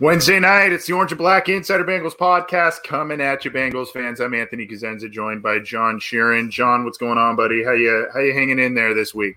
Wednesday 0.00 0.40
night, 0.40 0.72
it's 0.72 0.86
the 0.86 0.94
Orange 0.94 1.12
and 1.12 1.18
Black 1.18 1.50
Insider 1.50 1.84
Bengals 1.84 2.16
podcast 2.16 2.82
coming 2.82 3.20
at 3.20 3.44
you, 3.44 3.50
Bengals 3.50 3.88
fans. 3.88 4.18
I'm 4.18 4.32
Anthony 4.32 4.66
Cosenza, 4.66 5.10
joined 5.10 5.42
by 5.42 5.58
John 5.58 6.00
Sheeran. 6.00 6.50
John, 6.50 6.86
what's 6.86 6.96
going 6.96 7.18
on, 7.18 7.36
buddy? 7.36 7.62
How 7.62 7.72
you 7.72 8.08
how 8.14 8.20
you 8.20 8.32
hanging 8.32 8.58
in 8.58 8.74
there 8.74 8.94
this 8.94 9.14
week? 9.14 9.36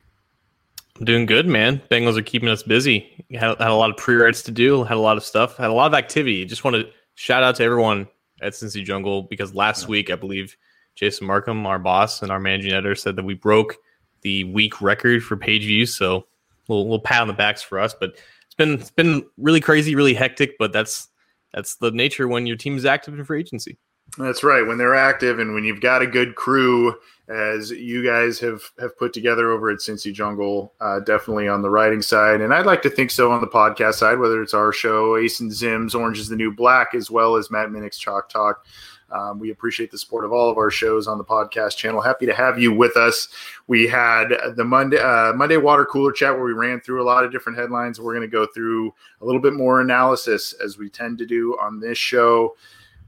I'm 0.97 1.03
doing 1.03 1.25
good, 1.25 1.47
man. 1.47 1.81
Bengals 1.91 2.17
are 2.17 2.22
keeping 2.22 2.47
us 2.47 2.64
busy. 2.64 3.25
Had, 3.31 3.58
had 3.58 3.72
a 3.72 3.75
lot 3.75 3.89
of 3.89 3.97
pre-writes 3.97 4.41
to 4.44 4.52
do, 4.52 4.86
had 4.86 4.95
a 4.95 5.02
lot 5.02 5.17
of 5.17 5.25
stuff, 5.25 5.58
had 5.58 5.69
a 5.69 5.73
lot 5.73 5.88
of 5.88 5.94
activity. 5.95 6.45
Just 6.45 6.64
want 6.64 6.78
to 6.78 6.89
shout 7.16 7.44
out 7.44 7.58
to 7.58 7.64
everyone 7.66 8.08
at 8.41 8.53
Cincy 8.53 8.86
Jungle 8.86 9.23
because 9.23 9.53
last 9.53 9.89
week, 9.89 10.09
I 10.09 10.16
believe 10.16 10.56
Jason 10.95 11.28
Marcum, 11.28 11.66
our 11.66 11.78
boss 11.78 12.22
and 12.22 12.31
our 12.31 12.39
managing 12.39 12.72
editor, 12.72 12.95
said 12.95 13.17
that 13.17 13.25
we 13.25 13.34
broke 13.34 13.75
the 14.22 14.45
week 14.45 14.81
record 14.81 15.25
for 15.25 15.36
page 15.36 15.64
views. 15.64 15.97
So 15.97 16.25
we'll, 16.69 16.88
we'll 16.88 17.00
pat 17.00 17.22
on 17.22 17.28
the 17.28 17.34
backs 17.34 17.61
for 17.61 17.80
us, 17.80 17.94
but 17.94 18.16
it's 18.53 18.55
been 18.55 18.79
it's 18.79 18.91
been 18.91 19.25
really 19.37 19.59
crazy, 19.59 19.95
really 19.95 20.13
hectic, 20.13 20.57
but 20.59 20.71
that's 20.71 21.09
that's 21.53 21.75
the 21.75 21.91
nature 21.91 22.27
when 22.27 22.45
your 22.45 22.57
team 22.57 22.77
is 22.77 22.85
active 22.85 23.17
in 23.17 23.25
free 23.25 23.39
agency. 23.39 23.77
That's 24.17 24.43
right. 24.43 24.65
When 24.65 24.77
they're 24.77 24.95
active 24.95 25.39
and 25.39 25.55
when 25.55 25.63
you've 25.63 25.81
got 25.81 26.03
a 26.03 26.07
good 26.07 26.35
crew, 26.35 26.95
as 27.29 27.71
you 27.71 28.05
guys 28.05 28.39
have 28.39 28.61
have 28.79 28.97
put 28.97 29.11
together 29.11 29.50
over 29.50 29.72
at 29.72 29.79
Cincy 29.79 30.13
Jungle, 30.13 30.73
uh, 30.81 31.00
definitely 31.00 31.47
on 31.47 31.63
the 31.63 31.69
writing 31.69 32.03
side, 32.03 32.41
and 32.41 32.53
I'd 32.53 32.67
like 32.67 32.83
to 32.83 32.91
think 32.91 33.09
so 33.09 33.31
on 33.31 33.41
the 33.41 33.47
podcast 33.47 33.95
side, 33.95 34.19
whether 34.19 34.41
it's 34.41 34.53
our 34.53 34.72
show, 34.72 35.17
Ace 35.17 35.39
and 35.39 35.49
Zims, 35.49 35.95
Orange 35.95 36.19
is 36.19 36.29
the 36.29 36.35
New 36.35 36.53
Black, 36.53 36.94
as 36.94 37.09
well 37.09 37.35
as 37.38 37.49
Matt 37.49 37.69
Minich's 37.69 37.97
Chalk 37.97 38.29
Talk. 38.29 38.66
Um, 39.13 39.40
we 39.40 39.51
appreciate 39.51 39.91
the 39.91 39.97
support 39.97 40.25
of 40.25 40.34
all 40.34 40.50
of 40.50 40.57
our 40.57 40.72
shows 40.72 41.07
on 41.07 41.18
the 41.18 41.24
podcast 41.24 41.78
channel. 41.78 42.01
Happy 42.01 42.25
to 42.25 42.34
have 42.34 42.59
you 42.59 42.74
with 42.74 42.97
us. 42.97 43.29
We 43.68 43.88
had 43.88 44.34
the 44.56 44.63
Monday 44.63 44.97
uh, 44.97 45.34
Monday 45.34 45.57
water 45.57 45.85
cooler 45.85 46.12
chat 46.12 46.34
where 46.34 46.44
we 46.44 46.53
ran 46.53 46.81
through 46.81 47.01
a 47.01 47.06
lot 47.06 47.23
of 47.23 47.31
different 47.31 47.57
headlines. 47.57 48.00
We're 48.00 48.16
going 48.16 48.28
to 48.28 48.31
go 48.31 48.47
through 48.47 48.94
a 49.22 49.25
little 49.25 49.41
bit 49.41 49.53
more 49.53 49.81
analysis 49.81 50.53
as 50.63 50.78
we 50.78 50.90
tend 50.90 51.19
to 51.19 51.25
do 51.25 51.57
on 51.62 51.79
this 51.79 51.97
show. 51.97 52.56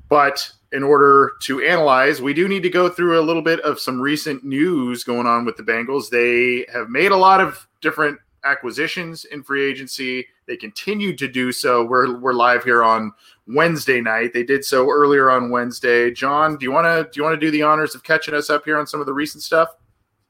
But 0.07 0.51
in 0.71 0.83
order 0.83 1.33
to 1.41 1.61
analyze, 1.61 2.21
we 2.21 2.33
do 2.33 2.47
need 2.47 2.63
to 2.63 2.69
go 2.69 2.89
through 2.89 3.19
a 3.19 3.23
little 3.23 3.41
bit 3.41 3.59
of 3.61 3.79
some 3.79 3.99
recent 3.99 4.43
news 4.43 5.03
going 5.03 5.25
on 5.25 5.45
with 5.45 5.57
the 5.57 5.63
Bengals. 5.63 6.09
They 6.09 6.67
have 6.71 6.89
made 6.89 7.11
a 7.11 7.17
lot 7.17 7.41
of 7.41 7.67
different 7.81 8.19
acquisitions 8.45 9.25
in 9.25 9.43
free 9.43 9.65
agency. 9.69 10.27
They 10.47 10.55
continued 10.55 11.17
to 11.19 11.27
do 11.27 11.51
so. 11.51 11.83
We're 11.83 12.17
we're 12.19 12.33
live 12.33 12.63
here 12.63 12.83
on 12.83 13.11
Wednesday 13.47 13.99
night. 13.99 14.33
They 14.33 14.43
did 14.43 14.63
so 14.63 14.89
earlier 14.89 15.29
on 15.29 15.49
Wednesday. 15.49 16.11
John, 16.11 16.57
do 16.57 16.65
you 16.65 16.71
want 16.71 16.85
to 16.85 17.09
do 17.11 17.19
you 17.19 17.23
want 17.23 17.39
to 17.39 17.45
do 17.45 17.51
the 17.51 17.63
honors 17.63 17.95
of 17.95 18.03
catching 18.03 18.33
us 18.33 18.49
up 18.49 18.65
here 18.65 18.77
on 18.77 18.87
some 18.87 18.99
of 18.99 19.05
the 19.05 19.13
recent 19.13 19.43
stuff? 19.43 19.69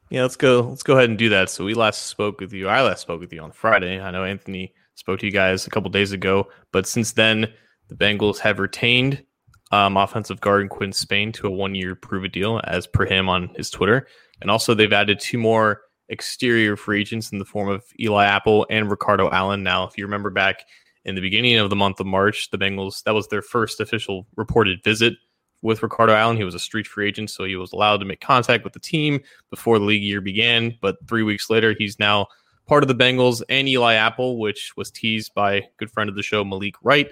Yeah, 0.10 0.22
let's 0.22 0.36
go. 0.36 0.62
Let's 0.62 0.84
go 0.84 0.98
ahead 0.98 1.10
and 1.10 1.18
do 1.18 1.30
that. 1.30 1.50
So 1.50 1.66
we 1.66 1.74
last 1.74 2.04
spoke 2.04 2.40
with 2.40 2.54
you. 2.54 2.68
I 2.68 2.82
last 2.82 3.02
spoke 3.02 3.20
with 3.20 3.34
you 3.34 3.42
on 3.42 3.52
Friday. 3.52 4.00
I 4.00 4.12
know 4.12 4.24
Anthony 4.24 4.74
spoke 4.94 5.20
to 5.20 5.26
you 5.26 5.32
guys 5.32 5.68
a 5.68 5.70
couple 5.70 5.90
days 5.90 6.12
ago, 6.12 6.48
but 6.72 6.88
since 6.88 7.12
then, 7.14 7.52
the 7.90 7.96
Bengals 7.96 8.40
have 8.40 8.60
retained 8.60 9.24
um, 9.72 9.98
offensive 9.98 10.40
guard 10.42 10.62
in 10.62 10.70
Quinn 10.70 10.94
Spain 10.94 11.32
to 11.34 11.48
a 11.48 11.52
one-year 11.52 11.96
prove-it 11.96 12.32
deal, 12.32 12.62
as 12.66 12.88
per 12.88 13.06
him 13.06 13.28
on 13.28 13.50
his 13.56 13.70
Twitter, 13.70 14.08
and 14.42 14.50
also 14.50 14.74
they've 14.74 14.94
added 14.94 15.20
two 15.20 15.38
more 15.38 15.82
exterior 16.10 16.76
free 16.76 17.02
agents 17.02 17.32
in 17.32 17.40
the 17.40 17.46
form 17.46 17.70
of 17.70 17.84
Eli 18.00 18.26
Apple 18.26 18.66
and 18.70 18.90
Ricardo 18.90 19.30
Allen. 19.32 19.64
Now, 19.64 19.86
if 19.88 19.98
you 19.98 20.06
remember 20.06 20.30
back 20.30 20.66
in 21.04 21.16
the 21.16 21.22
beginning 21.22 21.58
of 21.58 21.70
the 21.70 21.76
month 21.76 22.00
of 22.00 22.08
March, 22.08 22.50
the 22.52 22.58
Bengals 22.58 23.04
that 23.04 23.14
was 23.14 23.28
their 23.28 23.42
first 23.42 23.80
official 23.80 24.28
reported 24.36 24.84
visit 24.84 25.14
with 25.62 25.82
Ricardo 25.82 26.14
Allen. 26.14 26.38
He 26.38 26.44
was 26.44 26.56
a 26.56 26.60
street 26.60 26.86
free 26.86 27.08
agent, 27.08 27.30
so 27.30 27.44
he 27.44 27.56
was 27.56 27.74
allowed 27.74 27.98
to 27.98 28.06
make 28.06 28.22
contact 28.22 28.64
with 28.64 28.74
the 28.74 28.80
team 28.80 29.20
before 29.50 29.80
the 29.80 29.86
league 29.86 30.04
year 30.04 30.22
began. 30.22 30.78
But 30.82 30.98
three 31.08 31.24
weeks 31.24 31.50
later, 31.50 31.76
he's 31.78 31.98
now 31.98 32.28
part 32.68 32.84
of 32.84 32.88
the 32.88 32.96
Bengals 32.96 33.42
and 33.50 33.68
Eli 33.68 33.96
Apple, 33.96 34.38
which 34.38 34.74
was 34.78 34.92
teased 34.92 35.34
by 35.34 35.68
good 35.78 35.92
friend 35.92 36.10
of 36.10 36.16
the 36.16 36.24
show, 36.24 36.44
Malik 36.44 36.76
Wright. 36.84 37.12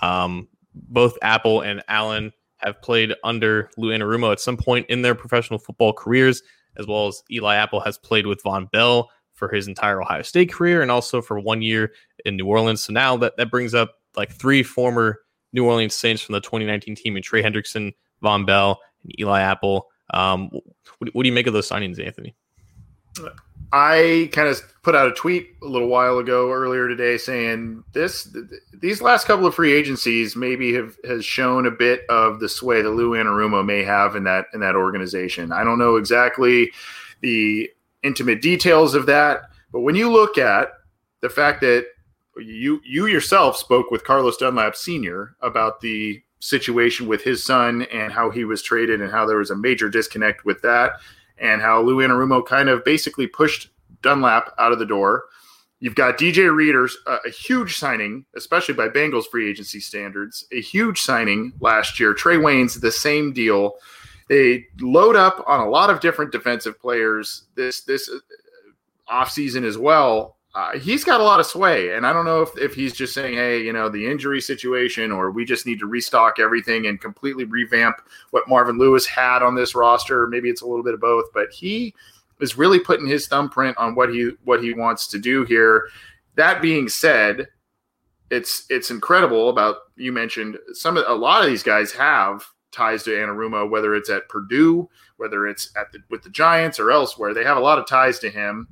Um, 0.00 0.48
both 0.74 1.16
Apple 1.22 1.60
and 1.60 1.82
Allen 1.88 2.32
have 2.56 2.80
played 2.82 3.12
under 3.24 3.70
Lou 3.76 3.90
Anarumo 3.90 4.32
at 4.32 4.40
some 4.40 4.56
point 4.56 4.86
in 4.88 5.02
their 5.02 5.14
professional 5.14 5.58
football 5.58 5.92
careers, 5.92 6.42
as 6.78 6.86
well 6.86 7.08
as 7.08 7.22
Eli 7.30 7.56
Apple 7.56 7.80
has 7.80 7.98
played 7.98 8.26
with 8.26 8.42
Vonn 8.42 8.70
Bell 8.70 9.10
for 9.34 9.48
his 9.48 9.66
entire 9.66 10.00
Ohio 10.00 10.22
State 10.22 10.52
career 10.52 10.82
and 10.82 10.90
also 10.90 11.20
for 11.20 11.40
one 11.40 11.62
year 11.62 11.92
in 12.24 12.36
New 12.36 12.46
Orleans. 12.46 12.82
So 12.82 12.92
now 12.92 13.16
that, 13.18 13.36
that 13.36 13.50
brings 13.50 13.74
up 13.74 13.94
like 14.16 14.30
three 14.30 14.62
former 14.62 15.20
New 15.52 15.64
Orleans 15.64 15.94
Saints 15.94 16.22
from 16.22 16.34
the 16.34 16.40
2019 16.40 16.94
team 16.94 17.16
and 17.16 17.24
Trey 17.24 17.42
Hendrickson, 17.42 17.92
Vonn 18.22 18.46
Bell, 18.46 18.80
and 19.02 19.20
Eli 19.20 19.40
Apple. 19.40 19.88
Um, 20.14 20.48
what, 20.98 21.14
what 21.14 21.22
do 21.22 21.28
you 21.28 21.34
make 21.34 21.46
of 21.46 21.54
those 21.54 21.68
signings, 21.68 22.04
Anthony? 22.04 22.34
I 23.72 24.28
kind 24.32 24.48
of 24.48 24.60
put 24.82 24.94
out 24.94 25.08
a 25.08 25.14
tweet 25.14 25.48
a 25.62 25.66
little 25.66 25.88
while 25.88 26.18
ago 26.18 26.50
earlier 26.50 26.88
today 26.88 27.16
saying 27.16 27.82
this 27.92 28.28
these 28.74 29.00
last 29.00 29.26
couple 29.26 29.46
of 29.46 29.54
free 29.54 29.72
agencies 29.72 30.36
maybe 30.36 30.74
have 30.74 30.96
has 31.04 31.24
shown 31.24 31.66
a 31.66 31.70
bit 31.70 32.02
of 32.10 32.40
the 32.40 32.48
sway 32.48 32.82
that 32.82 32.90
Lou 32.90 33.12
Anarumo 33.12 33.64
may 33.64 33.82
have 33.82 34.14
in 34.14 34.24
that 34.24 34.46
in 34.52 34.60
that 34.60 34.74
organization. 34.74 35.52
I 35.52 35.64
don't 35.64 35.78
know 35.78 35.96
exactly 35.96 36.70
the 37.22 37.70
intimate 38.02 38.42
details 38.42 38.94
of 38.94 39.06
that, 39.06 39.42
but 39.72 39.80
when 39.80 39.94
you 39.94 40.10
look 40.10 40.36
at 40.36 40.72
the 41.20 41.30
fact 41.30 41.62
that 41.62 41.86
you 42.36 42.80
you 42.84 43.06
yourself 43.06 43.56
spoke 43.56 43.90
with 43.90 44.04
Carlos 44.04 44.36
Dunlap 44.36 44.76
Sr. 44.76 45.34
about 45.40 45.80
the 45.80 46.22
situation 46.40 47.06
with 47.06 47.22
his 47.22 47.42
son 47.44 47.82
and 47.92 48.12
how 48.12 48.28
he 48.28 48.44
was 48.44 48.62
traded 48.62 49.00
and 49.00 49.12
how 49.12 49.24
there 49.24 49.38
was 49.38 49.50
a 49.50 49.56
major 49.56 49.88
disconnect 49.88 50.44
with 50.44 50.60
that 50.62 50.94
and 51.42 51.60
how 51.60 51.82
Lou 51.82 51.96
Anarumo 51.96 52.46
kind 52.46 52.70
of 52.70 52.84
basically 52.84 53.26
pushed 53.26 53.68
Dunlap 54.00 54.54
out 54.58 54.72
of 54.72 54.78
the 54.78 54.86
door. 54.86 55.24
You've 55.80 55.96
got 55.96 56.16
DJ 56.16 56.54
Readers, 56.54 56.96
a, 57.08 57.18
a, 57.26 57.30
huge 57.30 57.76
signing, 57.76 58.24
especially 58.36 58.74
by 58.74 58.88
Bengals 58.88 59.26
free 59.26 59.50
agency 59.50 59.80
standards, 59.80 60.46
a 60.52 60.60
huge 60.60 61.00
signing 61.00 61.52
last 61.60 61.98
year. 61.98 62.14
Trae 62.14 62.38
Waynes, 62.38 62.80
the 62.80 62.92
same 62.92 63.32
deal. 63.32 63.74
They 64.28 64.66
load 64.80 65.16
up 65.16 65.42
on 65.48 65.58
a 65.60 65.68
lot 65.68 65.90
of 65.90 65.98
different 65.98 66.30
defensive 66.30 66.80
players 66.80 67.44
this 67.56 67.82
this 67.82 68.08
uh, 68.08 68.18
offseason 69.12 69.64
as 69.64 69.76
well. 69.76 70.36
Uh, 70.54 70.78
he's 70.78 71.02
got 71.02 71.20
a 71.20 71.24
lot 71.24 71.40
of 71.40 71.46
sway, 71.46 71.94
and 71.94 72.06
I 72.06 72.12
don't 72.12 72.26
know 72.26 72.42
if, 72.42 72.50
if 72.58 72.74
he's 72.74 72.92
just 72.92 73.14
saying, 73.14 73.34
"Hey, 73.34 73.62
you 73.62 73.72
know, 73.72 73.88
the 73.88 74.06
injury 74.06 74.40
situation, 74.40 75.10
or 75.10 75.30
we 75.30 75.46
just 75.46 75.64
need 75.64 75.78
to 75.78 75.86
restock 75.86 76.38
everything 76.38 76.86
and 76.86 77.00
completely 77.00 77.44
revamp 77.44 77.96
what 78.30 78.48
Marvin 78.48 78.76
Lewis 78.76 79.06
had 79.06 79.42
on 79.42 79.54
this 79.54 79.74
roster." 79.74 80.26
Maybe 80.26 80.50
it's 80.50 80.60
a 80.60 80.66
little 80.66 80.84
bit 80.84 80.92
of 80.92 81.00
both, 81.00 81.32
but 81.32 81.50
he 81.50 81.94
is 82.40 82.58
really 82.58 82.78
putting 82.78 83.06
his 83.06 83.26
thumbprint 83.28 83.78
on 83.78 83.94
what 83.94 84.12
he 84.12 84.32
what 84.44 84.62
he 84.62 84.74
wants 84.74 85.06
to 85.08 85.18
do 85.18 85.44
here. 85.44 85.88
That 86.34 86.60
being 86.60 86.86
said, 86.86 87.46
it's 88.30 88.66
it's 88.68 88.90
incredible 88.90 89.48
about 89.48 89.76
you 89.96 90.12
mentioned 90.12 90.58
some 90.74 90.98
a 90.98 91.14
lot 91.14 91.42
of 91.42 91.48
these 91.48 91.62
guys 91.62 91.92
have 91.92 92.44
ties 92.72 93.02
to 93.04 93.10
Anarumo, 93.10 93.70
whether 93.70 93.94
it's 93.94 94.10
at 94.10 94.28
Purdue, 94.28 94.88
whether 95.16 95.46
it's 95.46 95.70
at 95.76 95.92
the 95.92 96.00
with 96.10 96.22
the 96.22 96.30
Giants 96.30 96.78
or 96.78 96.90
elsewhere. 96.90 97.32
They 97.32 97.44
have 97.44 97.56
a 97.58 97.60
lot 97.60 97.78
of 97.78 97.86
ties 97.86 98.18
to 98.18 98.28
him. 98.28 98.68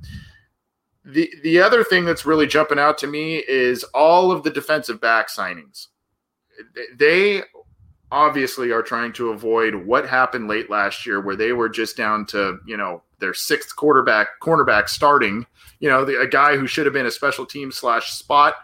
The 1.03 1.33
the 1.43 1.59
other 1.59 1.83
thing 1.83 2.05
that's 2.05 2.25
really 2.25 2.47
jumping 2.47 2.79
out 2.79 2.97
to 2.99 3.07
me 3.07 3.37
is 3.47 3.83
all 3.85 4.31
of 4.31 4.43
the 4.43 4.51
defensive 4.51 5.01
back 5.01 5.29
signings. 5.29 5.87
They 6.95 7.43
obviously 8.11 8.71
are 8.71 8.83
trying 8.83 9.13
to 9.13 9.29
avoid 9.29 9.73
what 9.73 10.07
happened 10.07 10.47
late 10.47 10.69
last 10.69 11.05
year 11.05 11.21
where 11.21 11.35
they 11.35 11.53
were 11.53 11.69
just 11.69 11.95
down 11.95 12.25
to, 12.25 12.59
you 12.67 12.75
know, 12.75 13.01
their 13.19 13.33
sixth 13.33 13.75
quarterback 13.75 14.27
cornerback 14.41 14.89
starting, 14.89 15.45
you 15.79 15.89
know, 15.89 16.03
the, 16.03 16.19
a 16.19 16.27
guy 16.27 16.57
who 16.57 16.67
should 16.67 16.85
have 16.85 16.93
been 16.93 17.05
a 17.05 17.11
special 17.11 17.45
team 17.45 17.71
slash 17.71 18.11
spot 18.11 18.55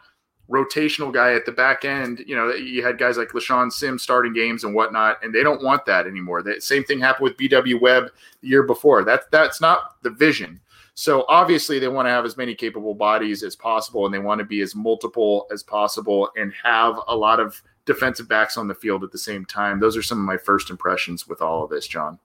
rotational 0.50 1.13
guy 1.13 1.34
at 1.34 1.45
the 1.45 1.51
back 1.51 1.86
end. 1.86 2.24
You 2.25 2.36
know, 2.36 2.54
you 2.54 2.84
had 2.84 2.98
guys 2.98 3.18
like 3.18 3.30
LeShaun 3.30 3.72
Sims 3.72 4.04
starting 4.04 4.34
games 4.34 4.63
and 4.63 4.74
whatnot, 4.74 5.24
and 5.24 5.34
they 5.34 5.44
don't 5.44 5.63
want 5.63 5.86
that 5.86 6.07
anymore. 6.07 6.42
The 6.42 6.62
same 6.62 6.84
thing 6.84 7.00
happened 7.00 7.24
with 7.24 7.38
BW 7.38 7.81
Webb 7.81 8.12
the 8.42 8.48
year 8.48 8.63
before. 8.63 9.04
That's 9.04 9.25
that's 9.31 9.62
not 9.62 10.01
the 10.04 10.10
vision. 10.10 10.60
So 11.00 11.26
obviously 11.30 11.78
they 11.78 11.90
want 11.90 12.08
to 12.08 12.10
have 12.10 12.26
as 12.26 12.38
many 12.38 12.56
capable 12.56 12.96
bodies 12.96 13.44
as 13.44 13.56
possible, 13.56 14.06
and 14.06 14.14
they 14.14 14.18
want 14.18 14.40
to 14.40 14.46
be 14.46 14.62
as 14.62 14.74
multiple 14.74 15.46
as 15.52 15.62
possible 15.62 16.32
and 16.36 16.52
have 16.64 17.00
a 17.08 17.16
lot 17.16 17.40
of 17.40 17.62
defensive 17.86 18.28
backs 18.28 18.58
on 18.58 18.68
the 18.68 18.74
field 18.74 19.04
at 19.04 19.12
the 19.12 19.18
same 19.20 19.46
time. 19.46 19.80
Those 19.80 19.96
are 19.96 20.02
some 20.02 20.18
of 20.18 20.26
my 20.26 20.38
first 20.38 20.72
impressions 20.72 21.28
with 21.28 21.40
all 21.40 21.64
of 21.64 21.70
this, 21.70 21.86
John. 21.88 22.18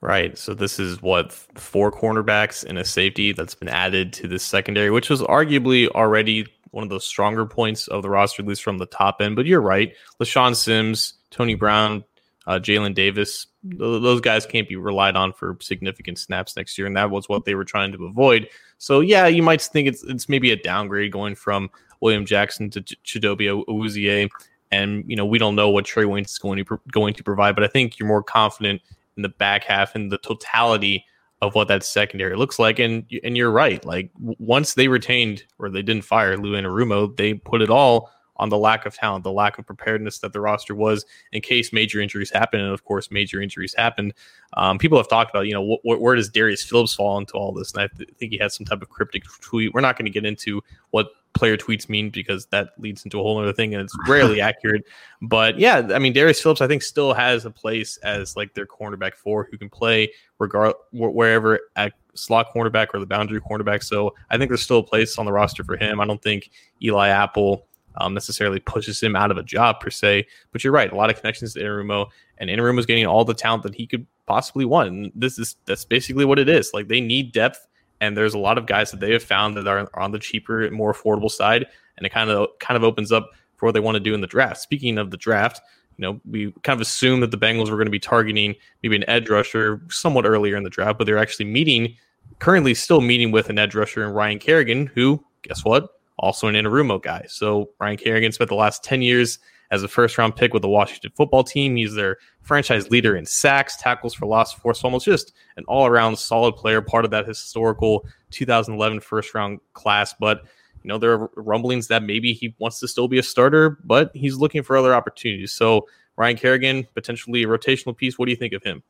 Right. 0.00 0.38
So 0.38 0.54
this 0.54 0.78
is 0.78 1.02
what 1.02 1.32
four 1.32 1.92
cornerbacks 1.92 2.64
and 2.64 2.78
a 2.78 2.84
safety 2.84 3.32
that's 3.32 3.54
been 3.54 3.68
added 3.68 4.14
to 4.14 4.26
this 4.26 4.42
secondary, 4.42 4.90
which 4.90 5.10
was 5.10 5.20
arguably 5.20 5.86
already 5.88 6.46
one 6.70 6.84
of 6.84 6.88
the 6.88 7.00
stronger 7.00 7.44
points 7.44 7.88
of 7.88 8.00
the 8.00 8.08
roster, 8.08 8.40
at 8.40 8.48
least 8.48 8.62
from 8.62 8.78
the 8.78 8.86
top 8.86 9.20
end. 9.20 9.36
But 9.36 9.44
you're 9.44 9.60
right. 9.60 9.92
LeShaun 10.18 10.56
Sims, 10.56 11.12
Tony 11.30 11.56
Brown, 11.56 12.04
uh, 12.46 12.58
Jalen 12.58 12.94
Davis, 12.94 13.48
those 13.62 14.20
guys 14.20 14.46
can't 14.46 14.68
be 14.68 14.76
relied 14.76 15.16
on 15.16 15.32
for 15.32 15.56
significant 15.60 16.18
snaps 16.18 16.56
next 16.56 16.78
year. 16.78 16.86
And 16.86 16.96
that 16.96 17.10
was 17.10 17.28
what 17.28 17.44
they 17.44 17.54
were 17.54 17.64
trying 17.64 17.92
to 17.92 18.04
avoid. 18.06 18.48
So, 18.78 19.00
yeah, 19.00 19.26
you 19.26 19.42
might 19.42 19.60
think 19.60 19.88
it's, 19.88 20.04
it's 20.04 20.28
maybe 20.28 20.52
a 20.52 20.56
downgrade 20.56 21.12
going 21.12 21.34
from 21.34 21.70
William 22.00 22.24
Jackson 22.24 22.70
to 22.70 22.82
Ch- 22.82 22.96
Chidobe 23.04 23.64
Awuzie. 23.66 24.28
And, 24.70 25.04
you 25.08 25.16
know, 25.16 25.26
we 25.26 25.38
don't 25.38 25.56
know 25.56 25.70
what 25.70 25.86
Trae 25.86 26.08
Wayne 26.08 26.24
is 26.24 26.38
going 26.38 26.58
to, 26.58 26.64
pro- 26.64 26.80
going 26.92 27.14
to 27.14 27.24
provide, 27.24 27.54
but 27.54 27.64
I 27.64 27.68
think 27.68 27.98
you're 27.98 28.08
more 28.08 28.22
confident 28.22 28.80
in 29.16 29.22
the 29.22 29.28
back 29.28 29.64
half 29.64 29.94
and 29.94 30.12
the 30.12 30.18
totality 30.18 31.04
of 31.40 31.54
what 31.54 31.68
that 31.68 31.84
secondary 31.84 32.36
looks 32.36 32.58
like. 32.58 32.78
And 32.78 33.04
and 33.22 33.36
you're 33.36 33.50
right. 33.50 33.84
Like 33.84 34.10
once 34.18 34.74
they 34.74 34.88
retained 34.88 35.44
or 35.58 35.70
they 35.70 35.82
didn't 35.82 36.04
fire 36.04 36.36
Lou 36.36 36.60
Anarumo, 36.60 37.16
they 37.16 37.34
put 37.34 37.62
it 37.62 37.70
all 37.70 38.10
on 38.38 38.48
the 38.48 38.58
lack 38.58 38.86
of 38.86 38.94
talent, 38.94 39.24
the 39.24 39.32
lack 39.32 39.58
of 39.58 39.66
preparedness 39.66 40.18
that 40.18 40.32
the 40.32 40.40
roster 40.40 40.74
was 40.74 41.04
in 41.32 41.40
case 41.40 41.72
major 41.72 42.00
injuries 42.00 42.30
happen. 42.30 42.60
And 42.60 42.72
of 42.72 42.84
course, 42.84 43.10
major 43.10 43.40
injuries 43.40 43.74
happened. 43.76 44.14
Um, 44.54 44.78
people 44.78 44.98
have 44.98 45.08
talked 45.08 45.30
about, 45.30 45.46
you 45.46 45.54
know, 45.54 45.78
wh- 45.82 46.00
where 46.00 46.14
does 46.14 46.28
Darius 46.28 46.62
Phillips 46.62 46.94
fall 46.94 47.18
into 47.18 47.34
all 47.34 47.52
this? 47.52 47.72
And 47.72 47.82
I 47.82 47.88
th- 47.88 48.10
think 48.18 48.32
he 48.32 48.38
had 48.38 48.52
some 48.52 48.64
type 48.66 48.82
of 48.82 48.88
cryptic 48.88 49.24
tweet. 49.40 49.74
We're 49.74 49.80
not 49.80 49.96
going 49.96 50.06
to 50.06 50.10
get 50.10 50.24
into 50.24 50.62
what 50.90 51.08
player 51.34 51.56
tweets 51.56 51.88
mean 51.88 52.10
because 52.10 52.46
that 52.46 52.70
leads 52.78 53.04
into 53.04 53.20
a 53.20 53.22
whole 53.22 53.38
other 53.38 53.52
thing 53.52 53.74
and 53.74 53.82
it's 53.82 53.96
rarely 54.08 54.40
accurate. 54.50 54.84
But 55.22 55.58
yeah, 55.58 55.88
I 55.92 55.98
mean, 55.98 56.12
Darius 56.12 56.40
Phillips, 56.40 56.60
I 56.60 56.66
think, 56.66 56.82
still 56.82 57.12
has 57.14 57.44
a 57.44 57.50
place 57.50 57.96
as 57.98 58.36
like 58.36 58.54
their 58.54 58.66
cornerback 58.66 59.14
four 59.14 59.48
who 59.50 59.58
can 59.58 59.68
play 59.68 60.12
regard 60.38 60.74
wherever 60.92 61.60
at 61.76 61.92
slot 62.14 62.48
cornerback 62.54 62.88
or 62.94 63.00
the 63.00 63.06
boundary 63.06 63.40
cornerback. 63.40 63.82
So 63.82 64.14
I 64.30 64.36
think 64.36 64.50
there's 64.50 64.62
still 64.62 64.78
a 64.78 64.84
place 64.84 65.18
on 65.18 65.26
the 65.26 65.32
roster 65.32 65.64
for 65.64 65.76
him. 65.76 66.00
I 66.00 66.06
don't 66.06 66.22
think 66.22 66.50
Eli 66.82 67.08
Apple 67.08 67.66
um, 67.98 68.14
necessarily 68.14 68.60
pushes 68.60 69.02
him 69.02 69.14
out 69.14 69.30
of 69.30 69.36
a 69.36 69.42
job 69.42 69.80
per 69.80 69.90
se. 69.90 70.26
But 70.52 70.64
you're 70.64 70.72
right, 70.72 70.90
a 70.90 70.96
lot 70.96 71.10
of 71.10 71.16
connections 71.16 71.54
to 71.54 71.60
Anarumo, 71.60 72.08
and 72.38 72.50
Anarumo 72.50 72.78
is 72.78 72.86
getting 72.86 73.06
all 73.06 73.24
the 73.24 73.34
talent 73.34 73.62
that 73.64 73.74
he 73.74 73.86
could 73.86 74.06
possibly 74.26 74.64
want. 74.64 74.88
And 74.88 75.12
this 75.14 75.38
is 75.38 75.56
that's 75.66 75.84
basically 75.84 76.24
what 76.24 76.38
it 76.38 76.48
is. 76.48 76.70
Like 76.72 76.88
they 76.88 77.00
need 77.00 77.32
depth 77.32 77.66
and 78.00 78.16
there's 78.16 78.34
a 78.34 78.38
lot 78.38 78.58
of 78.58 78.66
guys 78.66 78.90
that 78.90 79.00
they 79.00 79.12
have 79.12 79.22
found 79.22 79.56
that 79.56 79.66
are 79.66 79.88
on 79.94 80.12
the 80.12 80.18
cheaper, 80.18 80.70
more 80.70 80.92
affordable 80.92 81.30
side, 81.30 81.66
and 81.96 82.06
it 82.06 82.10
kind 82.10 82.30
of 82.30 82.48
kind 82.60 82.76
of 82.76 82.84
opens 82.84 83.12
up 83.12 83.30
for 83.56 83.66
what 83.66 83.72
they 83.72 83.80
want 83.80 83.96
to 83.96 84.00
do 84.00 84.14
in 84.14 84.20
the 84.20 84.26
draft. 84.26 84.58
Speaking 84.58 84.98
of 84.98 85.10
the 85.10 85.16
draft, 85.16 85.60
you 85.96 86.02
know, 86.02 86.20
we 86.28 86.52
kind 86.62 86.76
of 86.76 86.80
assumed 86.80 87.22
that 87.22 87.32
the 87.32 87.38
Bengals 87.38 87.70
were 87.70 87.76
going 87.76 87.86
to 87.86 87.90
be 87.90 87.98
targeting 87.98 88.54
maybe 88.82 88.94
an 88.96 89.08
edge 89.08 89.28
rusher 89.28 89.82
somewhat 89.90 90.24
earlier 90.24 90.56
in 90.56 90.62
the 90.62 90.70
draft, 90.70 90.98
but 90.98 91.06
they're 91.06 91.18
actually 91.18 91.46
meeting, 91.46 91.96
currently 92.38 92.72
still 92.72 93.00
meeting 93.00 93.32
with 93.32 93.50
an 93.50 93.58
edge 93.58 93.74
rusher 93.74 94.04
in 94.04 94.12
Ryan 94.12 94.38
Kerrigan, 94.38 94.86
who, 94.86 95.22
guess 95.42 95.64
what, 95.64 95.97
also 96.18 96.48
an 96.48 96.54
Anarumo 96.54 97.00
guy. 97.00 97.24
So 97.28 97.70
Ryan 97.80 97.96
Kerrigan 97.96 98.32
spent 98.32 98.48
the 98.48 98.56
last 98.56 98.82
10 98.84 99.02
years 99.02 99.38
as 99.70 99.82
a 99.82 99.88
first 99.88 100.16
round 100.18 100.36
pick 100.36 100.52
with 100.52 100.62
the 100.62 100.68
Washington 100.68 101.12
football 101.14 101.44
team. 101.44 101.76
He's 101.76 101.94
their 101.94 102.16
franchise 102.42 102.90
leader 102.90 103.16
in 103.16 103.26
sacks, 103.26 103.76
tackles 103.76 104.14
for 104.14 104.26
loss, 104.26 104.52
force 104.52 104.82
almost 104.82 105.04
just 105.04 105.32
an 105.56 105.64
all 105.68 105.86
around 105.86 106.18
solid 106.18 106.56
player, 106.56 106.80
part 106.80 107.04
of 107.04 107.10
that 107.10 107.26
historical 107.26 108.06
2011 108.30 109.00
first 109.00 109.34
round 109.34 109.60
class. 109.74 110.14
But, 110.18 110.42
you 110.82 110.88
know, 110.88 110.98
there 110.98 111.12
are 111.12 111.30
rumblings 111.36 111.88
that 111.88 112.02
maybe 112.02 112.32
he 112.32 112.54
wants 112.58 112.80
to 112.80 112.88
still 112.88 113.08
be 113.08 113.18
a 113.18 113.22
starter, 113.22 113.78
but 113.84 114.10
he's 114.14 114.36
looking 114.36 114.62
for 114.62 114.76
other 114.76 114.94
opportunities. 114.94 115.52
So, 115.52 115.86
Ryan 116.16 116.36
Kerrigan, 116.36 116.86
potentially 116.94 117.44
a 117.44 117.46
rotational 117.46 117.96
piece. 117.96 118.18
What 118.18 118.26
do 118.26 118.32
you 118.32 118.36
think 118.36 118.52
of 118.52 118.64
him? 118.64 118.82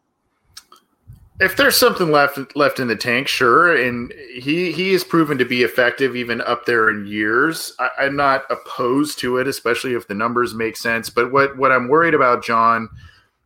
If 1.41 1.57
there's 1.57 1.77
something 1.77 2.11
left 2.11 2.57
left 2.57 2.81
in 2.81 2.89
the 2.89 2.97
tank, 2.97 3.29
sure, 3.29 3.77
and 3.77 4.13
he 4.35 4.73
he 4.73 4.93
is 4.93 5.05
proven 5.05 5.39
to 5.39 5.45
be 5.45 5.63
effective 5.63 6.17
even 6.17 6.41
up 6.41 6.67
there 6.67 6.91
in 6.91 7.07
years. 7.07 7.73
I, 7.79 7.91
I'm 8.01 8.17
not 8.17 8.45
opposed 8.51 9.21
to 9.21 9.39
it, 9.39 9.47
especially 9.47 9.95
if 9.95 10.09
the 10.09 10.15
numbers 10.15 10.53
make 10.53 10.77
sense. 10.77 11.09
But 11.09 11.31
what 11.31 11.57
what 11.57 11.71
I'm 11.71 11.89
worried 11.89 12.15
about, 12.15 12.45
John, 12.45 12.89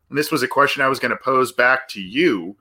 and 0.09 0.19
this 0.19 0.31
was 0.31 0.43
a 0.43 0.49
question 0.49 0.83
I 0.83 0.89
was 0.89 1.01
going 1.01 1.11
to 1.11 1.17
pose 1.17 1.53
back 1.53 1.87
to 1.91 2.01
you. 2.01 2.57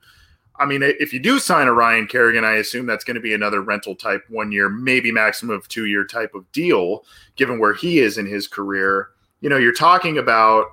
I 0.56 0.66
mean, 0.66 0.82
if 0.82 1.14
you 1.14 1.18
do 1.18 1.38
sign 1.38 1.66
a 1.66 1.72
Ryan 1.72 2.06
Kerrigan, 2.06 2.44
I 2.44 2.56
assume 2.56 2.84
that's 2.86 3.04
going 3.04 3.14
to 3.14 3.20
be 3.20 3.32
another 3.32 3.62
rental 3.62 3.96
type 3.96 4.24
one 4.28 4.52
year, 4.52 4.68
maybe 4.68 5.10
maximum 5.10 5.56
of 5.56 5.66
two 5.66 5.86
year 5.86 6.04
type 6.04 6.34
of 6.34 6.50
deal, 6.52 7.04
given 7.36 7.58
where 7.58 7.72
he 7.72 8.00
is 8.00 8.18
in 8.18 8.26
his 8.26 8.46
career. 8.46 9.08
You 9.40 9.48
know, 9.48 9.56
you're 9.56 9.72
talking 9.72 10.18
about 10.18 10.66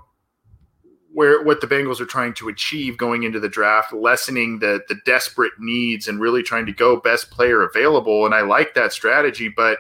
where 1.14 1.44
what 1.44 1.62
the 1.62 1.68
Bengals 1.68 2.00
are 2.00 2.06
trying 2.06 2.34
to 2.36 2.50
achieve 2.50 2.98
going 2.98 3.24
into 3.24 3.40
the 3.40 3.50
draft, 3.50 3.94
lessening 3.94 4.60
the 4.60 4.82
the 4.88 4.96
desperate 5.06 5.54
needs 5.60 6.08
and 6.08 6.20
really 6.20 6.44
trying 6.44 6.66
to 6.66 6.72
go 6.72 7.00
best 7.00 7.32
player 7.32 7.64
available. 7.64 8.26
And 8.26 8.36
I 8.36 8.42
like 8.42 8.74
that 8.76 8.94
strategy, 8.94 9.50
but 9.50 9.80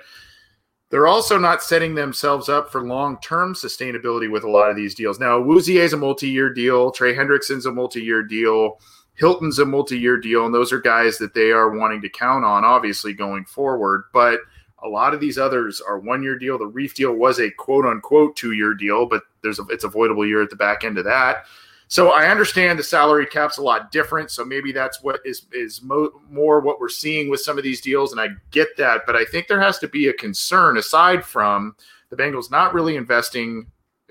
they're 0.89 1.07
also 1.07 1.37
not 1.37 1.61
setting 1.61 1.93
themselves 1.93 2.49
up 2.49 2.71
for 2.71 2.81
long 2.81 3.19
term 3.21 3.53
sustainability 3.53 4.29
with 4.29 4.43
a 4.43 4.49
lot 4.49 4.71
of 4.71 4.75
these 4.75 4.95
deals. 4.95 5.19
Now, 5.19 5.39
Awuzie 5.39 5.79
is 5.79 5.93
a 5.93 5.97
multi 5.97 6.29
year 6.29 6.51
deal. 6.51 6.91
Trey 6.91 7.13
Hendrickson's 7.13 7.67
a 7.67 7.71
multi 7.71 8.01
year 8.01 8.23
deal. 8.23 8.79
Hilton's 9.13 9.59
a 9.59 9.65
multi 9.65 9.99
year 9.99 10.17
deal. 10.17 10.45
And 10.45 10.53
those 10.53 10.73
are 10.73 10.79
guys 10.79 11.17
that 11.19 11.33
they 11.33 11.51
are 11.51 11.77
wanting 11.77 12.01
to 12.01 12.09
count 12.09 12.43
on, 12.43 12.65
obviously, 12.65 13.13
going 13.13 13.45
forward. 13.45 14.05
But 14.13 14.39
a 14.81 14.87
lot 14.87 15.13
of 15.13 15.19
these 15.19 15.37
others 15.37 15.81
are 15.81 15.99
one 15.99 16.23
year 16.23 16.39
deal. 16.39 16.57
The 16.57 16.69
Reiff 16.69 16.95
deal 16.95 17.13
was 17.13 17.39
a 17.39 17.51
quote 17.51 17.85
unquote 17.85 18.35
two 18.35 18.53
year 18.53 18.73
deal, 18.73 19.05
but 19.05 19.23
there's 19.41 19.59
a, 19.59 19.63
it's 19.69 19.83
avoidable 19.83 20.25
year 20.25 20.41
at 20.41 20.49
the 20.49 20.55
back 20.55 20.83
end 20.83 20.97
of 20.97 21.05
that. 21.05 21.45
So 21.87 22.11
I 22.11 22.29
understand 22.29 22.77
the 22.77 22.83
salary 22.83 23.25
cap's 23.25 23.57
a 23.57 23.63
lot 23.63 23.91
different. 23.91 24.29
So 24.29 24.45
maybe 24.45 24.71
that's 24.71 25.01
what 25.01 25.21
is 25.25 25.47
is 25.51 25.81
mo- 25.81 26.21
more 26.29 26.59
what 26.59 26.79
we're 26.79 26.87
seeing 26.89 27.29
with 27.29 27.41
some 27.41 27.57
of 27.57 27.63
these 27.63 27.81
deals, 27.81 28.11
and 28.11 28.21
I 28.21 28.27
get 28.51 28.77
that. 28.77 29.01
But 29.07 29.15
I 29.15 29.25
think 29.25 29.47
there 29.47 29.61
has 29.61 29.79
to 29.79 29.87
be 29.87 30.07
a 30.07 30.13
concern 30.13 30.77
aside 30.77 31.25
from 31.25 31.75
the 32.09 32.15
Bengals 32.15 32.51
not 32.51 32.73
really 32.73 32.95
investing 32.95 33.67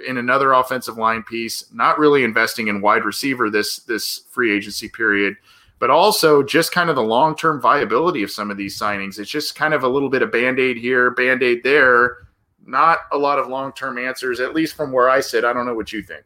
in 0.06 0.18
another 0.18 0.52
offensive 0.52 0.96
line 0.96 1.22
piece, 1.22 1.64
not 1.72 1.98
really 1.98 2.24
investing 2.24 2.68
in 2.68 2.80
wide 2.80 3.04
receiver 3.04 3.48
this 3.48 3.76
this 3.80 4.22
free 4.30 4.54
agency 4.54 4.88
period 4.88 5.36
but 5.78 5.90
also 5.90 6.42
just 6.42 6.72
kind 6.72 6.90
of 6.90 6.96
the 6.96 7.02
long 7.02 7.36
term 7.36 7.60
viability 7.60 8.22
of 8.22 8.30
some 8.30 8.50
of 8.50 8.56
these 8.56 8.78
signings. 8.78 9.18
It's 9.18 9.30
just 9.30 9.54
kind 9.54 9.74
of 9.74 9.84
a 9.84 9.88
little 9.88 10.08
bit 10.08 10.22
of 10.22 10.32
band 10.32 10.58
aid 10.58 10.76
here, 10.76 11.10
band 11.10 11.42
aid 11.42 11.62
there. 11.62 12.27
Not 12.68 12.98
a 13.12 13.18
lot 13.18 13.38
of 13.38 13.48
long 13.48 13.72
term 13.72 13.98
answers, 13.98 14.40
at 14.40 14.54
least 14.54 14.76
from 14.76 14.92
where 14.92 15.08
I 15.08 15.20
sit. 15.20 15.44
I 15.44 15.52
don't 15.52 15.66
know 15.66 15.74
what 15.74 15.92
you 15.92 16.02
think. 16.02 16.24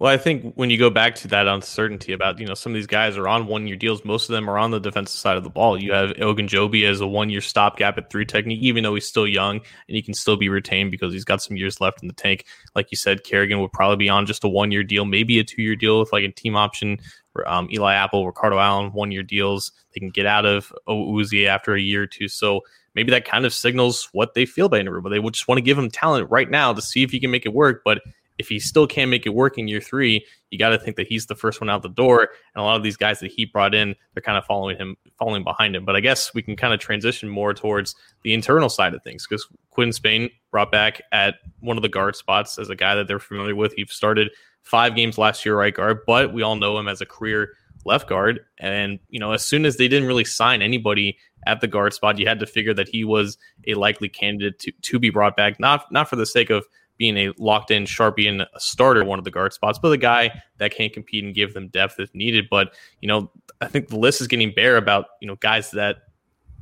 Well, 0.00 0.12
I 0.12 0.16
think 0.16 0.54
when 0.54 0.70
you 0.70 0.78
go 0.78 0.90
back 0.90 1.16
to 1.16 1.28
that 1.28 1.48
uncertainty 1.48 2.12
about, 2.12 2.38
you 2.38 2.46
know, 2.46 2.54
some 2.54 2.70
of 2.70 2.74
these 2.74 2.86
guys 2.86 3.16
are 3.16 3.26
on 3.26 3.48
one 3.48 3.66
year 3.66 3.74
deals. 3.74 4.04
Most 4.04 4.28
of 4.28 4.32
them 4.32 4.48
are 4.48 4.56
on 4.56 4.70
the 4.70 4.78
defensive 4.78 5.18
side 5.18 5.36
of 5.36 5.42
the 5.42 5.50
ball. 5.50 5.80
You 5.80 5.92
have 5.92 6.10
Ogunjobi 6.10 6.88
as 6.88 7.00
a 7.00 7.06
one 7.06 7.30
year 7.30 7.40
stopgap 7.40 7.98
at 7.98 8.08
three 8.08 8.24
technique, 8.24 8.60
even 8.60 8.84
though 8.84 8.94
he's 8.94 9.08
still 9.08 9.26
young 9.26 9.56
and 9.56 9.96
he 9.96 10.02
can 10.02 10.14
still 10.14 10.36
be 10.36 10.48
retained 10.48 10.92
because 10.92 11.12
he's 11.12 11.24
got 11.24 11.42
some 11.42 11.56
years 11.56 11.80
left 11.80 12.00
in 12.00 12.06
the 12.06 12.14
tank. 12.14 12.44
Like 12.76 12.92
you 12.92 12.96
said, 12.96 13.24
Kerrigan 13.24 13.60
would 13.60 13.72
probably 13.72 13.96
be 13.96 14.08
on 14.08 14.24
just 14.26 14.44
a 14.44 14.48
one 14.48 14.70
year 14.70 14.84
deal, 14.84 15.04
maybe 15.04 15.40
a 15.40 15.44
two 15.44 15.62
year 15.62 15.74
deal 15.74 15.98
with 15.98 16.12
like 16.12 16.24
a 16.24 16.30
team 16.30 16.54
option. 16.56 16.98
Um, 17.46 17.68
Eli 17.72 17.94
Apple, 17.94 18.26
Ricardo 18.26 18.58
Allen, 18.58 18.92
one 18.92 19.10
year 19.10 19.22
deals. 19.22 19.72
They 19.94 20.00
can 20.00 20.10
get 20.10 20.26
out 20.26 20.44
of 20.44 20.72
Uzi 20.88 21.46
after 21.46 21.74
a 21.74 21.80
year 21.80 22.02
or 22.02 22.06
two. 22.06 22.28
So 22.28 22.62
maybe 22.98 23.12
that 23.12 23.24
kind 23.24 23.46
of 23.46 23.54
signals 23.54 24.08
what 24.10 24.34
they 24.34 24.44
feel 24.44 24.66
about 24.66 24.80
Anarumo. 24.80 25.08
They 25.08 25.20
would 25.20 25.34
just 25.34 25.46
want 25.46 25.58
to 25.58 25.62
give 25.62 25.78
him 25.78 25.88
talent 25.88 26.28
right 26.32 26.50
now 26.50 26.72
to 26.72 26.82
see 26.82 27.04
if 27.04 27.12
he 27.12 27.20
can 27.20 27.30
make 27.30 27.46
it 27.46 27.54
work. 27.54 27.82
But 27.84 28.02
if 28.38 28.48
he 28.48 28.58
still 28.58 28.88
can't 28.88 29.08
make 29.08 29.24
it 29.24 29.28
work 29.30 29.56
in 29.56 29.68
year 29.68 29.80
three, 29.80 30.26
you 30.50 30.58
got 30.58 30.70
to 30.70 30.78
think 30.80 30.96
that 30.96 31.06
he's 31.06 31.26
the 31.26 31.36
first 31.36 31.60
one 31.60 31.70
out 31.70 31.82
the 31.82 31.90
door. 31.90 32.22
And 32.22 32.60
a 32.60 32.62
lot 32.62 32.74
of 32.74 32.82
these 32.82 32.96
guys 32.96 33.20
that 33.20 33.30
he 33.30 33.44
brought 33.44 33.72
in, 33.72 33.94
they're 34.14 34.20
kind 34.20 34.36
of 34.36 34.44
following 34.46 34.76
him, 34.76 34.96
following 35.16 35.44
behind 35.44 35.76
him. 35.76 35.84
But 35.84 35.94
I 35.94 36.00
guess 36.00 36.34
we 36.34 36.42
can 36.42 36.56
kind 36.56 36.74
of 36.74 36.80
transition 36.80 37.28
more 37.28 37.54
towards 37.54 37.94
the 38.24 38.34
internal 38.34 38.68
side 38.68 38.94
of 38.94 39.02
things 39.04 39.24
because 39.24 39.46
Quinn 39.70 39.92
Spain 39.92 40.28
brought 40.50 40.72
back 40.72 41.00
at 41.12 41.36
one 41.60 41.76
of 41.76 41.84
the 41.84 41.88
guard 41.88 42.16
spots 42.16 42.58
as 42.58 42.68
a 42.68 42.74
guy 42.74 42.96
that 42.96 43.06
they're 43.06 43.20
familiar 43.20 43.54
with. 43.54 43.74
He 43.74 43.86
started 43.86 44.28
five 44.64 44.96
games 44.96 45.18
last 45.18 45.46
year, 45.46 45.56
right 45.56 45.72
guard, 45.72 46.00
but 46.04 46.32
we 46.32 46.42
all 46.42 46.56
know 46.56 46.76
him 46.76 46.88
as 46.88 47.00
a 47.00 47.06
career 47.06 47.52
left 47.84 48.08
guard. 48.08 48.40
And, 48.58 48.98
you 49.08 49.20
know, 49.20 49.30
as 49.30 49.44
soon 49.44 49.64
as 49.64 49.76
they 49.76 49.86
didn't 49.86 50.08
really 50.08 50.24
sign 50.24 50.62
anybody 50.62 51.16
at 51.46 51.60
the 51.60 51.66
guard 51.66 51.92
spot, 51.94 52.18
you 52.18 52.26
had 52.26 52.40
to 52.40 52.46
figure 52.46 52.74
that 52.74 52.88
he 52.88 53.04
was 53.04 53.38
a 53.66 53.74
likely 53.74 54.08
candidate 54.08 54.58
to, 54.60 54.72
to 54.72 54.98
be 54.98 55.10
brought 55.10 55.36
back, 55.36 55.58
not 55.60 55.90
not 55.92 56.08
for 56.08 56.16
the 56.16 56.26
sake 56.26 56.50
of 56.50 56.66
being 56.98 57.16
a 57.16 57.32
locked 57.38 57.70
in 57.70 57.84
Sharpie 57.84 58.28
and 58.28 58.42
a 58.42 58.48
starter 58.58 59.04
one 59.04 59.18
of 59.18 59.24
the 59.24 59.30
guard 59.30 59.52
spots, 59.52 59.78
but 59.78 59.88
the 59.90 59.96
guy 59.96 60.42
that 60.58 60.72
can 60.72 60.90
compete 60.90 61.24
and 61.24 61.34
give 61.34 61.54
them 61.54 61.68
depth 61.68 61.98
if 62.00 62.12
needed. 62.14 62.48
But, 62.50 62.74
you 63.00 63.08
know, 63.08 63.30
I 63.60 63.68
think 63.68 63.88
the 63.88 63.98
list 63.98 64.20
is 64.20 64.26
getting 64.26 64.52
bare 64.52 64.76
about, 64.76 65.06
you 65.20 65.28
know, 65.28 65.36
guys 65.36 65.70
that 65.70 65.98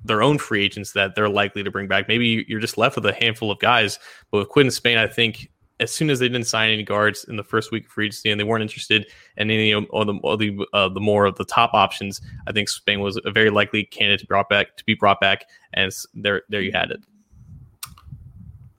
their 0.04 0.22
own 0.22 0.38
free 0.38 0.62
agents 0.62 0.92
that 0.92 1.14
they're 1.14 1.28
likely 1.28 1.62
to 1.64 1.70
bring 1.70 1.88
back. 1.88 2.06
Maybe 2.06 2.44
you're 2.46 2.60
just 2.60 2.78
left 2.78 2.96
with 2.96 3.06
a 3.06 3.12
handful 3.12 3.50
of 3.50 3.58
guys. 3.58 3.98
But 4.30 4.38
with 4.38 4.48
Quinn 4.50 4.70
Spain, 4.70 4.98
I 4.98 5.06
think 5.06 5.50
as 5.80 5.92
soon 5.92 6.08
as 6.08 6.18
they 6.18 6.28
didn't 6.28 6.46
sign 6.46 6.70
any 6.70 6.82
guards 6.82 7.24
in 7.24 7.36
the 7.36 7.44
first 7.44 7.70
week 7.70 7.84
of 7.84 7.90
free 7.90 8.06
agency 8.06 8.30
and 8.30 8.40
they 8.40 8.44
weren't 8.44 8.62
interested 8.62 9.06
in 9.36 9.50
any 9.50 9.72
of 9.72 9.86
the 9.90 10.36
the, 10.38 10.66
uh, 10.72 10.88
the 10.88 11.00
more 11.00 11.26
of 11.26 11.36
the 11.36 11.44
top 11.44 11.74
options, 11.74 12.20
I 12.46 12.52
think 12.52 12.68
Spain 12.68 13.00
was 13.00 13.20
a 13.24 13.30
very 13.30 13.50
likely 13.50 13.84
candidate 13.84 14.20
to 14.20 14.26
brought 14.26 14.48
back 14.48 14.76
to 14.76 14.84
be 14.84 14.94
brought 14.94 15.20
back, 15.20 15.44
and 15.74 15.92
there 16.14 16.42
there 16.48 16.62
you 16.62 16.72
had 16.72 16.90
it. 16.90 17.00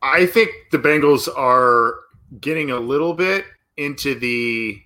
I 0.01 0.25
think 0.25 0.50
the 0.72 0.80
Bengals 0.80 1.27
are 1.36 2.00
getting 2.39 2.72
a 2.72 2.80
little 2.80 3.13
bit 3.13 3.46
into 3.77 4.16
the 4.16 4.82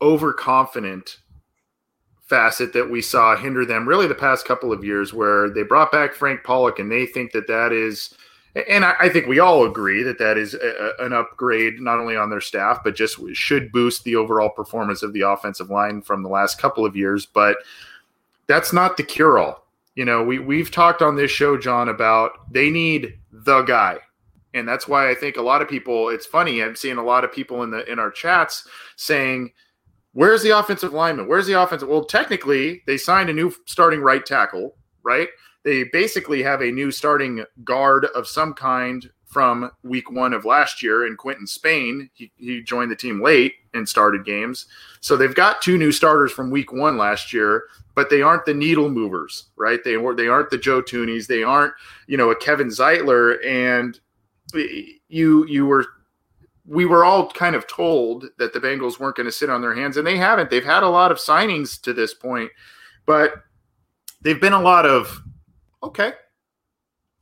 overconfident 0.00 1.18
facet 2.22 2.72
that 2.72 2.90
we 2.90 3.00
saw 3.00 3.36
hinder 3.36 3.64
them 3.64 3.88
really 3.88 4.08
the 4.08 4.14
past 4.14 4.44
couple 4.46 4.72
of 4.72 4.84
years 4.84 5.14
where 5.14 5.48
they 5.48 5.62
brought 5.62 5.92
back 5.92 6.12
Frank 6.12 6.42
Pollack 6.42 6.80
and 6.80 6.90
they 6.90 7.06
think 7.06 7.30
that 7.32 7.46
that 7.46 7.72
is– 7.72 8.12
and 8.68 8.84
I, 8.84 8.94
I, 9.00 9.08
think 9.10 9.26
we 9.26 9.38
all 9.38 9.66
agree 9.66 10.02
that 10.02 10.18
that 10.18 10.38
is 10.38 10.54
a, 10.54 10.92
an 11.00 11.12
upgrade 11.12 11.78
not 11.80 11.98
only 11.98 12.16
on 12.16 12.30
their 12.30 12.40
staff 12.40 12.80
but 12.82 12.96
just 12.96 13.18
should 13.34 13.70
boost 13.70 14.04
the 14.04 14.16
overall 14.16 14.48
performance 14.48 15.02
of 15.02 15.12
the 15.12 15.20
offensive 15.20 15.70
line 15.70 16.00
from 16.00 16.22
the 16.22 16.28
last 16.28 16.58
couple 16.58 16.86
of 16.86 16.96
years. 16.96 17.26
But 17.26 17.58
that's 18.46 18.72
not 18.72 18.96
the 18.96 19.02
cure 19.02 19.38
all 19.38 19.66
you 19.94 20.04
know 20.04 20.22
we 20.22 20.38
we've 20.38 20.70
talked 20.70 21.02
on 21.02 21.16
this 21.16 21.30
show 21.30 21.58
John 21.58 21.88
about 21.88 22.52
they 22.52 22.70
need 22.70 23.18
the 23.30 23.62
guy. 23.62 23.98
And 24.54 24.66
that's 24.66 24.88
why 24.88 25.10
I 25.10 25.14
think 25.14 25.36
a 25.36 25.42
lot 25.42 25.60
of 25.60 25.68
people 25.68 26.08
it's 26.08 26.26
funny 26.26 26.62
I'm 26.62 26.76
seeing 26.76 26.96
a 26.96 27.04
lot 27.04 27.24
of 27.24 27.32
people 27.32 27.62
in 27.62 27.70
the 27.70 27.90
in 27.90 27.98
our 27.98 28.10
chats 28.10 28.66
saying 28.96 29.52
where's 30.12 30.42
the 30.42 30.58
offensive 30.58 30.94
lineman? 30.94 31.28
Where's 31.28 31.46
the 31.46 31.60
offensive 31.60 31.88
well 31.88 32.04
technically 32.04 32.82
they 32.86 32.96
signed 32.96 33.28
a 33.28 33.34
new 33.34 33.52
starting 33.66 34.00
right 34.00 34.24
tackle 34.24 34.76
right 35.02 35.28
they 35.66 35.82
basically 35.82 36.44
have 36.44 36.62
a 36.62 36.70
new 36.70 36.92
starting 36.92 37.44
guard 37.64 38.04
of 38.14 38.28
some 38.28 38.54
kind 38.54 39.10
from 39.24 39.68
week 39.82 40.12
one 40.12 40.32
of 40.32 40.44
last 40.44 40.80
year 40.80 41.08
in 41.08 41.16
Quinton 41.16 41.44
Spain. 41.44 42.08
He, 42.14 42.30
he 42.36 42.62
joined 42.62 42.92
the 42.92 42.96
team 42.96 43.20
late 43.20 43.54
and 43.74 43.86
started 43.88 44.24
games. 44.24 44.66
So 45.00 45.16
they've 45.16 45.34
got 45.34 45.60
two 45.60 45.76
new 45.76 45.90
starters 45.90 46.30
from 46.30 46.52
week 46.52 46.72
one 46.72 46.96
last 46.96 47.32
year, 47.32 47.64
but 47.96 48.10
they 48.10 48.22
aren't 48.22 48.44
the 48.44 48.54
needle 48.54 48.88
movers, 48.88 49.48
right? 49.56 49.82
They, 49.82 49.96
they 50.16 50.28
aren't 50.28 50.50
the 50.50 50.56
Joe 50.56 50.82
Thuney's. 50.82 51.26
They 51.26 51.42
aren't, 51.42 51.74
you 52.06 52.16
know, 52.16 52.30
a 52.30 52.36
Kevin 52.36 52.68
Zeitler. 52.68 53.44
And 53.44 53.98
you, 55.08 55.44
you 55.48 55.66
were, 55.66 55.84
we 56.64 56.86
were 56.86 57.04
all 57.04 57.28
kind 57.32 57.56
of 57.56 57.66
told 57.66 58.26
that 58.38 58.52
the 58.52 58.60
Bengals 58.60 59.00
weren't 59.00 59.16
going 59.16 59.26
to 59.26 59.32
sit 59.32 59.50
on 59.50 59.62
their 59.62 59.74
hands, 59.74 59.96
and 59.96 60.06
they 60.06 60.16
haven't. 60.16 60.48
They've 60.48 60.64
had 60.64 60.84
a 60.84 60.88
lot 60.88 61.10
of 61.10 61.18
signings 61.18 61.80
to 61.80 61.92
this 61.92 62.14
point, 62.14 62.52
but 63.04 63.32
they've 64.22 64.40
been 64.40 64.52
a 64.52 64.62
lot 64.62 64.86
of 64.86 65.24
okay, 65.86 66.12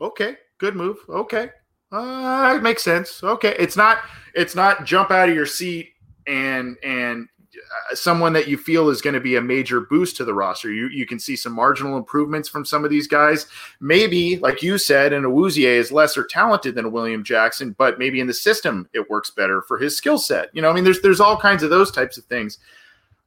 okay, 0.01 0.37
good 0.59 0.77
move. 0.77 0.99
Okay, 1.09 1.51
uh, 1.93 2.55
it 2.57 2.63
makes 2.63 2.83
sense. 2.83 3.23
Okay, 3.23 3.55
it's 3.59 3.77
not 3.77 3.99
it's 4.35 4.55
not 4.55 4.85
jump 4.85 5.11
out 5.11 5.29
of 5.29 5.35
your 5.35 5.47
seat 5.47 5.91
and 6.27 6.77
and 6.83 7.29
uh, 7.57 7.95
someone 7.95 8.33
that 8.33 8.49
you 8.49 8.57
feel 8.57 8.89
is 8.89 9.01
going 9.01 9.15
to 9.15 9.21
be 9.21 9.37
a 9.37 9.41
major 9.41 9.83
boost 9.83 10.17
to 10.17 10.25
the 10.25 10.35
roster. 10.35 10.73
You 10.73 10.89
you 10.89 11.07
can 11.07 11.19
see 11.19 11.37
some 11.37 11.53
marginal 11.53 11.97
improvements 11.97 12.49
from 12.49 12.65
some 12.65 12.85
of 12.85 12.91
these 12.91 13.07
guys. 13.07 13.47
Maybe, 13.81 14.39
like 14.39 14.63
you 14.63 14.79
said, 14.79 15.13
and 15.13 15.25
Awuzie 15.25 15.67
is 15.67 15.93
lesser 15.93 16.25
talented 16.25 16.75
than 16.75 16.87
a 16.87 16.91
William 16.91 17.23
Jackson, 17.23 17.75
but 17.79 17.99
maybe 17.99 18.21
in 18.21 18.27
the 18.27 18.35
system 18.35 18.89
it 18.93 19.09
works 19.11 19.31
better 19.31 19.63
for 19.63 19.79
his 19.79 19.97
skill 19.97 20.19
set. 20.19 20.51
You 20.53 20.63
know, 20.63 20.71
I 20.71 20.73
mean, 20.73 20.85
there's 20.85 21.01
there's 21.01 21.21
all 21.21 21.37
kinds 21.37 21.63
of 21.63 21.71
those 21.71 21.91
types 21.91 22.19
of 22.19 22.25
things. 22.25 22.59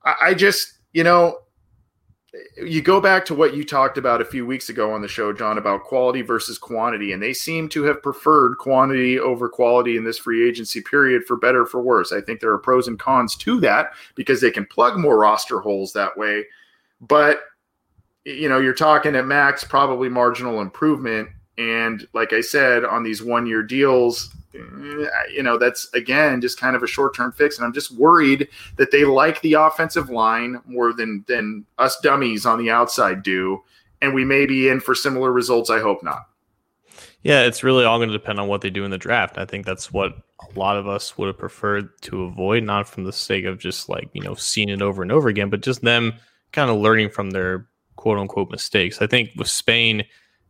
I, 0.04 0.16
I 0.22 0.34
just, 0.34 0.80
you 0.94 1.04
know, 1.04 1.40
you 2.58 2.82
go 2.82 3.00
back 3.00 3.26
to 3.26 3.34
what 3.34 3.56
you 3.56 3.64
talked 3.64 3.98
about 3.98 4.22
a 4.22 4.26
few 4.26 4.46
weeks 4.46 4.70
ago 4.70 4.92
on 4.92 5.02
the 5.02 5.08
show, 5.08 5.32
John, 5.32 5.58
about 5.58 5.84
quality 5.84 6.22
versus 6.22 6.58
quantity, 6.58 7.14
and 7.14 7.24
they 7.24 7.34
seem 7.34 7.70
to 7.70 7.84
have 7.84 8.04
preferred 8.04 8.58
quantity 8.58 9.18
over 9.20 9.48
quality 9.48 9.96
in 9.96 10.04
this 10.04 10.18
free 10.18 10.48
agency 10.48 10.82
period 10.82 11.24
for 11.26 11.38
better 11.38 11.66
for 11.66 11.82
worse. 11.82 12.12
I 12.12 12.22
think 12.22 12.40
there 12.40 12.52
are 12.52 12.58
pros 12.58 12.88
and 12.88 13.00
cons 13.00 13.36
to 13.38 13.60
that 13.62 13.92
because 14.16 14.42
they 14.42 14.52
can 14.52 14.66
plug 14.66 14.98
more 14.98 15.18
roster 15.18 15.60
holes 15.60 15.94
that 15.94 16.18
way. 16.18 16.46
But 17.00 17.42
you 18.26 18.50
know, 18.50 18.60
you're 18.60 18.74
talking 18.74 19.16
at 19.16 19.26
max 19.26 19.64
probably 19.64 20.10
marginal 20.10 20.60
improvement. 20.60 21.30
And 21.58 22.06
like 22.14 22.34
I 22.34 22.42
said, 22.42 22.84
on 22.84 23.04
these 23.04 23.24
one 23.24 23.48
year 23.48 23.64
deals, 23.64 24.36
Mm, 24.58 25.08
you 25.34 25.44
know, 25.44 25.58
that's 25.58 25.92
again 25.94 26.42
just 26.42 26.60
kind 26.60 26.76
of 26.76 26.84
a 26.84 26.88
short 26.88 27.16
term 27.16 27.32
fix. 27.32 27.58
And 27.58 27.66
I'm 27.66 27.74
just 27.74 27.92
worried 27.92 28.48
that 28.78 28.92
they 28.92 29.06
like 29.06 29.42
the 29.42 29.54
offensive 29.54 30.10
line 30.10 30.62
more 30.66 30.94
than 30.94 31.24
than 31.28 31.66
us 31.78 32.00
dummies 32.02 32.46
on 32.46 32.60
the 32.60 32.70
outside 32.70 33.24
do. 33.24 33.64
And 34.02 34.14
we 34.14 34.26
may 34.26 34.46
be 34.46 34.70
in 34.70 34.80
for 34.80 34.94
similar 34.94 35.32
results. 35.32 35.70
I 35.70 35.80
hope 35.80 36.04
not. 36.04 36.28
Yeah, 37.24 37.44
it's 37.44 37.64
really 37.64 37.84
all 37.84 37.98
going 37.98 38.10
to 38.10 38.18
depend 38.18 38.40
on 38.40 38.48
what 38.48 38.62
they 38.62 38.70
do 38.70 38.86
in 38.86 38.92
the 38.92 38.98
draft. 38.98 39.38
I 39.38 39.46
think 39.46 39.66
that's 39.66 39.92
what 39.92 40.14
a 40.40 40.60
lot 40.60 40.78
of 40.78 40.88
us 40.88 41.18
would 41.18 41.28
have 41.28 41.38
preferred 41.38 41.90
to 42.04 42.24
avoid, 42.24 42.64
not 42.64 42.88
from 42.88 43.04
the 43.04 43.12
sake 43.12 43.46
of 43.46 43.58
just 43.60 43.90
like, 43.90 44.10
you 44.14 44.22
know, 44.22 44.36
seeing 44.36 44.70
it 44.70 44.82
over 44.82 45.02
and 45.02 45.12
over 45.12 45.28
again, 45.28 45.50
but 45.50 45.62
just 45.62 45.82
them 45.82 46.14
kind 46.52 46.70
of 46.70 46.78
learning 46.78 47.10
from 47.10 47.32
their 47.32 47.68
quote 47.96 48.20
unquote 48.20 48.52
mistakes. 48.52 49.02
I 49.02 49.08
think 49.08 49.32
with 49.36 49.50
Spain, 49.50 50.06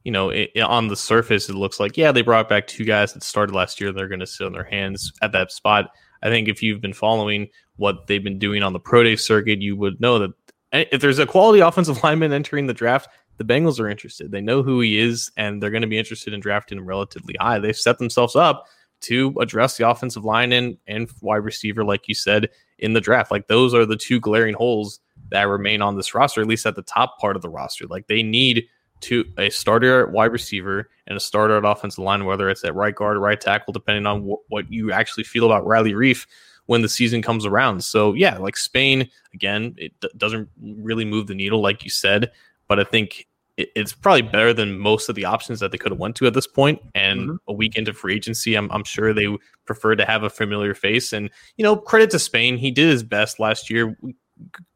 you 0.07 0.11
know, 0.11 0.29
it, 0.29 0.51
it, 0.55 0.61
on 0.61 0.87
the 0.87 0.95
surface, 0.95 1.49
it 1.49 1.55
looks 1.55 1.81
like, 1.81 1.97
yeah, 1.97 2.13
they 2.13 2.21
brought 2.21 2.47
back 2.47 2.65
two 2.65 2.85
guys 2.85 3.11
that 3.11 3.23
started 3.23 3.53
last 3.53 3.81
year. 3.81 3.91
They're 3.91 4.07
going 4.07 4.21
to 4.21 4.25
sit 4.25 4.47
on 4.47 4.53
their 4.53 4.63
hands 4.63 5.11
at 5.21 5.33
that 5.33 5.51
spot. 5.51 5.89
I 6.23 6.29
think 6.29 6.47
if 6.47 6.63
you've 6.63 6.79
been 6.79 6.93
following 6.93 7.49
what 7.75 8.07
they've 8.07 8.23
been 8.23 8.39
doing 8.39 8.63
on 8.63 8.71
the 8.71 8.79
pro 8.79 9.03
day 9.03 9.17
circuit, 9.17 9.61
you 9.61 9.75
would 9.75 9.99
know 9.99 10.17
that 10.19 10.31
eh, 10.71 10.85
if 10.93 11.01
there's 11.01 11.19
a 11.19 11.25
quality 11.25 11.59
offensive 11.67 12.01
lineman 12.05 12.31
entering 12.31 12.67
the 12.67 12.73
draft, 12.73 13.09
the 13.35 13.43
Bengals 13.43 13.81
are 13.81 13.89
interested. 13.89 14.31
They 14.31 14.39
know 14.39 14.63
who 14.63 14.79
he 14.79 14.97
is, 14.97 15.29
and 15.35 15.61
they're 15.61 15.71
going 15.71 15.81
to 15.81 15.89
be 15.89 15.97
interested 15.97 16.33
in 16.33 16.39
drafting 16.39 16.77
him 16.77 16.85
relatively 16.85 17.35
high. 17.37 17.59
They've 17.59 17.75
set 17.75 17.97
themselves 17.97 18.37
up 18.37 18.65
to 19.01 19.35
address 19.41 19.75
the 19.75 19.89
offensive 19.89 20.23
line 20.23 20.53
and, 20.53 20.77
and 20.87 21.09
wide 21.19 21.43
receiver, 21.43 21.83
like 21.83 22.07
you 22.07 22.15
said, 22.15 22.47
in 22.79 22.93
the 22.93 23.01
draft. 23.01 23.29
Like 23.29 23.47
those 23.47 23.73
are 23.73 23.85
the 23.85 23.97
two 23.97 24.21
glaring 24.21 24.55
holes 24.55 25.01
that 25.31 25.49
remain 25.49 25.81
on 25.81 25.97
this 25.97 26.15
roster, 26.15 26.39
at 26.39 26.47
least 26.47 26.65
at 26.65 26.77
the 26.77 26.81
top 26.81 27.19
part 27.19 27.35
of 27.35 27.41
the 27.41 27.49
roster. 27.49 27.87
Like 27.87 28.07
they 28.07 28.23
need– 28.23 28.63
to 29.01 29.25
a 29.37 29.49
starter 29.49 30.07
wide 30.07 30.31
receiver 30.31 30.89
and 31.07 31.17
a 31.17 31.19
starter 31.19 31.57
at 31.57 31.65
offensive 31.65 32.03
line, 32.03 32.25
whether 32.25 32.49
it's 32.49 32.63
at 32.63 32.75
right 32.75 32.95
guard 32.95 33.17
or 33.17 33.19
right 33.19 33.39
tackle, 33.39 33.73
depending 33.73 34.05
on 34.05 34.23
wh- 34.23 34.51
what 34.51 34.71
you 34.71 34.91
actually 34.91 35.23
feel 35.23 35.45
about 35.45 35.65
Riley 35.65 35.93
Reiff 35.93 36.25
when 36.65 36.81
the 36.81 36.89
season 36.89 37.21
comes 37.21 37.45
around. 37.45 37.83
So 37.83 38.13
yeah, 38.13 38.37
like 38.37 38.57
Spain 38.57 39.09
again, 39.33 39.75
it 39.77 39.93
d- 40.01 40.09
doesn't 40.17 40.49
really 40.61 41.05
move 41.05 41.27
the 41.27 41.35
needle, 41.35 41.61
like 41.61 41.83
you 41.83 41.89
said, 41.89 42.31
but 42.67 42.79
I 42.79 42.83
think 42.83 43.27
it, 43.57 43.69
it's 43.75 43.93
probably 43.93 44.21
better 44.21 44.53
than 44.53 44.77
most 44.77 45.09
of 45.09 45.15
the 45.15 45.25
options 45.25 45.59
that 45.59 45.71
they 45.71 45.77
could 45.77 45.91
have 45.91 45.99
went 45.99 46.15
to 46.17 46.27
at 46.27 46.33
this 46.33 46.47
point. 46.47 46.81
And 46.95 47.21
mm-hmm. 47.21 47.35
a 47.47 47.53
week 47.53 47.75
into 47.75 47.93
free 47.93 48.15
agency, 48.15 48.55
I'm, 48.55 48.71
I'm 48.71 48.83
sure 48.83 49.13
they 49.13 49.35
prefer 49.65 49.95
to 49.95 50.05
have 50.05 50.23
a 50.23 50.29
familiar 50.29 50.73
face. 50.73 51.13
And 51.13 51.29
you 51.57 51.63
know, 51.63 51.75
credit 51.75 52.09
to 52.11 52.19
Spain, 52.19 52.57
he 52.57 52.71
did 52.71 52.89
his 52.89 53.03
best 53.03 53.39
last 53.39 53.69
year 53.69 53.97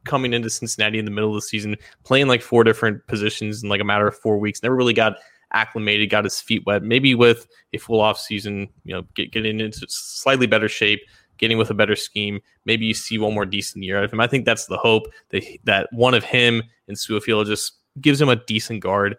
coming 0.04 0.32
into 0.32 0.50
Cincinnati 0.50 0.98
in 0.98 1.04
the 1.04 1.10
middle 1.10 1.30
of 1.30 1.36
the 1.36 1.42
season, 1.42 1.76
playing 2.04 2.28
like 2.28 2.42
four 2.42 2.64
different 2.64 3.06
positions 3.06 3.62
in 3.62 3.68
like 3.68 3.80
a 3.80 3.84
matter 3.84 4.06
of 4.06 4.16
four 4.16 4.38
weeks. 4.38 4.62
Never 4.62 4.76
really 4.76 4.94
got 4.94 5.16
acclimated, 5.52 6.10
got 6.10 6.24
his 6.24 6.40
feet 6.40 6.64
wet. 6.66 6.82
Maybe 6.82 7.14
with 7.14 7.46
a 7.72 7.78
full 7.78 8.00
off 8.00 8.18
season, 8.18 8.68
you 8.84 8.94
know, 8.94 9.02
get, 9.14 9.32
getting 9.32 9.60
into 9.60 9.86
slightly 9.88 10.46
better 10.46 10.68
shape, 10.68 11.00
getting 11.38 11.58
with 11.58 11.70
a 11.70 11.74
better 11.74 11.96
scheme. 11.96 12.40
Maybe 12.64 12.86
you 12.86 12.94
see 12.94 13.18
one 13.18 13.34
more 13.34 13.46
decent 13.46 13.84
year 13.84 13.98
out 13.98 14.04
of 14.04 14.12
him. 14.12 14.20
I 14.20 14.26
think 14.26 14.44
that's 14.44 14.66
the 14.66 14.78
hope 14.78 15.04
that 15.30 15.44
that 15.64 15.88
one 15.92 16.14
of 16.14 16.24
him 16.24 16.62
and 16.88 16.96
Su'a-Filo 16.96 17.44
just 17.44 17.74
gives 18.00 18.20
him 18.20 18.28
a 18.28 18.36
decent 18.36 18.80
guard 18.80 19.16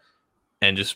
and 0.62 0.76
just 0.76 0.96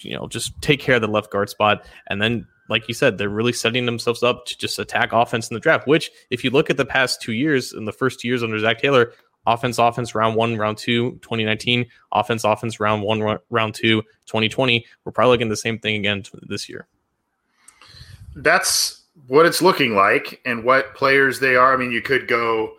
you 0.00 0.16
know 0.16 0.26
just 0.28 0.60
take 0.62 0.80
care 0.80 0.94
of 0.94 1.02
the 1.02 1.08
left 1.08 1.30
guard 1.30 1.50
spot 1.50 1.84
and 2.08 2.22
then 2.22 2.46
like 2.70 2.88
you 2.88 2.94
said, 2.94 3.18
they're 3.18 3.28
really 3.28 3.52
setting 3.52 3.84
themselves 3.84 4.22
up 4.22 4.46
to 4.46 4.56
just 4.56 4.78
attack 4.78 5.12
offense 5.12 5.50
in 5.50 5.54
the 5.54 5.60
draft. 5.60 5.86
Which, 5.86 6.10
if 6.30 6.44
you 6.44 6.50
look 6.50 6.70
at 6.70 6.76
the 6.76 6.86
past 6.86 7.20
two 7.20 7.32
years, 7.32 7.72
in 7.72 7.84
the 7.84 7.92
first 7.92 8.20
two 8.20 8.28
years 8.28 8.42
under 8.42 8.58
Zach 8.58 8.80
Taylor, 8.80 9.12
offense, 9.46 9.78
offense, 9.78 10.14
round 10.14 10.36
one, 10.36 10.56
round 10.56 10.78
two, 10.78 11.12
2019, 11.22 11.86
offense, 12.12 12.44
offense, 12.44 12.80
round 12.80 13.02
one, 13.02 13.38
round 13.50 13.74
two, 13.74 14.02
2020. 14.26 14.86
We're 15.04 15.12
probably 15.12 15.32
looking 15.32 15.48
the 15.48 15.56
same 15.56 15.78
thing 15.78 15.96
again 15.96 16.22
this 16.42 16.68
year. 16.68 16.86
That's 18.36 19.02
what 19.26 19.46
it's 19.46 19.60
looking 19.60 19.96
like 19.96 20.40
and 20.44 20.64
what 20.64 20.94
players 20.94 21.40
they 21.40 21.56
are. 21.56 21.74
I 21.74 21.76
mean, 21.76 21.90
you 21.90 22.00
could 22.00 22.28
go 22.28 22.74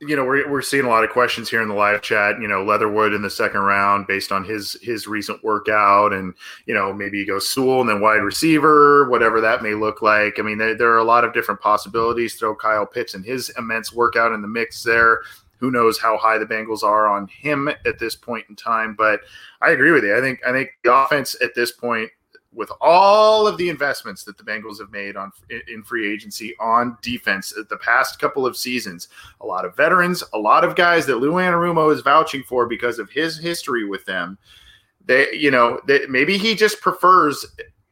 you 0.00 0.14
know, 0.14 0.24
we're, 0.24 0.48
we're 0.48 0.62
seeing 0.62 0.84
a 0.84 0.88
lot 0.88 1.02
of 1.02 1.10
questions 1.10 1.50
here 1.50 1.60
in 1.60 1.68
the 1.68 1.74
live 1.74 2.02
chat. 2.02 2.40
You 2.40 2.46
know, 2.46 2.64
Leatherwood 2.64 3.12
in 3.12 3.22
the 3.22 3.30
second 3.30 3.62
round 3.62 4.06
based 4.06 4.30
on 4.30 4.44
his 4.44 4.76
his 4.80 5.08
recent 5.08 5.42
workout, 5.42 6.12
and 6.12 6.34
you 6.66 6.74
know, 6.74 6.92
maybe 6.92 7.18
you 7.18 7.26
go 7.26 7.38
Sewell 7.40 7.80
and 7.80 7.90
then 7.90 8.00
wide 8.00 8.22
receiver, 8.22 9.08
whatever 9.10 9.40
that 9.40 9.62
may 9.62 9.74
look 9.74 10.00
like. 10.00 10.38
I 10.38 10.42
mean, 10.42 10.58
there, 10.58 10.76
there 10.76 10.90
are 10.92 10.98
a 10.98 11.04
lot 11.04 11.24
of 11.24 11.34
different 11.34 11.60
possibilities. 11.60 12.34
Throw 12.34 12.54
Kyle 12.54 12.86
Pitts 12.86 13.14
and 13.14 13.24
his 13.24 13.50
immense 13.58 13.92
workout 13.92 14.32
in 14.32 14.42
the 14.42 14.48
mix 14.48 14.82
there. 14.84 15.22
Who 15.58 15.72
knows 15.72 15.98
how 15.98 16.16
high 16.16 16.38
the 16.38 16.46
Bengals 16.46 16.84
are 16.84 17.08
on 17.08 17.26
him 17.26 17.68
at 17.68 17.98
this 17.98 18.14
point 18.14 18.46
in 18.48 18.54
time? 18.54 18.94
But 18.96 19.22
I 19.60 19.70
agree 19.70 19.90
with 19.90 20.04
you. 20.04 20.16
I 20.16 20.20
think 20.20 20.40
I 20.46 20.52
think 20.52 20.70
the 20.84 20.94
offense 20.94 21.34
at 21.42 21.56
this 21.56 21.72
point 21.72 22.10
with 22.58 22.72
all 22.80 23.46
of 23.46 23.56
the 23.56 23.68
investments 23.68 24.24
that 24.24 24.36
the 24.36 24.42
Bengals 24.42 24.80
have 24.80 24.90
made 24.90 25.16
on 25.16 25.30
in 25.68 25.84
free 25.84 26.12
agency 26.12 26.56
on 26.58 26.98
defense 27.02 27.54
the 27.70 27.76
past 27.76 28.18
couple 28.18 28.44
of 28.44 28.56
seasons, 28.56 29.08
a 29.40 29.46
lot 29.46 29.64
of 29.64 29.76
veterans, 29.76 30.24
a 30.34 30.38
lot 30.38 30.64
of 30.64 30.74
guys 30.74 31.06
that 31.06 31.16
Lou 31.16 31.34
Anarumo 31.34 31.94
is 31.94 32.00
vouching 32.00 32.42
for 32.42 32.66
because 32.66 32.98
of 32.98 33.08
his 33.10 33.38
history 33.38 33.84
with 33.84 34.04
them. 34.06 34.36
They, 35.06 35.32
you 35.32 35.52
know, 35.52 35.80
they, 35.86 36.06
maybe 36.06 36.36
he 36.36 36.56
just 36.56 36.80
prefers 36.80 37.46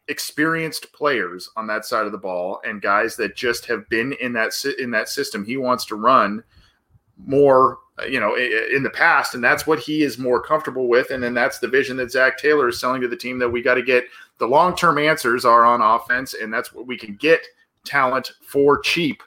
experienced 0.08 0.92
players 0.92 1.49
on 1.56 1.68
that 1.68 1.85
side 1.85 2.06
of 2.06 2.12
the 2.12 2.18
ball 2.18 2.61
and 2.64 2.82
guys 2.82 3.14
that 3.16 3.37
just 3.37 3.66
have 3.66 3.88
been 3.88 4.14
in 4.14 4.32
that 4.32 4.52
in 4.78 4.90
that 4.90 5.08
system 5.08 5.44
he 5.44 5.56
wants 5.56 5.85
to 5.87 5.96
run 5.96 6.42
more 7.16 7.78
you 8.08 8.20
know, 8.20 8.37
in 8.37 8.82
the 8.82 8.90
past, 8.90 9.35
and 9.35 9.42
that's 9.42 9.66
what 9.66 9.78
he 9.78 10.02
is 10.02 10.18
more 10.18 10.40
comfortable 10.40 10.88
with. 10.88 11.11
And 11.11 11.23
then 11.23 11.32
that's 11.32 11.58
the 11.58 11.68
vision 11.68 11.96
that 11.96 12.11
zach 12.11 12.37
Taylor 12.37 12.68
is 12.68 12.78
selling 12.78 13.00
to 13.00 13.08
the 13.08 13.16
team 13.16 13.38
that 13.38 13.49
we 13.49 13.62
got 13.62 13.75
to 13.75 13.82
get 13.82 14.04
the 14.38 14.47
long 14.47 14.76
term 14.76 14.99
answers 14.99 15.45
are 15.45 15.64
on 15.64 15.81
offense, 15.81 16.35
and 16.35 16.52
that's 16.52 16.73
what 16.73 16.87
we 16.87 16.97
can 16.97 17.16
get 17.16 17.40
talent 17.85 18.33
for 18.47 18.78
cheap 18.78 19.23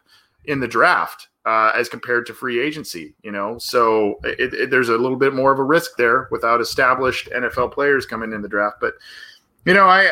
in 0.46 0.60
the 0.60 0.68
draft 0.68 1.28
uh, 1.46 1.72
as 1.76 1.90
compared 1.90 2.26
to 2.28 2.34
free 2.34 2.60
agency. 2.60 3.16
You 3.24 3.32
know, 3.32 3.58
so 3.58 4.20
it, 4.24 4.54
it, 4.54 4.70
there's 4.70 4.90
a 4.90 4.98
little 4.98 5.18
bit 5.18 5.34
more 5.34 5.52
of 5.52 5.60
a 5.60 5.64
risk 5.64 5.98
there 5.98 6.28
without 6.32 6.62
established 6.62 7.30
NFL 7.30 7.72
players 7.72 8.06
coming 8.06 8.34
in 8.34 8.42
the 8.42 8.50
draft. 8.50 8.78
But 8.80 8.94
you 9.66 9.74
know, 9.74 9.88
I 9.88 10.12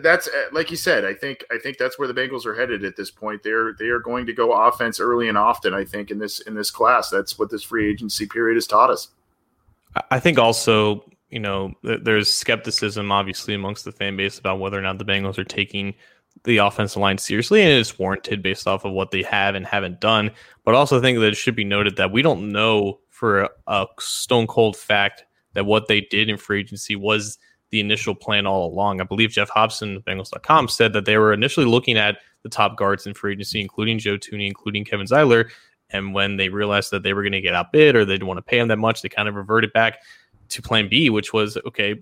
that's 0.00 0.28
like 0.52 0.70
you 0.70 0.76
said. 0.76 1.04
I 1.04 1.14
think 1.14 1.44
I 1.50 1.58
think 1.58 1.78
that's 1.78 1.98
where 1.98 2.08
the 2.08 2.14
Bengals 2.14 2.46
are 2.46 2.54
headed 2.54 2.84
at 2.84 2.96
this 2.96 3.10
point. 3.10 3.42
They're 3.42 3.74
they 3.78 3.86
are 3.86 4.00
going 4.00 4.26
to 4.26 4.32
go 4.32 4.52
offense 4.52 5.00
early 5.00 5.28
and 5.28 5.38
often. 5.38 5.74
I 5.74 5.84
think 5.84 6.10
in 6.10 6.18
this 6.18 6.40
in 6.40 6.54
this 6.54 6.70
class, 6.70 7.10
that's 7.10 7.38
what 7.38 7.50
this 7.50 7.62
free 7.62 7.90
agency 7.90 8.26
period 8.26 8.56
has 8.56 8.66
taught 8.66 8.90
us. 8.90 9.08
I 10.10 10.20
think 10.20 10.38
also 10.38 11.04
you 11.30 11.38
know 11.38 11.72
there's 11.82 12.30
skepticism 12.30 13.12
obviously 13.12 13.54
amongst 13.54 13.84
the 13.84 13.92
fan 13.92 14.16
base 14.16 14.38
about 14.38 14.58
whether 14.58 14.78
or 14.78 14.82
not 14.82 14.98
the 14.98 15.04
Bengals 15.04 15.38
are 15.38 15.44
taking 15.44 15.94
the 16.44 16.58
offensive 16.58 17.00
line 17.00 17.18
seriously, 17.18 17.62
and 17.62 17.72
it's 17.72 17.98
warranted 17.98 18.42
based 18.42 18.66
off 18.66 18.84
of 18.84 18.92
what 18.92 19.10
they 19.10 19.22
have 19.22 19.54
and 19.54 19.66
haven't 19.66 20.00
done. 20.00 20.30
But 20.64 20.74
also 20.74 21.00
think 21.00 21.18
that 21.18 21.28
it 21.28 21.36
should 21.36 21.56
be 21.56 21.64
noted 21.64 21.96
that 21.96 22.12
we 22.12 22.22
don't 22.22 22.50
know 22.50 23.00
for 23.08 23.42
a, 23.42 23.48
a 23.66 23.86
stone 23.98 24.46
cold 24.46 24.76
fact 24.76 25.24
that 25.54 25.66
what 25.66 25.88
they 25.88 26.00
did 26.00 26.28
in 26.28 26.36
free 26.36 26.60
agency 26.60 26.96
was 26.96 27.38
the 27.70 27.80
initial 27.80 28.14
plan 28.14 28.46
all 28.46 28.66
along. 28.66 29.00
I 29.00 29.04
believe 29.04 29.30
Geoff 29.30 29.50
Hobson, 29.50 30.00
Bengals.com, 30.02 30.68
said 30.68 30.92
that 30.92 31.04
they 31.04 31.18
were 31.18 31.32
initially 31.32 31.66
looking 31.66 31.96
at 31.96 32.18
the 32.42 32.48
top 32.48 32.76
guards 32.76 33.06
in 33.06 33.14
free 33.14 33.32
agency, 33.32 33.60
including 33.60 33.98
Joe 33.98 34.16
Thuney, 34.16 34.46
including 34.46 34.84
Kevin 34.84 35.06
Zeitler. 35.06 35.50
And 35.90 36.14
when 36.14 36.36
they 36.36 36.48
realized 36.48 36.90
that 36.92 37.02
they 37.02 37.12
were 37.12 37.22
going 37.22 37.32
to 37.32 37.40
get 37.40 37.54
outbid 37.54 37.96
or 37.96 38.04
they 38.04 38.14
didn't 38.14 38.28
want 38.28 38.38
to 38.38 38.42
pay 38.42 38.58
him 38.58 38.68
that 38.68 38.78
much, 38.78 39.02
they 39.02 39.08
kind 39.08 39.28
of 39.28 39.34
reverted 39.34 39.72
back 39.72 39.98
to 40.50 40.62
plan 40.62 40.88
B, 40.88 41.10
which 41.10 41.32
was 41.32 41.56
okay, 41.66 42.00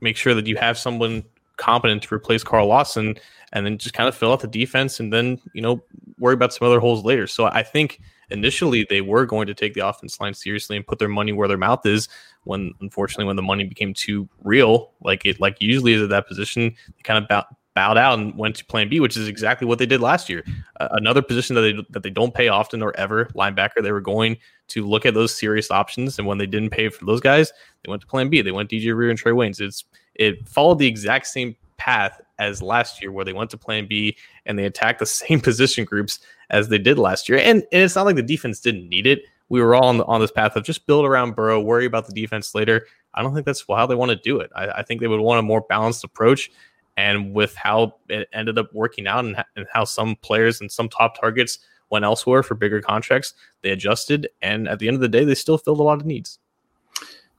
make 0.00 0.16
sure 0.16 0.34
that 0.34 0.46
you 0.46 0.56
have 0.56 0.78
someone 0.78 1.24
competent 1.56 2.02
to 2.02 2.14
replace 2.14 2.44
Carl 2.44 2.68
Lawson 2.68 3.16
and 3.52 3.64
then 3.64 3.78
just 3.78 3.94
kind 3.94 4.08
of 4.08 4.14
fill 4.14 4.32
out 4.32 4.40
the 4.40 4.46
defense 4.46 5.00
and 5.00 5.12
then, 5.12 5.40
you 5.54 5.62
know, 5.62 5.82
worry 6.18 6.34
about 6.34 6.52
some 6.52 6.66
other 6.66 6.80
holes 6.80 7.04
later. 7.04 7.26
So 7.26 7.46
I 7.46 7.62
think 7.62 8.00
initially 8.30 8.86
they 8.88 9.00
were 9.00 9.26
going 9.26 9.46
to 9.46 9.54
take 9.54 9.74
the 9.74 9.86
offense 9.86 10.20
line 10.20 10.34
seriously 10.34 10.76
and 10.76 10.86
put 10.86 10.98
their 10.98 11.08
money 11.08 11.32
where 11.32 11.48
their 11.48 11.56
mouth 11.56 11.84
is 11.86 12.08
when 12.44 12.72
unfortunately 12.80 13.24
when 13.24 13.36
the 13.36 13.42
money 13.42 13.64
became 13.64 13.94
too 13.94 14.28
real 14.42 14.92
like 15.00 15.24
it 15.24 15.40
like 15.40 15.56
usually 15.60 15.92
is 15.92 16.02
at 16.02 16.08
that 16.08 16.26
position 16.26 16.74
they 16.96 17.02
kind 17.04 17.22
of 17.22 17.28
bow, 17.28 17.44
bowed 17.74 17.96
out 17.96 18.18
and 18.18 18.36
went 18.36 18.56
to 18.56 18.64
plan 18.64 18.88
b 18.88 18.98
which 18.98 19.16
is 19.16 19.28
exactly 19.28 19.66
what 19.66 19.78
they 19.78 19.86
did 19.86 20.00
last 20.00 20.28
year 20.28 20.44
uh, 20.80 20.88
another 20.92 21.22
position 21.22 21.54
that 21.54 21.62
they 21.62 21.74
that 21.90 22.02
they 22.02 22.10
don't 22.10 22.34
pay 22.34 22.48
often 22.48 22.82
or 22.82 22.96
ever 22.96 23.26
linebacker 23.26 23.82
they 23.82 23.92
were 23.92 24.00
going 24.00 24.36
to 24.68 24.86
look 24.86 25.06
at 25.06 25.14
those 25.14 25.34
serious 25.34 25.70
options 25.70 26.18
and 26.18 26.26
when 26.26 26.38
they 26.38 26.46
didn't 26.46 26.70
pay 26.70 26.88
for 26.88 27.04
those 27.04 27.20
guys 27.20 27.52
they 27.84 27.90
went 27.90 28.00
to 28.00 28.06
plan 28.06 28.28
b 28.28 28.42
they 28.42 28.52
went 28.52 28.70
dj 28.70 28.94
reader 28.94 29.10
and 29.10 29.20
trae 29.20 29.32
waynes 29.32 29.60
it's 29.60 29.84
it 30.14 30.46
followed 30.48 30.78
the 30.78 30.86
exact 30.86 31.26
same 31.26 31.54
path 31.76 32.20
as 32.38 32.62
last 32.62 33.00
year 33.00 33.12
where 33.12 33.24
they 33.24 33.32
went 33.32 33.50
to 33.50 33.56
plan 33.56 33.86
b 33.86 34.16
and 34.44 34.58
they 34.58 34.64
attacked 34.64 34.98
the 34.98 35.06
same 35.06 35.40
position 35.40 35.84
groups 35.84 36.20
as 36.50 36.68
they 36.68 36.78
did 36.78 36.98
last 36.98 37.28
year. 37.28 37.38
And, 37.38 37.64
and 37.72 37.82
it's 37.82 37.96
not 37.96 38.06
like 38.06 38.16
the 38.16 38.22
defense 38.22 38.60
didn't 38.60 38.88
need 38.88 39.06
it. 39.06 39.22
We 39.48 39.62
were 39.62 39.74
all 39.74 39.88
on, 39.88 39.98
the, 39.98 40.04
on 40.06 40.20
this 40.20 40.32
path 40.32 40.56
of 40.56 40.64
just 40.64 40.86
build 40.86 41.04
around 41.04 41.36
Burrow, 41.36 41.60
worry 41.60 41.86
about 41.86 42.06
the 42.06 42.12
defense 42.12 42.54
later. 42.54 42.86
I 43.14 43.22
don't 43.22 43.32
think 43.32 43.46
that's 43.46 43.64
how 43.68 43.86
they 43.86 43.94
want 43.94 44.10
to 44.10 44.16
do 44.16 44.40
it. 44.40 44.50
I, 44.54 44.68
I 44.68 44.82
think 44.82 45.00
they 45.00 45.06
would 45.06 45.20
want 45.20 45.38
a 45.38 45.42
more 45.42 45.62
balanced 45.62 46.04
approach. 46.04 46.50
And 46.96 47.34
with 47.34 47.54
how 47.54 47.96
it 48.08 48.28
ended 48.32 48.58
up 48.58 48.72
working 48.72 49.06
out 49.06 49.24
and, 49.24 49.36
and 49.54 49.66
how 49.70 49.84
some 49.84 50.16
players 50.16 50.60
and 50.60 50.72
some 50.72 50.88
top 50.88 51.20
targets 51.20 51.58
went 51.90 52.04
elsewhere 52.04 52.42
for 52.42 52.54
bigger 52.54 52.80
contracts, 52.80 53.34
they 53.62 53.70
adjusted. 53.70 54.28
And 54.42 54.68
at 54.68 54.78
the 54.78 54.88
end 54.88 54.94
of 54.96 55.00
the 55.00 55.08
day, 55.08 55.24
they 55.24 55.34
still 55.34 55.58
filled 55.58 55.80
a 55.80 55.82
lot 55.82 56.00
of 56.00 56.06
needs. 56.06 56.38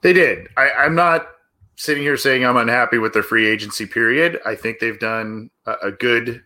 They 0.02 0.12
did. 0.12 0.48
I, 0.56 0.70
I'm 0.70 0.94
not 0.94 1.28
sitting 1.76 2.02
here 2.02 2.16
saying 2.16 2.44
I'm 2.44 2.56
unhappy 2.56 2.98
with 2.98 3.12
their 3.12 3.22
free 3.22 3.46
agency 3.46 3.86
period. 3.86 4.40
I 4.44 4.54
think 4.54 4.78
they've 4.78 4.98
done 4.98 5.50
a, 5.66 5.74
a 5.84 5.92
good 5.92 6.42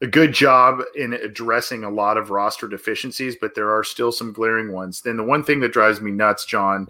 a 0.00 0.06
good 0.06 0.32
job 0.32 0.80
in 0.94 1.12
addressing 1.12 1.82
a 1.82 1.90
lot 1.90 2.16
of 2.16 2.30
roster 2.30 2.68
deficiencies, 2.68 3.34
but 3.40 3.54
there 3.56 3.74
are 3.74 3.82
still 3.82 4.12
some 4.12 4.32
glaring 4.32 4.72
ones. 4.72 5.00
Then 5.00 5.16
the 5.16 5.24
one 5.24 5.42
thing 5.42 5.58
that 5.60 5.72
drives 5.72 6.00
me 6.00 6.12
nuts, 6.12 6.44
John, 6.44 6.86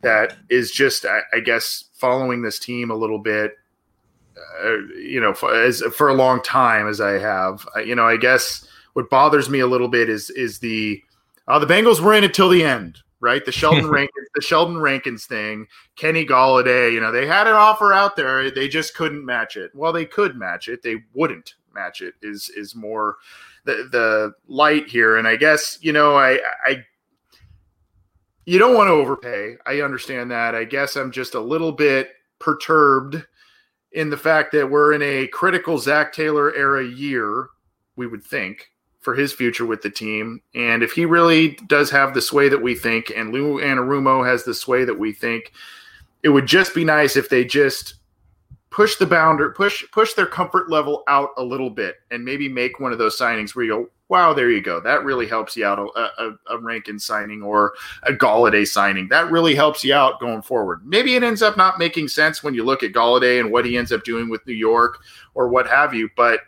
that 0.00 0.36
is 0.48 0.70
just, 0.70 1.04
I, 1.04 1.20
I 1.34 1.40
guess, 1.40 1.84
following 1.92 2.40
this 2.40 2.58
team 2.58 2.90
a 2.90 2.94
little 2.94 3.18
bit, 3.18 3.56
uh, 4.64 4.76
you 4.98 5.20
know, 5.20 5.34
for, 5.34 5.54
as 5.54 5.82
for 5.94 6.08
a 6.08 6.14
long 6.14 6.42
time 6.42 6.88
as 6.88 6.98
I 6.98 7.18
have, 7.18 7.66
you 7.84 7.94
know, 7.94 8.06
I 8.06 8.16
guess 8.16 8.66
what 8.96 9.10
bothers 9.10 9.50
me 9.50 9.60
a 9.60 9.66
little 9.66 9.88
bit 9.88 10.08
is 10.08 10.30
is 10.30 10.58
the 10.58 11.02
uh, 11.48 11.58
the 11.58 11.66
Bengals 11.66 12.00
were 12.00 12.14
in 12.14 12.24
it 12.24 12.32
till 12.32 12.48
the 12.48 12.64
end, 12.64 12.98
right? 13.20 13.44
The 13.44 13.52
Sheldon 13.52 13.90
Rankins, 13.90 14.28
the 14.34 14.40
Sheldon 14.40 14.78
Rankins 14.78 15.26
thing, 15.26 15.66
Kenny 15.96 16.24
Golladay, 16.24 16.90
you 16.94 17.00
know, 17.00 17.12
they 17.12 17.26
had 17.26 17.46
an 17.46 17.52
offer 17.52 17.92
out 17.92 18.16
there, 18.16 18.50
they 18.50 18.68
just 18.68 18.94
couldn't 18.94 19.22
match 19.22 19.58
it. 19.58 19.70
Well, 19.74 19.92
they 19.92 20.06
could 20.06 20.34
match 20.34 20.68
it, 20.68 20.82
they 20.82 20.96
wouldn't 21.12 21.56
match 21.74 22.00
it 22.00 22.14
is 22.22 22.48
is 22.56 22.74
more 22.74 23.16
the 23.64 23.86
the 23.92 24.32
light 24.48 24.88
here. 24.88 25.18
And 25.18 25.28
I 25.28 25.36
guess 25.36 25.78
you 25.82 25.92
know 25.92 26.16
I 26.16 26.40
I 26.64 26.82
you 28.46 28.58
don't 28.58 28.74
want 28.74 28.88
to 28.88 28.92
overpay. 28.92 29.56
I 29.66 29.82
understand 29.82 30.30
that. 30.30 30.54
I 30.54 30.64
guess 30.64 30.96
I'm 30.96 31.12
just 31.12 31.34
a 31.34 31.40
little 31.40 31.72
bit 31.72 32.12
perturbed 32.38 33.26
in 33.92 34.08
the 34.08 34.16
fact 34.16 34.52
that 34.52 34.70
we're 34.70 34.94
in 34.94 35.02
a 35.02 35.26
critical 35.26 35.76
Zach 35.76 36.14
Taylor 36.14 36.54
era 36.54 36.82
year. 36.82 37.48
We 37.96 38.06
would 38.06 38.24
think 38.24 38.70
for 39.06 39.14
his 39.14 39.32
future 39.32 39.64
with 39.64 39.82
the 39.82 39.88
team. 39.88 40.42
And 40.56 40.82
if 40.82 40.90
he 40.90 41.04
really 41.04 41.50
does 41.68 41.92
have 41.92 42.12
the 42.12 42.20
sway 42.20 42.48
that 42.48 42.60
we 42.60 42.74
think, 42.74 43.12
and 43.14 43.32
Lou 43.32 43.60
Anarumo 43.60 44.26
has 44.26 44.42
the 44.42 44.52
sway 44.52 44.84
that 44.84 44.98
we 44.98 45.12
think, 45.12 45.52
it 46.24 46.30
would 46.30 46.46
just 46.46 46.74
be 46.74 46.84
nice 46.84 47.16
if 47.16 47.28
they 47.28 47.44
just 47.44 47.94
push 48.70 48.96
the 48.96 49.06
boundary, 49.06 49.54
push 49.54 49.84
push 49.92 50.14
their 50.14 50.26
comfort 50.26 50.68
level 50.70 51.04
out 51.06 51.28
a 51.36 51.44
little 51.44 51.70
bit, 51.70 51.98
and 52.10 52.24
maybe 52.24 52.48
make 52.48 52.80
one 52.80 52.90
of 52.90 52.98
those 52.98 53.16
signings 53.16 53.54
where 53.54 53.64
you 53.64 53.70
go, 53.70 53.88
wow, 54.08 54.34
there 54.34 54.50
you 54.50 54.60
go. 54.60 54.80
That 54.80 55.04
really 55.04 55.28
helps 55.28 55.56
you 55.56 55.64
out. 55.64 55.78
A, 55.78 56.00
a, 56.00 56.36
a 56.48 56.58
Rankin 56.58 56.98
signing 56.98 57.44
or 57.44 57.74
a 58.02 58.12
Golladay 58.12 58.66
signing 58.66 59.06
that 59.10 59.30
really 59.30 59.54
helps 59.54 59.84
you 59.84 59.94
out 59.94 60.18
going 60.18 60.42
forward. 60.42 60.84
Maybe 60.84 61.14
it 61.14 61.22
ends 61.22 61.42
up 61.42 61.56
not 61.56 61.78
making 61.78 62.08
sense 62.08 62.42
when 62.42 62.54
you 62.54 62.64
look 62.64 62.82
at 62.82 62.90
Golladay 62.90 63.38
and 63.38 63.52
what 63.52 63.66
he 63.66 63.76
ends 63.76 63.92
up 63.92 64.02
doing 64.02 64.28
with 64.28 64.44
New 64.48 64.54
York 64.54 64.98
or 65.34 65.46
what 65.46 65.68
have 65.68 65.94
you, 65.94 66.10
but 66.16 66.40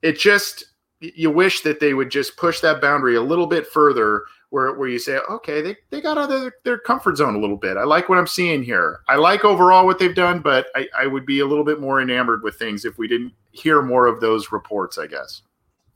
it 0.00 0.18
just 0.18 0.71
you 1.02 1.30
wish 1.30 1.62
that 1.62 1.80
they 1.80 1.94
would 1.94 2.10
just 2.10 2.36
push 2.36 2.60
that 2.60 2.80
boundary 2.80 3.16
a 3.16 3.22
little 3.22 3.46
bit 3.46 3.66
further 3.66 4.22
where, 4.50 4.74
where 4.74 4.88
you 4.88 4.98
say, 4.98 5.18
okay, 5.30 5.62
they, 5.62 5.76
they 5.90 6.00
got 6.00 6.18
out 6.18 6.30
of 6.30 6.40
their, 6.42 6.54
their 6.64 6.78
comfort 6.78 7.16
zone 7.16 7.34
a 7.34 7.38
little 7.38 7.56
bit. 7.56 7.76
I 7.76 7.84
like 7.84 8.08
what 8.08 8.18
I'm 8.18 8.26
seeing 8.26 8.62
here. 8.62 9.00
I 9.08 9.16
like 9.16 9.44
overall 9.44 9.86
what 9.86 9.98
they've 9.98 10.14
done, 10.14 10.40
but 10.40 10.66
I, 10.74 10.88
I 10.96 11.06
would 11.06 11.24
be 11.24 11.40
a 11.40 11.46
little 11.46 11.64
bit 11.64 11.80
more 11.80 12.00
enamored 12.00 12.42
with 12.42 12.56
things 12.56 12.84
if 12.84 12.98
we 12.98 13.08
didn't 13.08 13.32
hear 13.52 13.82
more 13.82 14.06
of 14.06 14.20
those 14.20 14.52
reports, 14.52 14.98
I 14.98 15.06
guess. 15.06 15.42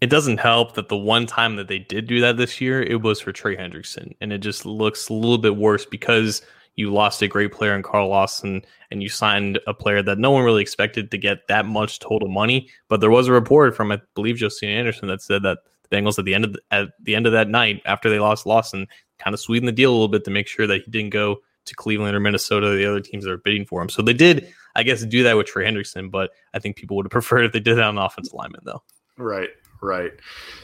It 0.00 0.08
doesn't 0.08 0.38
help 0.38 0.74
that 0.74 0.88
the 0.88 0.96
one 0.96 1.26
time 1.26 1.56
that 1.56 1.68
they 1.68 1.78
did 1.78 2.06
do 2.06 2.20
that 2.20 2.36
this 2.36 2.60
year, 2.60 2.82
it 2.82 3.02
was 3.02 3.20
for 3.20 3.32
Trey 3.32 3.56
Hendrickson. 3.56 4.14
And 4.20 4.32
it 4.32 4.38
just 4.38 4.66
looks 4.66 5.08
a 5.08 5.14
little 5.14 5.38
bit 5.38 5.56
worse 5.56 5.86
because 5.86 6.42
you 6.76 6.92
lost 6.92 7.22
a 7.22 7.28
great 7.28 7.52
player 7.52 7.74
in 7.74 7.82
Carl 7.82 8.08
Lawson 8.08 8.62
and 8.90 9.02
you 9.02 9.08
signed 9.08 9.58
a 9.66 9.74
player 9.74 10.02
that 10.02 10.18
no 10.18 10.30
one 10.30 10.44
really 10.44 10.62
expected 10.62 11.10
to 11.10 11.18
get 11.18 11.48
that 11.48 11.66
much 11.66 11.98
total 11.98 12.28
money. 12.28 12.68
But 12.88 13.00
there 13.00 13.10
was 13.10 13.28
a 13.28 13.32
report 13.32 13.74
from, 13.74 13.90
I 13.90 14.00
believe, 14.14 14.36
Justin 14.36 14.68
Anderson 14.68 15.08
that 15.08 15.22
said 15.22 15.42
that 15.42 15.58
the 15.88 15.96
Bengals 15.96 16.18
at 16.18 16.24
the 16.24 16.34
end 16.34 16.44
of 16.44 16.52
the, 16.52 16.60
at 16.70 16.88
the 17.02 17.14
end 17.14 17.26
of 17.26 17.32
that 17.32 17.48
night 17.48 17.82
after 17.86 18.10
they 18.10 18.18
lost 18.18 18.46
Lawson 18.46 18.86
kind 19.18 19.34
of 19.34 19.40
sweetened 19.40 19.68
the 19.68 19.72
deal 19.72 19.90
a 19.90 19.94
little 19.94 20.08
bit 20.08 20.24
to 20.24 20.30
make 20.30 20.46
sure 20.46 20.66
that 20.66 20.82
he 20.82 20.90
didn't 20.90 21.10
go 21.10 21.38
to 21.64 21.74
Cleveland 21.74 22.14
or 22.14 22.20
Minnesota, 22.20 22.70
the 22.70 22.86
other 22.86 23.00
teams 23.00 23.24
that 23.24 23.32
are 23.32 23.38
bidding 23.38 23.64
for 23.64 23.82
him. 23.82 23.88
So 23.88 24.02
they 24.02 24.12
did, 24.12 24.52
I 24.76 24.82
guess, 24.82 25.04
do 25.04 25.22
that 25.24 25.36
with 25.36 25.46
Trey 25.46 25.64
Hendrickson, 25.64 26.10
but 26.10 26.30
I 26.54 26.58
think 26.58 26.76
people 26.76 26.96
would 26.96 27.06
have 27.06 27.10
preferred 27.10 27.44
if 27.44 27.52
they 27.52 27.60
did 27.60 27.76
that 27.76 27.84
on 27.84 27.98
offensive 27.98 28.34
lineman, 28.34 28.60
though. 28.64 28.82
Right, 29.16 29.48
Right. 29.80 30.12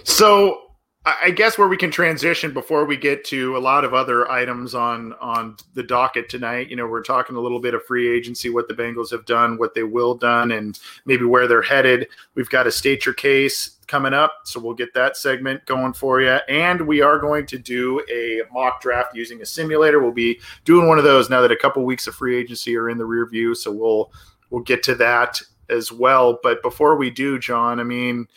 So 0.05 0.72
I 1.05 1.33
guess 1.33 1.59
where 1.59 1.67
we 1.67 1.77
can 1.77 1.91
transition 1.91 2.53
before 2.53 2.85
we 2.85 2.97
get 2.97 3.25
to 3.25 3.57
a 3.57 3.59
lot 3.59 3.85
of 3.85 3.93
other 3.93 4.31
items 4.31 4.73
on 4.73 5.15
on 5.15 5.57
the 5.75 5.83
docket 5.83 6.29
tonight. 6.29 6.69
You 6.69 6.77
know, 6.77 6.87
we're 6.87 7.03
talking 7.03 7.35
a 7.35 7.41
little 7.41 7.59
bit 7.59 7.75
of 7.75 7.85
free 7.85 8.09
agency, 8.09 8.51
what 8.51 8.69
the 8.69 8.75
Bengals 8.75 9.11
have 9.11 9.27
done, 9.27 9.59
what 9.59 9.75
they 9.75 9.83
will 9.83 10.15
done, 10.15 10.53
and 10.53 10.79
maybe 11.05 11.25
where 11.25 11.49
they're 11.49 11.61
headed. 11.61 12.07
We've 12.37 12.49
got 12.49 12.69
a 12.69 12.73
state 12.73 13.05
your 13.05 13.15
case 13.15 13.79
coming 13.89 14.15
up, 14.15 14.43
so 14.45 14.61
we'll 14.61 14.75
get 14.75 14.95
that 14.95 15.17
segment 15.17 15.67
going 15.67 15.93
for 15.93 16.21
you. 16.21 16.39
And 16.49 16.87
we 16.87 17.03
are 17.03 17.19
going 17.19 17.47
to 17.47 17.59
do 17.59 18.01
a 18.09 18.43
mock 18.53 18.81
draft 18.81 19.17
using 19.17 19.43
a 19.43 19.47
simulator. 19.47 20.01
We'll 20.01 20.13
be 20.13 20.39
doing 20.65 20.87
one 20.87 20.99
of 20.99 21.05
those 21.05 21.29
now 21.29 21.41
that 21.41 21.51
a 21.51 21.57
couple 21.57 21.85
weeks 21.85 22.07
of 22.07 22.15
free 22.15 22.37
agency 22.39 22.77
are 22.77 22.89
in 22.89 22.99
the 22.99 23.05
rear 23.05 23.27
view, 23.27 23.57
so 23.57 23.73
we'll 23.73 24.13
we'll 24.51 24.63
get 24.63 24.85
to 24.85 24.95
that 24.95 25.41
as 25.69 25.91
well. 25.91 26.39
But 26.45 26.63
before 26.63 26.95
we 26.95 27.11
do, 27.11 27.41
John, 27.41 27.81
I 27.81 27.83
mean 27.83 28.29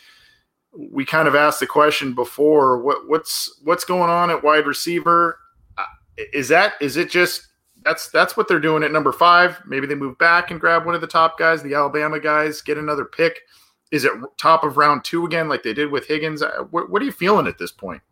we 0.76 1.04
kind 1.04 1.28
of 1.28 1.34
asked 1.34 1.60
the 1.60 1.66
question 1.66 2.14
before 2.14 2.78
what 2.78 3.08
what's 3.08 3.60
what's 3.64 3.84
going 3.84 4.10
on 4.10 4.30
at 4.30 4.42
wide 4.42 4.66
receiver? 4.66 5.38
Uh, 5.78 5.84
is 6.32 6.48
that 6.48 6.74
is 6.80 6.96
it 6.96 7.10
just 7.10 7.46
that's 7.82 8.08
that's 8.10 8.36
what 8.36 8.48
they're 8.48 8.60
doing 8.60 8.82
at 8.82 8.92
number 8.92 9.12
five. 9.12 9.60
Maybe 9.66 9.86
they 9.86 9.94
move 9.94 10.18
back 10.18 10.50
and 10.50 10.60
grab 10.60 10.84
one 10.84 10.94
of 10.94 11.00
the 11.00 11.06
top 11.06 11.38
guys 11.38 11.62
the 11.62 11.74
alabama 11.74 12.20
guys 12.20 12.60
get 12.60 12.78
another 12.78 13.04
pick. 13.04 13.40
Is 13.92 14.04
it 14.04 14.12
top 14.36 14.64
of 14.64 14.76
round 14.76 15.04
two 15.04 15.24
again 15.24 15.48
like 15.48 15.62
they 15.62 15.72
did 15.72 15.90
with 15.90 16.06
higgins? 16.06 16.42
Uh, 16.42 16.64
what, 16.70 16.90
what 16.90 17.00
are 17.00 17.04
you 17.04 17.12
feeling 17.12 17.46
at 17.46 17.58
this 17.58 17.72
point? 17.72 18.02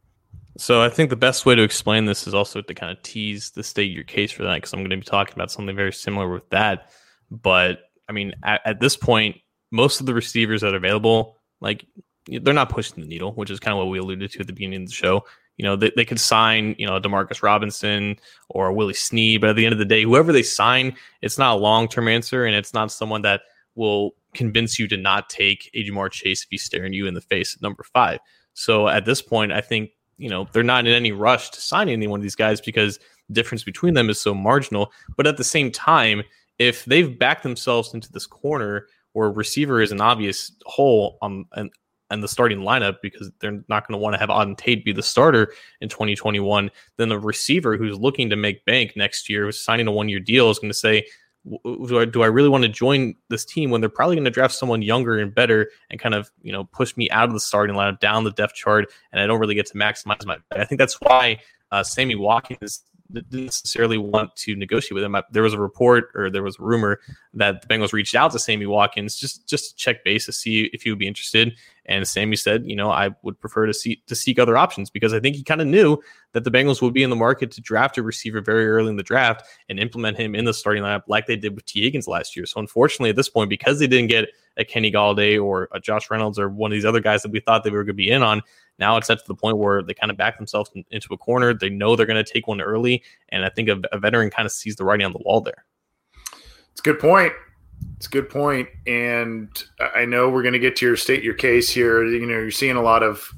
So 0.56 0.80
i 0.80 0.88
think 0.88 1.10
the 1.10 1.16
best 1.16 1.44
way 1.44 1.54
to 1.56 1.62
explain 1.62 2.04
this 2.04 2.26
is 2.26 2.34
also 2.34 2.62
to 2.62 2.74
kind 2.74 2.96
of 2.96 3.02
tease 3.02 3.50
the 3.50 3.64
state 3.64 3.90
your 3.90 4.04
case 4.04 4.30
for 4.30 4.44
that 4.44 4.54
because 4.54 4.72
i'm 4.72 4.80
going 4.80 4.90
to 4.90 4.96
be 4.96 5.02
talking 5.02 5.34
about 5.34 5.50
something 5.50 5.74
very 5.74 5.92
similar 5.92 6.32
with 6.32 6.48
that. 6.50 6.90
But 7.30 7.80
i 8.08 8.12
mean 8.12 8.32
at, 8.44 8.60
at 8.64 8.80
this 8.80 8.96
point 8.96 9.36
most 9.72 9.98
of 9.98 10.06
the 10.06 10.14
receivers 10.14 10.60
that 10.60 10.72
are 10.72 10.76
available 10.76 11.38
like 11.60 11.84
they're 12.26 12.54
not 12.54 12.70
pushing 12.70 13.02
the 13.02 13.08
needle, 13.08 13.32
which 13.32 13.50
is 13.50 13.60
kind 13.60 13.72
of 13.72 13.78
what 13.78 13.90
we 13.90 13.98
alluded 13.98 14.30
to 14.32 14.40
at 14.40 14.46
the 14.46 14.52
beginning 14.52 14.82
of 14.82 14.88
the 14.88 14.94
show. 14.94 15.24
You 15.56 15.64
know, 15.64 15.76
they, 15.76 15.92
they 15.94 16.04
could 16.04 16.18
sign, 16.18 16.74
you 16.78 16.86
know, 16.86 16.98
Demarcus 16.98 17.42
Robinson 17.42 18.18
or 18.48 18.72
Willie 18.72 18.94
Snead, 18.94 19.40
but 19.40 19.50
at 19.50 19.56
the 19.56 19.64
end 19.64 19.72
of 19.72 19.78
the 19.78 19.84
day, 19.84 20.02
whoever 20.02 20.32
they 20.32 20.42
sign, 20.42 20.96
it's 21.22 21.38
not 21.38 21.54
a 21.54 21.60
long 21.60 21.86
term 21.86 22.08
answer 22.08 22.44
and 22.44 22.56
it's 22.56 22.74
not 22.74 22.90
someone 22.90 23.22
that 23.22 23.42
will 23.74 24.14
convince 24.34 24.78
you 24.78 24.88
to 24.88 24.96
not 24.96 25.28
take 25.28 25.70
Ja'Marr 25.74 26.10
Chase 26.10 26.42
if 26.42 26.48
he's 26.50 26.62
staring 26.62 26.92
you 26.92 27.06
in 27.06 27.14
the 27.14 27.20
face 27.20 27.54
at 27.54 27.62
number 27.62 27.84
five. 27.92 28.18
So 28.54 28.88
at 28.88 29.04
this 29.04 29.22
point, 29.22 29.52
I 29.52 29.60
think, 29.60 29.90
you 30.16 30.28
know, 30.28 30.48
they're 30.52 30.62
not 30.62 30.86
in 30.86 30.92
any 30.92 31.12
rush 31.12 31.50
to 31.50 31.60
sign 31.60 31.88
any 31.88 32.06
one 32.06 32.20
of 32.20 32.22
these 32.22 32.36
guys 32.36 32.60
because 32.60 32.98
the 33.28 33.34
difference 33.34 33.64
between 33.64 33.94
them 33.94 34.10
is 34.10 34.20
so 34.20 34.34
marginal. 34.34 34.92
But 35.16 35.26
at 35.26 35.36
the 35.36 35.44
same 35.44 35.70
time, 35.70 36.22
if 36.58 36.84
they've 36.84 37.18
backed 37.18 37.42
themselves 37.42 37.94
into 37.94 38.10
this 38.12 38.26
corner 38.26 38.86
where 39.12 39.30
receiver 39.30 39.80
is 39.80 39.92
an 39.92 40.00
obvious 40.00 40.52
hole 40.66 41.18
um, 41.22 41.46
on 41.52 41.64
an 41.64 41.70
and 42.14 42.22
the 42.22 42.28
starting 42.28 42.60
lineup 42.60 42.96
because 43.02 43.30
they're 43.40 43.62
not 43.68 43.86
going 43.86 43.92
to 43.92 44.02
want 44.02 44.14
to 44.14 44.18
have 44.18 44.28
Auden 44.28 44.56
Tate 44.56 44.84
be 44.84 44.92
the 44.92 45.02
starter 45.02 45.52
in 45.80 45.88
2021, 45.88 46.70
then 46.96 47.08
the 47.08 47.18
receiver 47.18 47.76
who's 47.76 47.98
looking 47.98 48.30
to 48.30 48.36
make 48.36 48.64
bank 48.64 48.92
next 48.96 49.28
year, 49.28 49.44
who's 49.44 49.60
signing 49.60 49.88
a 49.88 49.92
one 49.92 50.08
year 50.08 50.20
deal, 50.20 50.48
is 50.48 50.58
going 50.58 50.70
to 50.70 50.78
say, 50.78 51.04
do 51.44 51.98
I, 51.98 52.04
do 52.06 52.22
I 52.22 52.26
really 52.26 52.48
want 52.48 52.62
to 52.62 52.70
join 52.70 53.16
this 53.28 53.44
team 53.44 53.70
when 53.70 53.80
they're 53.82 53.90
probably 53.90 54.16
going 54.16 54.24
to 54.24 54.30
draft 54.30 54.54
someone 54.54 54.80
younger 54.80 55.18
and 55.18 55.34
better 55.34 55.70
and 55.90 56.00
kind 56.00 56.14
of 56.14 56.30
you 56.40 56.52
know 56.52 56.64
push 56.64 56.96
me 56.96 57.10
out 57.10 57.28
of 57.28 57.34
the 57.34 57.40
starting 57.40 57.76
lineup 57.76 58.00
down 58.00 58.24
the 58.24 58.30
depth 58.30 58.54
chart 58.54 58.90
and 59.12 59.20
I 59.20 59.26
don't 59.26 59.38
really 59.38 59.54
get 59.54 59.66
to 59.66 59.74
maximize 59.74 60.24
my 60.24 60.38
I 60.52 60.64
think 60.64 60.78
that's 60.78 60.98
why 61.02 61.40
uh, 61.70 61.82
Sammy 61.82 62.14
Watkins 62.14 62.84
didn't 63.12 63.44
necessarily 63.44 63.98
want 63.98 64.34
to 64.36 64.56
negotiate 64.56 64.94
with 64.94 65.04
him. 65.04 65.16
There 65.30 65.42
was 65.42 65.52
a 65.52 65.60
report 65.60 66.10
or 66.14 66.30
there 66.30 66.42
was 66.42 66.58
a 66.58 66.62
rumor 66.62 67.00
that 67.34 67.62
the 67.62 67.68
Bengals 67.68 67.92
reached 67.92 68.14
out 68.14 68.32
to 68.32 68.38
Sammy 68.38 68.66
Watkins 68.66 69.16
just 69.16 69.46
just 69.46 69.70
to 69.70 69.76
check 69.76 70.04
base 70.04 70.26
to 70.26 70.32
see 70.32 70.70
if 70.72 70.82
he 70.82 70.90
would 70.90 70.98
be 70.98 71.06
interested. 71.06 71.54
And 71.86 72.06
Sammy 72.08 72.36
said, 72.36 72.64
you 72.66 72.76
know, 72.76 72.90
I 72.90 73.10
would 73.22 73.38
prefer 73.38 73.66
to 73.66 73.74
see 73.74 74.02
to 74.06 74.14
seek 74.14 74.38
other 74.38 74.56
options 74.56 74.90
because 74.90 75.12
I 75.12 75.20
think 75.20 75.36
he 75.36 75.42
kind 75.42 75.60
of 75.60 75.66
knew 75.66 75.98
that 76.32 76.44
the 76.44 76.50
Bengals 76.50 76.80
would 76.80 76.94
be 76.94 77.02
in 77.02 77.10
the 77.10 77.16
market 77.16 77.50
to 77.52 77.60
draft 77.60 77.98
a 77.98 78.02
receiver 78.02 78.40
very 78.40 78.66
early 78.66 78.88
in 78.88 78.96
the 78.96 79.02
draft 79.02 79.44
and 79.68 79.78
implement 79.78 80.16
him 80.16 80.34
in 80.34 80.44
the 80.44 80.54
starting 80.54 80.82
lineup 80.82 81.02
like 81.08 81.26
they 81.26 81.36
did 81.36 81.54
with 81.54 81.64
Tee 81.66 81.82
Higgins 81.82 82.08
last 82.08 82.36
year. 82.36 82.46
So 82.46 82.60
unfortunately, 82.60 83.10
at 83.10 83.16
this 83.16 83.28
point, 83.28 83.50
because 83.50 83.78
they 83.78 83.86
didn't 83.86 84.08
get 84.08 84.28
a 84.56 84.64
Kenny 84.64 84.90
Golladay 84.90 85.42
or 85.42 85.68
a 85.72 85.80
Josh 85.80 86.10
Reynolds 86.10 86.38
or 86.38 86.48
one 86.48 86.70
of 86.70 86.74
these 86.74 86.84
other 86.84 87.00
guys 87.00 87.22
that 87.22 87.32
we 87.32 87.40
thought 87.40 87.64
they 87.64 87.70
were 87.70 87.84
going 87.84 87.88
to 87.88 87.94
be 87.94 88.10
in 88.10 88.22
on, 88.22 88.40
now 88.78 88.96
it's 88.96 89.06
set 89.06 89.18
to 89.18 89.24
the 89.26 89.34
point 89.34 89.58
where 89.58 89.82
they 89.82 89.94
kind 89.94 90.10
of 90.10 90.16
back 90.16 90.36
themselves 90.36 90.70
in, 90.74 90.84
into 90.90 91.12
a 91.12 91.18
corner. 91.18 91.54
They 91.54 91.70
know 91.70 91.96
they're 91.96 92.06
going 92.06 92.22
to 92.22 92.32
take 92.32 92.46
one 92.46 92.60
early, 92.60 93.02
and 93.28 93.44
I 93.44 93.48
think 93.48 93.68
a, 93.68 93.80
a 93.92 93.98
veteran 93.98 94.30
kind 94.30 94.46
of 94.46 94.52
sees 94.52 94.76
the 94.76 94.84
writing 94.84 95.06
on 95.06 95.12
the 95.12 95.20
wall 95.24 95.40
there. 95.40 95.64
It's 96.72 96.80
a 96.80 96.82
good 96.82 96.98
point. 96.98 97.32
It's 97.96 98.06
a 98.06 98.10
good 98.10 98.28
point, 98.28 98.68
and 98.86 99.48
I 99.80 100.04
know 100.04 100.28
we're 100.28 100.42
going 100.42 100.52
to 100.52 100.58
get 100.58 100.76
to 100.76 100.86
your 100.86 100.96
state 100.96 101.22
your 101.22 101.34
case 101.34 101.70
here. 101.70 102.04
You 102.04 102.26
know, 102.26 102.34
you're 102.34 102.50
seeing 102.50 102.76
a 102.76 102.82
lot 102.82 103.02
of 103.02 103.30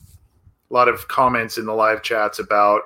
a 0.70 0.74
lot 0.74 0.88
of 0.88 1.06
comments 1.08 1.58
in 1.58 1.66
the 1.66 1.74
live 1.74 2.02
chats 2.02 2.38
about 2.38 2.82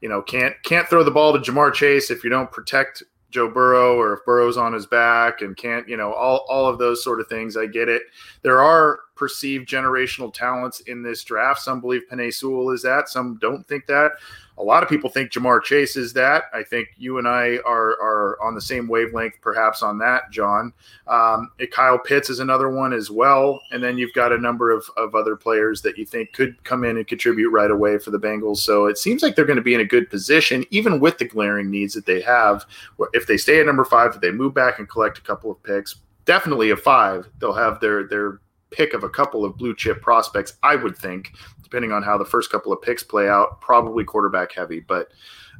you 0.00 0.08
know 0.08 0.22
can't 0.22 0.54
can't 0.64 0.88
throw 0.88 1.04
the 1.04 1.10
ball 1.10 1.32
to 1.32 1.38
Ja'Marr 1.38 1.72
Chase 1.72 2.10
if 2.10 2.24
you 2.24 2.30
don't 2.30 2.50
protect 2.50 3.02
Joe 3.30 3.48
Burrow 3.48 3.96
or 3.96 4.14
if 4.14 4.24
Burrow's 4.24 4.56
on 4.56 4.72
his 4.72 4.86
back 4.86 5.40
and 5.42 5.56
can't 5.56 5.88
you 5.88 5.96
know 5.96 6.12
all 6.12 6.44
all 6.48 6.66
of 6.66 6.78
those 6.78 7.04
sort 7.04 7.20
of 7.20 7.28
things. 7.28 7.56
I 7.56 7.66
get 7.66 7.88
it. 7.88 8.02
There 8.42 8.60
are 8.60 9.00
perceived 9.20 9.68
generational 9.68 10.32
talents 10.32 10.80
in 10.80 11.02
this 11.02 11.22
draft. 11.22 11.60
Some 11.60 11.78
believe 11.78 12.08
Penei 12.10 12.32
Sewell 12.32 12.70
is 12.70 12.80
that. 12.82 13.10
Some 13.10 13.36
don't 13.38 13.68
think 13.68 13.86
that. 13.86 14.12
A 14.56 14.62
lot 14.62 14.82
of 14.82 14.88
people 14.88 15.10
think 15.10 15.30
Ja'Marr 15.30 15.62
Chase 15.62 15.94
is 15.94 16.14
that. 16.14 16.44
I 16.54 16.62
think 16.62 16.88
you 16.96 17.18
and 17.18 17.28
I 17.28 17.58
are 17.66 18.00
are 18.00 18.42
on 18.42 18.54
the 18.54 18.62
same 18.62 18.88
wavelength, 18.88 19.34
perhaps 19.42 19.82
on 19.82 19.98
that, 19.98 20.30
John. 20.30 20.72
Um, 21.06 21.50
Kyle 21.70 21.98
Pitts 21.98 22.30
is 22.30 22.40
another 22.40 22.70
one 22.70 22.94
as 22.94 23.10
well, 23.10 23.60
and 23.72 23.84
then 23.84 23.98
you've 23.98 24.14
got 24.14 24.32
a 24.32 24.38
number 24.38 24.70
of, 24.70 24.84
of 24.96 25.14
other 25.14 25.36
players 25.36 25.82
that 25.82 25.98
you 25.98 26.06
think 26.06 26.32
could 26.32 26.62
come 26.64 26.84
in 26.84 26.96
and 26.96 27.06
contribute 27.06 27.50
right 27.50 27.70
away 27.70 27.98
for 27.98 28.10
the 28.10 28.18
Bengals. 28.18 28.58
So 28.58 28.86
it 28.86 28.96
seems 28.96 29.22
like 29.22 29.36
they're 29.36 29.44
going 29.44 29.56
to 29.56 29.62
be 29.62 29.74
in 29.74 29.80
a 29.82 29.84
good 29.84 30.08
position, 30.08 30.64
even 30.70 30.98
with 30.98 31.18
the 31.18 31.26
glaring 31.26 31.70
needs 31.70 31.92
that 31.92 32.06
they 32.06 32.22
have. 32.22 32.64
If 33.12 33.26
they 33.26 33.36
stay 33.36 33.60
at 33.60 33.66
number 33.66 33.84
five, 33.84 34.14
if 34.14 34.20
they 34.22 34.30
move 34.30 34.54
back 34.54 34.78
and 34.78 34.88
collect 34.88 35.18
a 35.18 35.22
couple 35.22 35.50
of 35.50 35.62
picks, 35.62 35.96
definitely 36.24 36.70
a 36.70 36.76
five, 36.76 37.28
they'll 37.38 37.52
have 37.52 37.80
their 37.80 38.06
their 38.06 38.40
pick 38.70 38.94
of 38.94 39.04
a 39.04 39.08
couple 39.08 39.44
of 39.44 39.56
blue 39.56 39.74
chip 39.74 40.00
prospects. 40.02 40.54
I 40.62 40.76
would 40.76 40.96
think 40.96 41.32
depending 41.62 41.92
on 41.92 42.02
how 42.02 42.18
the 42.18 42.24
first 42.24 42.50
couple 42.50 42.72
of 42.72 42.82
picks 42.82 43.04
play 43.04 43.28
out, 43.28 43.60
probably 43.60 44.04
quarterback 44.04 44.52
heavy. 44.52 44.80
But 44.80 45.08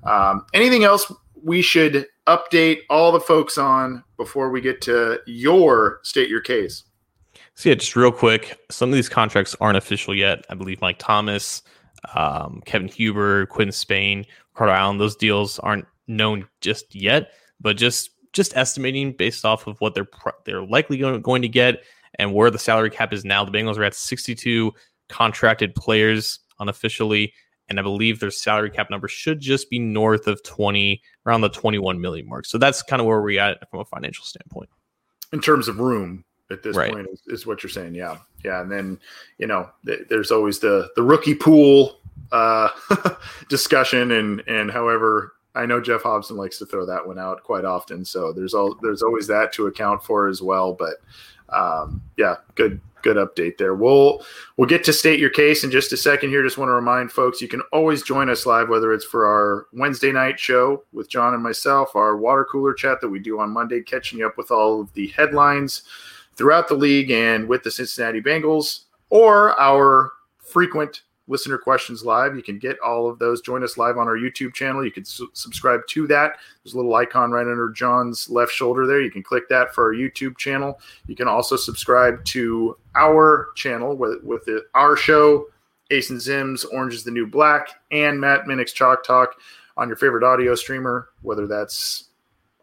um, 0.02 0.44
anything 0.52 0.82
else 0.82 1.12
we 1.42 1.62
should 1.62 2.06
update 2.26 2.80
all 2.90 3.12
the 3.12 3.20
folks 3.20 3.58
on 3.58 4.02
before 4.16 4.50
we 4.50 4.60
get 4.60 4.80
to 4.82 5.20
your 5.26 6.00
state 6.02 6.28
your 6.28 6.40
case? 6.40 6.84
So 7.54 7.68
yeah, 7.68 7.76
just 7.76 7.94
real 7.94 8.10
quick, 8.10 8.58
some 8.70 8.88
of 8.88 8.94
these 8.94 9.08
contracts 9.08 9.54
aren't 9.60 9.76
official 9.76 10.14
yet. 10.14 10.44
I 10.50 10.54
believe 10.54 10.80
Mike 10.80 10.98
Thomas, 10.98 11.62
um, 12.14 12.62
Kevin 12.64 12.88
Huber, 12.88 13.46
Quinn 13.46 13.70
Spain, 13.70 14.26
Carter 14.54 14.72
Allen, 14.72 14.98
those 14.98 15.14
deals 15.14 15.58
aren't 15.60 15.86
known 16.08 16.46
just 16.60 16.94
yet, 16.94 17.32
but 17.60 17.76
just 17.76 18.10
just 18.32 18.56
estimating 18.56 19.12
based 19.12 19.44
off 19.44 19.66
of 19.66 19.80
what 19.80 19.94
they're 19.94 20.08
they're 20.44 20.64
likely 20.64 20.98
going 20.98 21.42
to 21.42 21.48
get 21.48 21.82
and 22.18 22.34
where 22.34 22.50
the 22.50 22.58
salary 22.58 22.90
cap 22.90 23.12
is 23.12 23.24
now. 23.24 23.44
The 23.44 23.50
Bengals 23.50 23.78
are 23.78 23.84
at 23.84 23.94
62 23.94 24.72
contracted 25.08 25.74
players 25.74 26.40
unofficially. 26.58 27.32
And 27.68 27.78
I 27.78 27.82
believe 27.82 28.18
their 28.18 28.32
salary 28.32 28.70
cap 28.70 28.90
number 28.90 29.06
should 29.06 29.40
just 29.40 29.70
be 29.70 29.78
north 29.78 30.26
of 30.26 30.42
20, 30.42 31.00
around 31.24 31.42
the 31.42 31.48
21 31.48 32.00
million 32.00 32.28
mark. 32.28 32.44
So 32.46 32.58
that's 32.58 32.82
kind 32.82 33.00
of 33.00 33.06
where 33.06 33.20
we're 33.20 33.40
at 33.40 33.68
from 33.70 33.80
a 33.80 33.84
financial 33.84 34.24
standpoint. 34.24 34.68
In 35.32 35.40
terms 35.40 35.68
of 35.68 35.78
room 35.78 36.24
at 36.50 36.64
this 36.64 36.76
right. 36.76 36.92
point 36.92 37.06
is, 37.12 37.22
is, 37.28 37.46
what 37.46 37.62
you're 37.62 37.70
saying. 37.70 37.94
Yeah. 37.94 38.18
Yeah. 38.44 38.60
And 38.60 38.72
then, 38.72 38.98
you 39.38 39.46
know, 39.46 39.70
th- 39.86 40.08
there's 40.08 40.32
always 40.32 40.58
the, 40.58 40.88
the 40.96 41.02
rookie 41.02 41.36
pool 41.36 42.00
uh, 42.32 42.70
discussion 43.48 44.10
and, 44.10 44.42
and 44.48 44.68
however, 44.68 45.34
I 45.54 45.66
know 45.66 45.80
Geoff 45.80 46.02
Hobson 46.02 46.36
likes 46.36 46.58
to 46.58 46.66
throw 46.66 46.86
that 46.86 47.06
one 47.06 47.18
out 47.18 47.42
quite 47.42 47.64
often. 47.64 48.04
So 48.04 48.32
there's 48.32 48.54
all, 48.54 48.76
there's 48.82 49.02
always 49.02 49.26
that 49.28 49.52
to 49.54 49.66
account 49.66 50.02
for 50.02 50.28
as 50.28 50.42
well. 50.42 50.72
But 50.72 50.94
um, 51.52 52.02
yeah, 52.16 52.36
good, 52.54 52.80
good 53.02 53.16
update 53.16 53.58
there. 53.58 53.74
We'll 53.74 54.24
we'll 54.56 54.68
get 54.68 54.84
to 54.84 54.92
state 54.92 55.18
your 55.18 55.30
case 55.30 55.64
in 55.64 55.70
just 55.70 55.92
a 55.92 55.96
second 55.96 56.30
here. 56.30 56.42
Just 56.42 56.58
want 56.58 56.68
to 56.68 56.74
remind 56.74 57.12
folks 57.12 57.40
you 57.40 57.48
can 57.48 57.62
always 57.72 58.02
join 58.02 58.28
us 58.28 58.46
live, 58.46 58.68
whether 58.68 58.92
it's 58.92 59.04
for 59.04 59.26
our 59.26 59.66
Wednesday 59.72 60.12
night 60.12 60.38
show 60.38 60.84
with 60.92 61.08
John 61.08 61.34
and 61.34 61.42
myself, 61.42 61.96
our 61.96 62.16
water 62.16 62.44
cooler 62.44 62.74
chat 62.74 63.00
that 63.00 63.08
we 63.08 63.18
do 63.18 63.40
on 63.40 63.50
Monday, 63.50 63.82
catching 63.82 64.18
you 64.18 64.26
up 64.26 64.36
with 64.36 64.50
all 64.50 64.80
of 64.80 64.92
the 64.94 65.08
headlines 65.08 65.82
throughout 66.36 66.68
the 66.68 66.74
league 66.74 67.10
and 67.10 67.48
with 67.48 67.62
the 67.62 67.70
Cincinnati 67.70 68.20
Bengals, 68.20 68.84
or 69.10 69.58
our 69.60 70.12
frequent 70.38 71.02
listener 71.30 71.56
questions 71.56 72.04
live. 72.04 72.36
You 72.36 72.42
can 72.42 72.58
get 72.58 72.78
all 72.80 73.08
of 73.08 73.18
those. 73.18 73.40
Join 73.40 73.62
us 73.62 73.78
live 73.78 73.96
on 73.96 74.08
our 74.08 74.16
YouTube 74.16 74.52
channel. 74.52 74.84
You 74.84 74.90
can 74.90 75.04
su- 75.04 75.30
subscribe 75.32 75.86
to 75.90 76.06
that. 76.08 76.38
There's 76.62 76.74
a 76.74 76.76
little 76.76 76.94
icon 76.94 77.30
right 77.30 77.46
under 77.46 77.70
John's 77.70 78.28
left 78.28 78.52
shoulder 78.52 78.86
there. 78.86 79.00
You 79.00 79.10
can 79.10 79.22
click 79.22 79.48
that 79.48 79.74
for 79.74 79.84
our 79.84 79.94
YouTube 79.94 80.36
channel. 80.36 80.80
You 81.06 81.16
can 81.16 81.28
also 81.28 81.56
subscribe 81.56 82.22
to 82.26 82.76
our 82.96 83.48
channel 83.54 83.96
with, 83.96 84.22
with 84.22 84.44
the, 84.44 84.64
our 84.74 84.96
show, 84.96 85.46
Ace 85.90 86.10
and 86.10 86.20
Zims, 86.20 86.66
Orange 86.72 86.94
is 86.94 87.04
the 87.04 87.10
New 87.10 87.26
Black, 87.26 87.68
and 87.90 88.20
Matt 88.20 88.46
Minich's 88.46 88.72
Chalk 88.72 89.04
Talk 89.04 89.36
on 89.76 89.88
your 89.88 89.96
favorite 89.96 90.24
audio 90.24 90.54
streamer, 90.54 91.08
whether 91.22 91.46
that's 91.46 92.09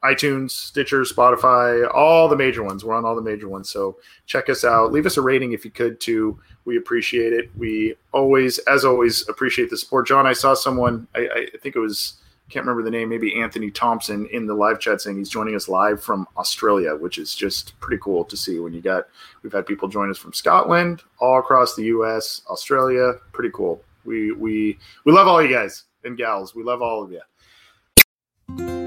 iTunes, 0.04 0.52
Stitcher, 0.52 1.02
Spotify, 1.02 1.90
all 1.94 2.28
the 2.28 2.36
major 2.36 2.64
ones. 2.64 2.84
We're 2.84 2.96
on 2.96 3.06
all 3.06 3.16
the 3.16 3.22
major 3.22 3.48
ones. 3.48 3.70
So 3.70 3.98
check 4.26 4.50
us 4.50 4.64
out. 4.64 4.92
Leave 4.92 5.06
us 5.06 5.18
a 5.18 5.22
rating 5.22 5.54
if 5.54 5.66
you 5.66 5.72
could 5.72 6.00
too. 6.00 6.40
We 6.66 6.78
appreciate 6.78 7.34
it. 7.34 7.50
We 7.58 7.96
always, 8.12 8.60
as 8.60 8.86
always, 8.86 9.28
appreciate 9.30 9.70
the 9.70 9.78
support. 9.78 10.08
John, 10.08 10.28
I 10.28 10.34
saw 10.34 10.54
someone, 10.54 11.08
I, 11.16 11.48
I 11.54 11.58
think 11.62 11.76
it 11.76 11.80
was, 11.80 12.18
can't 12.50 12.66
remember 12.66 12.84
the 12.84 12.92
name, 12.92 13.10
maybe 13.10 13.40
Anthony 13.42 13.72
Thompson 13.72 14.26
in 14.32 14.46
the 14.46 14.54
live 14.54 14.80
chat 14.80 15.02
saying 15.02 15.18
he's 15.18 15.30
joining 15.30 15.56
us 15.56 15.68
live 15.68 16.02
from 16.02 16.28
Australia, 16.38 16.96
which 16.96 17.18
is 17.18 17.36
just 17.36 17.78
pretty 17.80 18.02
cool 18.02 18.24
to 18.26 18.38
see 18.38 18.60
when 18.60 18.74
you 18.74 18.82
got, 18.82 19.06
we've 19.44 19.52
had 19.52 19.66
people 19.66 19.90
join 19.90 20.10
us 20.10 20.18
from 20.18 20.32
Scotland, 20.32 21.04
all 21.20 21.40
across 21.40 21.76
the 21.76 21.84
US, 21.86 22.44
Australia. 22.50 23.14
Pretty 23.34 23.52
cool. 23.54 23.84
We, 24.06 24.32
we, 24.32 24.78
we 25.04 25.12
love 25.12 25.28
all 25.28 25.42
you 25.42 25.54
guys 25.54 25.84
and 26.06 26.18
gals. 26.18 26.56
We 26.56 26.64
love 26.64 26.82
all 26.82 27.04
of 27.04 27.12
you. 27.12 28.87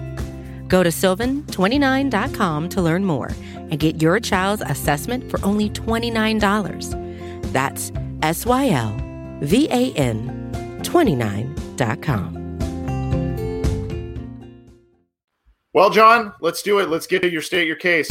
Go 0.71 0.83
to 0.83 0.89
sylvan29.com 0.89 2.69
to 2.69 2.81
learn 2.81 3.03
more 3.03 3.31
and 3.55 3.77
get 3.77 4.01
your 4.01 4.21
child's 4.21 4.63
assessment 4.65 5.29
for 5.29 5.43
only 5.43 5.69
$29. 5.69 7.51
That's 7.51 7.91
S 8.21 8.45
Y 8.45 8.69
L 8.69 8.97
V 9.41 9.67
A 9.69 9.91
N 9.97 10.79
29.com. 10.81 12.37
Well, 15.73 15.89
John, 15.89 16.33
let's 16.39 16.61
do 16.61 16.79
it. 16.79 16.87
Let's 16.87 17.05
get 17.05 17.29
your 17.29 17.41
state 17.41 17.67
your 17.67 17.75
case. 17.75 18.09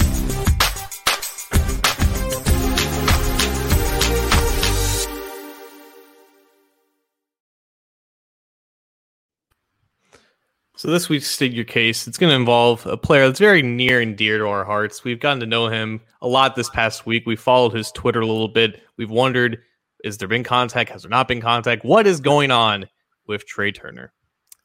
So 10.81 10.91
this 10.91 11.11
week's 11.11 11.27
State 11.27 11.53
Your 11.53 11.67
Case, 11.67 12.07
it's 12.07 12.17
going 12.17 12.31
to 12.31 12.37
involve 12.37 12.87
a 12.87 12.97
player 12.97 13.27
that's 13.27 13.39
very 13.39 13.61
near 13.61 14.01
and 14.01 14.17
dear 14.17 14.39
to 14.39 14.47
our 14.47 14.65
hearts. 14.65 15.05
We've 15.05 15.21
gotten 15.21 15.41
to 15.41 15.47
know 15.47 15.69
him 15.69 16.01
a 16.23 16.27
lot 16.27 16.57
this 16.57 16.71
past 16.71 17.05
week. 17.05 17.25
We 17.27 17.37
followed 17.37 17.75
his 17.75 17.93
Twitter 17.93 18.23
a 18.23 18.27
little 18.27 18.49
bit. 18.49 18.81
We've 18.97 19.11
wondered, 19.11 19.59
is 20.05 20.17
there 20.17 20.27
been 20.27 20.43
contact? 20.43 20.89
Has 20.89 21.03
there 21.03 21.11
not 21.11 21.29
been 21.29 21.43
contact? 21.43 21.85
What 21.85 22.07
is 22.07 22.19
going 22.19 22.51
on 22.51 22.89
with 23.27 23.47
Trai 23.47 23.75
Turner? 23.75 24.15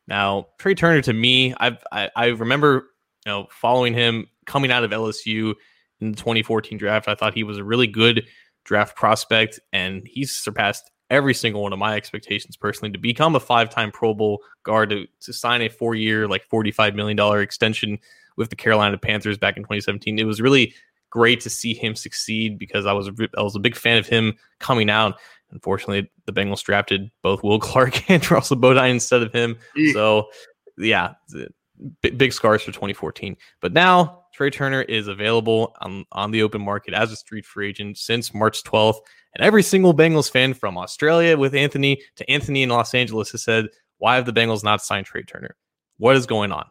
Now, 0.08 0.48
Trai 0.58 0.78
Turner 0.78 1.02
to 1.02 1.12
me, 1.12 1.54
I've, 1.58 1.84
I, 1.92 2.10
I 2.16 2.28
remember 2.28 2.86
you 3.26 3.34
know 3.34 3.48
following 3.52 3.94
him 3.94 4.28
coming 4.46 4.72
out 4.72 4.86
of 4.86 4.92
LSU 4.92 5.54
in 6.00 6.12
the 6.12 6.18
2014 6.18 6.78
draft. 6.78 7.10
I 7.10 7.16
thought 7.16 7.34
he 7.34 7.44
was 7.44 7.58
a 7.58 7.64
really 7.66 7.88
good 7.88 8.26
draft 8.64 8.96
prospect, 8.96 9.60
and 9.74 10.04
he's 10.06 10.32
surpassed 10.32 10.90
every 11.10 11.34
single 11.34 11.62
one 11.62 11.74
of 11.74 11.80
my 11.80 11.96
expectations 11.96 12.58
personally 12.58 12.92
to 12.92 12.98
become 12.98 13.36
a 13.36 13.40
five-time 13.40 13.92
Pro 13.92 14.14
Bowl 14.14 14.42
guard 14.64 14.90
to, 14.90 15.06
to 15.22 15.34
sign 15.34 15.62
a 15.62 15.70
four-year, 15.70 16.28
like 16.28 16.48
$45 16.50 16.96
million 16.96 17.42
extension 17.42 18.00
with 18.38 18.50
the 18.50 18.56
Carolina 18.56 18.98
Panthers 18.98 19.38
back 19.38 19.58
in 19.58 19.64
2017. 19.64 20.20
It 20.20 20.24
was 20.26 20.42
really 20.42 20.74
great 21.10 21.40
to 21.42 21.50
see 21.50 21.74
him 21.74 21.96
succeed 21.96 22.60
because 22.60 22.86
I 22.86 22.94
was 22.94 23.08
a, 23.08 23.14
I 23.38 23.42
was 23.42 23.56
a 23.56 23.60
big 23.60 23.76
fan 23.76 23.98
of 23.98 24.08
him 24.08 24.34
coming 24.60 24.90
out. 24.90 25.18
Unfortunately, 25.52 26.12
the 26.26 26.34
Bengals 26.34 26.64
drafted 26.64 27.10
both 27.22 27.44
Will 27.44 27.60
Clarke 27.62 28.10
and 28.10 28.30
Russell 28.30 28.58
Bodine 28.58 28.96
instead 28.96 29.22
of 29.22 29.32
him. 29.32 29.58
So, 29.94 30.28
yeah, 30.78 31.14
big, 32.02 32.18
big 32.18 32.34
scars 32.34 32.64
for 32.64 32.72
2014. 32.72 33.38
But 33.62 33.74
now 33.74 34.25
Trai 34.36 34.52
Turner 34.52 34.82
is 34.82 35.08
available 35.08 35.76
on, 35.82 36.06
on 36.12 36.32
the 36.32 36.42
open 36.42 36.62
market 36.62 36.94
as 36.94 37.12
a 37.12 37.16
street 37.16 37.46
free 37.46 37.70
agent 37.70 37.98
since 37.98 38.34
March 38.34 38.64
12th. 38.64 39.00
And 39.34 39.46
every 39.46 39.64
single 39.64 39.94
Bengals 39.94 40.30
fan 40.30 40.54
from 40.54 40.78
Australia 40.78 41.38
with 41.38 41.56
Anthony 41.56 42.02
to 42.18 42.30
Anthony 42.30 42.64
in 42.64 42.70
Los 42.70 42.94
Angeles 42.94 43.32
has 43.32 43.44
said, 43.44 43.68
why 43.98 44.16
have 44.16 44.26
the 44.26 44.34
Bengals 44.34 44.64
not 44.64 44.84
signed 44.84 45.08
Trai 45.08 45.28
Turner? 45.28 45.56
What 45.98 46.16
is 46.16 46.26
going 46.26 46.52
on? 46.52 46.66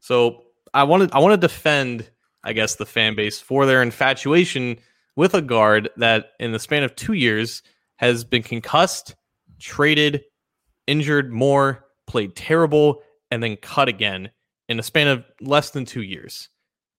So 0.00 0.44
I 0.72 0.84
wanted 0.84 1.12
I 1.12 1.18
want 1.18 1.40
to 1.40 1.46
defend, 1.46 2.08
I 2.44 2.52
guess, 2.52 2.76
the 2.76 2.86
fan 2.86 3.16
base 3.16 3.40
for 3.40 3.66
their 3.66 3.82
infatuation 3.82 4.78
with 5.16 5.34
a 5.34 5.42
guard 5.42 5.90
that 5.96 6.32
in 6.38 6.52
the 6.52 6.58
span 6.60 6.84
of 6.84 6.94
two 6.94 7.14
years 7.14 7.62
has 7.96 8.22
been 8.22 8.42
concussed, 8.42 9.16
traded, 9.58 10.22
injured 10.86 11.32
more, 11.32 11.84
played 12.06 12.36
terrible, 12.36 13.02
and 13.30 13.42
then 13.42 13.56
cut 13.56 13.88
again 13.88 14.30
in 14.68 14.78
a 14.78 14.82
span 14.82 15.08
of 15.08 15.24
less 15.40 15.70
than 15.70 15.84
two 15.84 16.02
years. 16.02 16.48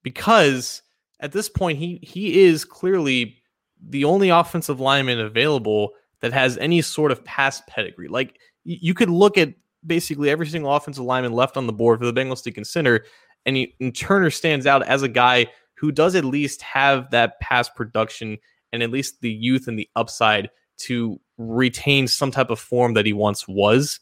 Because 0.03 0.81
at 1.19 1.31
this 1.31 1.49
point, 1.49 1.77
he 1.77 1.99
he 2.01 2.41
is 2.43 2.65
clearly 2.65 3.37
the 3.81 4.05
only 4.05 4.29
offensive 4.29 4.79
lineman 4.79 5.19
available 5.19 5.91
that 6.21 6.33
has 6.33 6.57
any 6.57 6.81
sort 6.81 7.11
of 7.11 7.23
past 7.23 7.65
pedigree. 7.67 8.07
Like 8.07 8.39
you 8.63 8.93
could 8.93 9.09
look 9.09 9.37
at 9.37 9.53
basically 9.85 10.29
every 10.29 10.47
single 10.47 10.73
offensive 10.73 11.03
lineman 11.03 11.33
left 11.33 11.57
on 11.57 11.67
the 11.67 11.73
board 11.73 11.99
for 11.99 12.05
the 12.05 12.13
Bengals 12.13 12.43
to 12.43 12.51
consider, 12.51 13.05
and, 13.45 13.55
he, 13.55 13.73
and 13.79 13.95
Turner 13.95 14.29
stands 14.29 14.67
out 14.67 14.85
as 14.85 15.01
a 15.01 15.07
guy 15.07 15.47
who 15.75 15.91
does 15.91 16.15
at 16.15 16.25
least 16.25 16.61
have 16.61 17.09
that 17.11 17.39
past 17.39 17.73
production 17.75 18.37
and 18.73 18.83
at 18.83 18.91
least 18.91 19.21
the 19.21 19.31
youth 19.31 19.67
and 19.67 19.79
the 19.79 19.89
upside 19.95 20.49
to 20.77 21.19
retain 21.37 22.07
some 22.07 22.31
type 22.31 22.49
of 22.49 22.59
form 22.59 22.93
that 22.93 23.05
he 23.05 23.13
once 23.13 23.47
was. 23.47 23.99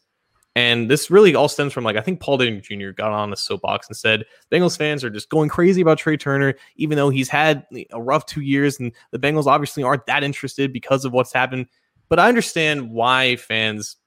And 0.57 0.89
this 0.89 1.11
really 1.11 1.35
all 1.35 1.49
stems 1.49 1.71
from 1.71 1.83
like 1.83 1.97
I 1.97 2.01
think 2.01 2.19
Paul 2.19 2.39
Dehner 2.39 2.63
Jr. 2.63 2.89
got 2.89 3.11
on 3.11 3.29
the 3.29 3.37
soapbox 3.37 3.89
and 3.89 3.95
said 3.95 4.25
Bengals 4.51 4.75
fans 4.75 5.03
are 5.03 5.09
just 5.11 5.29
going 5.29 5.49
crazy 5.49 5.81
about 5.81 5.99
Trai 5.99 6.19
Turner, 6.19 6.55
even 6.77 6.95
though 6.95 7.11
he's 7.11 7.29
had 7.29 7.67
a 7.91 8.01
rough 8.01 8.25
two 8.25 8.41
years, 8.41 8.79
and 8.79 8.91
the 9.11 9.19
Bengals 9.19 9.45
obviously 9.45 9.83
aren't 9.83 10.07
that 10.07 10.23
interested 10.23 10.73
because 10.73 11.05
of 11.05 11.13
what's 11.13 11.31
happened. 11.31 11.67
But 12.09 12.17
I 12.17 12.27
understand 12.27 12.89
why 12.89 13.35
fans 13.35 13.97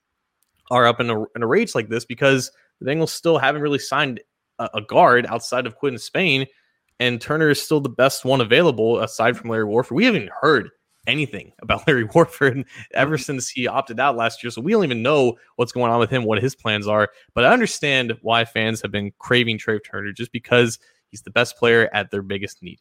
are 0.73 0.89
up 0.89 0.99
in 0.99 1.09
a, 1.09 1.23
in 1.37 1.45
a 1.45 1.47
rage 1.47 1.77
like 1.77 1.89
this 1.89 2.05
because 2.05 2.51
the 2.81 2.91
Bengals 2.91 3.11
still 3.11 3.39
haven't 3.39 3.63
really 3.63 3.79
signed 3.79 4.19
a, 4.59 4.69
a 4.75 4.81
guard 4.81 5.27
outside 5.27 5.67
of 5.67 5.77
Quinn 5.77 5.99
Spain, 5.99 6.49
and 6.99 7.21
Turner 7.21 7.51
is 7.51 7.63
still 7.63 7.81
the 7.81 7.89
best 7.89 8.25
one 8.25 8.41
available 8.41 8.99
aside 8.99 9.37
from 9.37 9.51
Larry 9.51 9.67
Warford. 9.67 9.95
We 9.95 10.05
haven't 10.05 10.31
heard 10.41 10.71
anything 11.07 11.53
about 11.63 11.85
Larry 11.87 12.05
Warford 12.05 12.65
ever 12.95 13.17
mm-hmm. 13.17 13.23
since 13.23 13.49
he 13.49 13.67
opted 13.67 14.01
out 14.01 14.17
last 14.17 14.43
year. 14.43 14.51
So 14.51 14.61
we 14.61 14.73
don't 14.73 14.85
even 14.85 15.03
know 15.03 15.37
what's 15.57 15.73
going 15.73 15.93
on 15.93 16.01
with 16.01 16.11
him, 16.11 16.25
what 16.25 16.43
his 16.43 16.55
plans 16.55 16.87
are. 16.87 17.11
But 17.35 17.45
I 17.45 17.53
understand 17.53 18.17
why 18.23 18.45
fans 18.45 18.83
have 18.83 18.93
been 18.93 19.13
craving 19.19 19.59
Trai 19.59 19.81
Turner 19.85 20.13
just 20.13 20.33
because 20.33 20.79
he's 21.09 21.23
the 21.23 21.31
best 21.31 21.57
player 21.57 21.89
at 21.93 22.11
their 22.11 22.23
biggest 22.23 22.63
need. 22.63 22.81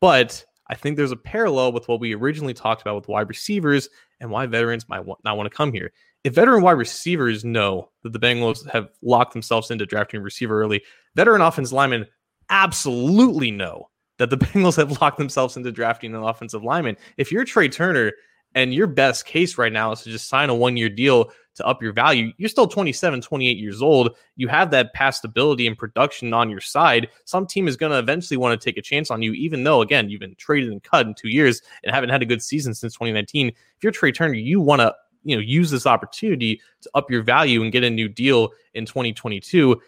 But 0.00 0.44
I 0.68 0.74
think 0.74 0.96
there's 0.96 1.12
a 1.12 1.16
parallel 1.16 1.72
with 1.72 1.88
what 1.88 2.00
we 2.00 2.14
originally 2.14 2.54
talked 2.54 2.82
about 2.82 2.96
with 2.96 3.08
wide 3.08 3.28
receivers 3.28 3.88
and 4.20 4.30
why 4.30 4.46
veterans 4.46 4.88
might 4.88 5.04
not 5.24 5.36
want 5.36 5.50
to 5.50 5.56
come 5.56 5.72
here. 5.72 5.92
If 6.24 6.34
veteran 6.34 6.62
wide 6.62 6.72
receivers 6.72 7.44
know 7.44 7.90
that 8.02 8.12
the 8.12 8.18
Bengals 8.18 8.68
have 8.70 8.88
locked 9.02 9.32
themselves 9.32 9.70
into 9.70 9.86
drafting 9.86 10.20
a 10.20 10.22
receiver 10.22 10.60
early, 10.62 10.82
veteran 11.16 11.42
offense 11.42 11.72
linemen 11.72 12.06
absolutely 12.48 13.50
know 13.50 13.88
that 14.22 14.30
the 14.30 14.36
Bengals 14.46 14.76
have 14.76 15.00
locked 15.00 15.18
themselves 15.18 15.56
into 15.56 15.72
drafting 15.72 16.14
an 16.14 16.22
offensive 16.22 16.62
lineman. 16.62 16.96
If 17.16 17.32
you're 17.32 17.44
Trai 17.44 17.70
Turner 17.70 18.12
and 18.54 18.72
your 18.72 18.86
best 18.86 19.26
case 19.26 19.58
right 19.58 19.72
now 19.72 19.90
is 19.92 20.02
to 20.02 20.10
just 20.10 20.28
sign 20.28 20.48
a 20.48 20.54
one 20.54 20.76
year 20.76 20.88
deal 20.88 21.32
to 21.56 21.66
up 21.66 21.82
your 21.82 21.92
value, 21.92 22.32
you're 22.38 22.48
still 22.48 22.68
27, 22.68 23.20
28 23.20 23.58
years 23.58 23.82
old. 23.82 24.16
You 24.36 24.46
have 24.46 24.70
that 24.70 24.94
past 24.94 25.24
ability 25.24 25.66
and 25.66 25.76
production 25.76 26.32
on 26.32 26.50
your 26.50 26.60
side. 26.60 27.08
Some 27.24 27.46
team 27.46 27.66
is 27.66 27.76
going 27.76 27.90
to 27.90 27.98
eventually 27.98 28.36
want 28.36 28.58
to 28.58 28.64
take 28.64 28.76
a 28.76 28.82
chance 28.82 29.10
on 29.10 29.22
you, 29.22 29.32
even 29.32 29.64
though, 29.64 29.82
again, 29.82 30.08
you've 30.08 30.20
been 30.20 30.36
traded 30.36 30.70
and 30.70 30.82
cut 30.82 31.06
in 31.06 31.14
two 31.14 31.28
years 31.28 31.60
and 31.82 31.92
haven't 31.92 32.10
had 32.10 32.22
a 32.22 32.26
good 32.26 32.42
season 32.42 32.74
since 32.74 32.94
2019. 32.94 33.48
If 33.48 33.56
you're 33.82 33.92
Trai 33.92 34.14
Turner, 34.14 34.34
you 34.34 34.60
want 34.60 34.80
to 34.80 34.94
you 35.24 35.36
know 35.36 35.42
use 35.42 35.70
this 35.70 35.86
opportunity 35.86 36.60
to 36.80 36.90
up 36.94 37.10
your 37.10 37.22
value 37.22 37.62
and 37.62 37.72
get 37.72 37.84
a 37.84 37.90
new 37.90 38.08
deal 38.08 38.50
in 38.74 38.86
2022 38.86 39.80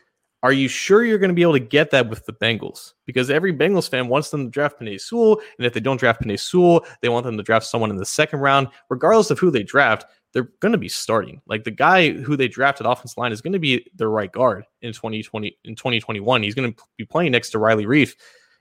are 0.45 0.53
you 0.53 0.69
sure 0.69 1.03
you're 1.03 1.19
going 1.19 1.31
to 1.31 1.35
be 1.35 1.41
able 1.41 1.55
to 1.55 1.59
get 1.59 1.91
that 1.93 2.11
with 2.11 2.27
the 2.27 2.33
Bengals? 2.35 2.93
Because 3.07 3.31
every 3.31 3.51
Bengals 3.51 3.89
fan 3.89 4.09
wants 4.09 4.29
them 4.29 4.45
to 4.45 4.51
draft 4.51 4.79
Penei 4.79 5.01
Sewell, 5.01 5.41
and 5.57 5.67
if 5.67 5.73
they 5.73 5.81
don't 5.81 5.97
draft 5.97 6.21
Penei 6.21 6.39
Sewell, 6.39 6.85
they 7.01 7.09
want 7.09 7.25
them 7.25 7.39
to 7.39 7.43
draft 7.43 7.65
someone 7.65 7.89
in 7.89 7.97
the 7.97 8.05
second 8.05 8.41
round. 8.41 8.69
Regardless 8.91 9.31
of 9.31 9.39
who 9.39 9.51
they 9.51 9.63
draft, 9.63 10.05
they're 10.35 10.51
going 10.61 10.73
to 10.73 10.79
be 10.79 10.89
starting. 10.89 11.41
Like 11.47 11.65
the 11.65 11.71
guy 11.71 12.11
who 12.11 12.37
they 12.37 12.47
drafted 12.47 12.85
offense 12.85 13.17
line 13.17 13.33
is 13.33 13.41
going 13.41 13.55
to 13.55 13.59
be 13.59 13.87
the 13.97 14.07
right 14.07 14.31
guard 14.31 14.65
in 14.83 14.93
2020 14.93 15.57
in 15.65 15.77
2021. 15.77 16.43
He's 16.43 16.55
going 16.55 16.75
to 16.75 16.83
be 16.99 17.07
playing 17.07 17.33
next 17.33 17.49
to 17.51 17.59
Riley 17.59 17.87
Reiff. 17.87 18.15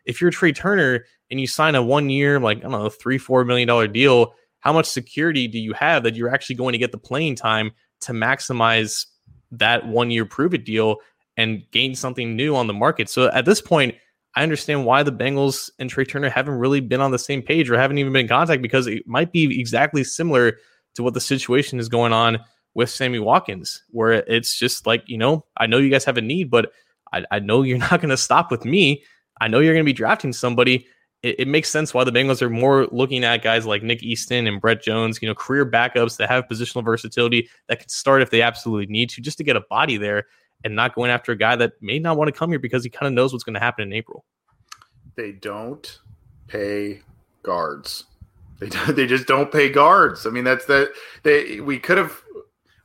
If 0.05 0.21
you're 0.21 0.31
Trai 0.31 0.55
Turner 0.55 1.03
and 1.31 1.41
you 1.41 1.47
sign 1.47 1.75
a 1.75 1.83
one 1.83 2.09
year, 2.09 2.39
like 2.39 2.59
I 2.59 2.61
don't 2.61 2.71
know, 2.71 2.87
three 2.87 3.17
four 3.17 3.43
million 3.43 3.67
dollar 3.67 3.89
deal, 3.89 4.35
how 4.61 4.71
much 4.71 4.85
security 4.85 5.49
do 5.49 5.59
you 5.59 5.73
have 5.73 6.03
that 6.03 6.15
you're 6.15 6.33
actually 6.33 6.55
going 6.55 6.71
to 6.71 6.77
get 6.77 6.93
the 6.93 6.97
playing 6.97 7.35
time 7.35 7.71
to 8.01 8.13
maximize 8.13 9.07
that 9.51 9.85
one 9.85 10.09
year 10.09 10.25
prove 10.25 10.53
it 10.53 10.65
deal 10.65 10.97
and 11.37 11.63
gain 11.71 11.95
something 11.95 12.35
new 12.35 12.55
on 12.55 12.67
the 12.67 12.73
market. 12.73 13.09
So 13.09 13.29
at 13.31 13.45
this 13.45 13.61
point, 13.61 13.95
I 14.35 14.43
understand 14.43 14.85
why 14.85 15.03
the 15.03 15.11
Bengals 15.11 15.69
and 15.79 15.91
Trai 15.91 16.07
Turner 16.07 16.29
haven't 16.29 16.55
really 16.55 16.79
been 16.79 17.01
on 17.01 17.11
the 17.11 17.19
same 17.19 17.41
page 17.41 17.69
or 17.69 17.77
haven't 17.77 17.99
even 17.99 18.13
been 18.13 18.21
in 18.21 18.27
contact 18.27 18.61
because 18.61 18.87
it 18.87 19.07
might 19.07 19.31
be 19.31 19.59
exactly 19.59 20.03
similar 20.03 20.57
to 20.95 21.03
what 21.03 21.13
the 21.13 21.21
situation 21.21 21.79
is 21.79 21.89
going 21.89 22.13
on 22.13 22.39
with 22.73 22.89
Sammy 22.89 23.19
Watkins, 23.19 23.83
where 23.89 24.11
it's 24.11 24.57
just 24.57 24.87
like, 24.87 25.03
you 25.07 25.17
know, 25.17 25.45
I 25.57 25.67
know 25.67 25.77
you 25.77 25.89
guys 25.89 26.05
have 26.05 26.17
a 26.17 26.21
need, 26.21 26.49
but 26.49 26.71
I, 27.11 27.25
I 27.29 27.39
know 27.39 27.61
you're 27.61 27.77
not 27.91 28.01
going 28.01 28.09
to 28.09 28.17
stop 28.17 28.49
with 28.49 28.65
me. 28.65 29.03
I 29.39 29.47
know 29.47 29.59
you're 29.59 29.73
going 29.73 29.85
to 29.85 29.89
be 29.89 29.93
drafting 29.93 30.33
somebody. 30.33 30.87
It, 31.21 31.41
it, 31.41 31.47
makes 31.47 31.69
sense 31.69 31.93
why 31.93 32.03
the 32.03 32.11
Bengals 32.11 32.41
are 32.41 32.49
more 32.49 32.87
looking 32.91 33.23
at 33.23 33.43
guys 33.43 33.65
like 33.65 33.81
Nick 33.81 34.03
Easton 34.03 34.45
and 34.45 34.59
Brett 34.59 34.81
Jones, 34.81 35.21
you 35.21 35.27
know, 35.27 35.35
career 35.35 35.65
backups 35.65 36.17
that 36.17 36.29
have 36.29 36.47
positional 36.51 36.83
versatility 36.83 37.49
that 37.69 37.79
can 37.79 37.89
start 37.89 38.21
if 38.21 38.29
they 38.29 38.41
absolutely 38.41 38.91
need 38.91 39.09
to, 39.11 39.21
just 39.21 39.37
to 39.37 39.43
get 39.43 39.55
a 39.55 39.61
body 39.69 39.97
there 39.97 40.25
and 40.63 40.75
not 40.75 40.95
going 40.95 41.11
after 41.11 41.31
a 41.31 41.35
guy 41.35 41.55
that 41.55 41.73
may 41.81 41.99
not 41.99 42.17
want 42.17 42.27
to 42.27 42.31
come 42.31 42.49
here 42.49 42.59
because 42.59 42.83
he 42.83 42.89
kind 42.89 43.07
of 43.07 43.13
knows 43.13 43.33
what's 43.33 43.43
going 43.43 43.55
to 43.55 43.59
happen 43.59 43.83
in 43.83 43.93
April. 43.93 44.23
They 45.15 45.33
don't 45.33 45.99
pay 46.47 47.01
guards. 47.43 48.05
They 48.59 48.67
they 48.93 49.07
just 49.07 49.27
don't 49.27 49.51
pay 49.51 49.69
guards. 49.69 50.25
I 50.25 50.29
mean, 50.29 50.43
that's 50.43 50.65
that. 50.65 50.93
They 51.23 51.59
we 51.59 51.79
could 51.79 51.97
have 51.97 52.21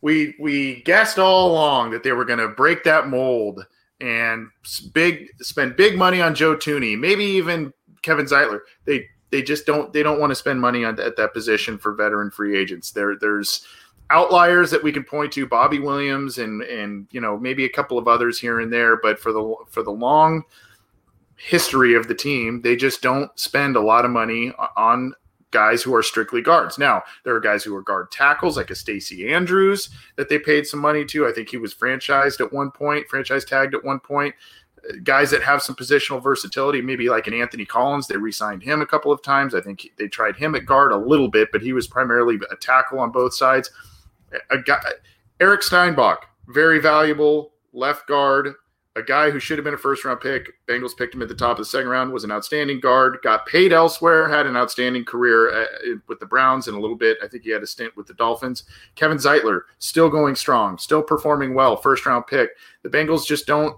we 0.00 0.34
we 0.38 0.82
guessed 0.82 1.18
all 1.18 1.50
along 1.50 1.90
that 1.92 2.02
they 2.02 2.12
were 2.12 2.24
going 2.24 2.38
to 2.38 2.48
break 2.48 2.84
that 2.84 3.08
mold 3.08 3.66
and 4.00 4.48
big 4.92 5.28
spend 5.40 5.76
big 5.76 5.96
money 5.96 6.20
on 6.20 6.34
Joe 6.34 6.56
Thuney, 6.56 6.98
maybe 6.98 7.24
even 7.24 7.72
Kevin 8.02 8.26
Zeitler. 8.26 8.60
They 8.84 9.06
they 9.30 9.42
just 9.42 9.66
don't 9.66 9.92
they 9.92 10.02
don't 10.02 10.20
want 10.20 10.30
to 10.30 10.36
spend 10.36 10.60
money 10.60 10.84
on 10.84 10.98
at 11.00 11.16
that 11.16 11.32
position 11.32 11.78
for 11.78 11.94
veteran 11.94 12.30
free 12.30 12.56
agents. 12.56 12.92
There 12.92 13.16
there's 13.18 13.66
outliers 14.10 14.70
that 14.70 14.82
we 14.82 14.92
can 14.92 15.04
point 15.04 15.32
to 15.32 15.46
Bobby 15.46 15.78
Williams 15.78 16.38
and 16.38 16.62
and 16.62 17.06
you 17.10 17.20
know 17.20 17.38
maybe 17.38 17.64
a 17.64 17.68
couple 17.68 17.98
of 17.98 18.08
others 18.08 18.38
here 18.38 18.60
and 18.60 18.72
there 18.72 18.96
but 18.96 19.18
for 19.18 19.32
the 19.32 19.54
for 19.68 19.82
the 19.82 19.90
long 19.90 20.44
history 21.36 21.94
of 21.94 22.08
the 22.08 22.14
team 22.14 22.62
they 22.62 22.74
just 22.74 23.02
don't 23.02 23.30
spend 23.38 23.76
a 23.76 23.80
lot 23.80 24.04
of 24.04 24.10
money 24.10 24.52
on 24.76 25.12
guys 25.50 25.82
who 25.82 25.94
are 25.94 26.02
strictly 26.02 26.42
guards. 26.42 26.78
Now, 26.78 27.02
there 27.24 27.34
are 27.34 27.40
guys 27.40 27.64
who 27.64 27.74
are 27.74 27.82
guard 27.82 28.10
tackles 28.10 28.56
like 28.56 28.70
a 28.70 28.74
Stacy 28.74 29.32
Andrews 29.32 29.88
that 30.16 30.28
they 30.28 30.38
paid 30.38 30.66
some 30.66 30.80
money 30.80 31.04
to. 31.06 31.26
I 31.26 31.32
think 31.32 31.48
he 31.48 31.56
was 31.56 31.74
franchised 31.74 32.40
at 32.40 32.52
one 32.52 32.70
point, 32.70 33.08
franchise 33.08 33.44
tagged 33.44 33.74
at 33.74 33.84
one 33.84 34.00
point. 34.00 34.34
Guys 35.02 35.30
that 35.30 35.42
have 35.42 35.62
some 35.62 35.74
positional 35.74 36.22
versatility, 36.22 36.80
maybe 36.80 37.08
like 37.08 37.26
an 37.26 37.34
Anthony 37.34 37.64
Collins, 37.64 38.06
they 38.06 38.16
re-signed 38.16 38.62
him 38.62 38.80
a 38.80 38.86
couple 38.86 39.10
of 39.10 39.22
times. 39.22 39.54
I 39.54 39.60
think 39.60 39.90
they 39.96 40.06
tried 40.06 40.36
him 40.36 40.54
at 40.54 40.66
guard 40.66 40.92
a 40.92 40.96
little 40.96 41.28
bit, 41.28 41.48
but 41.50 41.62
he 41.62 41.72
was 41.72 41.86
primarily 41.86 42.38
a 42.50 42.56
tackle 42.56 43.00
on 43.00 43.10
both 43.10 43.34
sides 43.34 43.70
a 44.50 44.58
guy, 44.58 44.80
Eric 45.40 45.62
Steinbach, 45.62 46.26
very 46.48 46.80
valuable 46.80 47.52
left 47.72 48.06
guard, 48.06 48.54
a 48.96 49.02
guy 49.02 49.30
who 49.30 49.38
should 49.38 49.58
have 49.58 49.64
been 49.64 49.74
a 49.74 49.78
first 49.78 50.04
round 50.04 50.20
pick. 50.20 50.48
Bengals 50.66 50.96
picked 50.96 51.14
him 51.14 51.22
at 51.22 51.28
the 51.28 51.34
top 51.34 51.52
of 51.52 51.58
the 51.58 51.64
second 51.64 51.88
round, 51.88 52.12
was 52.12 52.24
an 52.24 52.32
outstanding 52.32 52.80
guard, 52.80 53.18
got 53.22 53.46
paid 53.46 53.72
elsewhere, 53.72 54.28
had 54.28 54.46
an 54.46 54.56
outstanding 54.56 55.04
career 55.04 55.62
uh, 55.62 55.66
with 56.08 56.18
the 56.18 56.26
Browns 56.26 56.66
and 56.66 56.76
a 56.76 56.80
little 56.80 56.96
bit. 56.96 57.18
I 57.22 57.28
think 57.28 57.44
he 57.44 57.50
had 57.50 57.62
a 57.62 57.66
stint 57.66 57.96
with 57.96 58.06
the 58.06 58.14
Dolphins. 58.14 58.64
Kevin 58.96 59.18
Zeitler, 59.18 59.62
still 59.78 60.10
going 60.10 60.34
strong, 60.34 60.78
still 60.78 61.02
performing 61.02 61.54
well, 61.54 61.76
first 61.76 62.04
round 62.04 62.26
pick. 62.26 62.50
The 62.82 62.90
Bengals 62.90 63.26
just 63.26 63.46
don't 63.46 63.76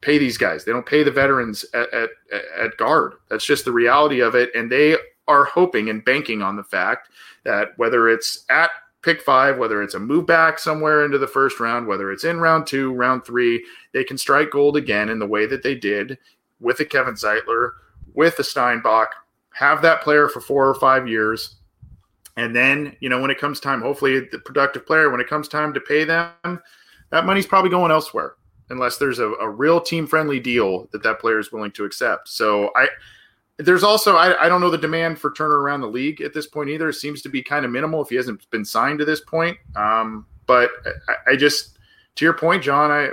pay 0.00 0.16
these 0.16 0.38
guys. 0.38 0.64
They 0.64 0.72
don't 0.72 0.86
pay 0.86 1.02
the 1.02 1.10
veterans 1.10 1.64
at, 1.74 1.92
at, 1.92 2.10
at 2.58 2.76
guard. 2.78 3.14
That's 3.28 3.44
just 3.44 3.66
the 3.66 3.72
reality 3.72 4.20
of 4.20 4.34
it. 4.34 4.50
And 4.54 4.72
they 4.72 4.96
are 5.28 5.44
hoping 5.44 5.90
and 5.90 6.04
banking 6.04 6.40
on 6.40 6.56
the 6.56 6.64
fact 6.64 7.10
that 7.44 7.68
whether 7.76 8.08
it's 8.08 8.44
at 8.48 8.70
pick 9.02 9.22
five, 9.22 9.58
whether 9.58 9.82
it's 9.82 9.94
a 9.94 9.98
move 9.98 10.26
back 10.26 10.58
somewhere 10.58 11.04
into 11.04 11.18
the 11.18 11.26
first 11.26 11.60
round, 11.60 11.86
whether 11.86 12.12
it's 12.12 12.24
in 12.24 12.38
round 12.38 12.66
two, 12.66 12.92
round 12.92 13.24
three, 13.24 13.64
they 13.92 14.04
can 14.04 14.18
strike 14.18 14.50
gold 14.50 14.76
again 14.76 15.08
in 15.08 15.18
the 15.18 15.26
way 15.26 15.46
that 15.46 15.62
they 15.62 15.74
did 15.74 16.18
with 16.60 16.80
a 16.80 16.84
Kevin 16.84 17.14
Zeitler, 17.14 17.70
with 18.14 18.38
a 18.38 18.44
Steinbach, 18.44 19.08
have 19.54 19.82
that 19.82 20.02
player 20.02 20.28
for 20.28 20.40
four 20.40 20.68
or 20.68 20.74
five 20.74 21.08
years. 21.08 21.56
And 22.36 22.54
then, 22.54 22.96
you 23.00 23.08
know, 23.08 23.20
when 23.20 23.30
it 23.30 23.38
comes 23.38 23.60
time, 23.60 23.80
hopefully 23.80 24.20
the 24.30 24.38
productive 24.38 24.86
player, 24.86 25.10
when 25.10 25.20
it 25.20 25.28
comes 25.28 25.48
time 25.48 25.72
to 25.74 25.80
pay 25.80 26.04
them, 26.04 26.60
that 27.10 27.26
money's 27.26 27.46
probably 27.46 27.70
going 27.70 27.90
elsewhere 27.90 28.34
unless 28.70 28.98
there's 28.98 29.18
a, 29.18 29.28
a 29.34 29.48
real 29.48 29.80
team 29.80 30.06
friendly 30.06 30.38
deal 30.38 30.88
that 30.92 31.02
that 31.02 31.18
player 31.18 31.38
is 31.38 31.52
willing 31.52 31.72
to 31.72 31.84
accept. 31.84 32.28
So 32.28 32.70
I, 32.76 32.86
there's 33.64 33.82
also 33.82 34.16
I, 34.16 34.44
I 34.44 34.48
don't 34.48 34.60
know 34.60 34.70
the 34.70 34.78
demand 34.78 35.18
for 35.18 35.32
Turner 35.32 35.60
around 35.60 35.80
the 35.80 35.88
league 35.88 36.20
at 36.20 36.32
this 36.32 36.46
point 36.46 36.70
either. 36.70 36.88
It 36.88 36.94
seems 36.94 37.22
to 37.22 37.28
be 37.28 37.42
kind 37.42 37.64
of 37.64 37.70
minimal 37.70 38.02
if 38.02 38.08
he 38.08 38.16
hasn't 38.16 38.48
been 38.50 38.64
signed 38.64 38.98
to 39.00 39.04
this 39.04 39.20
point. 39.20 39.56
Um, 39.76 40.26
but 40.46 40.70
I, 41.08 41.32
I, 41.32 41.36
just 41.36 41.78
to 42.16 42.24
your 42.24 42.34
point, 42.34 42.62
John, 42.62 42.90
I 42.90 43.10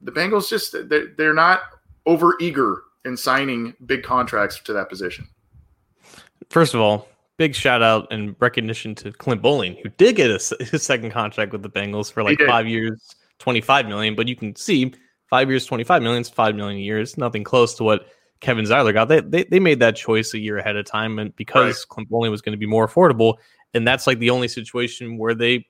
the 0.00 0.12
Bengals 0.12 0.48
just 0.48 0.72
they're, 0.88 1.08
they're 1.16 1.34
not 1.34 1.60
over 2.06 2.34
eager 2.40 2.82
in 3.04 3.16
signing 3.16 3.74
big 3.86 4.02
contracts 4.02 4.60
to 4.60 4.72
that 4.72 4.88
position. 4.88 5.28
First 6.48 6.74
of 6.74 6.80
all, 6.80 7.08
big 7.36 7.54
shout 7.54 7.82
out 7.82 8.06
and 8.10 8.34
recognition 8.40 8.94
to 8.96 9.12
Clint 9.12 9.42
Boling, 9.42 9.76
who 9.82 9.88
did 9.90 10.16
get 10.16 10.30
a, 10.30 10.64
his 10.64 10.82
second 10.82 11.10
contract 11.10 11.52
with 11.52 11.62
the 11.62 11.70
Bengals 11.70 12.10
for 12.12 12.22
like 12.22 12.40
five 12.46 12.66
years, 12.66 13.14
twenty 13.38 13.60
five 13.60 13.86
million. 13.86 14.14
But 14.14 14.28
you 14.28 14.36
can 14.36 14.56
see 14.56 14.92
five 15.28 15.48
years, 15.48 15.66
twenty 15.66 15.84
five 15.84 16.02
million 16.02 16.22
is 16.22 16.28
five 16.28 16.54
million 16.54 16.78
a 16.78 16.82
year. 16.82 17.00
It's 17.00 17.16
nothing 17.16 17.44
close 17.44 17.74
to 17.74 17.84
what 17.84 18.06
Kevin 18.40 18.64
Zeitler 18.64 18.92
got. 18.92 19.08
They, 19.08 19.20
they, 19.20 19.44
they 19.44 19.60
made 19.60 19.80
that 19.80 19.96
choice 19.96 20.34
a 20.34 20.38
year 20.38 20.58
ahead 20.58 20.76
of 20.76 20.86
time, 20.86 21.18
and 21.18 21.34
because 21.36 21.78
right. 21.78 21.88
Clint 21.88 22.08
Boling 22.08 22.30
was 22.30 22.42
going 22.42 22.52
to 22.52 22.58
be 22.58 22.66
more 22.66 22.86
affordable, 22.86 23.36
and 23.74 23.86
that's 23.86 24.06
like 24.06 24.18
the 24.18 24.30
only 24.30 24.48
situation 24.48 25.18
where 25.18 25.34
they 25.34 25.66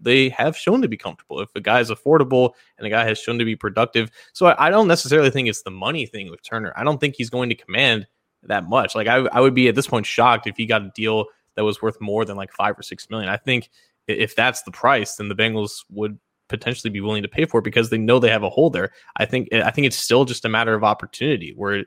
they 0.00 0.28
have 0.28 0.56
shown 0.56 0.80
to 0.82 0.88
be 0.88 0.96
comfortable. 0.96 1.40
If 1.40 1.48
a 1.54 1.60
guy 1.60 1.80
is 1.80 1.90
affordable 1.90 2.52
and 2.78 2.86
a 2.86 2.90
guy 2.90 3.04
has 3.04 3.18
shown 3.18 3.38
to 3.38 3.44
be 3.44 3.56
productive, 3.56 4.10
so 4.32 4.46
I, 4.46 4.66
I, 4.66 4.70
don't 4.70 4.86
necessarily 4.86 5.28
think 5.28 5.48
it's 5.48 5.62
the 5.62 5.72
money 5.72 6.06
thing 6.06 6.30
with 6.30 6.40
Turner. 6.42 6.72
I 6.76 6.84
don't 6.84 7.00
think 7.00 7.16
he's 7.16 7.30
going 7.30 7.48
to 7.48 7.56
command 7.56 8.06
that 8.44 8.68
much. 8.68 8.94
Like 8.94 9.08
I, 9.08 9.26
I 9.32 9.40
would 9.40 9.54
be 9.54 9.66
at 9.66 9.74
this 9.74 9.88
point 9.88 10.06
shocked 10.06 10.46
if 10.46 10.56
he 10.56 10.66
got 10.66 10.82
a 10.82 10.92
deal 10.94 11.26
that 11.56 11.64
was 11.64 11.82
worth 11.82 12.00
more 12.00 12.24
than 12.24 12.36
like 12.36 12.52
five 12.52 12.78
or 12.78 12.82
six 12.82 13.10
million. 13.10 13.28
I 13.28 13.38
think 13.38 13.70
if 14.06 14.36
that's 14.36 14.62
the 14.62 14.70
price, 14.70 15.16
then 15.16 15.28
the 15.28 15.34
Bengals 15.34 15.84
would 15.90 16.18
potentially 16.48 16.90
be 16.90 17.00
willing 17.00 17.22
to 17.22 17.28
pay 17.28 17.44
for 17.44 17.60
because 17.60 17.90
they 17.90 17.98
know 17.98 18.18
they 18.18 18.30
have 18.30 18.42
a 18.42 18.50
hole 18.50 18.70
there. 18.70 18.92
I 19.16 19.24
think 19.24 19.52
I 19.52 19.70
think 19.70 19.86
it's 19.86 19.96
still 19.96 20.24
just 20.24 20.44
a 20.44 20.48
matter 20.48 20.74
of 20.74 20.84
opportunity. 20.84 21.52
Where 21.56 21.84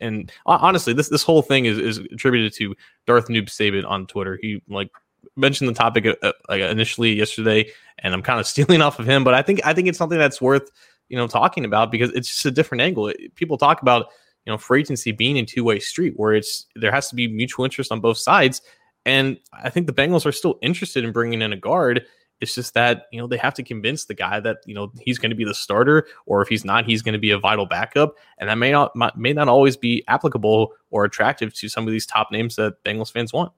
and 0.00 0.30
honestly, 0.46 0.92
this 0.92 1.08
this 1.08 1.22
whole 1.22 1.42
thing 1.42 1.66
is 1.66 1.78
is 1.78 1.98
attributed 1.98 2.52
to 2.54 2.74
Darth 3.06 3.28
Noob 3.28 3.46
Saban 3.46 3.88
on 3.88 4.06
Twitter. 4.06 4.38
He 4.40 4.62
like 4.68 4.90
mentioned 5.36 5.68
the 5.68 5.74
topic 5.74 6.06
uh, 6.06 6.32
uh 6.50 6.54
initially 6.54 7.12
yesterday, 7.12 7.70
and 7.98 8.14
I'm 8.14 8.22
kind 8.22 8.40
of 8.40 8.46
stealing 8.52 8.82
off 8.82 8.98
of 8.98 9.06
him. 9.06 9.24
But 9.24 9.34
I 9.34 9.42
think 9.42 9.64
I 9.64 9.72
think 9.74 9.88
it's 9.88 9.98
something 9.98 10.18
that's 10.18 10.40
worth 10.40 10.70
you 11.08 11.16
know 11.16 11.26
talking 11.26 11.64
about 11.64 11.90
because 11.90 12.10
it's 12.10 12.28
just 12.28 12.46
a 12.46 12.50
different 12.50 12.82
angle. 12.82 13.12
People 13.34 13.58
talk 13.58 13.82
about 13.82 14.06
you 14.44 14.52
know 14.52 14.58
free 14.58 14.80
agency 14.80 15.12
being 15.12 15.38
a 15.38 15.44
two 15.44 15.64
way 15.64 15.78
street 15.78 16.14
where 16.16 16.34
it's 16.34 16.66
there 16.76 16.92
has 16.92 17.08
to 17.08 17.14
be 17.14 17.28
mutual 17.28 17.64
interest 17.64 17.92
on 17.92 18.00
both 18.00 18.18
sides. 18.18 18.62
And 19.04 19.38
I 19.52 19.68
think 19.68 19.88
the 19.88 19.92
Bengals 19.92 20.24
are 20.26 20.32
still 20.32 20.60
interested 20.62 21.04
in 21.04 21.10
bringing 21.10 21.42
in 21.42 21.52
a 21.52 21.56
guard 21.56 22.06
it's 22.42 22.56
just 22.56 22.74
that, 22.74 23.06
you 23.12 23.20
know, 23.20 23.28
they 23.28 23.36
have 23.36 23.54
to 23.54 23.62
convince 23.62 24.06
the 24.06 24.14
guy 24.14 24.40
that, 24.40 24.58
you 24.66 24.74
know, 24.74 24.92
he's 25.00 25.16
going 25.16 25.30
to 25.30 25.36
be 25.36 25.44
the 25.44 25.54
starter 25.54 26.08
or 26.26 26.42
if 26.42 26.48
he's 26.48 26.64
not, 26.64 26.84
he's 26.84 27.00
going 27.00 27.12
to 27.12 27.18
be 27.18 27.30
a 27.30 27.38
vital 27.38 27.66
backup. 27.66 28.16
And 28.38 28.50
that 28.50 28.58
may 28.58 28.72
not 28.72 28.92
may 29.16 29.32
not 29.32 29.48
always 29.48 29.76
be 29.76 30.02
applicable 30.08 30.72
or 30.90 31.04
attractive 31.04 31.54
to 31.54 31.68
some 31.68 31.86
of 31.86 31.92
these 31.92 32.04
top 32.04 32.32
names 32.32 32.56
that 32.56 32.82
Bengals 32.82 33.12
fans 33.12 33.32
want. 33.32 33.52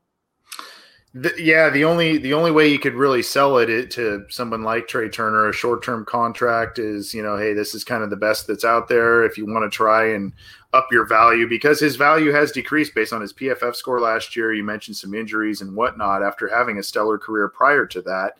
The, 1.14 1.32
yeah, 1.38 1.70
the 1.70 1.84
only 1.84 2.18
the 2.18 2.34
only 2.34 2.50
way 2.50 2.68
you 2.68 2.78
could 2.78 2.94
really 2.94 3.22
sell 3.22 3.56
it, 3.56 3.70
it 3.70 3.90
to 3.92 4.26
someone 4.28 4.64
like 4.64 4.86
Trai 4.86 5.10
Turner, 5.10 5.48
a 5.48 5.52
short 5.52 5.82
term 5.82 6.04
contract 6.04 6.78
is, 6.78 7.14
you 7.14 7.22
know, 7.22 7.38
hey, 7.38 7.54
this 7.54 7.74
is 7.74 7.84
kind 7.84 8.02
of 8.02 8.10
the 8.10 8.16
best 8.16 8.46
that's 8.46 8.64
out 8.64 8.88
there. 8.88 9.24
If 9.24 9.38
you 9.38 9.46
want 9.46 9.64
to 9.64 9.74
try 9.74 10.08
and 10.10 10.32
up 10.74 10.88
your 10.90 11.06
value, 11.06 11.48
because 11.48 11.80
his 11.80 11.96
value 11.96 12.32
has 12.32 12.52
decreased 12.52 12.94
based 12.94 13.14
on 13.14 13.22
his 13.22 13.32
PFF 13.32 13.76
score 13.76 14.00
last 14.00 14.36
year. 14.36 14.52
You 14.52 14.64
mentioned 14.64 14.96
some 14.96 15.14
injuries 15.14 15.62
and 15.62 15.74
whatnot 15.74 16.22
after 16.22 16.48
having 16.48 16.78
a 16.78 16.82
stellar 16.82 17.16
career 17.16 17.48
prior 17.48 17.86
to 17.86 18.02
that 18.02 18.34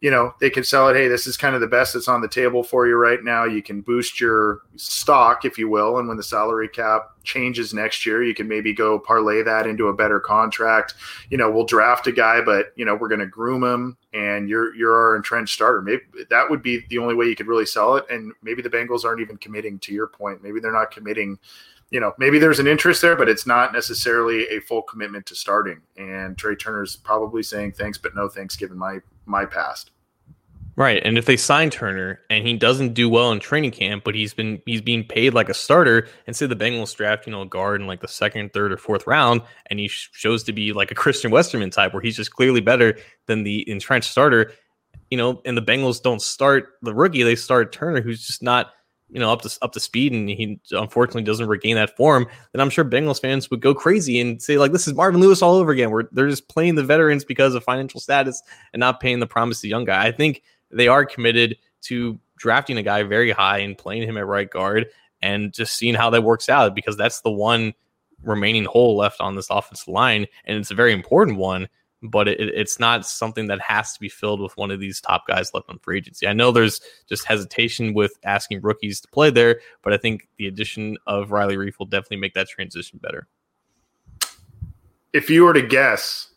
you 0.00 0.12
know, 0.12 0.32
they 0.40 0.48
can 0.48 0.62
sell 0.62 0.88
it. 0.88 0.94
Hey, 0.94 1.08
this 1.08 1.26
is 1.26 1.36
kind 1.36 1.56
of 1.56 1.60
the 1.60 1.66
best 1.66 1.94
that's 1.94 2.06
on 2.06 2.20
the 2.20 2.28
table 2.28 2.62
for 2.62 2.86
you 2.86 2.94
right 2.94 3.22
now. 3.24 3.44
You 3.44 3.62
can 3.62 3.80
boost 3.80 4.20
your 4.20 4.60
stock, 4.76 5.44
if 5.44 5.58
you 5.58 5.68
will. 5.68 5.98
And 5.98 6.06
when 6.06 6.16
the 6.16 6.22
salary 6.22 6.68
cap 6.68 7.10
changes 7.24 7.74
next 7.74 8.06
year, 8.06 8.22
you 8.22 8.32
can 8.32 8.46
maybe 8.46 8.72
go 8.72 9.00
parlay 9.00 9.42
that 9.42 9.66
into 9.66 9.88
a 9.88 9.92
better 9.92 10.20
contract. 10.20 10.94
You 11.30 11.36
know, 11.36 11.50
we'll 11.50 11.66
draft 11.66 12.06
a 12.06 12.12
guy, 12.12 12.40
but 12.40 12.72
you 12.76 12.84
know, 12.84 12.94
we're 12.94 13.08
going 13.08 13.20
to 13.20 13.26
groom 13.26 13.64
him, 13.64 13.96
and 14.12 14.48
you're 14.48 14.72
you're 14.76 14.94
our 14.94 15.16
entrenched 15.16 15.54
starter. 15.54 15.82
Maybe 15.82 16.02
that 16.30 16.48
would 16.48 16.62
be 16.62 16.84
the 16.88 16.98
only 16.98 17.16
way 17.16 17.26
you 17.26 17.34
could 17.34 17.48
really 17.48 17.66
sell 17.66 17.96
it. 17.96 18.04
And 18.08 18.32
maybe 18.40 18.62
the 18.62 18.70
Bengals 18.70 19.04
aren't 19.04 19.20
even 19.20 19.36
committing 19.36 19.80
to 19.80 19.92
your 19.92 20.06
point. 20.06 20.44
Maybe 20.44 20.60
they're 20.60 20.72
not 20.72 20.92
committing 20.92 21.38
you 21.90 22.00
know, 22.00 22.12
maybe 22.18 22.38
there's 22.38 22.58
an 22.58 22.66
interest 22.66 23.00
there, 23.00 23.16
but 23.16 23.30
it's 23.30 23.46
not 23.46 23.72
necessarily 23.72 24.46
a 24.48 24.60
full 24.60 24.82
commitment 24.82 25.24
to 25.24 25.34
starting. 25.34 25.80
And 25.96 26.36
Trai 26.36 26.58
Turner's 26.58 26.96
probably 26.96 27.42
saying 27.42 27.72
thanks, 27.72 27.96
but 27.96 28.14
no 28.14 28.28
thanks, 28.28 28.56
given 28.56 28.76
my 28.76 28.98
my 29.28 29.44
past. 29.44 29.90
Right, 30.76 31.02
and 31.04 31.18
if 31.18 31.26
they 31.26 31.36
sign 31.36 31.70
Turner 31.70 32.20
and 32.30 32.46
he 32.46 32.56
doesn't 32.56 32.94
do 32.94 33.08
well 33.08 33.32
in 33.32 33.40
training 33.40 33.72
camp, 33.72 34.04
but 34.04 34.14
he's 34.14 34.32
been 34.32 34.62
he's 34.64 34.80
being 34.80 35.02
paid 35.02 35.34
like 35.34 35.48
a 35.48 35.54
starter, 35.54 36.06
and 36.28 36.36
say 36.36 36.46
the 36.46 36.54
Bengals 36.54 36.94
draft 36.94 37.26
you 37.26 37.32
know 37.32 37.42
a 37.42 37.46
guard 37.46 37.80
in 37.80 37.88
like 37.88 38.00
the 38.00 38.06
second, 38.06 38.52
third, 38.52 38.72
or 38.72 38.76
fourth 38.76 39.04
round, 39.04 39.42
and 39.66 39.80
he 39.80 39.88
shows 39.88 40.44
to 40.44 40.52
be 40.52 40.72
like 40.72 40.92
a 40.92 40.94
Christian 40.94 41.32
Westerman 41.32 41.70
type, 41.70 41.92
where 41.92 42.00
he's 42.00 42.16
just 42.16 42.32
clearly 42.32 42.60
better 42.60 42.96
than 43.26 43.42
the 43.42 43.68
entrenched 43.68 44.08
starter, 44.08 44.52
you 45.10 45.18
know, 45.18 45.42
and 45.44 45.56
the 45.56 45.62
Bengals 45.62 46.00
don't 46.00 46.22
start 46.22 46.74
the 46.82 46.94
rookie, 46.94 47.24
they 47.24 47.34
start 47.34 47.72
Turner, 47.72 48.00
who's 48.00 48.24
just 48.24 48.40
not 48.40 48.70
you 49.10 49.18
know 49.18 49.32
up 49.32 49.42
to 49.42 49.58
up 49.62 49.72
to 49.72 49.80
speed 49.80 50.12
and 50.12 50.28
he 50.28 50.60
unfortunately 50.72 51.22
doesn't 51.22 51.48
regain 51.48 51.76
that 51.76 51.96
form 51.96 52.26
then 52.52 52.60
i'm 52.60 52.70
sure 52.70 52.84
bengals 52.84 53.20
fans 53.20 53.50
would 53.50 53.60
go 53.60 53.74
crazy 53.74 54.20
and 54.20 54.42
say 54.42 54.58
like 54.58 54.72
this 54.72 54.86
is 54.86 54.94
marvin 54.94 55.20
lewis 55.20 55.42
all 55.42 55.56
over 55.56 55.70
again. 55.70 55.90
Where 55.90 56.08
they're 56.12 56.28
just 56.28 56.48
playing 56.48 56.74
the 56.74 56.84
veterans 56.84 57.24
because 57.24 57.54
of 57.54 57.64
financial 57.64 58.00
status 58.00 58.42
and 58.72 58.80
not 58.80 59.00
paying 59.00 59.20
the 59.20 59.26
promise 59.26 59.60
the 59.60 59.68
young 59.68 59.84
guy. 59.84 60.06
I 60.06 60.12
think 60.12 60.42
they 60.70 60.88
are 60.88 61.04
committed 61.04 61.56
to 61.82 62.18
drafting 62.36 62.78
a 62.78 62.82
guy 62.82 63.02
very 63.02 63.30
high 63.30 63.58
and 63.58 63.76
playing 63.76 64.08
him 64.08 64.16
at 64.16 64.26
right 64.26 64.50
guard 64.50 64.86
and 65.22 65.52
just 65.52 65.76
seeing 65.76 65.94
how 65.94 66.10
that 66.10 66.22
works 66.22 66.48
out 66.48 66.74
because 66.74 66.96
that's 66.96 67.20
the 67.22 67.30
one 67.30 67.74
remaining 68.22 68.64
hole 68.64 68.96
left 68.96 69.20
on 69.20 69.36
this 69.36 69.48
offensive 69.50 69.88
line 69.88 70.26
and 70.44 70.58
it's 70.58 70.70
a 70.70 70.74
very 70.74 70.92
important 70.92 71.38
one 71.38 71.68
but 72.02 72.28
it, 72.28 72.40
it's 72.40 72.78
not 72.78 73.06
something 73.06 73.46
that 73.46 73.60
has 73.60 73.92
to 73.92 74.00
be 74.00 74.08
filled 74.08 74.40
with 74.40 74.56
one 74.56 74.70
of 74.70 74.80
these 74.80 75.00
top 75.00 75.26
guys 75.26 75.52
left 75.54 75.68
on 75.68 75.78
free 75.78 75.98
agency. 75.98 76.26
I 76.26 76.32
know 76.32 76.52
there's 76.52 76.80
just 77.08 77.24
hesitation 77.24 77.94
with 77.94 78.12
asking 78.24 78.60
rookies 78.62 79.00
to 79.00 79.08
play 79.08 79.30
there, 79.30 79.60
but 79.82 79.92
I 79.92 79.96
think 79.96 80.28
the 80.36 80.46
addition 80.46 80.96
of 81.06 81.32
Riley 81.32 81.56
Reiff 81.56 81.78
will 81.78 81.86
definitely 81.86 82.18
make 82.18 82.34
that 82.34 82.48
transition 82.48 83.00
better. 83.02 83.26
If 85.12 85.30
you 85.30 85.44
were 85.44 85.54
to 85.54 85.62
guess, 85.62 86.28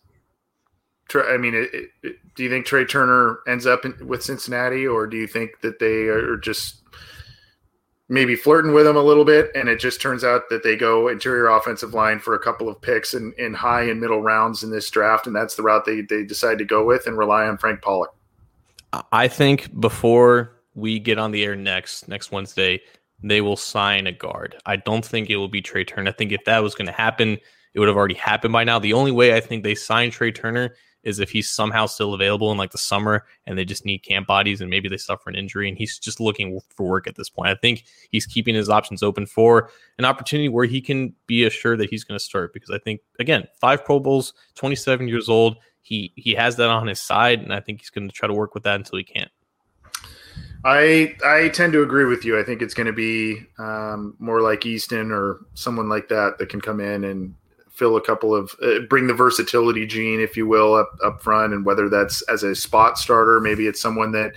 I 1.14 1.38
mean, 1.38 1.54
it, 1.54 1.90
it, 2.04 2.16
do 2.36 2.44
you 2.44 2.50
think 2.50 2.66
Trai 2.66 2.88
Turner 2.88 3.40
ends 3.48 3.66
up 3.66 3.86
in, 3.86 4.08
with 4.08 4.24
Cincinnati, 4.24 4.88
or 4.88 5.08
do 5.08 5.18
you 5.18 5.28
think 5.28 5.62
that 5.62 5.80
they 5.80 6.08
are 6.08 6.38
just 6.38 6.82
maybe 8.12 8.36
flirting 8.36 8.74
with 8.74 8.86
him 8.86 8.98
a 8.98 9.02
little 9.02 9.24
bit, 9.24 9.50
and 9.56 9.70
it 9.70 9.80
just 9.80 10.02
turns 10.02 10.26
out 10.26 10.50
that 10.50 10.64
they 10.64 10.76
go 10.76 11.08
interior 11.08 11.48
offensive 11.48 11.94
line 11.94 12.20
for 12.20 12.36
a 12.36 12.40
couple 12.40 12.68
of 12.68 12.80
picks 12.82 13.14
in, 13.14 13.34
in 13.38 13.54
high 13.54 13.84
and 13.84 14.02
middle 14.02 14.22
rounds 14.22 14.64
in 14.64 14.70
this 14.70 14.90
draft, 14.90 15.28
and 15.28 15.36
that's 15.36 15.56
the 15.56 15.64
route 15.64 15.86
they, 15.86 16.02
they 16.02 16.26
decide 16.26 16.58
to 16.58 16.66
go 16.66 16.86
with 16.86 17.08
and 17.08 17.18
rely 17.18 17.48
on 17.48 17.58
Frank 17.58 17.82
Pollack. 17.82 18.12
I 19.14 19.30
think 19.30 19.80
before 19.80 20.52
we 20.76 21.00
get 21.00 21.18
on 21.20 21.32
the 21.32 21.46
air 21.46 21.56
next 21.56 22.10
next 22.10 22.34
Wednesday, 22.34 22.82
they 23.24 23.40
will 23.40 23.56
sign 23.56 24.08
a 24.08 24.12
guard. 24.12 24.58
I 24.66 24.76
don't 24.76 25.06
think 25.06 25.30
it 25.30 25.38
will 25.38 25.48
be 25.48 25.62
Trai 25.62 25.88
Turner. 25.88 26.10
I 26.10 26.14
think 26.14 26.34
if 26.34 26.44
that 26.44 26.60
was 26.60 26.76
going 26.76 26.88
to 26.88 26.94
happen, 26.94 27.38
it 27.74 27.80
would 27.80 27.88
have 27.88 27.96
already 27.96 28.16
happened 28.16 28.52
by 28.52 28.66
now. 28.66 28.78
The 28.78 28.92
only 28.92 29.12
way 29.12 29.38
I 29.38 29.40
think 29.40 29.64
they 29.64 29.76
sign 29.76 30.12
Trai 30.12 30.36
Turner 30.36 30.76
is 31.04 31.20
if 31.20 31.32
he's 31.32 31.50
somehow 31.50 31.86
still 31.86 32.14
available 32.14 32.52
in 32.52 32.58
like 32.58 32.72
the 32.72 32.78
summer 32.78 33.26
and 33.46 33.58
they 33.58 33.66
just 33.66 33.86
need 33.86 34.00
camp 34.00 34.28
bodies 34.28 34.62
and 34.62 34.70
maybe 34.70 34.88
they 34.88 34.98
suffer 34.98 35.30
an 35.30 35.36
injury 35.36 35.68
and 35.68 35.78
he's 35.78 35.98
just 35.98 36.20
looking 36.20 36.60
for 36.76 36.88
work 36.88 37.08
at 37.08 37.16
this 37.16 37.30
point. 37.30 37.50
I 37.50 37.56
think 37.56 37.86
he's 38.12 38.26
keeping 38.26 38.56
his 38.56 38.70
options 38.70 39.02
open 39.04 39.26
for 39.26 39.70
an 39.98 40.06
opportunity 40.06 40.50
where 40.50 40.66
he 40.66 40.82
can 40.82 41.14
be 41.28 41.44
assured 41.44 41.80
that 41.80 41.90
he's 41.90 42.04
going 42.04 42.18
to 42.18 42.24
start 42.24 42.54
because 42.54 42.70
I 42.70 42.78
think 42.80 43.02
again, 43.20 43.48
five 43.60 43.84
Pro 43.84 44.00
Bowls, 44.00 44.34
27 44.56 45.08
years 45.08 45.30
old, 45.30 45.58
he 45.82 46.14
he 46.16 46.36
has 46.36 46.56
that 46.58 46.70
on 46.70 46.88
his 46.88 47.00
side 47.00 47.42
and 47.42 47.54
I 47.54 47.60
think 47.60 47.80
he's 47.80 47.90
going 47.90 48.08
to 48.08 48.14
try 48.14 48.28
to 48.28 48.34
work 48.34 48.54
with 48.54 48.64
that 48.64 48.76
until 48.76 48.98
he 48.98 49.04
can't. 49.04 49.32
I 50.64 51.16
I 51.26 51.50
tend 51.50 51.74
to 51.74 51.82
agree 51.82 52.06
with 52.06 52.24
you. 52.24 52.40
I 52.40 52.44
think 52.44 52.62
it's 52.62 52.76
going 52.76 52.88
to 52.88 52.94
be 52.94 53.42
um, 53.58 54.16
more 54.20 54.42
like 54.42 54.66
Easton 54.66 55.12
or 55.12 55.40
someone 55.56 55.90
like 55.90 56.10
that 56.10 56.38
that 56.38 56.50
can 56.50 56.62
come 56.62 56.80
in 56.80 57.04
and 57.04 57.34
fill 57.82 57.98
a 57.98 58.02
couple 58.02 58.36
of 58.36 58.56
uh, 58.62 58.82
bring 58.88 59.08
the 59.08 59.14
versatility 59.14 59.88
gene, 59.88 60.20
if 60.20 60.38
you 60.38 60.46
will, 60.46 60.76
up 60.76 60.92
up 61.04 61.20
front, 61.20 61.52
and 61.52 61.66
whether 61.66 61.90
that's 61.90 62.22
as 62.24 62.44
a 62.44 62.54
spot 62.54 63.00
starter, 63.00 63.40
maybe 63.40 63.66
it's 63.66 63.82
someone 63.82 64.12
that 64.12 64.34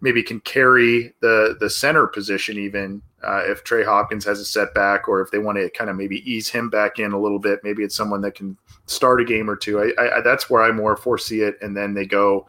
maybe 0.00 0.20
can 0.20 0.40
carry 0.40 1.14
the 1.20 1.56
the 1.60 1.70
center 1.70 2.08
position 2.08 2.58
even 2.58 3.00
uh, 3.22 3.42
if 3.44 3.62
Trey 3.62 3.84
Hopkins 3.84 4.24
has 4.24 4.40
a 4.40 4.44
setback, 4.44 5.06
or 5.06 5.20
if 5.20 5.30
they 5.30 5.38
want 5.38 5.58
to 5.58 5.70
kind 5.70 5.88
of 5.88 5.94
maybe 5.94 6.28
ease 6.28 6.48
him 6.48 6.68
back 6.70 6.98
in 6.98 7.12
a 7.12 7.20
little 7.20 7.38
bit. 7.38 7.60
Maybe 7.62 7.84
it's 7.84 7.94
someone 7.94 8.20
that 8.22 8.34
can 8.34 8.58
start 8.86 9.20
a 9.20 9.24
game 9.24 9.48
or 9.48 9.54
two. 9.54 9.80
I, 9.80 10.18
I 10.18 10.20
that's 10.20 10.50
where 10.50 10.64
I 10.64 10.72
more 10.72 10.96
foresee 10.96 11.42
it, 11.42 11.56
and 11.62 11.76
then 11.76 11.94
they 11.94 12.04
go 12.04 12.48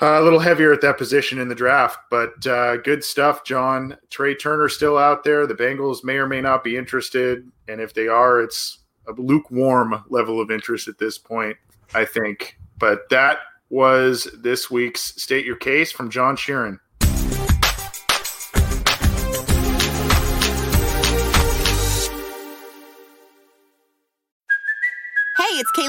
uh, 0.00 0.20
a 0.20 0.22
little 0.22 0.38
heavier 0.38 0.72
at 0.72 0.80
that 0.82 0.98
position 0.98 1.38
in 1.38 1.48
the 1.48 1.54
draft, 1.54 1.98
but 2.10 2.46
uh, 2.46 2.76
good 2.78 3.02
stuff, 3.02 3.44
John. 3.44 3.96
Trai 4.10 4.38
Turner 4.38 4.68
still 4.68 4.96
out 4.96 5.24
there. 5.24 5.46
The 5.46 5.54
Bengals 5.54 6.04
may 6.04 6.16
or 6.16 6.26
may 6.26 6.40
not 6.40 6.62
be 6.62 6.76
interested, 6.76 7.50
and 7.66 7.80
if 7.80 7.94
they 7.94 8.08
are, 8.08 8.40
it's 8.40 8.78
a 9.08 9.12
lukewarm 9.12 10.04
level 10.08 10.40
of 10.40 10.50
interest 10.50 10.88
at 10.88 10.98
this 10.98 11.18
point, 11.18 11.56
I 11.94 12.04
think. 12.04 12.58
But 12.78 13.08
that 13.10 13.38
was 13.70 14.28
this 14.38 14.70
week's 14.70 15.20
State 15.20 15.44
Your 15.44 15.56
Case 15.56 15.90
from 15.90 16.10
John 16.10 16.36
Sheeran. 16.36 16.78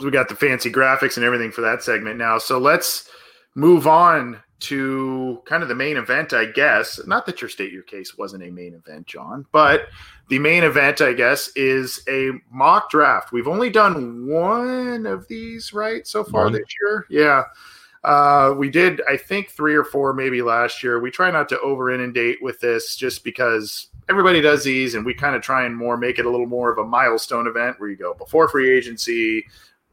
We 0.00 0.10
got 0.10 0.28
the 0.28 0.36
fancy 0.36 0.70
graphics 0.70 1.16
and 1.16 1.24
everything 1.24 1.52
for 1.52 1.60
that 1.62 1.82
segment 1.82 2.18
now. 2.18 2.38
So 2.38 2.58
let's 2.58 3.08
move 3.54 3.86
on 3.86 4.42
to 4.60 5.42
kind 5.44 5.62
of 5.62 5.68
the 5.68 5.74
main 5.74 5.96
event, 5.96 6.32
I 6.32 6.46
guess. 6.46 6.98
Not 7.06 7.26
that 7.26 7.40
your 7.42 7.50
state 7.50 7.72
your 7.72 7.82
case 7.82 8.16
wasn't 8.16 8.44
a 8.44 8.50
main 8.50 8.74
event, 8.74 9.06
John, 9.06 9.44
but 9.52 9.88
the 10.28 10.38
main 10.38 10.64
event, 10.64 11.00
I 11.00 11.12
guess, 11.12 11.50
is 11.54 12.02
a 12.08 12.30
mock 12.50 12.90
draft. 12.90 13.30
We've 13.30 13.48
only 13.48 13.68
done 13.68 14.26
one 14.26 15.06
of 15.06 15.28
these, 15.28 15.72
right, 15.72 16.06
so 16.06 16.24
far 16.24 16.44
one. 16.44 16.52
this 16.54 16.64
year. 16.80 17.06
Yeah. 17.10 17.44
Uh, 18.04 18.54
we 18.56 18.70
did, 18.70 19.02
I 19.08 19.16
think, 19.16 19.50
three 19.50 19.74
or 19.74 19.84
four 19.84 20.12
maybe 20.12 20.42
last 20.42 20.82
year. 20.82 21.00
We 21.00 21.10
try 21.10 21.30
not 21.30 21.48
to 21.50 21.60
over 21.60 21.90
inundate 21.90 22.42
with 22.42 22.60
this 22.60 22.96
just 22.96 23.24
because 23.24 23.88
everybody 24.08 24.40
does 24.40 24.64
these, 24.64 24.94
and 24.94 25.04
we 25.04 25.14
kind 25.14 25.34
of 25.34 25.42
try 25.42 25.64
and 25.64 25.76
more 25.76 25.96
make 25.96 26.18
it 26.18 26.26
a 26.26 26.30
little 26.30 26.46
more 26.46 26.70
of 26.70 26.78
a 26.78 26.84
milestone 26.84 27.46
event 27.46 27.80
where 27.80 27.88
you 27.88 27.96
go 27.96 28.14
before 28.14 28.48
free 28.48 28.74
agency, 28.76 29.46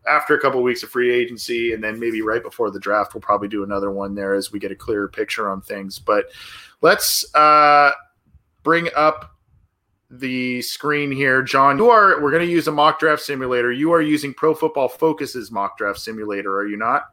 after 0.07 0.35
a 0.35 0.39
couple 0.39 0.59
of 0.59 0.63
weeks 0.63 0.83
of 0.83 0.89
free 0.89 1.13
agency 1.13 1.73
and 1.73 1.83
then 1.83 1.99
maybe 1.99 2.21
right 2.21 2.41
before 2.41 2.71
the 2.71 2.79
draft 2.79 3.13
we'll 3.13 3.21
probably 3.21 3.47
do 3.47 3.63
another 3.63 3.91
one 3.91 4.15
there 4.15 4.33
as 4.33 4.51
we 4.51 4.59
get 4.59 4.71
a 4.71 4.75
clearer 4.75 5.07
picture 5.07 5.49
on 5.49 5.61
things. 5.61 5.99
But 5.99 6.25
let's 6.81 7.33
uh, 7.35 7.91
bring 8.63 8.89
up 8.95 9.37
the 10.09 10.61
screen 10.61 11.11
here. 11.11 11.41
John 11.41 11.77
you 11.77 11.89
are 11.89 12.21
we're 12.21 12.31
going 12.31 12.45
to 12.45 12.51
use 12.51 12.67
a 12.67 12.71
mock 12.71 12.99
draft 12.99 13.21
simulator. 13.21 13.71
You 13.71 13.91
are 13.93 14.01
using 14.01 14.33
pro 14.33 14.53
football 14.53 14.89
focus's 14.89 15.51
mock 15.51 15.77
draft 15.77 15.99
simulator 15.99 16.57
are 16.57 16.67
you 16.67 16.77
not? 16.77 17.05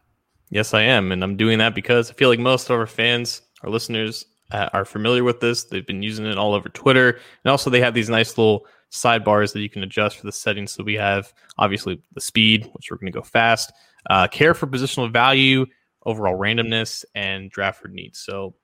Yes 0.50 0.72
i 0.72 0.82
am 0.82 1.12
and 1.12 1.22
i'm 1.22 1.36
doing 1.36 1.58
that 1.58 1.74
because 1.74 2.10
i 2.10 2.14
feel 2.14 2.30
like 2.30 2.38
most 2.38 2.70
of 2.70 2.78
our 2.78 2.86
fans 2.86 3.42
our 3.62 3.70
listeners 3.70 4.24
uh, 4.50 4.70
are 4.72 4.86
familiar 4.86 5.24
with 5.24 5.40
this. 5.40 5.64
They've 5.64 5.86
been 5.86 6.02
using 6.02 6.24
it 6.24 6.38
all 6.38 6.54
over 6.54 6.70
twitter 6.70 7.10
and 7.44 7.50
also 7.50 7.68
they 7.68 7.80
have 7.80 7.92
these 7.92 8.08
nice 8.08 8.38
little 8.38 8.66
sidebars 8.90 9.52
that 9.52 9.60
you 9.60 9.70
can 9.70 9.82
adjust 9.82 10.18
for 10.18 10.26
the 10.26 10.32
settings. 10.32 10.72
So 10.72 10.82
we 10.82 10.94
have 10.94 11.32
obviously 11.58 12.00
the 12.14 12.20
speed, 12.20 12.68
which 12.72 12.90
we're 12.90 12.96
going 12.96 13.12
to 13.12 13.18
go 13.18 13.22
fast, 13.22 13.72
uh, 14.08 14.26
care 14.28 14.54
for 14.54 14.66
positional 14.66 15.12
value, 15.12 15.66
overall 16.06 16.38
randomness, 16.38 17.04
and 17.14 17.50
draft 17.50 17.82
for 17.82 17.88
needs. 17.88 18.18
So 18.18 18.54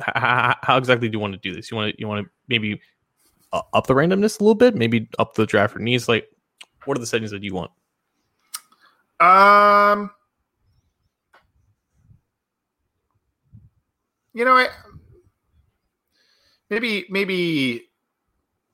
how, 0.00 0.54
how, 0.62 0.76
exactly 0.76 1.08
do 1.08 1.16
you 1.16 1.20
want 1.20 1.32
to 1.32 1.38
do 1.38 1.54
this? 1.54 1.70
You 1.70 1.76
want 1.76 1.94
to 1.94 2.00
you 2.00 2.08
want 2.08 2.24
to 2.24 2.30
maybe 2.48 2.80
uh, 3.52 3.62
up 3.72 3.86
the 3.86 3.94
randomness 3.94 4.40
a 4.40 4.44
little 4.44 4.54
bit, 4.54 4.74
maybe 4.74 5.08
up 5.18 5.34
the 5.34 5.46
draft 5.46 5.72
for 5.72 5.78
needs. 5.78 6.08
Like, 6.08 6.28
what 6.84 6.96
are 6.96 7.00
the 7.00 7.06
settings 7.06 7.30
that 7.30 7.42
you 7.42 7.54
want? 7.54 7.70
Um. 9.20 10.10
You 14.32 14.44
know, 14.44 14.52
I 14.52 14.68
maybe 16.70 17.04
maybe 17.10 17.89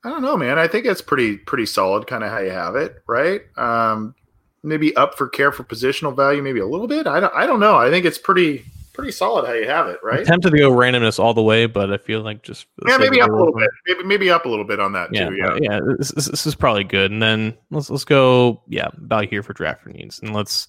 I 0.06 0.10
don't 0.10 0.22
know, 0.22 0.36
man. 0.36 0.56
I 0.56 0.68
think 0.68 0.86
it's 0.86 1.02
pretty 1.02 1.36
pretty 1.36 1.66
solid, 1.66 2.06
kind 2.06 2.22
of 2.22 2.30
how 2.30 2.38
you 2.38 2.50
have 2.50 2.76
it, 2.76 3.02
right? 3.08 3.42
Um, 3.56 4.14
maybe 4.62 4.94
up 4.94 5.18
for 5.18 5.28
care 5.28 5.50
for 5.50 5.64
positional 5.64 6.14
value, 6.14 6.42
maybe 6.42 6.60
a 6.60 6.66
little 6.66 6.86
bit. 6.86 7.08
I 7.08 7.18
don't 7.18 7.34
I 7.34 7.44
don't 7.44 7.58
know. 7.58 7.74
I 7.74 7.90
think 7.90 8.04
it's 8.06 8.16
pretty 8.16 8.64
pretty 8.92 9.10
solid 9.10 9.46
how 9.46 9.52
you 9.52 9.66
have 9.66 9.88
it, 9.88 9.98
right? 10.04 10.20
I'm 10.20 10.24
tempted 10.24 10.50
to 10.50 10.58
go 10.58 10.70
randomness 10.70 11.18
all 11.18 11.34
the 11.34 11.42
way, 11.42 11.66
but 11.66 11.92
I 11.92 11.96
feel 11.98 12.20
like 12.20 12.42
just 12.44 12.66
Yeah, 12.86 12.98
maybe 12.98 13.20
up 13.20 13.30
a 13.30 13.32
little 13.32 13.52
bit. 13.52 13.68
Maybe 13.88 14.04
maybe 14.04 14.30
up 14.30 14.44
a 14.44 14.48
little 14.48 14.64
bit 14.64 14.78
on 14.78 14.92
that 14.92 15.12
Yeah, 15.12 15.28
too. 15.28 15.36
Yeah. 15.36 15.58
yeah, 15.60 15.80
This, 15.98 16.12
this, 16.12 16.26
this 16.26 16.46
is 16.46 16.54
probably 16.54 16.84
good. 16.84 17.10
And 17.10 17.20
then 17.20 17.54
let's 17.72 17.90
let's 17.90 18.04
go, 18.04 18.62
yeah, 18.68 18.88
about 18.96 19.26
here 19.26 19.42
for 19.42 19.54
draft 19.54 19.86
needs, 19.86 20.20
and 20.20 20.32
let's 20.32 20.68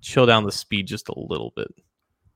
chill 0.00 0.24
down 0.24 0.44
the 0.44 0.52
speed 0.52 0.86
just 0.86 1.10
a 1.10 1.14
little 1.18 1.52
bit, 1.54 1.68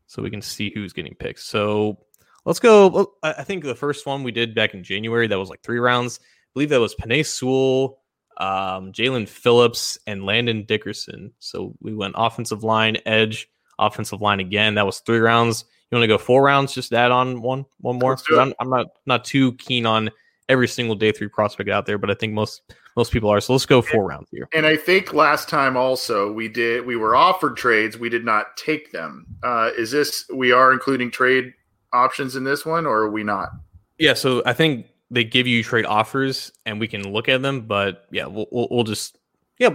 so 0.07 0.23
we 0.23 0.31
can 0.31 0.43
see 0.43 0.71
who's 0.75 0.93
getting 0.93 1.15
picked. 1.15 1.41
So 1.41 1.99
let's 2.45 2.61
go. 2.61 3.15
I 3.23 3.43
think 3.43 3.65
the 3.65 3.75
first 3.75 4.05
one 4.05 4.23
we 4.23 4.33
did 4.33 4.55
back 4.55 4.75
in 4.75 4.85
January 4.85 5.27
that 5.29 5.39
was 5.39 5.49
like 5.49 5.63
three 5.63 5.79
rounds. 5.79 6.21
I 6.53 6.55
believe 6.55 6.69
that 6.69 6.81
was 6.81 6.95
Penei 6.95 7.25
Sewell, 7.25 7.99
um, 8.37 8.93
Jaelan 8.93 9.27
Phillips, 9.27 9.99
and 10.07 10.25
Landon 10.25 10.65
Dickerson. 10.65 11.33
So 11.39 11.75
we 11.81 11.95
went 11.95 12.15
offensive 12.17 12.63
line, 12.63 12.99
edge, 13.07 13.49
offensive 13.79 14.21
line 14.21 14.41
again. 14.41 14.75
That 14.75 14.85
was 14.85 15.01
three 15.01 15.19
rounds. 15.19 15.65
You 15.91 15.97
want 15.97 16.05
to 16.05 16.09
go 16.09 16.19
four 16.19 16.43
rounds? 16.43 16.75
Just 16.75 16.93
add 16.93 17.11
on 17.11 17.41
one, 17.41 17.65
one 17.79 17.99
more. 17.99 18.11
Let's 18.11 18.23
do 18.23 18.39
it. 18.39 18.43
I'm, 18.43 18.55
I'm 18.61 18.69
not 18.69 18.87
not 19.07 19.25
too 19.25 19.53
keen 19.55 19.87
on 19.87 20.11
every 20.49 20.69
single 20.69 20.95
day 20.95 21.13
three 21.13 21.29
prospect 21.29 21.71
out 21.71 21.87
there, 21.87 21.99
but 21.99 22.11
I 22.11 22.15
think 22.15 22.35
most 22.35 22.63
most 22.97 23.13
people 23.13 23.31
are. 23.31 23.41
So 23.41 23.55
let's 23.55 23.67
go 23.67 23.81
four 23.81 24.07
rounds 24.07 24.29
here. 24.31 24.49
And 24.53 24.67
I 24.67 24.77
think 24.77 25.15
last 25.15 25.49
time 25.49 25.77
also 25.77 26.31
we 26.33 26.49
did 26.49 26.85
we 26.85 26.97
were 26.97 27.17
offered 27.17 27.57
trades, 27.57 27.99
we 27.99 28.09
did 28.09 28.25
not 28.25 28.57
take 28.57 28.93
them. 28.93 29.27
Uh, 29.43 29.71
is 29.77 29.91
this 29.91 30.27
we 30.35 30.53
are 30.53 30.73
including 30.73 31.11
trade 31.11 31.55
options 31.93 32.37
in 32.37 32.45
this 32.45 32.67
one, 32.67 32.87
or 32.87 32.99
are 32.99 33.11
we 33.11 33.23
not? 33.23 33.51
Yeah, 33.99 34.15
so 34.15 34.43
I 34.45 34.53
think 34.53 34.87
they 35.13 35.25
give 35.25 35.47
you 35.47 35.63
trade 35.63 35.85
offers 35.85 36.51
and 36.65 36.81
we 36.81 36.89
can 36.89 37.13
look 37.13 37.29
at 37.29 37.43
them, 37.43 37.61
but 37.61 38.07
yeah, 38.11 38.27
we'll 38.27 38.47
we'll, 38.51 38.67
we'll 38.71 38.85
just 38.85 39.19
yeah, 39.59 39.71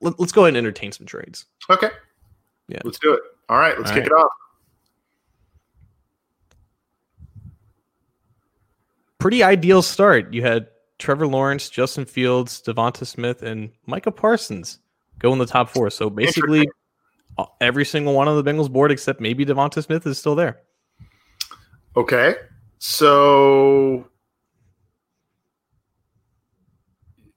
let, 0.00 0.18
us 0.18 0.32
go 0.32 0.42
ahead 0.42 0.56
and 0.56 0.56
entertain 0.56 0.90
some 0.90 1.06
trades. 1.06 1.44
Okay. 1.68 1.90
Yeah. 2.68 2.80
Let's 2.82 2.98
do 2.98 3.12
it. 3.12 3.20
All 3.50 3.58
right, 3.58 3.76
let's 3.78 3.90
All 3.90 3.96
kick 3.96 4.10
right. 4.10 4.12
it 4.12 4.24
off. 4.24 4.32
Pretty 9.18 9.42
ideal 9.42 9.82
start. 9.82 10.32
You 10.32 10.42
had 10.42 10.68
Trevor 10.98 11.26
Lawrence, 11.26 11.68
Justin 11.68 12.06
Fields, 12.06 12.62
DeVonta 12.62 13.06
Smith, 13.06 13.42
and 13.42 13.70
Micah 13.86 14.10
Parsons 14.10 14.78
go 15.18 15.32
in 15.32 15.38
the 15.38 15.46
top 15.46 15.68
four. 15.68 15.90
So 15.90 16.08
basically, 16.08 16.68
every 17.60 17.84
single 17.84 18.14
one 18.14 18.28
on 18.28 18.42
the 18.42 18.50
Bengals 18.50 18.70
board 18.70 18.90
except 18.90 19.20
maybe 19.20 19.44
DeVonta 19.44 19.82
Smith 19.82 20.06
is 20.06 20.18
still 20.18 20.34
there. 20.34 20.60
Okay. 21.96 22.34
So 22.78 24.08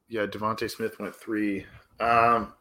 yeah, 0.09 0.25
DeVonta 0.25 0.69
Smith 0.69 0.99
went 0.99 1.15
three. 1.15 1.65
Um 1.99 2.53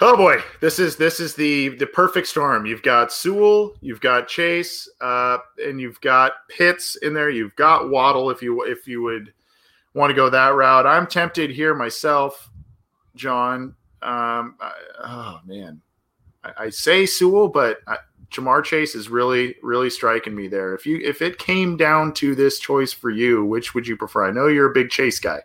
Oh 0.00 0.16
boy, 0.16 0.42
this 0.60 0.80
is 0.80 0.96
this 0.96 1.20
is 1.20 1.34
the 1.36 1.68
the 1.76 1.86
perfect 1.86 2.26
storm. 2.26 2.66
You've 2.66 2.82
got 2.82 3.12
Sewell, 3.12 3.76
you've 3.80 4.00
got 4.00 4.26
Chase, 4.26 4.88
uh, 5.00 5.38
and 5.64 5.80
you've 5.80 6.00
got 6.00 6.32
Pitts 6.48 6.96
in 6.96 7.14
there. 7.14 7.30
You've 7.30 7.54
got 7.54 7.90
Waddle 7.90 8.30
if 8.30 8.42
you 8.42 8.64
if 8.64 8.88
you 8.88 9.02
would 9.02 9.32
want 9.94 10.10
to 10.10 10.14
go 10.14 10.28
that 10.28 10.54
route. 10.54 10.84
I'm 10.84 11.06
tempted 11.06 11.50
here 11.50 11.74
myself, 11.74 12.50
John. 13.14 13.76
Um, 14.02 14.56
I, 14.60 14.72
oh 15.04 15.40
man, 15.46 15.80
I, 16.42 16.64
I 16.64 16.70
say 16.70 17.06
Sewell, 17.06 17.46
but 17.46 17.78
I, 17.86 17.98
Ja'Marr 18.32 18.64
Chase 18.64 18.96
is 18.96 19.08
really 19.08 19.54
really 19.62 19.90
striking 19.90 20.34
me 20.34 20.48
there. 20.48 20.74
If 20.74 20.86
you 20.86 20.98
if 21.04 21.22
it 21.22 21.38
came 21.38 21.76
down 21.76 22.14
to 22.14 22.34
this 22.34 22.58
choice 22.58 22.92
for 22.92 23.10
you, 23.10 23.44
which 23.44 23.74
would 23.74 23.86
you 23.86 23.96
prefer? 23.96 24.26
I 24.26 24.32
know 24.32 24.48
you're 24.48 24.70
a 24.70 24.74
big 24.74 24.90
Chase 24.90 25.20
guy. 25.20 25.42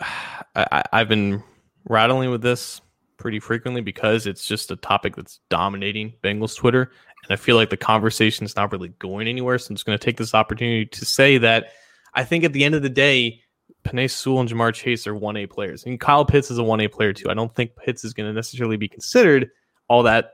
I, 0.54 0.82
I've 0.92 1.08
been 1.08 1.42
rattling 1.88 2.30
with 2.30 2.42
this 2.42 2.80
pretty 3.16 3.40
frequently 3.40 3.80
because 3.80 4.26
it's 4.26 4.46
just 4.46 4.70
a 4.70 4.76
topic 4.76 5.16
that's 5.16 5.40
dominating 5.48 6.12
Bengals 6.22 6.56
Twitter. 6.56 6.90
And 7.22 7.30
I 7.32 7.36
feel 7.36 7.56
like 7.56 7.70
the 7.70 7.76
conversation 7.76 8.44
is 8.44 8.56
not 8.56 8.72
really 8.72 8.88
going 8.98 9.28
anywhere. 9.28 9.58
So 9.58 9.70
I'm 9.70 9.76
just 9.76 9.86
going 9.86 9.96
to 9.96 10.04
take 10.04 10.16
this 10.16 10.34
opportunity 10.34 10.86
to 10.86 11.04
say 11.04 11.38
that 11.38 11.72
I 12.14 12.24
think 12.24 12.44
at 12.44 12.52
the 12.52 12.64
end 12.64 12.74
of 12.74 12.82
the 12.82 12.88
day, 12.88 13.40
Penei 13.84 14.10
Sewell 14.10 14.40
and 14.40 14.48
Ja'Marr 14.48 14.74
Chase 14.74 15.06
are 15.06 15.14
1A 15.14 15.50
players. 15.50 15.84
And 15.84 16.00
Kyle 16.00 16.24
Pitts 16.24 16.50
is 16.50 16.58
a 16.58 16.62
1A 16.62 16.90
player 16.90 17.12
too. 17.12 17.30
I 17.30 17.34
don't 17.34 17.54
think 17.54 17.76
Pitts 17.76 18.04
is 18.04 18.12
going 18.12 18.28
to 18.28 18.34
necessarily 18.34 18.76
be 18.76 18.88
considered 18.88 19.50
all 19.88 20.02
that 20.02 20.32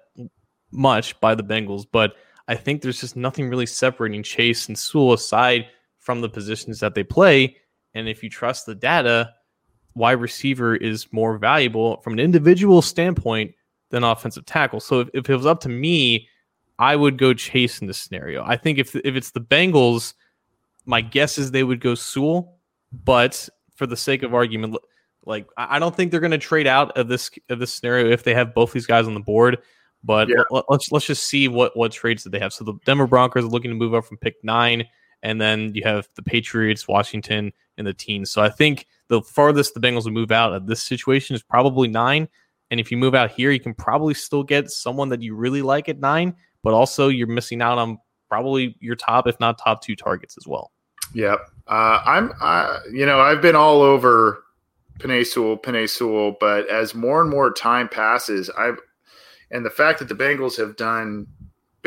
much 0.70 1.18
by 1.20 1.34
the 1.34 1.42
Bengals, 1.42 1.84
but 1.90 2.14
I 2.46 2.54
think 2.54 2.82
there's 2.82 3.00
just 3.00 3.16
nothing 3.16 3.48
really 3.48 3.66
separating 3.66 4.22
Chase 4.22 4.68
and 4.68 4.78
Sewell 4.78 5.12
aside 5.12 5.66
from 5.98 6.20
the 6.20 6.28
positions 6.28 6.80
that 6.80 6.94
they 6.94 7.04
play. 7.04 7.56
And 7.94 8.08
if 8.08 8.22
you 8.22 8.30
trust 8.30 8.66
the 8.66 8.74
data, 8.74 9.34
wide 9.98 10.12
receiver 10.12 10.76
is 10.76 11.12
more 11.12 11.36
valuable 11.38 12.00
from 12.02 12.14
an 12.14 12.20
individual 12.20 12.80
standpoint 12.80 13.54
than 13.90 14.04
offensive 14.04 14.46
tackle. 14.46 14.80
So 14.80 15.00
if, 15.00 15.08
if 15.14 15.30
it 15.30 15.36
was 15.36 15.46
up 15.46 15.60
to 15.60 15.68
me, 15.68 16.28
I 16.78 16.94
would 16.96 17.18
go 17.18 17.34
Chase 17.34 17.80
in 17.80 17.86
this 17.86 17.98
scenario. 17.98 18.44
I 18.44 18.56
think 18.56 18.78
if 18.78 18.94
if 18.94 19.16
it's 19.16 19.32
the 19.32 19.40
Bengals, 19.40 20.14
my 20.86 21.00
guess 21.00 21.36
is 21.36 21.50
they 21.50 21.64
would 21.64 21.80
go 21.80 21.94
Sewell, 21.94 22.58
but 22.92 23.48
for 23.74 23.86
the 23.86 23.96
sake 23.96 24.22
of 24.22 24.32
argument, 24.34 24.76
like 25.24 25.46
I 25.56 25.78
don't 25.78 25.94
think 25.94 26.10
they're 26.10 26.20
going 26.20 26.30
to 26.30 26.38
trade 26.38 26.66
out 26.66 26.96
of 26.96 27.08
this 27.08 27.30
of 27.50 27.58
this 27.58 27.72
scenario 27.74 28.10
if 28.10 28.22
they 28.22 28.34
have 28.34 28.54
both 28.54 28.72
these 28.72 28.86
guys 28.86 29.06
on 29.06 29.14
the 29.14 29.20
board. 29.20 29.58
But 30.04 30.28
Yeah. 30.28 30.44
let, 30.50 30.64
us 30.70 30.92
let's 30.92 31.06
just 31.06 31.24
see 31.24 31.48
what 31.48 31.76
what 31.76 31.90
trades 31.92 32.22
that 32.24 32.30
they 32.30 32.38
have. 32.38 32.52
So 32.52 32.64
the 32.64 32.74
Denver 32.86 33.06
Broncos 33.08 33.44
are 33.44 33.48
looking 33.48 33.70
to 33.72 33.76
move 33.76 33.94
up 33.94 34.04
from 34.04 34.16
pick 34.18 34.36
nine, 34.44 34.84
and 35.22 35.40
then 35.40 35.72
you 35.74 35.82
have 35.84 36.08
the 36.14 36.22
Patriots, 36.22 36.86
Washington, 36.88 37.52
and 37.76 37.86
the 37.86 37.94
teens. 37.94 38.30
So 38.30 38.42
I 38.42 38.48
think 38.48 38.86
the 39.08 39.22
farthest 39.22 39.74
the 39.74 39.80
Bengals 39.80 40.04
would 40.04 40.12
move 40.12 40.32
out 40.32 40.52
of 40.52 40.66
this 40.66 40.82
situation 40.82 41.34
is 41.34 41.42
probably 41.42 41.88
nine. 41.88 42.28
And 42.70 42.78
if 42.78 42.90
you 42.90 42.98
move 42.98 43.14
out 43.14 43.30
here, 43.30 43.50
you 43.50 43.60
can 43.60 43.74
probably 43.74 44.14
still 44.14 44.42
get 44.42 44.70
someone 44.70 45.08
that 45.08 45.22
you 45.22 45.34
really 45.34 45.62
like 45.62 45.88
at 45.88 45.98
nine, 45.98 46.34
but 46.62 46.74
also 46.74 47.08
you're 47.08 47.26
missing 47.26 47.62
out 47.62 47.78
on 47.78 47.98
probably 48.28 48.76
your 48.80 48.94
top, 48.94 49.26
if 49.26 49.40
not 49.40 49.58
top 49.58 49.82
two 49.82 49.96
targets 49.96 50.36
as 50.36 50.46
well. 50.46 50.70
Yep. 51.14 51.40
Uh, 51.66 52.00
I'm, 52.04 52.32
uh, 52.40 52.80
you 52.92 53.06
know, 53.06 53.20
I've 53.20 53.40
been 53.40 53.56
all 53.56 53.80
over 53.80 54.42
Penei 54.98 55.26
Sewell, 55.26 55.56
Penei 55.56 55.88
Sewell, 55.88 56.36
but 56.38 56.68
as 56.68 56.94
more 56.94 57.22
and 57.22 57.30
more 57.30 57.52
time 57.52 57.88
passes, 57.88 58.50
I've, 58.50 58.78
and 59.50 59.64
the 59.64 59.70
fact 59.70 59.98
that 60.00 60.08
the 60.08 60.14
Bengals 60.14 60.58
have 60.58 60.76
done 60.76 61.26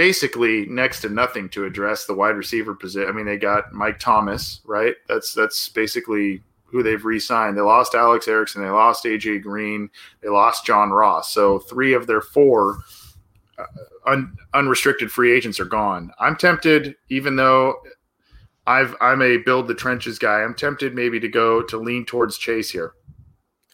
basically 0.02 0.66
next 0.66 1.02
to 1.02 1.10
nothing 1.10 1.48
to 1.48 1.64
address 1.64 2.06
the 2.06 2.14
wide 2.16 2.36
receiver 2.36 2.74
position. 2.74 3.08
I 3.08 3.12
mean, 3.12 3.28
they 3.28 3.38
got 3.38 3.72
Mike 3.72 4.00
Thomas, 4.00 4.60
right? 4.66 4.96
That's 5.08 5.32
that's 5.36 5.70
basically 5.70 6.42
who 6.64 6.82
they've 6.82 7.06
re-signed. 7.06 7.56
They 7.56 7.62
lost 7.62 7.94
Alex 7.94 8.28
Erickson, 8.28 8.64
they 8.64 8.70
lost 8.72 9.06
AJ 9.06 9.44
Green, 9.44 9.92
they 10.24 10.30
lost 10.30 10.66
John 10.66 10.90
Ross. 10.90 11.32
So 11.32 11.60
three 11.60 11.94
of 11.94 12.08
their 12.08 12.20
four 12.20 12.80
uh, 13.60 13.66
un, 14.08 14.36
unrestricted 14.56 15.12
free 15.12 15.32
agents 15.32 15.60
are 15.60 15.66
gone. 15.66 16.10
I'm 16.20 16.36
tempted, 16.36 16.96
even 17.10 17.36
though 17.36 17.76
I've 18.66 18.96
I'm 19.02 19.22
a 19.22 19.38
build 19.38 19.68
the 19.68 19.76
trenches 19.76 20.18
guy. 20.18 20.42
I'm 20.42 20.56
tempted 20.56 20.96
maybe 20.96 21.20
to 21.20 21.28
go 21.28 21.62
to 21.62 21.78
lean 21.78 22.06
towards 22.06 22.40
Chase 22.40 22.72
here. 22.72 22.94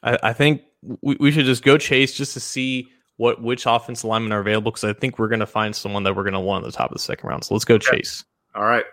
I, 0.04 0.18
I 0.22 0.34
think 0.34 0.62
we, 1.02 1.16
we 1.22 1.32
should 1.32 1.46
just 1.46 1.64
go 1.64 1.78
chase 1.78 2.12
just 2.12 2.34
to 2.34 2.42
see 2.42 2.90
what 3.18 3.42
which 3.42 3.66
offensive 3.66 4.06
linemen 4.06 4.32
are 4.32 4.40
available 4.40 4.72
because 4.72 4.84
I 4.84 4.94
think 4.94 5.20
we're 5.20 5.28
going 5.28 5.40
to 5.40 5.46
find 5.46 5.76
someone 5.76 6.04
that 6.04 6.16
we're 6.16 6.24
going 6.24 6.34
to 6.34 6.40
want 6.40 6.66
at 6.66 6.72
the 6.72 6.78
top 6.78 6.92
of 6.92 6.96
the 6.96 7.02
second 7.02 7.28
round. 7.28 7.44
So 7.44 7.54
let's 7.54 7.66
go 7.66 7.78
chase. 7.78 8.24
All 8.56 8.64
right. 8.64 8.86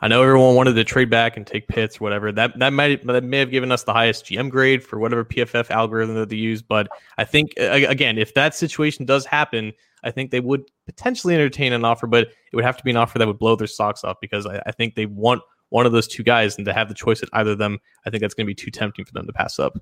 I 0.00 0.08
know 0.08 0.22
everyone 0.22 0.54
wanted 0.54 0.74
to 0.74 0.84
trade 0.84 1.08
back 1.08 1.38
and 1.38 1.46
take 1.46 1.68
Pitts 1.68 1.96
or 1.96 2.00
whatever. 2.00 2.30
That 2.30 2.58
that 2.58 2.72
might 2.72 3.06
that 3.06 3.24
may 3.24 3.38
have 3.38 3.50
given 3.50 3.72
us 3.72 3.84
the 3.84 3.94
highest 3.94 4.26
GM 4.26 4.50
grade 4.50 4.84
for 4.84 4.98
whatever 4.98 5.24
PFF 5.24 5.70
algorithm 5.70 6.16
that 6.16 6.28
they 6.28 6.36
use. 6.36 6.60
But 6.60 6.88
I 7.16 7.24
think 7.24 7.52
again, 7.56 8.18
if 8.18 8.34
that 8.34 8.54
situation 8.54 9.06
does 9.06 9.24
happen, 9.24 9.72
I 10.04 10.10
think 10.10 10.30
they 10.30 10.40
would 10.40 10.62
potentially 10.84 11.34
entertain 11.34 11.72
an 11.72 11.84
offer, 11.84 12.06
but 12.06 12.28
it 12.28 12.56
would 12.56 12.64
have 12.64 12.76
to 12.76 12.84
be 12.84 12.90
an 12.90 12.96
offer 12.96 13.18
that 13.18 13.26
would 13.26 13.38
blow 13.38 13.56
their 13.56 13.66
socks 13.66 14.04
off 14.04 14.18
because 14.20 14.46
I, 14.46 14.62
I 14.66 14.72
think 14.72 14.94
they 14.94 15.06
want 15.06 15.42
one 15.70 15.86
of 15.86 15.92
those 15.92 16.06
two 16.06 16.22
guys, 16.22 16.56
and 16.56 16.66
to 16.66 16.72
have 16.72 16.88
the 16.88 16.94
choice 16.94 17.22
at 17.22 17.28
either 17.32 17.52
of 17.52 17.58
them, 17.58 17.78
I 18.06 18.10
think 18.10 18.20
that's 18.20 18.34
going 18.34 18.46
to 18.46 18.50
be 18.50 18.54
too 18.54 18.70
tempting 18.70 19.04
for 19.04 19.12
them 19.12 19.26
to 19.26 19.32
pass 19.32 19.58
up. 19.58 19.76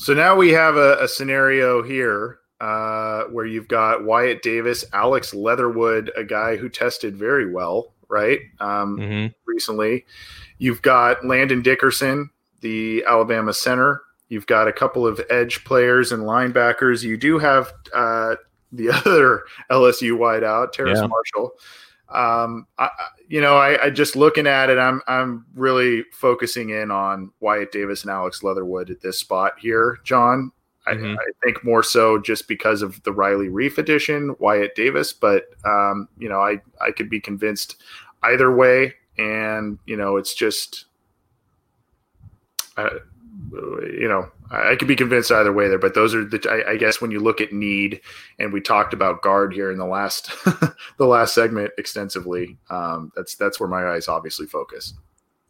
So 0.00 0.14
now 0.14 0.34
we 0.34 0.48
have 0.50 0.76
a, 0.76 0.96
a 1.02 1.06
scenario 1.08 1.82
here 1.82 2.38
uh, 2.58 3.24
where 3.24 3.44
you've 3.44 3.68
got 3.68 4.04
Wyatt 4.04 4.40
Davis, 4.42 4.82
Alex 4.94 5.34
Leatherwood, 5.34 6.10
a 6.16 6.24
guy 6.24 6.56
who 6.56 6.70
tested 6.70 7.16
very 7.16 7.52
well, 7.52 7.92
right? 8.08 8.40
Um, 8.60 8.96
hmm 8.96 9.26
recently. 9.46 10.06
You've 10.58 10.80
got 10.80 11.24
Landon 11.26 11.60
Dickerson, 11.60 12.30
the 12.60 13.04
Alabama 13.06 13.52
center. 13.52 14.00
You've 14.28 14.46
got 14.46 14.68
a 14.68 14.72
couple 14.72 15.06
of 15.06 15.20
edge 15.28 15.64
players 15.64 16.12
and 16.12 16.22
linebackers. 16.22 17.02
You 17.02 17.16
do 17.18 17.38
have 17.38 17.72
uh, 17.92 18.36
the 18.72 18.88
other 19.04 19.42
LSU 19.70 20.16
wideout, 20.16 20.72
Terrace 20.72 21.00
Yeah. 21.00 21.08
Marshall. 21.08 21.52
Um, 22.08 22.66
I- 22.78 22.88
you 23.30 23.40
know, 23.40 23.56
I, 23.56 23.84
I 23.84 23.90
just 23.90 24.16
looking 24.16 24.48
at 24.48 24.70
it, 24.70 24.76
I'm 24.78 25.00
I'm 25.06 25.46
really 25.54 26.02
focusing 26.12 26.70
in 26.70 26.90
on 26.90 27.30
Wyatt 27.38 27.70
Davis 27.70 28.02
and 28.02 28.10
Alex 28.10 28.42
Leatherwood 28.42 28.90
at 28.90 29.00
this 29.00 29.20
spot 29.20 29.52
here, 29.56 29.98
John. 30.02 30.50
Mhm. 30.86 31.16
I 31.16 31.30
think 31.44 31.62
more 31.62 31.84
so 31.84 32.18
just 32.18 32.48
because 32.48 32.82
of 32.82 33.00
the 33.04 33.12
Riley 33.12 33.48
Reiff 33.48 33.78
edition, 33.78 34.34
Wyatt 34.40 34.74
Davis. 34.74 35.12
But 35.12 35.44
um, 35.64 36.08
you 36.18 36.28
know, 36.28 36.40
I 36.40 36.60
I 36.80 36.90
could 36.90 37.08
be 37.08 37.20
convinced 37.20 37.80
either 38.24 38.52
way, 38.52 38.94
and 39.16 39.78
you 39.86 39.96
know, 39.96 40.16
it's 40.16 40.34
just, 40.34 40.86
uh, 42.76 42.90
you 43.52 44.08
know, 44.08 44.28
I, 44.50 44.76
could 44.76 44.88
be 44.88 44.96
convinced 44.96 45.30
either 45.32 45.52
way 45.52 45.68
there. 45.68 45.78
But 45.78 45.94
those 45.94 46.14
are 46.14 46.24
the 46.24 46.40
I, 46.48 46.72
I 46.72 46.76
guess 46.76 47.00
when 47.00 47.10
you 47.10 47.20
look 47.20 47.40
at 47.40 47.52
need, 47.52 48.00
and 48.38 48.52
we 48.52 48.60
talked 48.60 48.92
about 48.92 49.22
guard 49.22 49.52
here 49.52 49.70
in 49.70 49.78
the 49.78 49.86
last 49.86 50.30
the 50.98 51.06
last 51.06 51.34
segment 51.34 51.72
extensively. 51.78 52.58
Um, 52.70 53.12
that's 53.16 53.34
that's 53.36 53.58
where 53.58 53.68
my 53.68 53.86
eyes 53.86 54.08
obviously 54.08 54.46
focus. 54.46 54.94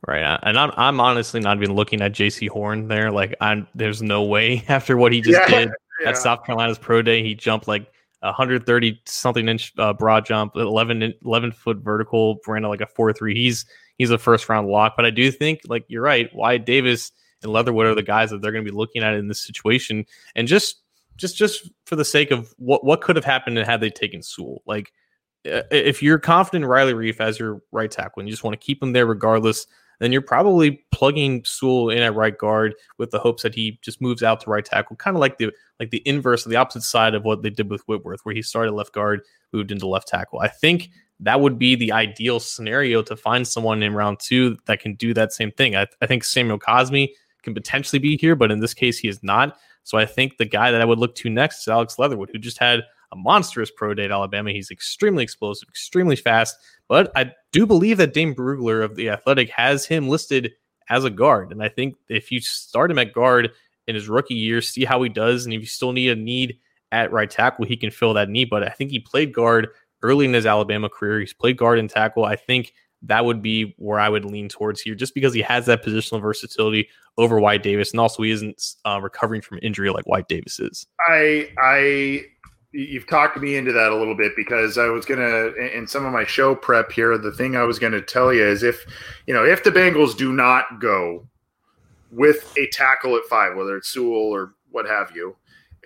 Right, 0.07 0.39
and 0.43 0.59
I'm 0.59 0.73
I'm 0.77 1.01
honestly 1.01 1.41
not 1.41 1.59
even 1.59 1.75
looking 1.75 2.01
at 2.01 2.13
Jaycee 2.13 2.49
Horn 2.49 2.89
there. 2.89 3.11
Like, 3.11 3.35
I'm 3.41 3.69
there's 3.75 4.03
no 4.03 4.23
way 4.23 4.65
after 4.69 4.97
what 4.97 5.13
he 5.13 5.21
just 5.21 5.39
Yeah, 5.41 5.59
did 5.59 5.71
yeah. 6.03 6.09
at 6.09 6.17
South 6.17 6.45
Carolina's 6.45 6.79
pro 6.79 7.03
day, 7.03 7.23
he 7.23 7.35
jumped 7.35 7.69
like 7.69 7.87
130 8.21 9.01
something 9.07 9.49
inch 9.49 9.73
uh, 9.79 9.93
broad 9.93 10.25
jump, 10.25 10.57
11 10.57 11.15
11 11.25 11.53
foot 11.53 11.79
vertical, 11.79 12.39
ran 12.47 12.63
like 12.63 12.81
a 12.81 12.87
four 12.87 13.13
three. 13.13 13.35
He's 13.35 13.67
he's 13.99 14.11
a 14.11 14.19
first 14.19 14.49
round 14.49 14.69
lock, 14.69 14.95
but 14.97 15.05
I 15.05 15.11
do 15.11 15.31
think 15.31 15.61
like 15.69 15.85
you're 15.89 16.03
right. 16.03 16.35
Wyatt 16.35 16.65
Davis 16.65 17.13
and 17.43 17.53
Leatherwood 17.53 17.87
are 17.87 17.95
the 17.95 18.03
guys 18.03 18.31
that 18.31 18.43
they're 18.43 18.53
going 18.53 18.65
to 18.65 18.71
be 18.71 18.77
looking 18.77 19.03
at 19.03 19.15
in 19.15 19.29
this 19.29 19.41
situation, 19.41 20.05
and 20.35 20.49
just 20.49 20.83
just 21.17 21.37
just 21.37 21.71
for 21.87 21.97
the 21.97 22.05
sake 22.05 22.31
of 22.31 22.55
what 22.59 22.85
what 22.85 23.01
could 23.01 23.17
have 23.17 23.25
happened 23.25 23.59
had 23.59 23.81
they 23.81 23.91
taken 23.91 24.23
Sewell, 24.23 24.63
like. 24.67 24.93
If 25.43 26.03
you're 26.03 26.19
confident 26.19 26.67
Riley 26.67 26.93
Reiff 26.93 27.19
as 27.19 27.39
your 27.39 27.63
right 27.73 27.91
tackle 27.91 28.21
and 28.21 28.29
you 28.29 28.31
just 28.31 28.45
want 28.45 28.53
to 28.53 28.63
keep 28.63 28.83
him 28.83 28.93
there 28.93 29.07
regardless, 29.07 29.67
then 29.99 30.13
you're 30.13 30.21
probably 30.21 30.85
plugging 30.93 31.43
Sewell 31.47 31.89
in 31.89 32.03
at 32.03 32.15
right 32.15 32.37
guard 32.37 32.75
with 32.99 33.11
the 33.11 33.19
hopes 33.19 33.43
that 33.43 33.55
he 33.55 33.79
just 33.81 34.03
moves 34.03 34.23
out 34.23 34.41
to 34.41 34.51
right 34.51 34.65
tackle, 34.65 34.97
kind 34.97 35.17
of 35.17 35.21
like 35.21 35.39
the 35.39 35.51
like 35.79 35.91
the 35.91 36.03
inverse 36.05 36.45
of 36.45 36.51
the 36.51 36.57
opposite 36.57 36.83
side 36.83 37.15
of 37.15 37.25
what 37.25 37.43
they 37.43 37.49
did 37.49 37.71
with 37.71 37.81
Whitworth, 37.89 38.21
where 38.23 38.35
he 38.35 38.43
started 38.43 38.73
left 38.73 38.93
guard, 38.93 39.23
moved 39.53 39.71
into 39.71 39.87
left 39.87 40.09
tackle. 40.09 40.41
I 40.41 40.49
think 40.49 40.91
that 41.21 41.41
would 41.41 41.59
be 41.59 41.75
the 41.75 41.93
ideal 41.93 42.39
scenario 42.39 43.01
to 43.03 43.17
find 43.17 43.49
someone 43.49 43.83
in 43.83 43.95
round 43.95 44.21
two 44.21 44.59
that 44.67 44.81
can 44.81 44.95
do 44.95 45.15
that 45.15 45.33
same 45.33 45.53
thing. 45.53 45.77
I, 45.77 45.87
I 46.03 46.07
think 46.07 46.25
Samuel 46.25 46.59
Cosmi 46.59 47.09
can 47.43 47.55
potentially 47.55 47.99
be 47.99 48.17
here, 48.17 48.35
but 48.37 48.51
in 48.51 48.61
this 48.61 48.75
case, 48.75 48.99
he 48.99 49.09
is 49.09 49.23
not. 49.23 49.57
So 49.83 49.99
I 49.99 50.07
think 50.07 50.37
the 50.37 50.45
guy 50.45 50.71
that 50.71 50.81
I 50.81 50.85
would 50.85 50.99
look 50.99 51.15
to 51.17 51.31
next 51.31 51.61
is 51.63 51.69
Alex 51.69 51.99
Leatherwood, 51.99 52.31
who 52.33 52.39
just 52.39 52.59
had 52.59 52.81
a 53.13 53.17
monstrous 53.17 53.71
pro 53.71 53.95
day 53.95 54.05
at 54.05 54.13
Alabama. 54.13 54.53
He's 54.53 54.71
extremely 54.71 55.25
explosive, 55.25 55.69
extremely 55.69 56.17
fast. 56.17 56.57
But 56.89 57.11
I 57.17 57.33
do 57.53 57.67
believe 57.67 57.97
that 57.99 58.15
Dane 58.15 58.35
Brugler 58.35 58.85
of 58.85 58.97
the 58.97 59.11
Athletic 59.11 59.51
has 59.51 59.87
him 59.87 60.09
listed 60.09 60.53
as 60.89 61.05
a 61.05 61.11
guard. 61.11 61.53
And 61.53 61.63
I 61.63 61.69
think 61.69 61.95
if 62.09 62.31
you 62.31 62.41
start 62.41 62.91
him 62.91 62.99
at 62.99 63.13
guard 63.13 63.51
in 63.87 63.95
his 63.95 64.09
rookie 64.09 64.35
year, 64.35 64.61
see 64.61 64.85
how 64.85 65.03
he 65.03 65.09
does. 65.09 65.45
And 65.45 65.55
if 65.55 65.61
you 65.61 65.67
still 65.67 65.93
need 65.93 66.11
a 66.11 66.17
need 66.17 66.59
at 66.93 67.13
right 67.13 67.31
tackle, 67.31 67.65
he 67.65 67.77
can 67.77 67.91
fill 67.91 68.15
that 68.15 68.29
need. 68.29 68.51
But 68.51 68.63
I 68.63 68.71
think 68.71 68.91
he 68.91 69.01
played 69.01 69.33
guard 69.33 69.69
early 70.03 70.25
in 70.27 70.33
his 70.33 70.47
Alabama 70.47 70.89
career. 70.89 71.21
He's 71.21 71.33
played 71.33 71.57
guard 71.57 71.79
and 71.79 71.91
tackle. 71.91 72.25
I 72.25 72.37
think 72.37 72.73
that 73.03 73.25
would 73.25 73.43
be 73.43 73.75
where 73.79 73.99
I 73.99 74.09
would 74.09 74.25
lean 74.25 74.49
towards 74.49 74.81
here, 74.81 74.95
just 74.95 75.15
because 75.15 75.33
he 75.33 75.41
has 75.41 75.67
that 75.67 75.85
positional 75.85 76.21
versatility 76.21 76.89
over 77.17 77.41
Wyatt 77.41 77.63
Davis. 77.63 77.93
And 77.93 78.01
also, 78.01 78.23
he 78.23 78.31
isn't 78.31 78.75
uh, 78.85 79.01
recovering 79.03 79.41
from 79.41 79.59
injury 79.63 79.91
like 79.91 80.07
Wyatt 80.07 80.29
Davis 80.29 80.61
is. 80.61 80.87
I 81.09 81.51
I 81.59 82.25
you've 82.73 83.07
talked 83.09 83.37
me 83.39 83.57
into 83.57 83.73
that 83.73 83.91
a 83.91 83.97
little 83.97 84.17
bit 84.17 84.33
because 84.37 84.79
I 84.79 84.87
was 84.87 85.05
gonna 85.05 85.47
in 85.75 85.87
some 85.87 86.05
of 86.05 86.13
my 86.13 86.25
show 86.25 86.55
prep 86.55 86.93
here. 86.93 87.17
The 87.17 87.33
thing 87.33 87.57
I 87.57 87.65
was 87.65 87.79
gonna 87.79 88.03
tell 88.03 88.33
you 88.33 88.45
is 88.45 88.63
if 88.63 88.85
you 89.27 89.35
know 89.35 89.45
if 89.45 89.65
the 89.65 89.71
Bengals 89.71 90.17
do 90.17 90.33
not 90.33 90.81
go 90.81 91.27
with 92.13 92.53
a 92.59 92.69
tackle 92.69 93.17
at 93.17 93.25
five, 93.25 93.57
whether 93.57 93.77
it's 93.77 93.89
Sewell 93.89 94.31
or 94.31 94.55
what 94.71 94.87
have 94.87 95.13
you, 95.15 95.37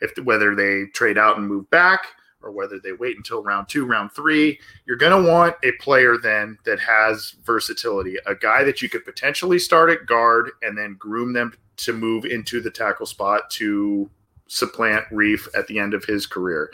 if 0.03 0.13
whether 0.25 0.55
they 0.55 0.87
trade 0.95 1.19
out 1.19 1.39
and 1.39 1.47
move 1.47 1.69
back 1.71 2.07
or 2.45 2.53
whether 2.53 2.79
they 2.79 2.93
wait 2.93 3.17
until 3.17 3.43
round 3.43 3.69
two, 3.69 3.87
round 3.87 4.13
three, 4.13 4.59
you're 4.87 4.97
going 4.97 5.25
to 5.25 5.31
want 5.31 5.57
a 5.65 5.73
player 5.81 6.17
then 6.23 6.59
that 6.65 6.79
has 6.79 7.37
versatility, 7.45 8.17
a 8.27 8.35
guy 8.35 8.63
that 8.65 8.83
you 8.83 8.89
could 8.89 9.05
potentially 9.05 9.59
start 9.59 9.91
at 9.91 10.07
guard 10.07 10.51
and 10.63 10.77
then 10.77 10.97
groom 10.99 11.33
them 11.33 11.53
to 11.77 11.93
move 11.93 12.25
into 12.25 12.61
the 12.61 12.71
tackle 12.71 13.07
spot 13.07 13.51
to 13.51 14.09
supplant 14.47 15.07
Reiff 15.11 15.49
at 15.57 15.67
the 15.67 15.79
end 15.79 15.95
of 15.95 16.05
his 16.05 16.27
career. 16.27 16.71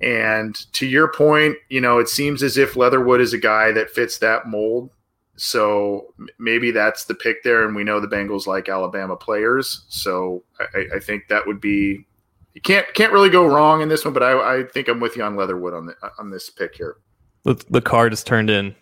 And 0.00 0.54
to 0.72 0.86
your 0.86 1.08
point, 1.12 1.56
you 1.68 1.80
know, 1.80 1.98
it 1.98 2.08
seems 2.08 2.42
as 2.42 2.56
if 2.56 2.76
Leatherwood 2.76 3.20
is 3.20 3.32
a 3.32 3.38
guy 3.38 3.72
that 3.72 3.90
fits 3.90 4.18
that 4.18 4.46
mold. 4.46 4.90
So 5.36 6.12
maybe 6.38 6.70
that's 6.70 7.04
the 7.04 7.14
pick 7.14 7.42
there. 7.42 7.64
And 7.64 7.74
we 7.74 7.84
know 7.84 8.00
the 8.00 8.08
Bengals 8.08 8.46
like 8.46 8.68
Alabama 8.68 9.16
players. 9.16 9.84
So 9.88 10.42
I, 10.74 10.96
I 10.96 10.98
think 10.98 11.28
that 11.28 11.46
would 11.46 11.60
be 11.60 12.06
you 12.54 12.60
can't 12.60 12.86
can't 12.94 13.12
really 13.12 13.30
go 13.30 13.46
wrong 13.46 13.80
in 13.80 13.88
this 13.88 14.04
one, 14.04 14.14
but 14.14 14.22
I, 14.22 14.58
I 14.58 14.62
think 14.64 14.88
I'm 14.88 15.00
with 15.00 15.16
you 15.16 15.22
on 15.22 15.36
Leatherwood 15.36 15.74
on 15.74 15.86
the 15.86 15.94
on 16.18 16.30
this 16.30 16.50
pick 16.50 16.74
here. 16.74 16.96
The, 17.44 17.54
the 17.70 17.80
card 17.80 18.12
is 18.12 18.22
turned 18.22 18.50
in. 18.50 18.74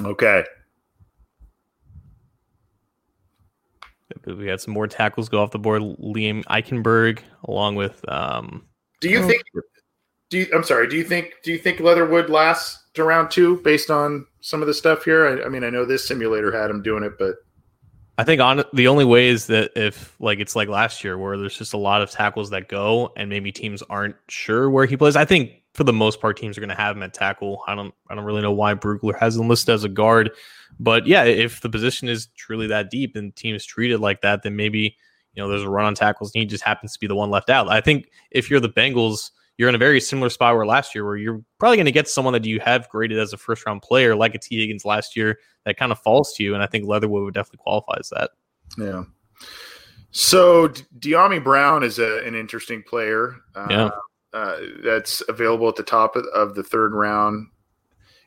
Okay. 0.00 0.44
We 4.26 4.46
had 4.46 4.60
some 4.60 4.74
more 4.74 4.86
tackles 4.86 5.28
go 5.28 5.40
off 5.42 5.50
the 5.50 5.58
board. 5.58 5.80
Liam 5.82 6.44
Eichenberg, 6.44 7.20
along 7.44 7.76
with 7.76 8.04
um, 8.08 8.66
Do 9.00 9.08
you 9.08 9.20
Oh. 9.20 9.26
think 9.26 9.42
do 10.30 10.38
you, 10.38 10.46
I'm 10.54 10.62
sorry, 10.64 10.86
do 10.86 10.96
you 10.96 11.04
think 11.04 11.32
do 11.42 11.50
you 11.50 11.58
think 11.58 11.80
Leatherwood 11.80 12.28
lasts 12.28 12.84
to 12.94 13.04
round 13.04 13.30
two 13.30 13.56
based 13.62 13.90
on 13.90 14.26
some 14.40 14.60
of 14.60 14.66
the 14.68 14.74
stuff 14.74 15.04
here? 15.04 15.26
I, 15.26 15.46
I 15.46 15.48
mean, 15.48 15.64
I 15.64 15.70
know 15.70 15.84
this 15.86 16.06
simulator 16.06 16.52
had 16.52 16.68
him 16.70 16.82
doing 16.82 17.02
it, 17.02 17.12
but 17.18 17.36
I 18.18 18.24
think 18.24 18.40
on 18.40 18.64
the 18.72 18.88
only 18.88 19.04
way 19.04 19.28
is 19.28 19.46
that 19.46 19.70
if 19.76 20.16
like 20.18 20.40
it's 20.40 20.56
like 20.56 20.68
last 20.68 21.04
year 21.04 21.16
where 21.16 21.38
there's 21.38 21.56
just 21.56 21.72
a 21.72 21.78
lot 21.78 22.02
of 22.02 22.10
tackles 22.10 22.50
that 22.50 22.68
go 22.68 23.12
and 23.16 23.30
maybe 23.30 23.52
teams 23.52 23.80
aren't 23.82 24.16
sure 24.26 24.68
where 24.68 24.86
he 24.86 24.96
plays. 24.96 25.14
I 25.14 25.24
think 25.24 25.62
for 25.74 25.84
the 25.84 25.92
most 25.92 26.20
part 26.20 26.36
teams 26.36 26.58
are 26.58 26.60
going 26.60 26.68
to 26.68 26.74
have 26.74 26.96
him 26.96 27.04
at 27.04 27.14
tackle. 27.14 27.62
I 27.68 27.76
don't 27.76 27.94
I 28.10 28.16
don't 28.16 28.24
really 28.24 28.42
know 28.42 28.50
why 28.50 28.74
Brugler 28.74 29.16
has 29.20 29.36
him 29.36 29.48
listed 29.48 29.72
as 29.72 29.84
a 29.84 29.88
guard, 29.88 30.32
but 30.80 31.06
yeah, 31.06 31.22
if 31.22 31.60
the 31.60 31.68
position 31.68 32.08
is 32.08 32.26
truly 32.36 32.66
that 32.66 32.90
deep 32.90 33.14
and 33.14 33.34
teams 33.36 33.64
treat 33.64 33.92
it 33.92 33.98
like 33.98 34.20
that, 34.22 34.42
then 34.42 34.56
maybe 34.56 34.96
you 35.34 35.40
know 35.40 35.48
there's 35.48 35.62
a 35.62 35.70
run 35.70 35.86
on 35.86 35.94
tackles 35.94 36.32
and 36.34 36.40
he 36.40 36.46
just 36.46 36.64
happens 36.64 36.94
to 36.94 36.98
be 36.98 37.06
the 37.06 37.14
one 37.14 37.30
left 37.30 37.50
out. 37.50 37.68
I 37.70 37.80
think 37.80 38.10
if 38.32 38.50
you're 38.50 38.58
the 38.58 38.68
Bengals, 38.68 39.30
you're 39.58 39.68
in 39.68 39.74
a 39.74 39.78
very 39.78 40.00
similar 40.00 40.30
spot 40.30 40.54
where 40.56 40.64
last 40.64 40.94
year 40.94 41.04
where 41.04 41.16
you're 41.16 41.42
probably 41.58 41.76
going 41.76 41.86
to 41.86 41.92
get 41.92 42.08
someone 42.08 42.32
that 42.32 42.44
you 42.44 42.60
have 42.60 42.88
graded 42.88 43.18
as 43.18 43.32
a 43.32 43.36
first 43.36 43.66
round 43.66 43.82
player 43.82 44.14
like 44.16 44.34
a 44.34 44.38
Tee 44.38 44.60
Higgins 44.60 44.84
last 44.84 45.16
year 45.16 45.38
that 45.66 45.76
kind 45.76 45.92
of 45.92 45.98
falls 45.98 46.32
to 46.34 46.44
you, 46.44 46.54
and 46.54 46.62
I 46.62 46.66
think 46.66 46.86
Leatherwood 46.86 47.24
would 47.24 47.34
definitely 47.34 47.62
qualify 47.62 47.96
as 47.98 48.08
that. 48.10 48.30
Yeah. 48.78 49.02
So 50.10 50.68
Dyami 50.68 51.42
Brown 51.42 51.82
is 51.82 51.98
a, 51.98 52.24
an 52.24 52.34
interesting 52.34 52.82
player. 52.82 53.36
Uh, 53.54 53.66
Yeah. 53.68 53.90
Uh, 54.34 54.58
that's 54.84 55.22
available 55.30 55.68
at 55.70 55.76
the 55.76 55.82
top 55.82 56.14
of, 56.14 56.24
of 56.34 56.54
the 56.54 56.62
third 56.62 56.92
round. 56.92 57.48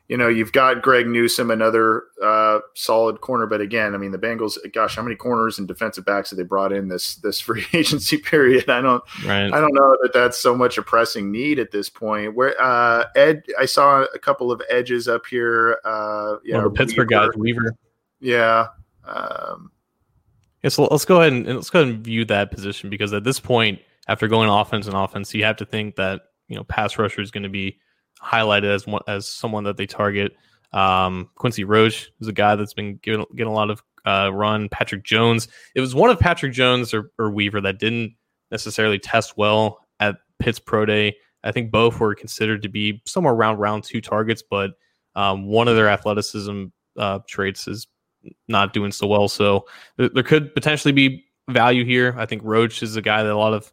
You 0.08 0.16
know, 0.18 0.28
you've 0.28 0.52
got 0.52 0.82
Greg 0.82 1.06
Newsome, 1.06 1.50
another 1.50 2.04
uh, 2.22 2.58
solid 2.74 3.20
corner, 3.20 3.46
but 3.46 3.60
again, 3.60 3.94
I 3.94 3.98
mean, 3.98 4.10
the 4.10 4.18
Bengals. 4.18 4.58
Gosh, 4.72 4.96
how 4.96 5.02
many 5.02 5.14
corners 5.14 5.58
and 5.58 5.66
defensive 5.66 6.04
backs 6.04 6.30
have 6.30 6.36
they 6.36 6.42
brought 6.42 6.72
in 6.72 6.88
this 6.88 7.14
this 7.16 7.40
free 7.40 7.64
agency 7.72 8.18
period? 8.18 8.68
I 8.68 8.80
don't, 8.80 9.02
Right. 9.24 9.52
I 9.52 9.60
don't 9.60 9.74
know 9.74 9.96
that 10.02 10.12
that's 10.12 10.38
so 10.38 10.54
much 10.54 10.76
a 10.76 10.82
pressing 10.82 11.30
need 11.30 11.58
at 11.58 11.70
this 11.70 11.88
point. 11.88 12.34
Where 12.34 12.60
uh, 12.60 13.06
Ed, 13.16 13.44
I 13.58 13.64
saw 13.64 14.02
a 14.02 14.18
couple 14.18 14.50
of 14.50 14.60
edges 14.68 15.08
up 15.08 15.24
here. 15.24 15.78
Uh, 15.84 16.36
yeah, 16.44 16.58
of 16.58 16.64
the 16.64 16.70
Pittsburgh 16.70 17.08
Weaver. 17.08 17.26
guys, 17.28 17.36
Weaver. 17.36 17.76
Yeah. 18.20 18.66
Um, 19.06 19.70
Yeah, 20.62 20.70
so 20.70 20.88
let's 20.90 21.04
go 21.04 21.20
ahead 21.20 21.32
and 21.32 21.46
let's 21.46 21.70
go 21.70 21.80
ahead 21.80 21.94
and 21.94 22.04
view 22.04 22.24
that 22.26 22.50
position 22.50 22.90
because 22.90 23.12
at 23.12 23.24
this 23.24 23.40
point, 23.40 23.80
after 24.08 24.28
going 24.28 24.50
offense 24.50 24.86
and 24.86 24.96
offense, 24.96 25.32
you 25.32 25.44
have 25.44 25.56
to 25.56 25.64
think 25.64 25.96
that 25.96 26.22
you 26.48 26.56
know 26.56 26.64
pass 26.64 26.98
rusher 26.98 27.20
is 27.20 27.30
going 27.30 27.44
to 27.44 27.48
be 27.48 27.78
highlighted 28.22 28.72
as 28.74 28.86
one 28.86 29.02
as 29.08 29.26
someone 29.26 29.64
that 29.64 29.76
they 29.76 29.86
target. 29.86 30.36
Um, 30.72 31.28
Quincy 31.34 31.64
Roche 31.64 32.08
is 32.20 32.28
a 32.28 32.32
guy 32.32 32.56
that's 32.56 32.74
been 32.74 32.96
getting, 33.02 33.24
getting 33.36 33.52
a 33.52 33.54
lot 33.54 33.70
of 33.70 33.82
uh, 34.06 34.30
run. 34.32 34.68
Patrick 34.68 35.04
Jones. 35.04 35.48
It 35.74 35.80
was 35.80 35.94
one 35.94 36.10
of 36.10 36.18
Patrick 36.18 36.52
Jones 36.52 36.94
or, 36.94 37.10
or 37.18 37.30
Weaver 37.30 37.60
that 37.60 37.78
didn't 37.78 38.14
necessarily 38.50 38.98
test 38.98 39.36
well 39.36 39.80
at 40.00 40.16
Pitt's 40.38 40.58
Pro 40.58 40.86
Day. 40.86 41.16
I 41.44 41.52
think 41.52 41.70
both 41.70 41.98
were 41.98 42.14
considered 42.14 42.62
to 42.62 42.68
be 42.68 43.02
somewhere 43.04 43.34
around 43.34 43.58
round 43.58 43.84
two 43.84 44.00
targets, 44.00 44.42
but 44.48 44.72
um, 45.14 45.46
one 45.46 45.68
of 45.68 45.76
their 45.76 45.88
athleticism 45.88 46.66
uh, 46.96 47.18
traits 47.26 47.66
is 47.66 47.86
not 48.48 48.72
doing 48.72 48.92
so 48.92 49.06
well. 49.06 49.28
So 49.28 49.66
there, 49.96 50.08
there 50.08 50.22
could 50.22 50.54
potentially 50.54 50.92
be 50.92 51.24
value 51.50 51.84
here. 51.84 52.14
I 52.16 52.26
think 52.26 52.42
Roche 52.44 52.82
is 52.82 52.96
a 52.96 53.02
guy 53.02 53.22
that 53.22 53.32
a 53.32 53.36
lot 53.36 53.54
of 53.54 53.72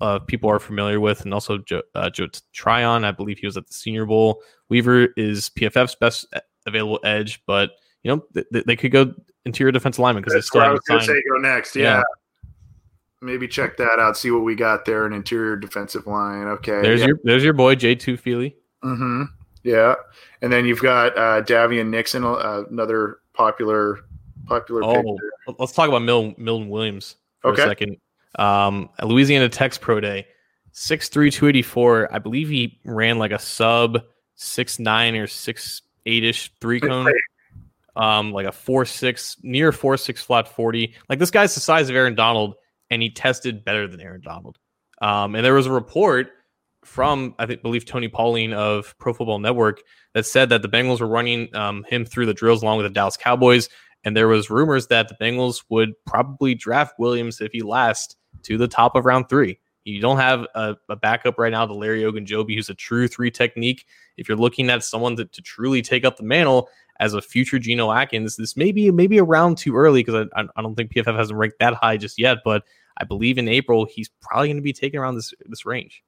uh, 0.00 0.18
people 0.20 0.50
are 0.50 0.58
familiar 0.58 1.00
with, 1.00 1.22
and 1.22 1.32
also 1.32 1.58
Joe, 1.58 1.82
uh, 1.94 2.10
Joe 2.10 2.28
Tryon. 2.52 3.04
I 3.04 3.12
believe 3.12 3.38
he 3.38 3.46
was 3.46 3.56
at 3.56 3.66
the 3.66 3.72
Senior 3.72 4.06
Bowl. 4.06 4.42
Weaver 4.68 5.08
is 5.16 5.50
PFF's 5.50 5.94
best 5.94 6.26
available 6.66 7.00
edge, 7.04 7.42
but 7.46 7.72
you 8.02 8.14
know 8.14 8.24
th- 8.34 8.64
they 8.64 8.76
could 8.76 8.92
go 8.92 9.14
interior 9.44 9.72
defensive 9.72 10.00
lineman 10.00 10.22
because 10.22 10.34
they 10.34 10.40
still 10.40 10.60
was 10.70 10.80
going 10.80 11.00
to 11.00 11.06
say 11.06 11.22
go 11.30 11.38
next. 11.38 11.76
Yeah. 11.76 11.82
Yeah. 11.98 12.02
Maybe 13.22 13.48
check 13.48 13.76
that 13.78 13.98
out. 13.98 14.16
See 14.16 14.30
what 14.30 14.44
we 14.44 14.54
got 14.54 14.84
there. 14.84 15.06
An 15.06 15.12
interior 15.12 15.56
defensive 15.56 16.06
line. 16.06 16.46
Okay. 16.48 16.82
There's 16.82 17.00
yeah. 17.00 17.06
your 17.06 17.18
there's 17.24 17.44
your 17.44 17.54
boy 17.54 17.74
Jay 17.74 17.96
Tufele. 17.96 18.54
Mm-hmm. 18.84 19.22
Yeah. 19.62 19.94
And 20.42 20.52
then 20.52 20.66
you've 20.66 20.82
got 20.82 21.16
uh, 21.16 21.42
Daviyon 21.42 21.88
Nixon, 21.88 22.24
uh, 22.24 22.64
another 22.70 23.18
popular 23.32 24.00
popular. 24.46 24.84
Oh, 24.84 25.02
there. 25.02 25.54
let's 25.58 25.72
talk 25.72 25.88
about 25.88 26.02
Mil- 26.02 26.34
Milton 26.36 26.68
Williams 26.68 27.16
for 27.40 27.52
Okay. 27.52 27.62
a 27.62 27.66
second. 27.66 27.96
Um, 28.36 28.90
Louisiana 29.02 29.48
Tech's 29.48 29.78
Pro 29.78 30.00
Day, 30.00 30.26
6'3", 30.72 31.32
284. 31.32 32.14
I 32.14 32.18
believe 32.18 32.48
he 32.48 32.80
ran 32.84 33.18
like 33.18 33.32
a 33.32 33.38
sub 33.38 34.02
six 34.36 34.78
nine 34.78 35.16
or 35.16 35.26
six 35.26 35.82
eight 36.04 36.24
ish 36.24 36.52
three 36.60 36.80
cone. 36.80 37.12
Um, 37.96 38.32
like 38.32 38.46
a 38.46 38.52
four 38.52 38.84
six 38.84 39.38
near 39.42 39.72
four 39.72 39.96
six 39.96 40.22
flat 40.22 40.46
forty. 40.48 40.94
Like 41.08 41.18
this 41.18 41.30
guy's 41.30 41.54
the 41.54 41.60
size 41.60 41.88
of 41.88 41.96
Aaron 41.96 42.14
Donald, 42.14 42.54
and 42.90 43.02
he 43.02 43.10
tested 43.10 43.64
better 43.64 43.88
than 43.88 44.00
Aaron 44.00 44.20
Donald. 44.22 44.58
Um, 45.00 45.34
and 45.34 45.44
there 45.44 45.54
was 45.54 45.66
a 45.66 45.72
report 45.72 46.28
from 46.84 47.34
I 47.38 47.46
think 47.46 47.62
believe 47.62 47.86
Tony 47.86 48.08
Pauline 48.08 48.52
of 48.52 48.94
Pro 48.98 49.14
Football 49.14 49.38
Network 49.38 49.82
that 50.14 50.26
said 50.26 50.50
that 50.50 50.62
the 50.62 50.68
Bengals 50.68 51.00
were 51.00 51.06
running 51.06 51.54
um, 51.56 51.84
him 51.88 52.04
through 52.04 52.26
the 52.26 52.34
drills 52.34 52.62
along 52.62 52.76
with 52.76 52.86
the 52.86 52.92
Dallas 52.92 53.16
Cowboys, 53.16 53.68
and 54.04 54.14
there 54.14 54.28
was 54.28 54.50
rumors 54.50 54.88
that 54.88 55.08
the 55.08 55.14
Bengals 55.14 55.64
would 55.70 55.92
probably 56.04 56.54
draft 56.54 56.98
Williams 56.98 57.40
if 57.40 57.52
he 57.52 57.62
lasts 57.62 58.14
to 58.44 58.58
the 58.58 58.68
top 58.68 58.96
of 58.96 59.04
round 59.04 59.28
three. 59.28 59.58
You 59.86 60.00
don't 60.00 60.18
have 60.18 60.46
a, 60.54 60.76
a 60.88 60.96
backup 60.96 61.38
right 61.38 61.52
now 61.52 61.64
to 61.64 61.72
Larry 61.72 62.02
Ogunjobi, 62.02 62.54
who's 62.56 62.68
a 62.68 62.74
true 62.74 63.06
three 63.06 63.30
technique. 63.30 63.86
If 64.16 64.28
you're 64.28 64.36
looking 64.36 64.68
at 64.68 64.82
someone 64.82 65.14
to, 65.16 65.24
to 65.26 65.42
truly 65.42 65.80
take 65.80 66.04
up 66.04 66.16
the 66.16 66.24
mantle 66.24 66.68
as 66.98 67.14
a 67.14 67.22
future 67.22 67.58
Geno 67.58 67.92
Atkins, 67.92 68.36
this 68.36 68.56
may 68.56 68.72
be 68.72 68.90
maybe 68.90 69.18
a 69.18 69.24
round 69.24 69.58
too 69.58 69.76
early 69.76 70.02
because 70.02 70.28
I, 70.34 70.44
I 70.56 70.62
don't 70.62 70.74
think 70.74 70.92
PFF 70.92 71.16
hasn't 71.16 71.38
ranked 71.38 71.60
that 71.60 71.74
high 71.74 71.96
just 71.96 72.18
yet. 72.18 72.38
But 72.44 72.64
I 72.98 73.04
believe 73.04 73.38
in 73.38 73.48
April 73.48 73.84
he's 73.84 74.10
probably 74.20 74.48
going 74.48 74.56
to 74.56 74.62
be 74.62 74.72
taken 74.72 74.98
around 74.98 75.14
this 75.14 75.32
this 75.46 75.64
range. 75.64 76.02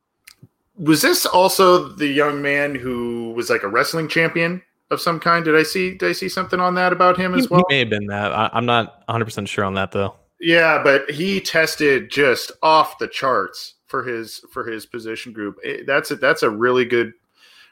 Was 0.76 1.02
this 1.02 1.24
also 1.24 1.88
the 1.88 2.06
young 2.06 2.42
man 2.42 2.74
who 2.74 3.32
was 3.36 3.48
like 3.48 3.62
a 3.62 3.68
wrestling 3.68 4.08
champion 4.08 4.60
of 4.90 5.00
some 5.00 5.20
kind? 5.20 5.44
Did 5.44 5.54
I 5.54 5.62
see 5.62 5.96
did 5.96 6.08
I 6.08 6.12
see 6.12 6.28
something 6.28 6.58
on 6.58 6.74
that 6.74 6.92
about 6.92 7.16
him 7.16 7.34
he, 7.34 7.40
as 7.40 7.48
well? 7.48 7.62
He 7.68 7.74
may 7.74 7.78
have 7.80 7.90
been 7.90 8.06
that. 8.06 8.32
I, 8.32 8.50
I'm 8.52 8.66
not 8.66 9.02
100 9.06 9.24
percent 9.24 9.48
sure 9.48 9.64
on 9.64 9.74
that 9.74 9.92
though. 9.92 10.16
Yeah, 10.40 10.82
but 10.82 11.10
he 11.10 11.40
tested 11.40 12.10
just 12.10 12.52
off 12.62 12.98
the 12.98 13.08
charts 13.08 13.74
for 13.86 14.04
his 14.04 14.40
for 14.52 14.64
his 14.64 14.86
position 14.86 15.32
group. 15.32 15.58
It, 15.64 15.86
that's 15.86 16.10
a, 16.10 16.16
that's 16.16 16.42
a 16.42 16.50
really 16.50 16.84
good 16.84 17.12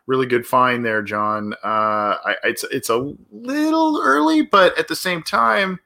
really 0.06 0.26
good 0.26 0.46
find 0.46 0.84
there, 0.84 1.02
John. 1.02 1.54
Uh, 1.64 2.16
I, 2.24 2.36
it's 2.44 2.64
it's 2.64 2.90
a 2.90 3.14
little 3.30 4.00
early, 4.02 4.42
but 4.42 4.76
at 4.78 4.88
the 4.88 4.96
same 4.96 5.22
time, 5.22 5.78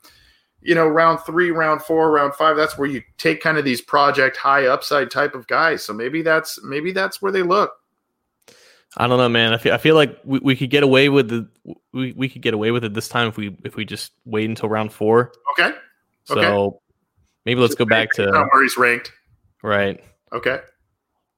you 0.62 0.74
know, 0.74 0.86
round 0.86 1.20
three, 1.20 1.50
round 1.50 1.82
four, 1.82 2.10
round 2.10 2.34
five, 2.34 2.56
that's 2.56 2.78
where 2.78 2.88
you 2.88 3.02
take 3.18 3.42
kind 3.42 3.58
of 3.58 3.64
these 3.64 3.80
project 3.80 4.36
high 4.36 4.66
upside 4.66 5.10
type 5.10 5.34
of 5.34 5.46
guys. 5.46 5.84
So 5.84 5.92
maybe 5.92 6.22
that's 6.22 6.62
maybe 6.62 6.92
that's 6.92 7.20
where 7.20 7.32
they 7.32 7.42
look. 7.42 7.72
I 8.96 9.06
don't 9.06 9.18
know, 9.18 9.28
man. 9.28 9.52
I 9.52 9.56
feel 9.56 9.72
I 9.72 9.78
feel 9.78 9.94
like 9.94 10.18
we, 10.24 10.40
we 10.40 10.56
could 10.56 10.70
get 10.70 10.82
away 10.82 11.08
with 11.08 11.28
the 11.28 11.48
we, 11.92 12.12
we 12.12 12.28
could 12.28 12.42
get 12.42 12.54
away 12.54 12.70
with 12.70 12.84
it 12.84 12.94
this 12.94 13.08
time 13.08 13.28
if 13.28 13.36
we 13.36 13.56
if 13.64 13.76
we 13.76 13.84
just 13.84 14.12
wait 14.24 14.48
until 14.48 14.68
round 14.68 14.92
four. 14.92 15.32
Okay. 15.52 15.76
So 16.24 16.38
Okay. 16.38 16.76
maybe 17.46 17.60
let's 17.60 17.74
go 17.74 17.84
back 17.84 18.10
to 18.12 18.30
where 18.52 18.62
he's 18.62 18.76
ranked. 18.76 19.12
right. 19.62 20.02
Okay. 20.32 20.60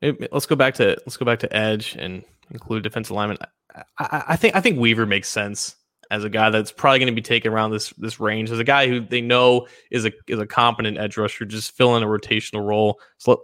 Maybe, 0.01 0.29
let's 0.33 0.47
go 0.47 0.57
back 0.57 0.75
to 0.75 0.97
let's 1.07 1.17
go 1.17 1.25
back 1.25 1.39
to 1.41 1.57
edge 1.57 1.97
and 1.99 2.25
include 2.51 2.83
defensive 2.83 3.13
alignment. 3.13 3.41
I, 3.75 3.83
I, 3.99 4.25
I 4.29 4.37
think 4.37 4.57
I 4.57 4.61
think 4.61 4.79
Weaver 4.79 5.07
makes 5.07 5.29
sense 5.29 5.77
as 6.11 6.25
a 6.25 6.29
guy 6.29 6.51
that's 6.51 6.73
probably 6.73 6.99
going 6.99 7.07
to 7.07 7.15
be 7.15 7.23
taken 7.23 7.53
around 7.53 7.71
this 7.71 7.91
this 7.97 8.21
range 8.21 8.51
as 8.51 8.59
a 8.59 8.65
guy 8.65 8.87
who 8.89 9.01
they 9.01 9.21
know 9.21 9.67
is 9.91 10.05
a 10.05 10.13
is 10.29 10.39
a 10.41 10.47
competent 10.47 10.99
edge 10.99 11.17
rusher, 11.17 11.45
just 11.45 11.71
filling 11.77 12.03
a 12.03 12.07
rotational 12.07 12.67
role. 12.67 13.01
So 13.19 13.43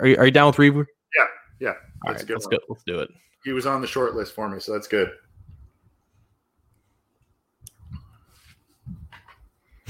are 0.00 0.06
you, 0.06 0.16
are 0.16 0.24
you 0.26 0.30
down 0.30 0.46
with 0.46 0.58
Weaver? 0.58 0.86
Yeah. 1.18 1.26
yeah. 1.60 1.74
That's 2.04 2.22
right, 2.22 2.30
let's 2.30 2.46
one. 2.46 2.52
go. 2.52 2.58
Let's 2.68 2.84
do 2.84 3.00
it. 3.00 3.10
He 3.44 3.52
was 3.52 3.66
on 3.66 3.80
the 3.80 3.86
short 3.86 4.14
list 4.14 4.34
for 4.34 4.48
me, 4.48 4.58
so 4.60 4.72
that's 4.72 4.88
good. 4.88 5.10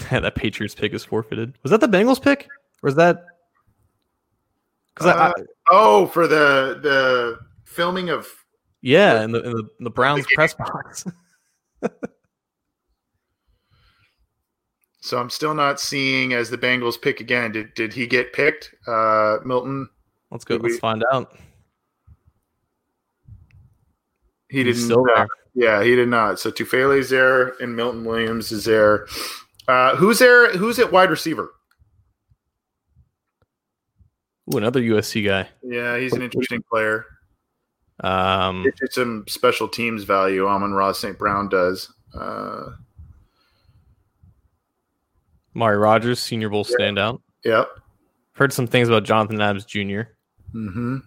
that 0.11 0.35
Patriots 0.35 0.75
pick 0.75 0.93
is 0.93 1.05
forfeited. 1.05 1.55
Was 1.63 1.71
that 1.71 1.81
the 1.81 1.89
Bengals 1.89 2.21
pick, 2.21 2.49
or 2.83 2.89
is 2.89 2.95
that? 2.97 3.25
Because 4.95 5.15
I, 5.15 5.29
Uh, 5.29 5.33
Oh, 5.71 6.07
for 6.07 6.27
the 6.29 6.79
the 6.83 7.39
filming 7.65 8.09
of 8.09 8.29
yeah, 8.83 9.23
in 9.23 9.33
the 9.33 9.43
in 9.43 9.53
the, 9.53 9.69
in 9.79 9.85
the 9.85 9.91
Browns 9.91 10.27
game. 10.27 10.37
press 10.37 10.55
box. 10.55 11.05
So 15.07 15.21
I'm 15.21 15.31
still 15.31 15.55
not 15.55 15.79
seeing 15.79 16.33
as 16.33 16.51
the 16.51 16.59
Bengals 16.59 17.01
pick 17.01 17.21
again. 17.21 17.53
Did 17.53 17.73
did 17.75 17.93
he 17.93 18.09
get 18.09 18.33
picked? 18.33 18.75
Uh, 18.89 19.37
Milton. 19.45 19.89
Let's 20.33 20.45
go. 20.45 20.59
Did 20.59 20.65
Let's 20.65 20.81
find 20.81 21.05
out. 21.13 21.39
He 24.49 24.65
didn't. 24.65 24.91
uh, 24.91 25.27
yeah, 25.55 25.81
he 25.85 25.95
did 25.95 26.09
not. 26.09 26.41
So 26.41 26.51
Tufele's 26.51 27.09
there, 27.09 27.51
and 27.63 27.77
Milton 27.77 28.05
Williams 28.05 28.51
is 28.51 28.65
there. 28.65 29.07
Uh, 29.69 29.97
who's 29.97 30.19
there? 30.19 30.53
Who's 30.57 30.79
at 30.79 30.93
wide 30.93 31.11
receiver? 31.11 31.53
Ooh, 34.55 34.59
another 34.59 34.81
USC 34.81 35.25
guy. 35.25 35.49
Yeah, 35.63 35.99
he's 35.99 36.13
an 36.13 36.23
interesting 36.23 36.63
player. 36.63 37.05
Um, 38.01 38.63
you 38.65 38.73
some 38.91 39.25
special 39.27 39.67
teams 39.69 40.05
value. 40.05 40.47
Amon-Ra 40.47 40.93
St. 40.93 41.19
Brown 41.19 41.49
does. 41.49 41.93
Uh, 42.15 42.71
Mari 45.55 45.77
Rogers, 45.79 46.21
Senior 46.21 46.51
Bowl 46.51 46.67
Yeah. 46.69 46.77
standout. 46.87 47.21
yep. 47.45 47.69
Heard 48.35 48.53
some 48.53 48.67
things 48.67 48.89
about 48.89 49.05
Jonathan 49.05 49.41
Adams 49.41 49.65
Jr. 49.65 50.03
Mm-hmm. 50.55 50.99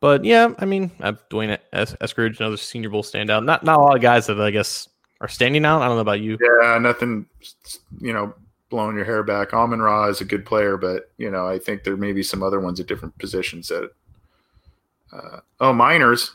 But 0.00 0.24
yeah, 0.24 0.52
I 0.58 0.66
mean, 0.66 0.90
uh, 1.00 1.14
Dwayne 1.30 1.58
es- 1.72 1.96
Eskridge, 1.96 2.38
another 2.38 2.58
Senior 2.58 2.90
Bowl 2.90 3.02
standout. 3.02 3.44
Not 3.44 3.64
not 3.64 3.78
a 3.78 3.82
lot 3.82 3.96
of 3.96 4.02
guys 4.02 4.26
that 4.26 4.38
I 4.40 4.50
guess 4.50 4.88
are 5.20 5.28
standing 5.28 5.64
out. 5.64 5.82
I 5.82 5.86
don't 5.86 5.96
know 5.96 6.02
about 6.02 6.20
you. 6.20 6.38
Yeah, 6.40 6.78
nothing. 6.78 7.26
You 8.00 8.12
know, 8.12 8.34
blowing 8.70 8.96
your 8.96 9.04
hair 9.04 9.22
back. 9.22 9.52
Amon-Ra 9.52 10.08
is 10.08 10.20
a 10.20 10.24
good 10.24 10.46
player, 10.46 10.76
but 10.76 11.10
you 11.18 11.30
know, 11.30 11.46
I 11.46 11.58
think 11.58 11.84
there 11.84 11.96
may 11.96 12.12
be 12.12 12.22
some 12.22 12.42
other 12.42 12.60
ones 12.60 12.80
at 12.80 12.86
different 12.86 13.16
positions 13.18 13.68
that. 13.68 13.90
Uh, 15.12 15.40
oh, 15.60 15.72
Meinerz. 15.72 16.30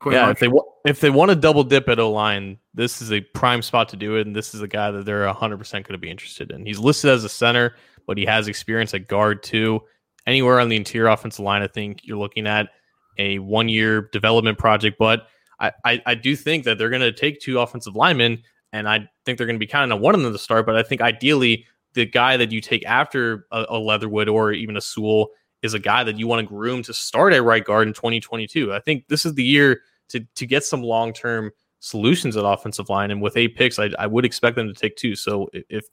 Quinn 0.00 0.14
yeah, 0.14 0.30
if 0.30 0.38
they 0.38 0.48
wa- 0.48 0.64
if 0.86 1.00
they 1.00 1.10
want 1.10 1.30
to 1.30 1.36
double 1.36 1.62
dip 1.62 1.88
at 1.88 2.00
O 2.00 2.10
line, 2.10 2.58
this 2.74 3.02
is 3.02 3.12
a 3.12 3.20
prime 3.20 3.60
spot 3.60 3.90
to 3.90 3.96
do 3.96 4.16
it, 4.16 4.26
and 4.26 4.34
this 4.34 4.54
is 4.54 4.62
a 4.62 4.68
guy 4.68 4.90
that 4.90 5.04
they're 5.04 5.30
hundred 5.32 5.58
percent 5.58 5.86
going 5.86 5.92
to 5.92 5.98
be 5.98 6.10
interested 6.10 6.50
in. 6.50 6.64
He's 6.64 6.78
listed 6.78 7.10
as 7.10 7.22
a 7.22 7.28
center, 7.28 7.76
but 8.06 8.16
he 8.16 8.24
has 8.24 8.48
experience 8.48 8.94
at 8.94 9.08
guard 9.08 9.42
too. 9.42 9.82
Anywhere 10.26 10.58
on 10.58 10.68
the 10.68 10.76
interior 10.76 11.08
offensive 11.08 11.44
line, 11.44 11.62
I 11.62 11.66
think 11.66 12.00
you're 12.04 12.18
looking 12.18 12.46
at 12.46 12.70
a 13.18 13.38
one 13.40 13.68
year 13.68 14.08
development 14.10 14.58
project. 14.58 14.98
But 14.98 15.26
I, 15.60 16.02
I, 16.06 16.14
do 16.14 16.34
think 16.36 16.64
that 16.64 16.78
they're 16.78 16.90
going 16.90 17.02
to 17.02 17.12
take 17.12 17.40
two 17.40 17.60
offensive 17.60 17.94
linemen, 17.94 18.42
and 18.72 18.88
I 18.88 19.08
think 19.24 19.36
they're 19.36 19.46
going 19.46 19.58
to 19.58 19.60
be 19.60 19.66
kind 19.66 19.92
of 19.92 20.00
one 20.00 20.14
of 20.14 20.22
them 20.22 20.32
to 20.32 20.38
start. 20.38 20.66
But 20.66 20.76
I 20.76 20.82
think 20.82 21.00
ideally, 21.00 21.66
the 21.94 22.06
guy 22.06 22.36
that 22.36 22.50
you 22.52 22.60
take 22.60 22.84
after 22.86 23.46
a, 23.50 23.66
a 23.70 23.78
Leatherwood 23.78 24.28
or 24.28 24.52
even 24.52 24.76
a 24.76 24.80
Sewell 24.80 25.28
is 25.62 25.74
a 25.74 25.78
guy 25.78 26.04
that 26.04 26.18
you 26.18 26.26
want 26.26 26.40
to 26.40 26.46
groom 26.46 26.82
to 26.84 26.94
start 26.94 27.32
at 27.32 27.42
right 27.42 27.64
guard 27.64 27.86
in 27.86 27.94
2022. 27.94 28.72
I 28.72 28.80
think 28.80 29.08
this 29.08 29.26
is 29.26 29.34
the 29.34 29.44
year 29.44 29.82
to 30.08 30.20
to 30.20 30.46
get 30.46 30.64
some 30.64 30.82
long 30.82 31.12
term 31.12 31.50
solutions 31.80 32.36
at 32.36 32.44
offensive 32.44 32.88
line. 32.88 33.10
And 33.10 33.20
with 33.20 33.36
eight 33.36 33.56
picks, 33.56 33.78
I, 33.78 33.90
I 33.98 34.06
would 34.06 34.24
expect 34.24 34.56
them 34.56 34.68
to 34.68 34.74
take 34.74 34.96
two. 34.96 35.16
So 35.16 35.48
if 35.52 35.84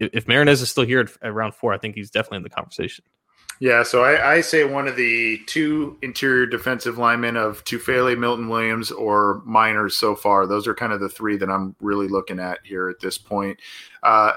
if, 0.00 0.10
if 0.12 0.26
Meinerz 0.26 0.62
is 0.62 0.70
still 0.70 0.84
here 0.84 1.00
at, 1.00 1.10
at 1.22 1.34
round 1.34 1.54
four, 1.54 1.72
I 1.72 1.78
think 1.78 1.94
he's 1.94 2.10
definitely 2.10 2.38
in 2.38 2.42
the 2.44 2.50
conversation. 2.50 3.04
Yeah, 3.60 3.82
so 3.82 4.04
I, 4.04 4.34
I 4.34 4.40
say 4.40 4.64
one 4.64 4.86
of 4.86 4.94
the 4.96 5.40
two 5.46 5.96
interior 6.02 6.46
defensive 6.46 6.96
linemen 6.96 7.36
of 7.36 7.64
Tufele, 7.64 8.16
Milton 8.16 8.48
Williams, 8.48 8.92
or 8.92 9.42
Meinerz 9.46 9.92
so 9.92 10.14
far. 10.14 10.46
Those 10.46 10.68
are 10.68 10.74
kind 10.74 10.92
of 10.92 11.00
the 11.00 11.08
three 11.08 11.36
that 11.38 11.50
I'm 11.50 11.74
really 11.80 12.06
looking 12.06 12.38
at 12.38 12.58
here 12.62 12.88
at 12.88 13.00
this 13.00 13.18
point. 13.18 13.58
Uh, 14.02 14.32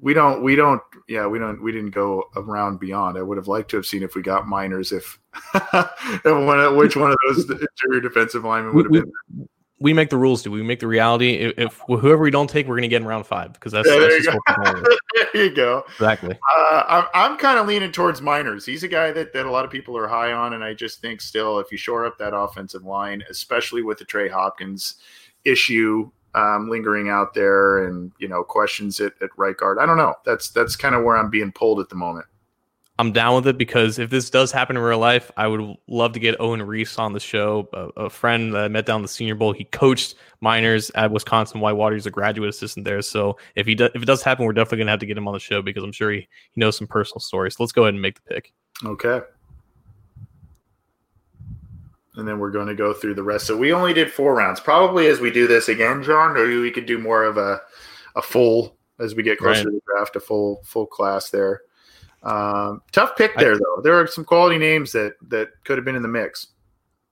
we 0.00 0.12
don't, 0.14 0.42
we 0.42 0.56
don't, 0.56 0.82
yeah, 1.08 1.26
we 1.26 1.38
don't, 1.38 1.62
we 1.62 1.70
didn't 1.70 1.92
go 1.92 2.24
around 2.34 2.80
beyond. 2.80 3.16
I 3.16 3.22
would 3.22 3.38
have 3.38 3.46
liked 3.48 3.70
to 3.70 3.76
have 3.76 3.86
seen 3.86 4.02
if 4.02 4.16
we 4.16 4.22
got 4.22 4.44
Meinerz, 4.44 4.92
if, 4.92 5.18
if 5.54 6.24
one, 6.24 6.76
which 6.76 6.96
one 6.96 7.12
of 7.12 7.16
those 7.28 7.48
interior 7.84 8.00
defensive 8.00 8.44
linemen 8.44 8.74
would 8.74 8.86
have 8.86 8.92
We- 8.92 9.00
been. 9.00 9.48
We 9.80 9.92
make 9.92 10.08
the 10.08 10.16
rules, 10.16 10.42
do 10.42 10.50
we? 10.50 10.60
We 10.60 10.66
make 10.66 10.78
the 10.80 10.86
reality. 10.86 11.34
If, 11.34 11.58
if 11.58 11.82
whoever 11.86 12.22
we 12.22 12.30
don't 12.30 12.48
take, 12.48 12.66
we're 12.66 12.76
going 12.76 12.82
to 12.82 12.88
get 12.88 13.02
in 13.02 13.08
round 13.08 13.26
five 13.26 13.52
because 13.52 13.72
that's, 13.72 13.86
Yeah, 13.86 13.98
that's 13.98 14.26
there 15.14 15.26
you 15.32 15.32
what 15.32 15.32
we're 15.32 15.32
going 15.32 15.32
with. 15.32 15.32
there 15.32 15.44
you 15.44 15.54
go. 15.54 15.84
exactly. 15.88 16.38
Uh, 16.56 16.82
I'm, 16.88 17.32
I'm 17.32 17.38
kind 17.38 17.58
of 17.58 17.66
leaning 17.66 17.92
towards 17.92 18.20
Meinerz. 18.20 18.66
He's 18.66 18.82
a 18.82 18.88
guy 18.88 19.12
that, 19.12 19.32
that 19.32 19.46
a 19.46 19.50
lot 19.50 19.64
of 19.64 19.70
people 19.70 19.96
are 19.96 20.08
high 20.08 20.32
on, 20.32 20.54
and 20.54 20.64
I 20.64 20.74
just 20.74 21.00
think 21.00 21.20
still, 21.20 21.58
if 21.58 21.70
you 21.72 21.78
shore 21.78 22.04
up 22.06 22.18
that 22.18 22.34
offensive 22.34 22.84
line, 22.84 23.22
especially 23.30 23.82
with 23.82 23.98
the 23.98 24.04
Trey 24.04 24.28
Hopkins 24.28 24.96
issue 25.44 26.10
um, 26.34 26.68
lingering 26.68 27.08
out 27.08 27.34
there, 27.34 27.86
and 27.86 28.12
you 28.18 28.28
know 28.28 28.42
questions 28.42 29.00
at, 29.00 29.12
at 29.22 29.30
right 29.36 29.56
guard, 29.56 29.78
I 29.78 29.86
don't 29.86 29.96
know. 29.96 30.14
That's 30.24 30.50
that's 30.50 30.76
kind 30.76 30.94
of 30.94 31.04
where 31.04 31.16
I'm 31.16 31.30
being 31.30 31.52
pulled 31.52 31.80
at 31.80 31.88
the 31.88 31.96
moment. 31.96 32.26
I'm 32.96 33.10
down 33.10 33.34
with 33.34 33.48
it 33.48 33.58
because 33.58 33.98
if 33.98 34.10
this 34.10 34.30
does 34.30 34.52
happen 34.52 34.76
in 34.76 34.82
real 34.82 35.00
life, 35.00 35.30
I 35.36 35.48
would 35.48 35.76
love 35.88 36.12
to 36.12 36.20
get 36.20 36.40
Owen 36.40 36.62
Reese 36.62 36.96
on 36.96 37.12
the 37.12 37.18
show. 37.18 37.68
A, 37.72 38.04
a 38.04 38.10
friend 38.10 38.54
that 38.54 38.64
I 38.64 38.68
met 38.68 38.86
down 38.86 39.02
the 39.02 39.08
Senior 39.08 39.34
Bowl. 39.34 39.52
He 39.52 39.64
coached 39.64 40.14
Meinerz 40.42 40.92
at 40.94 41.10
Wisconsin 41.10 41.60
Whitewater. 41.60 41.96
He's 41.96 42.06
a 42.06 42.10
graduate 42.12 42.50
assistant 42.50 42.84
there. 42.84 43.02
So 43.02 43.36
if 43.56 43.66
he 43.66 43.74
does, 43.74 43.90
if 43.96 44.02
it 44.02 44.06
does 44.06 44.22
happen, 44.22 44.44
we're 44.46 44.52
definitely 44.52 44.78
gonna 44.78 44.92
have 44.92 45.00
to 45.00 45.06
get 45.06 45.18
him 45.18 45.26
on 45.26 45.34
the 45.34 45.40
show 45.40 45.60
because 45.60 45.82
I'm 45.82 45.90
sure 45.90 46.12
he, 46.12 46.28
he 46.52 46.60
knows 46.60 46.76
some 46.76 46.86
personal 46.86 47.18
stories. 47.18 47.56
So 47.56 47.64
let's 47.64 47.72
go 47.72 47.82
ahead 47.82 47.94
and 47.94 48.02
make 48.02 48.14
the 48.14 48.32
pick. 48.32 48.52
Okay. 48.84 49.20
And 52.16 52.28
then 52.28 52.38
we're 52.38 52.52
going 52.52 52.68
to 52.68 52.76
go 52.76 52.92
through 52.92 53.14
the 53.14 53.24
rest. 53.24 53.44
So 53.44 53.56
we 53.56 53.72
only 53.72 53.92
did 53.92 54.12
four 54.12 54.36
rounds. 54.36 54.60
Probably 54.60 55.08
as 55.08 55.18
we 55.18 55.32
do 55.32 55.48
this 55.48 55.68
again, 55.68 56.00
John, 56.00 56.36
or 56.36 56.46
we 56.46 56.70
could 56.70 56.86
do 56.86 56.98
more 56.98 57.24
of 57.24 57.38
a 57.38 57.60
a 58.14 58.22
full 58.22 58.76
as 59.00 59.16
we 59.16 59.24
get 59.24 59.38
closer 59.38 59.58
right. 59.58 59.64
to 59.64 59.70
the 59.70 59.80
draft, 59.92 60.14
a 60.14 60.20
full 60.20 60.60
full 60.64 60.86
class 60.86 61.30
there. 61.30 61.62
Um, 62.24 62.82
tough 62.90 63.16
pick 63.16 63.36
there, 63.36 63.54
I, 63.54 63.58
though. 63.58 63.82
There 63.82 64.00
are 64.00 64.06
some 64.06 64.24
quality 64.24 64.58
names 64.58 64.92
that 64.92 65.14
that 65.28 65.48
could 65.64 65.78
have 65.78 65.84
been 65.84 65.96
in 65.96 66.02
the 66.02 66.08
mix. 66.08 66.48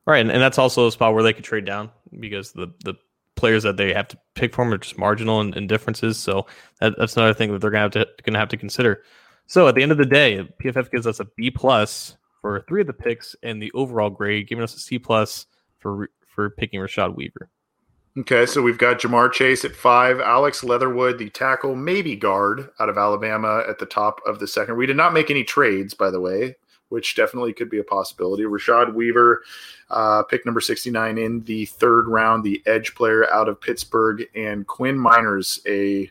Right, 0.07 0.21
and, 0.21 0.33
and 0.33 0.41
that's 0.41 0.59
also 0.59 0.87
a 0.89 0.93
spot 0.93 1.15
where 1.15 1.23
they 1.23 1.33
could 1.33 1.45
trade 1.45 1.65
down 1.65 1.91
because 2.19 2.53
the 2.53 2.73
the 2.85 2.95
players 3.37 3.63
that 3.63 3.77
they 3.77 3.93
have 3.93 4.09
to 4.09 4.19
pick 4.35 4.55
from 4.55 4.73
are 4.73 4.79
just 4.79 4.99
marginal 4.99 5.41
and, 5.41 5.57
in 5.57 5.67
differences. 5.67 6.19
So 6.19 6.47
that, 6.81 6.95
that's 6.99 7.17
another 7.17 7.35
thing 7.35 7.53
that 7.53 7.61
they're 7.61 7.71
gonna 7.71 7.83
have 7.83 7.93
to 7.93 8.07
gonna 8.25 8.39
have 8.39 8.49
to 8.49 8.57
consider. 8.57 9.03
So 9.47 9.69
at 9.69 9.75
the 9.75 9.83
end 9.83 9.93
of 9.93 9.99
the 9.99 10.07
day, 10.07 10.49
PFF 10.63 10.91
gives 10.91 11.07
us 11.07 11.21
a 11.21 11.27
B 11.37 11.51
plus 11.51 12.17
for 12.41 12.65
three 12.69 12.81
of 12.81 12.87
the 12.87 12.93
picks 12.93 13.37
and 13.43 13.63
the 13.63 13.73
overall 13.73 14.11
grade, 14.11 14.49
giving 14.49 14.65
us 14.65 14.75
a 14.75 14.79
C 14.79 14.99
plus 14.99 15.47
for 15.79 16.09
for 16.27 16.51
picking 16.51 16.81
Rashad 16.81 17.15
Weaver. 17.15 17.51
Okay, 18.15 18.45
so 18.45 18.61
we've 18.61 18.77
got 18.77 19.01
Ja'Marr 19.01 19.33
Chase 19.33 19.65
at 19.65 19.75
five, 19.75 20.21
Alex 20.21 20.63
Leatherwood, 20.63 21.17
the 21.17 21.31
tackle, 21.31 21.75
maybe 21.75 22.15
guard 22.15 22.69
out 22.79 22.91
of 22.91 22.99
Alabama 22.99 23.65
at 23.67 23.79
the 23.79 23.87
top 23.87 24.21
of 24.27 24.39
the 24.39 24.47
second. 24.47 24.77
We 24.77 24.85
did 24.85 24.99
not 24.99 25.15
make 25.15 25.31
any 25.31 25.45
trades, 25.45 25.95
by 25.95 26.11
the 26.11 26.21
way, 26.21 26.57
which 26.91 27.17
definitely 27.17 27.55
could 27.55 27.71
be 27.71 27.79
a 27.79 27.85
possibility. 27.85 28.43
Rashad 28.43 28.93
Weaver, 28.93 29.43
uh, 29.89 30.25
pick 30.25 30.45
number 30.45 30.61
69 30.61 31.17
in 31.17 31.41
the 31.45 31.65
third 31.65 32.07
round, 32.07 32.45
the 32.45 32.63
edge 32.67 32.95
player 32.95 33.33
out 33.33 33.49
of 33.49 33.59
Pittsburgh, 33.63 34.25
and 34.35 34.67
Quinn 34.67 34.99
Meinerz, 34.99 35.59
a 35.67 36.11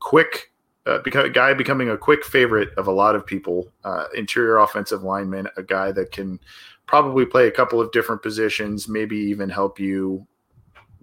quick 0.00 0.52
uh, 0.84 0.98
guy 0.98 1.54
becoming 1.54 1.88
a 1.88 1.96
quick 1.96 2.26
favorite 2.26 2.74
of 2.76 2.88
a 2.88 2.92
lot 2.92 3.14
of 3.14 3.24
people, 3.24 3.72
uh, 3.84 4.04
interior 4.14 4.58
offensive 4.58 5.02
lineman, 5.02 5.48
a 5.56 5.62
guy 5.62 5.92
that 5.92 6.12
can 6.12 6.40
probably 6.84 7.24
play 7.24 7.46
a 7.46 7.50
couple 7.50 7.80
of 7.80 7.90
different 7.90 8.22
positions, 8.22 8.86
maybe 8.86 9.16
even 9.16 9.48
help 9.48 9.80
you 9.80 10.26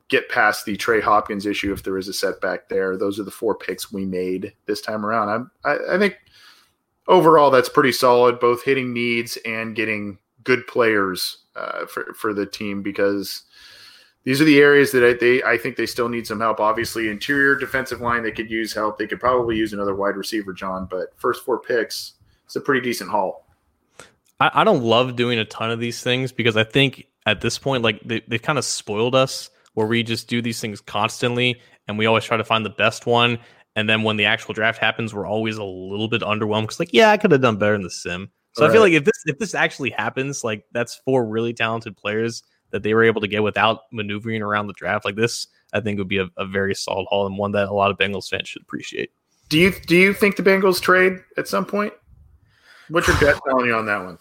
get 0.10 0.30
past 0.30 0.66
the 0.66 0.78
Trey 0.78 1.02
Hopkins 1.02 1.46
issue 1.46 1.74
if 1.74 1.84
there 1.84 1.98
is 1.98 2.08
a 2.08 2.14
setback 2.14 2.70
there. 2.70 2.96
Those 2.96 3.20
are 3.20 3.24
the 3.24 3.32
four 3.32 3.56
picks 3.56 3.92
we 3.92 4.06
made 4.06 4.54
this 4.66 4.82
time 4.82 5.06
around. 5.06 5.50
I, 5.64 5.78
I 5.92 5.98
think 5.98 6.18
overall 7.08 7.52
that's 7.52 7.70
pretty 7.70 7.92
solid, 7.92 8.40
both 8.40 8.64
hitting 8.64 8.94
needs 8.94 9.38
and 9.46 9.76
getting 9.76 10.20
good 10.44 10.68
players 10.68 11.40
uh, 11.56 11.86
for 11.88 12.14
for 12.14 12.34
the 12.34 12.46
team 12.46 12.82
because 12.82 13.44
these 14.24 14.42
are 14.42 14.46
the 14.46 14.60
areas 14.60 14.92
that 14.92 15.04
I, 15.04 15.14
they 15.14 15.44
I 15.44 15.58
think 15.58 15.76
they 15.76 15.86
still 15.86 16.10
need 16.10 16.28
some 16.28 16.40
help. 16.40 16.60
Obviously, 16.60 17.10
interior 17.10 17.56
defensive 17.56 18.02
line 18.02 18.24
they 18.24 18.32
could 18.32 18.52
use 18.52 18.74
help. 18.74 18.98
They 18.98 19.08
could 19.08 19.20
probably 19.20 19.56
use 19.56 19.74
another 19.74 19.96
wide 19.96 20.18
receiver, 20.18 20.54
John. 20.54 20.88
But 20.90 21.14
first 21.18 21.44
four 21.44 21.60
picks, 21.60 22.14
it's 22.46 22.56
a 22.56 22.62
pretty 22.62 22.82
decent 22.82 23.10
haul. 23.10 23.48
I, 24.40 24.52
I 24.54 24.64
don't 24.64 24.84
love 24.84 25.16
doing 25.16 25.40
a 25.40 25.46
ton 25.46 25.72
of 25.72 25.80
these 25.80 26.02
things 26.04 26.32
because 26.32 26.58
I 26.58 26.64
think 26.64 27.08
at 27.26 27.42
this 27.42 27.58
point, 27.58 27.84
like 27.84 28.02
they, 28.02 28.22
they've 28.28 28.42
kind 28.42 28.60
of 28.60 28.66
spoiled 28.66 29.16
us 29.16 29.50
where 29.76 29.88
we 29.88 30.04
just 30.04 30.28
do 30.28 30.42
these 30.42 30.60
things 30.60 30.82
constantly 30.82 31.62
and 31.88 31.98
we 31.98 32.06
always 32.06 32.24
try 32.24 32.36
to 32.36 32.44
find 32.44 32.66
the 32.66 32.72
best 32.72 33.06
one. 33.06 33.40
And 33.76 33.90
then 33.90 34.04
when 34.04 34.18
the 34.18 34.26
actual 34.26 34.54
draft 34.54 34.80
happens, 34.80 35.14
we're 35.14 35.28
always 35.28 35.58
a 35.58 35.64
little 35.64 36.08
bit 36.08 36.22
underwhelmed 36.22 36.64
because, 36.64 36.80
like, 36.80 36.94
yeah, 36.94 37.12
I 37.12 37.18
could 37.18 37.32
have 37.32 37.42
done 37.42 37.58
better 37.58 37.76
in 37.76 37.82
the 37.82 37.90
sim. 37.90 38.32
So 38.54 38.64
right. 38.64 38.70
I 38.70 38.74
feel 38.74 38.82
like 38.82 38.94
if 38.94 39.04
this 39.04 39.22
if 39.26 39.38
this 39.38 39.54
actually 39.54 39.90
happens, 39.90 40.44
like 40.44 40.66
that's 40.72 40.96
four 41.04 41.26
really 41.28 41.54
talented 41.54 41.98
players 41.98 42.42
that 42.72 42.84
they 42.84 42.94
were 42.94 43.04
able 43.04 43.22
to 43.22 43.28
get 43.28 43.44
without 43.44 43.82
maneuvering 43.92 44.42
around 44.42 44.68
the 44.68 44.74
draft. 44.74 45.04
Like 45.04 45.16
this, 45.16 45.48
I 45.74 45.82
think 45.82 45.98
would 45.98 46.08
be 46.08 46.20
a, 46.20 46.28
a 46.38 46.46
very 46.46 46.74
solid 46.74 47.06
haul 47.10 47.28
and 47.28 47.38
one 47.38 47.52
that 47.52 47.68
a 47.68 47.74
lot 47.74 47.92
of 47.92 47.98
Bengals 47.98 48.30
fans 48.30 48.48
should 48.48 48.62
appreciate. 48.62 49.12
Do 49.50 49.60
you 49.60 49.74
do 49.88 49.96
you 49.96 50.14
think 50.14 50.38
the 50.38 50.44
Bengals 50.44 50.82
trade 50.82 51.20
at 51.38 51.50
some 51.50 51.66
point? 51.66 51.94
What's 52.88 53.08
your 53.08 53.20
bet 53.20 53.40
telling 53.46 53.66
you 53.66 53.76
on 53.76 53.86
that 53.88 54.04
one? 54.04 54.18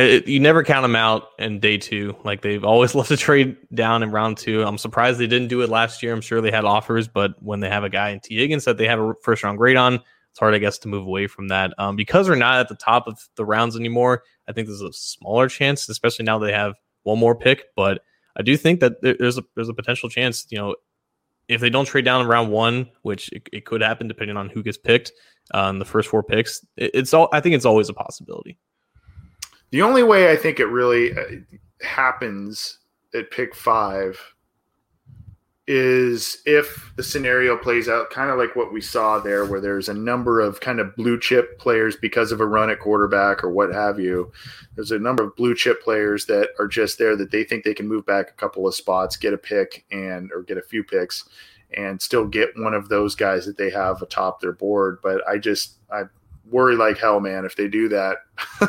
You 0.00 0.40
never 0.40 0.62
count 0.64 0.82
them 0.82 0.96
out 0.96 1.28
in 1.38 1.60
day 1.60 1.78
two. 1.78 2.16
Like 2.24 2.42
they've 2.42 2.64
always 2.64 2.94
loved 2.94 3.08
to 3.08 3.16
trade 3.16 3.56
down 3.74 4.02
in 4.02 4.10
round 4.10 4.36
two. 4.36 4.62
I'm 4.62 4.78
surprised 4.78 5.18
they 5.18 5.26
didn't 5.26 5.48
do 5.48 5.62
it 5.62 5.70
last 5.70 6.02
year. 6.02 6.12
I'm 6.12 6.20
sure 6.20 6.40
they 6.40 6.50
had 6.50 6.64
offers, 6.64 7.08
but 7.08 7.40
when 7.42 7.60
they 7.60 7.68
have 7.68 7.84
a 7.84 7.88
guy 7.88 8.10
in 8.10 8.20
Tee 8.20 8.36
Higgins 8.36 8.64
that 8.64 8.76
they 8.76 8.86
have 8.86 9.00
a 9.00 9.14
first 9.22 9.42
round 9.42 9.58
grade 9.58 9.76
on, 9.76 9.94
it's 9.94 10.38
hard, 10.38 10.54
I 10.54 10.58
guess, 10.58 10.78
to 10.78 10.88
move 10.88 11.06
away 11.06 11.26
from 11.26 11.48
that. 11.48 11.72
Um, 11.78 11.96
because 11.96 12.28
we're 12.28 12.36
not 12.36 12.60
at 12.60 12.68
the 12.68 12.76
top 12.76 13.06
of 13.06 13.18
the 13.36 13.44
rounds 13.44 13.76
anymore, 13.76 14.22
I 14.48 14.52
think 14.52 14.68
there's 14.68 14.82
a 14.82 14.92
smaller 14.92 15.48
chance, 15.48 15.88
especially 15.88 16.24
now 16.24 16.38
they 16.38 16.52
have 16.52 16.74
one 17.02 17.18
more 17.18 17.34
pick. 17.34 17.64
But 17.74 18.02
I 18.36 18.42
do 18.42 18.56
think 18.56 18.80
that 18.80 19.00
there's 19.02 19.38
a 19.38 19.44
there's 19.54 19.68
a 19.68 19.74
potential 19.74 20.08
chance, 20.08 20.46
you 20.50 20.58
know, 20.58 20.76
if 21.48 21.60
they 21.60 21.70
don't 21.70 21.86
trade 21.86 22.04
down 22.04 22.20
in 22.20 22.26
round 22.26 22.50
one, 22.50 22.88
which 23.02 23.32
it, 23.32 23.48
it 23.52 23.64
could 23.64 23.80
happen 23.80 24.06
depending 24.06 24.36
on 24.36 24.50
who 24.50 24.62
gets 24.62 24.76
picked 24.76 25.12
uh, 25.54 25.68
in 25.70 25.78
the 25.78 25.84
first 25.84 26.08
four 26.08 26.22
picks, 26.22 26.64
it, 26.76 26.90
it's 26.94 27.14
all 27.14 27.28
I 27.32 27.40
think 27.40 27.54
it's 27.54 27.64
always 27.64 27.88
a 27.88 27.94
possibility. 27.94 28.58
The 29.70 29.82
only 29.82 30.02
way 30.02 30.30
I 30.32 30.36
think 30.36 30.60
it 30.60 30.66
really 30.66 31.12
uh, 31.12 31.40
happens 31.82 32.78
at 33.14 33.30
pick 33.30 33.54
five 33.54 34.18
is 35.70 36.38
if 36.46 36.94
the 36.96 37.02
scenario 37.02 37.54
plays 37.54 37.90
out 37.90 38.08
kind 38.08 38.30
of 38.30 38.38
like 38.38 38.56
what 38.56 38.72
we 38.72 38.80
saw 38.80 39.18
there, 39.18 39.44
where 39.44 39.60
there's 39.60 39.90
a 39.90 39.94
number 39.94 40.40
of 40.40 40.60
kind 40.60 40.80
of 40.80 40.96
blue 40.96 41.20
chip 41.20 41.58
players 41.58 41.94
because 41.94 42.32
of 42.32 42.40
a 42.40 42.46
run 42.46 42.70
at 42.70 42.80
quarterback 42.80 43.44
or 43.44 43.50
what 43.50 43.74
have 43.74 44.00
you. 44.00 44.32
There's 44.74 44.92
a 44.92 44.98
number 44.98 45.24
of 45.24 45.36
blue 45.36 45.54
chip 45.54 45.82
players 45.82 46.24
that 46.24 46.48
are 46.58 46.68
just 46.68 46.96
there 46.96 47.16
that 47.16 47.30
they 47.30 47.44
think 47.44 47.64
they 47.64 47.74
can 47.74 47.86
move 47.86 48.06
back 48.06 48.30
a 48.30 48.34
couple 48.34 48.66
of 48.66 48.74
spots, 48.74 49.18
get 49.18 49.34
a 49.34 49.38
pick, 49.38 49.84
and 49.92 50.32
or 50.32 50.42
get 50.42 50.56
a 50.56 50.62
few 50.62 50.82
picks, 50.82 51.28
and 51.76 52.00
still 52.00 52.26
get 52.26 52.56
one 52.56 52.72
of 52.72 52.88
those 52.88 53.14
guys 53.14 53.44
that 53.44 53.58
they 53.58 53.68
have 53.68 54.00
atop 54.00 54.40
their 54.40 54.52
board. 54.52 55.00
But 55.02 55.20
I 55.28 55.36
just 55.36 55.74
I 55.92 56.04
worry 56.50 56.76
like 56.76 56.98
hell, 56.98 57.20
man, 57.20 57.44
if 57.44 57.56
they 57.56 57.68
do 57.68 57.88
that. 57.88 58.18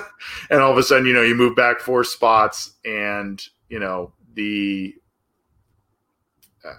and 0.49 0.61
all 0.61 0.71
of 0.71 0.77
a 0.77 0.83
sudden, 0.83 1.05
you 1.05 1.13
know, 1.13 1.21
you 1.21 1.35
move 1.35 1.55
back 1.55 1.79
four 1.79 2.03
spots 2.03 2.73
and, 2.85 3.41
you 3.69 3.79
know, 3.79 4.13
the 4.33 4.95
uh, 6.65 6.73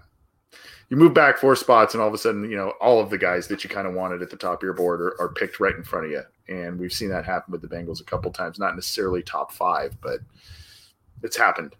you 0.89 0.97
move 0.97 1.15
back 1.15 1.39
four 1.39 1.57
spots 1.57 1.95
and 1.95 2.03
all 2.03 2.09
of 2.09 2.15
a 2.15 2.19
sudden, 2.19 2.51
you 2.51 2.57
know, 2.57 2.73
all 2.81 3.01
of 3.01 3.11
the 3.11 3.19
guys 3.19 3.49
that 3.49 3.65
you 3.65 3.71
kind 3.71 3.87
of 3.87 3.95
wanted 3.95 4.23
at 4.23 4.31
the 4.31 4.37
top 4.37 4.61
of 4.61 4.63
your 4.63 4.75
board 4.75 5.01
are, 5.01 5.21
are 5.21 5.33
picked 5.33 5.61
right 5.61 5.75
in 5.75 5.85
front 5.85 6.07
of 6.07 6.13
you. 6.13 6.23
And 6.49 6.79
we've 6.79 6.93
seen 6.93 7.11
that 7.11 7.25
happen 7.25 7.53
with 7.53 7.63
the 7.63 7.69
Bengals 7.69 8.01
a 8.01 8.05
couple 8.05 8.31
times, 8.33 8.59
not 8.59 8.75
necessarily 8.75 9.23
top 9.23 9.53
five, 9.53 10.01
but 10.01 10.21
it's 11.23 11.37
happened 11.37 11.75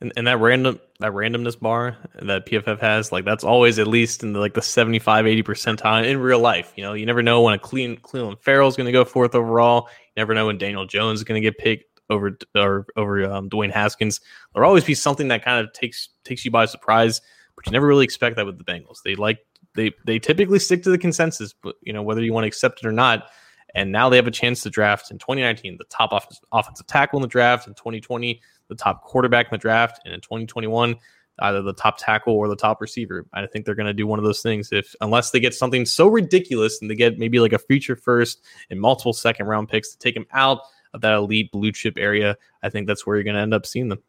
and, 0.00 0.12
and 0.16 0.26
that 0.26 0.38
random 0.38 0.78
that 1.00 1.12
randomness 1.12 1.58
bar 1.58 1.96
that 2.22 2.46
PFF 2.46 2.80
has, 2.80 3.12
like 3.12 3.24
that's 3.24 3.44
always 3.44 3.78
at 3.78 3.86
least 3.86 4.22
in 4.22 4.32
the 4.32 4.40
like 4.40 4.54
the 4.54 4.62
75, 4.62 5.26
80 5.26 5.42
percentile 5.42 6.04
in 6.04 6.18
real 6.18 6.40
life. 6.40 6.72
You 6.76 6.84
know, 6.84 6.92
you 6.92 7.06
never 7.06 7.22
know 7.22 7.42
when 7.42 7.54
a 7.54 7.58
clean 7.58 7.96
Clelin 7.98 8.40
Ferrell 8.40 8.68
is 8.68 8.76
going 8.76 8.86
to 8.86 8.92
go 8.92 9.04
fourth 9.04 9.34
overall. 9.34 9.88
You 9.90 10.20
never 10.20 10.34
know 10.34 10.46
when 10.46 10.58
Daniel 10.58 10.86
Jones 10.86 11.20
is 11.20 11.24
going 11.24 11.40
to 11.40 11.46
get 11.46 11.58
picked 11.58 12.00
over 12.10 12.36
or 12.54 12.86
over 12.96 13.24
um, 13.30 13.48
Dwayne 13.48 13.72
Haskins. 13.72 14.20
There'll 14.54 14.68
always 14.68 14.84
be 14.84 14.94
something 14.94 15.28
that 15.28 15.44
kind 15.44 15.64
of 15.64 15.72
takes 15.72 16.10
takes 16.24 16.44
you 16.44 16.50
by 16.50 16.66
surprise, 16.66 17.20
but 17.54 17.66
you 17.66 17.72
never 17.72 17.86
really 17.86 18.04
expect 18.04 18.36
that 18.36 18.46
with 18.46 18.58
the 18.58 18.64
Bengals. 18.64 18.98
They 19.02 19.14
like 19.14 19.38
they 19.74 19.92
they 20.04 20.18
typically 20.18 20.58
stick 20.58 20.82
to 20.82 20.90
the 20.90 20.98
consensus, 20.98 21.54
but 21.62 21.76
you 21.80 21.92
know 21.92 22.02
whether 22.02 22.22
you 22.22 22.34
want 22.34 22.44
to 22.44 22.48
accept 22.48 22.80
it 22.80 22.86
or 22.86 22.92
not. 22.92 23.28
And 23.74 23.92
now 23.92 24.08
they 24.08 24.16
have 24.16 24.26
a 24.26 24.30
chance 24.30 24.62
to 24.62 24.70
draft 24.70 25.10
in 25.10 25.18
2019 25.18 25.76
the 25.78 25.84
top 25.84 26.10
offensive 26.52 26.86
tackle 26.86 27.18
in 27.18 27.22
the 27.22 27.28
draft 27.28 27.66
in 27.66 27.74
2020 27.74 28.40
the 28.68 28.74
top 28.74 29.02
quarterback 29.02 29.46
in 29.46 29.50
the 29.52 29.58
draft, 29.58 30.00
and 30.04 30.14
in 30.14 30.20
2021, 30.20 30.96
either 31.40 31.62
the 31.62 31.72
top 31.72 31.98
tackle 31.98 32.34
or 32.34 32.48
the 32.48 32.56
top 32.56 32.80
receiver. 32.80 33.26
I 33.32 33.46
think 33.46 33.64
they're 33.64 33.74
going 33.74 33.86
to 33.86 33.94
do 33.94 34.06
one 34.06 34.18
of 34.18 34.24
those 34.24 34.40
things 34.40 34.70
if 34.72 34.94
unless 35.00 35.30
they 35.30 35.40
get 35.40 35.54
something 35.54 35.84
so 35.84 36.08
ridiculous 36.08 36.80
and 36.80 36.90
they 36.90 36.94
get 36.94 37.18
maybe 37.18 37.40
like 37.40 37.52
a 37.52 37.58
future 37.58 37.96
first 37.96 38.42
and 38.70 38.80
multiple 38.80 39.12
second 39.12 39.46
round 39.46 39.68
picks 39.68 39.90
to 39.92 39.98
take 39.98 40.14
them 40.14 40.26
out 40.32 40.60
of 40.94 41.00
that 41.02 41.14
elite 41.14 41.52
blue 41.52 41.72
chip 41.72 41.94
area. 41.98 42.36
I 42.62 42.70
think 42.70 42.86
that's 42.86 43.06
where 43.06 43.16
you're 43.16 43.24
going 43.24 43.36
to 43.36 43.42
end 43.42 43.54
up 43.54 43.66
seeing 43.66 43.88
them. 43.88 44.02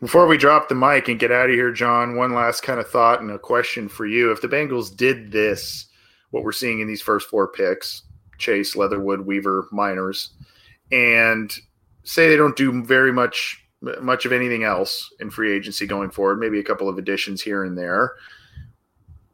Before 0.00 0.26
we 0.26 0.36
drop 0.36 0.68
the 0.68 0.74
mic 0.74 1.08
and 1.08 1.20
get 1.20 1.30
out 1.30 1.48
of 1.48 1.54
here, 1.54 1.70
John, 1.70 2.16
one 2.16 2.32
last 2.32 2.62
kind 2.62 2.80
of 2.80 2.88
thought 2.88 3.20
and 3.20 3.30
a 3.30 3.38
question 3.38 3.88
for 3.88 4.04
you. 4.04 4.32
If 4.32 4.40
the 4.40 4.48
Bengals 4.48 4.96
did 4.96 5.30
this, 5.30 5.86
what 6.30 6.42
we're 6.42 6.52
seeing 6.52 6.80
in 6.80 6.88
these 6.88 7.02
first 7.02 7.28
four 7.28 7.46
picks, 7.46 8.02
Chase, 8.38 8.74
Leatherwood, 8.74 9.20
Weaver, 9.20 9.68
Meinerz, 9.72 10.30
and 10.90 11.56
say 12.02 12.28
they 12.28 12.36
don't 12.36 12.56
do 12.56 12.82
very 12.82 13.12
much 13.12 13.61
much 14.00 14.24
of 14.24 14.32
anything 14.32 14.64
else 14.64 15.12
in 15.20 15.30
free 15.30 15.52
agency 15.52 15.86
going 15.86 16.10
forward. 16.10 16.38
Maybe 16.38 16.58
a 16.58 16.64
couple 16.64 16.88
of 16.88 16.98
additions 16.98 17.42
here 17.42 17.64
and 17.64 17.76
there. 17.76 18.12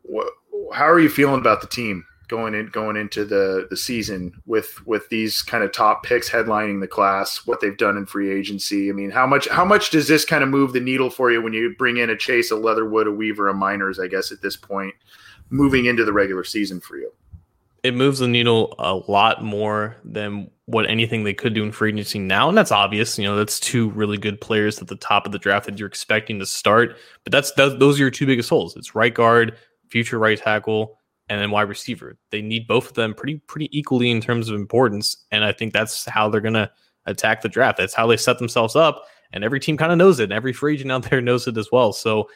What, 0.03 0.29
how 0.73 0.89
are 0.89 1.01
you 1.01 1.09
feeling 1.09 1.41
about 1.41 1.61
the 1.61 1.67
team 1.67 2.05
going 2.29 2.55
in 2.55 2.67
going 2.67 2.97
into 2.97 3.25
the 3.25 3.67
the 3.71 3.77
season 3.77 4.33
with 4.45 4.87
with 4.87 5.09
these 5.09 5.41
kind 5.41 5.65
of 5.65 5.73
top 5.73 6.03
picks 6.03 6.31
headlining 6.31 6.81
the 6.81 6.89
class? 6.89 7.47
What 7.47 7.61
they've 7.61 7.77
done 7.77 7.97
in 7.97 8.07
free 8.07 8.31
agency. 8.31 8.89
I 8.89 8.93
mean, 8.93 9.11
how 9.11 9.27
much 9.27 9.49
how 9.49 9.65
much 9.65 9.91
does 9.91 10.09
this 10.09 10.25
kind 10.25 10.43
of 10.43 10.49
move 10.49 10.73
the 10.73 10.81
needle 10.81 11.11
for 11.11 11.31
you 11.31 11.43
when 11.43 11.53
you 11.53 11.75
bring 11.77 11.99
in 11.99 12.11
a 12.11 12.17
Chase, 12.17 12.51
a 12.51 12.57
Leatherwood, 12.57 13.07
a 13.07 13.13
Weaver, 13.13 13.49
a 13.49 13.55
Meinerz? 13.55 14.03
I 14.03 14.09
guess 14.09 14.33
at 14.33 14.41
this 14.41 14.57
point, 14.57 14.95
moving 15.51 15.85
into 15.85 16.05
the 16.05 16.13
regular 16.13 16.45
season 16.45 16.81
for 16.81 16.97
you 16.97 17.13
it 17.83 17.95
moves 17.95 18.19
the 18.19 18.29
needle 18.29 18.75
a 18.79 18.95
lot 19.11 19.43
more 19.43 19.97
than 20.05 20.51
what 20.67 20.89
anything 20.91 21.25
they 21.25 21.35
could 21.35 21.55
do 21.55 21.63
in 21.63 21.73
free 21.73 21.91
agency 21.91 22.19
now. 22.19 22.49
And 22.49 22.59
that's 22.59 22.73
obvious. 22.73 23.19
You 23.19 23.25
know, 23.25 23.37
that's 23.37 23.61
two 23.61 23.91
really 23.91 24.19
good 24.19 24.41
players 24.41 24.81
at 24.83 24.89
the 24.89 24.97
top 24.97 25.27
of 25.27 25.33
the 25.33 25.39
draft 25.39 25.67
that 25.67 25.79
you're 25.79 25.89
expecting 25.89 26.39
to 26.41 26.47
start. 26.47 26.97
But 27.25 27.33
that's 27.33 27.53
that, 27.53 27.79
those 27.79 27.99
are 27.99 28.03
your 28.03 28.11
two 28.11 28.27
biggest 28.27 28.51
holes. 28.51 28.77
It's 28.77 28.95
right 28.95 29.15
guard, 29.15 29.57
future 29.89 30.19
right 30.19 30.39
tackle, 30.39 30.99
and 31.29 31.41
then 31.41 31.51
wide 31.51 31.69
receiver. 31.69 32.19
They 32.31 32.43
need 32.43 32.67
both 32.67 32.89
of 32.89 32.95
them 32.95 33.15
pretty 33.15 33.37
pretty 33.47 33.69
equally 33.77 34.11
in 34.11 34.21
terms 34.21 34.49
of 34.49 34.57
importance. 34.57 35.25
And 35.31 35.45
I 35.45 35.53
think 35.53 35.73
that's 35.73 36.05
how 36.07 36.29
they're 36.29 36.41
gonna 36.41 36.71
attack 37.07 37.43
the 37.43 37.49
draft. 37.49 37.79
That's 37.79 37.95
how 37.95 38.07
they 38.07 38.17
set 38.17 38.39
themselves 38.39 38.77
up. 38.77 39.05
And 39.33 39.45
every 39.45 39.61
team 39.61 39.77
kind 39.77 39.93
of 39.93 39.99
knows 39.99 40.21
it. 40.21 40.25
And 40.25 40.33
every 40.33 40.53
free 40.53 40.75
agent 40.75 40.91
out 40.91 41.09
there 41.09 41.21
knows 41.21 41.47
it 41.47 41.57
as 41.57 41.69
well. 41.71 41.93
So, 41.93 42.29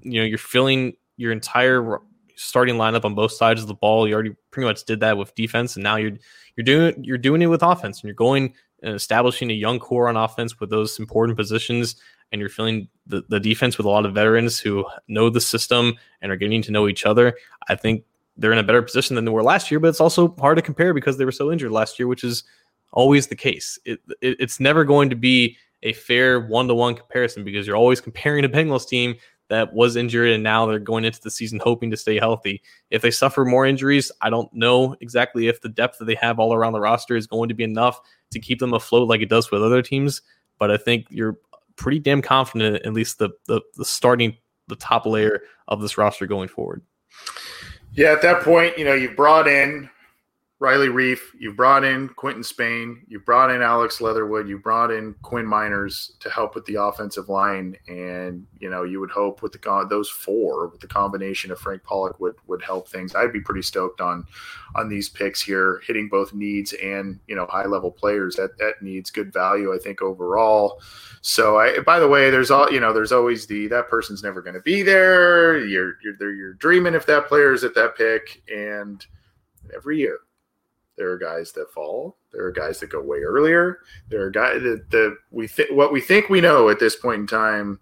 you 0.00 0.20
know, 0.20 0.26
you're 0.26 0.38
filling 0.38 0.94
your 1.16 1.32
entire 1.32 2.00
starting 2.40 2.76
lineup 2.76 3.04
on 3.04 3.14
both 3.14 3.32
sides 3.32 3.60
of 3.60 3.68
the 3.68 3.74
ball. 3.74 4.08
You 4.08 4.14
already 4.14 4.34
pretty 4.50 4.66
much 4.66 4.84
did 4.84 5.00
that 5.00 5.16
with 5.16 5.34
defense, 5.34 5.76
and 5.76 5.82
now 5.82 5.96
you're 5.96 6.12
you're 6.56 6.64
doing 6.64 7.04
you're 7.04 7.18
doing 7.18 7.42
it 7.42 7.46
with 7.46 7.62
offense, 7.62 8.00
and 8.00 8.08
you're 8.08 8.14
going 8.14 8.54
and 8.82 8.94
establishing 8.94 9.50
a 9.50 9.54
young 9.54 9.78
core 9.78 10.08
on 10.08 10.16
offense 10.16 10.58
with 10.58 10.70
those 10.70 10.98
important 10.98 11.36
positions. 11.36 11.96
And 12.32 12.40
you're 12.40 12.48
filling 12.48 12.88
the, 13.06 13.24
the 13.28 13.40
defense 13.40 13.76
with 13.76 13.86
a 13.86 13.90
lot 13.90 14.06
of 14.06 14.14
veterans 14.14 14.60
who 14.60 14.86
know 15.08 15.30
the 15.30 15.40
system 15.40 15.94
and 16.22 16.30
are 16.30 16.36
getting 16.36 16.62
to 16.62 16.70
know 16.70 16.86
each 16.86 17.04
other. 17.04 17.36
I 17.68 17.74
think 17.74 18.04
they're 18.36 18.52
in 18.52 18.58
a 18.58 18.62
better 18.62 18.82
position 18.82 19.16
than 19.16 19.24
they 19.24 19.32
were 19.32 19.42
last 19.42 19.70
year, 19.70 19.80
but 19.80 19.88
it's 19.88 20.00
also 20.00 20.34
hard 20.38 20.56
to 20.56 20.62
compare 20.62 20.94
because 20.94 21.18
they 21.18 21.24
were 21.24 21.32
so 21.32 21.50
injured 21.50 21.72
last 21.72 21.98
year, 21.98 22.06
which 22.06 22.22
is 22.22 22.44
always 22.92 23.26
the 23.26 23.36
case. 23.36 23.78
It, 23.84 24.00
it, 24.20 24.36
it's 24.38 24.60
never 24.60 24.84
going 24.84 25.10
to 25.10 25.16
be 25.16 25.56
a 25.82 25.92
fair 25.92 26.40
one 26.40 26.68
to 26.68 26.74
one 26.74 26.94
comparison 26.94 27.42
because 27.42 27.66
you're 27.66 27.76
always 27.76 28.00
comparing 28.00 28.44
a 28.44 28.48
Bengals 28.48 28.86
team 28.86 29.16
that 29.50 29.74
was 29.74 29.96
injured 29.96 30.30
and 30.30 30.42
now 30.42 30.64
they're 30.64 30.78
going 30.78 31.04
into 31.04 31.20
the 31.20 31.30
season 31.30 31.60
hoping 31.62 31.90
to 31.90 31.96
stay 31.96 32.18
healthy. 32.18 32.62
If 32.90 33.02
they 33.02 33.10
suffer 33.10 33.44
more 33.44 33.66
injuries, 33.66 34.10
I 34.22 34.30
don't 34.30 34.52
know 34.54 34.96
exactly 35.00 35.48
if 35.48 35.60
the 35.60 35.68
depth 35.68 35.98
that 35.98 36.06
they 36.06 36.14
have 36.14 36.38
all 36.38 36.54
around 36.54 36.72
the 36.72 36.80
roster 36.80 37.16
is 37.16 37.26
going 37.26 37.48
to 37.48 37.54
be 37.54 37.64
enough 37.64 38.00
to 38.30 38.38
keep 38.38 38.60
them 38.60 38.72
afloat 38.72 39.08
like 39.08 39.20
it 39.20 39.28
does 39.28 39.50
with 39.50 39.62
other 39.62 39.82
teams. 39.82 40.22
But 40.58 40.70
I 40.70 40.76
think 40.76 41.06
you're 41.10 41.36
pretty 41.76 41.98
damn 41.98 42.22
confident, 42.22 42.86
at 42.86 42.92
least 42.92 43.18
the 43.18 43.30
the, 43.46 43.60
the 43.74 43.84
starting 43.84 44.36
the 44.68 44.76
top 44.76 45.04
layer 45.04 45.42
of 45.68 45.82
this 45.82 45.98
roster 45.98 46.26
going 46.26 46.48
forward. 46.48 46.82
Yeah, 47.92 48.12
at 48.12 48.22
that 48.22 48.42
point, 48.42 48.78
you 48.78 48.84
know, 48.84 48.94
you've 48.94 49.16
brought 49.16 49.48
in 49.48 49.90
Riley 50.60 50.88
Reiff, 50.88 51.20
you 51.38 51.54
brought 51.54 51.84
in 51.84 52.10
Quinton 52.10 52.42
Spain, 52.42 53.02
you 53.08 53.18
brought 53.18 53.50
in 53.50 53.62
Alex 53.62 54.02
Leatherwood, 54.02 54.46
you 54.46 54.58
brought 54.58 54.90
in 54.90 55.14
Quinn 55.22 55.46
Meinerz 55.46 56.18
to 56.18 56.28
help 56.28 56.54
with 56.54 56.66
the 56.66 56.74
offensive 56.74 57.30
line, 57.30 57.78
and 57.88 58.46
you 58.58 58.68
know 58.68 58.82
you 58.82 59.00
would 59.00 59.10
hope 59.10 59.40
with 59.40 59.52
the 59.52 59.86
those 59.88 60.10
four, 60.10 60.68
with 60.68 60.82
the 60.82 60.86
combination 60.86 61.50
of 61.50 61.58
Frank 61.58 61.82
Pollack 61.82 62.20
would 62.20 62.34
would 62.46 62.60
help 62.60 62.90
things. 62.90 63.14
I'd 63.14 63.32
be 63.32 63.40
pretty 63.40 63.62
stoked 63.62 64.02
on 64.02 64.26
on 64.74 64.90
these 64.90 65.08
picks 65.08 65.40
here, 65.40 65.80
hitting 65.86 66.10
both 66.10 66.34
needs 66.34 66.74
and 66.74 67.18
you 67.26 67.34
know 67.34 67.46
high 67.46 67.64
level 67.64 67.90
players. 67.90 68.36
That 68.36 68.58
that 68.58 68.82
needs 68.82 69.10
good 69.10 69.32
value, 69.32 69.74
I 69.74 69.78
think 69.78 70.02
overall. 70.02 70.82
So, 71.22 71.58
I 71.58 71.78
by 71.78 71.98
the 71.98 72.08
way, 72.08 72.28
there's 72.28 72.50
all 72.50 72.70
you 72.70 72.80
know, 72.80 72.92
there's 72.92 73.12
always 73.12 73.46
the 73.46 73.66
that 73.68 73.88
person's 73.88 74.22
never 74.22 74.42
going 74.42 74.56
to 74.56 74.60
be 74.60 74.82
there. 74.82 75.56
You're 75.64 75.94
you're 76.04 76.34
you're 76.34 76.52
dreaming 76.52 76.92
if 76.92 77.06
that 77.06 77.28
player 77.28 77.54
is 77.54 77.64
at 77.64 77.74
that 77.76 77.96
pick, 77.96 78.42
and 78.54 79.06
every 79.74 79.96
year 79.96 80.18
there 80.96 81.10
are 81.10 81.18
guys 81.18 81.52
that 81.52 81.72
fall. 81.72 82.18
There 82.32 82.44
are 82.44 82.52
guys 82.52 82.80
that 82.80 82.90
go 82.90 83.00
way 83.00 83.20
earlier. 83.20 83.78
There 84.08 84.22
are 84.22 84.30
guys 84.30 84.62
that 84.62 84.90
the 84.90 85.16
we 85.30 85.46
think 85.46 85.70
what 85.72 85.92
we 85.92 86.00
think 86.00 86.28
we 86.28 86.40
know 86.40 86.68
at 86.68 86.78
this 86.78 86.96
point 86.96 87.20
in 87.20 87.26
time. 87.26 87.80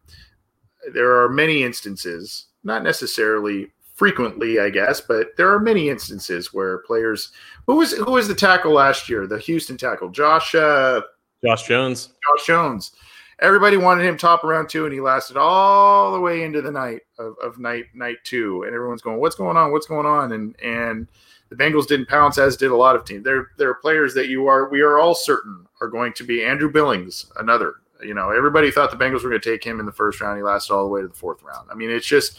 There 0.93 1.21
are 1.23 1.29
many 1.29 1.63
instances, 1.65 2.47
not 2.63 2.83
necessarily 2.83 3.73
frequently, 3.95 4.61
I 4.61 4.71
guess, 4.71 5.01
but 5.01 5.37
there 5.37 5.53
are 5.53 5.59
many 5.59 5.89
instances 5.89 6.55
where 6.55 6.79
players 6.79 7.33
who 7.67 7.75
was 7.77 7.93
who 7.93 8.13
was 8.13 8.29
the 8.29 8.35
tackle 8.35 8.73
last 8.73 9.09
year, 9.09 9.27
the 9.27 9.39
Houston 9.39 9.77
tackle, 9.77 10.09
Josh 10.09 10.55
uh, 10.55 11.03
Josh 11.45 11.67
Jones. 11.67 12.07
Josh 12.07 12.47
Jones. 12.47 12.93
Everybody 13.41 13.77
wanted 13.77 14.05
him 14.05 14.17
top 14.17 14.43
around 14.43 14.69
two, 14.69 14.85
and 14.85 14.93
he 14.93 15.01
lasted 15.01 15.37
all 15.37 16.13
the 16.13 16.21
way 16.21 16.43
into 16.43 16.61
the 16.61 16.73
night 16.73 17.03
of, 17.19 17.35
of 17.43 17.59
night 17.59 17.87
night 17.95 18.17
two. 18.25 18.63
And 18.63 18.75
everyone's 18.75 19.03
going, 19.03 19.19
"What's 19.19 19.37
going 19.37 19.57
on? 19.57 19.73
What's 19.73 19.87
going 19.87 20.07
on?" 20.07 20.33
And 20.33 20.55
and 20.63 21.09
the 21.49 21.57
Bengals 21.57 21.87
didn't 21.87 22.09
pounce, 22.09 22.39
as 22.39 22.57
did 22.57 22.71
a 22.71 22.77
lot 22.77 22.97
of 22.97 23.05
teams. 23.05 23.25
There, 23.25 23.51
there 23.57 23.71
are 23.71 23.75
players 23.75 24.15
that 24.15 24.29
you 24.29 24.47
are, 24.47 24.69
we 24.69 24.81
are 24.81 24.99
all 24.99 25.15
certain 25.15 25.67
are 25.81 25.89
going 25.89 26.13
to 26.15 26.25
be 26.25 26.45
Andrew 26.45 26.71
Billings, 26.71 27.27
another. 27.37 27.77
You 28.03 28.15
know, 28.15 28.31
everybody 28.31 28.71
thought 28.71 28.91
the 28.91 28.97
Bengals 28.97 29.25
were 29.25 29.31
going 29.31 29.41
to 29.41 29.51
take 29.51 29.65
him 29.65 29.81
in 29.81 29.87
the 29.87 29.93
first 29.93 30.21
round. 30.21 30.37
He 30.37 30.43
lasted 30.43 30.73
all 30.73 30.85
the 30.85 30.91
way 30.91 31.01
to 31.01 31.09
the 31.09 31.15
fourth 31.15 31.43
round. 31.43 31.69
I 31.71 31.75
mean, 31.75 31.91
it's 31.91 32.07
just 32.07 32.39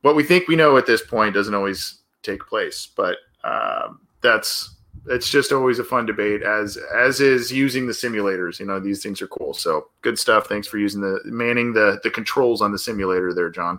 what 0.00 0.16
we 0.16 0.22
think 0.22 0.48
we 0.48 0.56
know 0.56 0.76
at 0.76 0.86
this 0.86 1.02
point 1.02 1.34
doesn't 1.34 1.54
always 1.54 1.98
take 2.22 2.46
place, 2.46 2.88
but 2.96 3.18
um, 3.42 4.00
that's 4.22 4.74
it's 5.06 5.28
just 5.28 5.52
always 5.52 5.78
a 5.78 5.84
fun 5.84 6.06
debate 6.06 6.42
as 6.42 6.78
as 6.94 7.20
is 7.20 7.52
using 7.52 7.86
the 7.86 7.92
simulators 7.92 8.58
you 8.58 8.64
know 8.64 8.80
these 8.80 9.02
things 9.02 9.20
are 9.20 9.26
cool 9.26 9.52
so 9.52 9.88
good 10.00 10.18
stuff 10.18 10.46
thanks 10.46 10.66
for 10.66 10.78
using 10.78 11.00
the 11.00 11.20
manning 11.26 11.72
the 11.74 12.00
the 12.02 12.10
controls 12.10 12.62
on 12.62 12.72
the 12.72 12.78
simulator 12.78 13.34
there 13.34 13.50
john 13.50 13.78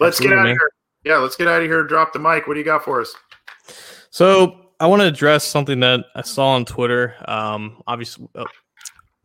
let's 0.00 0.20
Absolutely, 0.20 0.28
get 0.28 0.38
out 0.38 0.46
of 0.46 0.52
here 0.52 0.70
yeah, 1.04 1.18
let's 1.18 1.36
get 1.36 1.48
out 1.48 1.62
of 1.62 1.68
here. 1.68 1.84
Drop 1.84 2.12
the 2.12 2.18
mic. 2.18 2.46
What 2.46 2.54
do 2.54 2.60
you 2.60 2.64
got 2.64 2.84
for 2.84 3.00
us? 3.00 3.14
So 4.10 4.70
I 4.80 4.86
want 4.86 5.02
to 5.02 5.08
address 5.08 5.44
something 5.44 5.80
that 5.80 6.06
I 6.14 6.22
saw 6.22 6.50
on 6.50 6.64
Twitter. 6.64 7.14
Um, 7.26 7.82
obviously, 7.86 8.28
uh, 8.34 8.44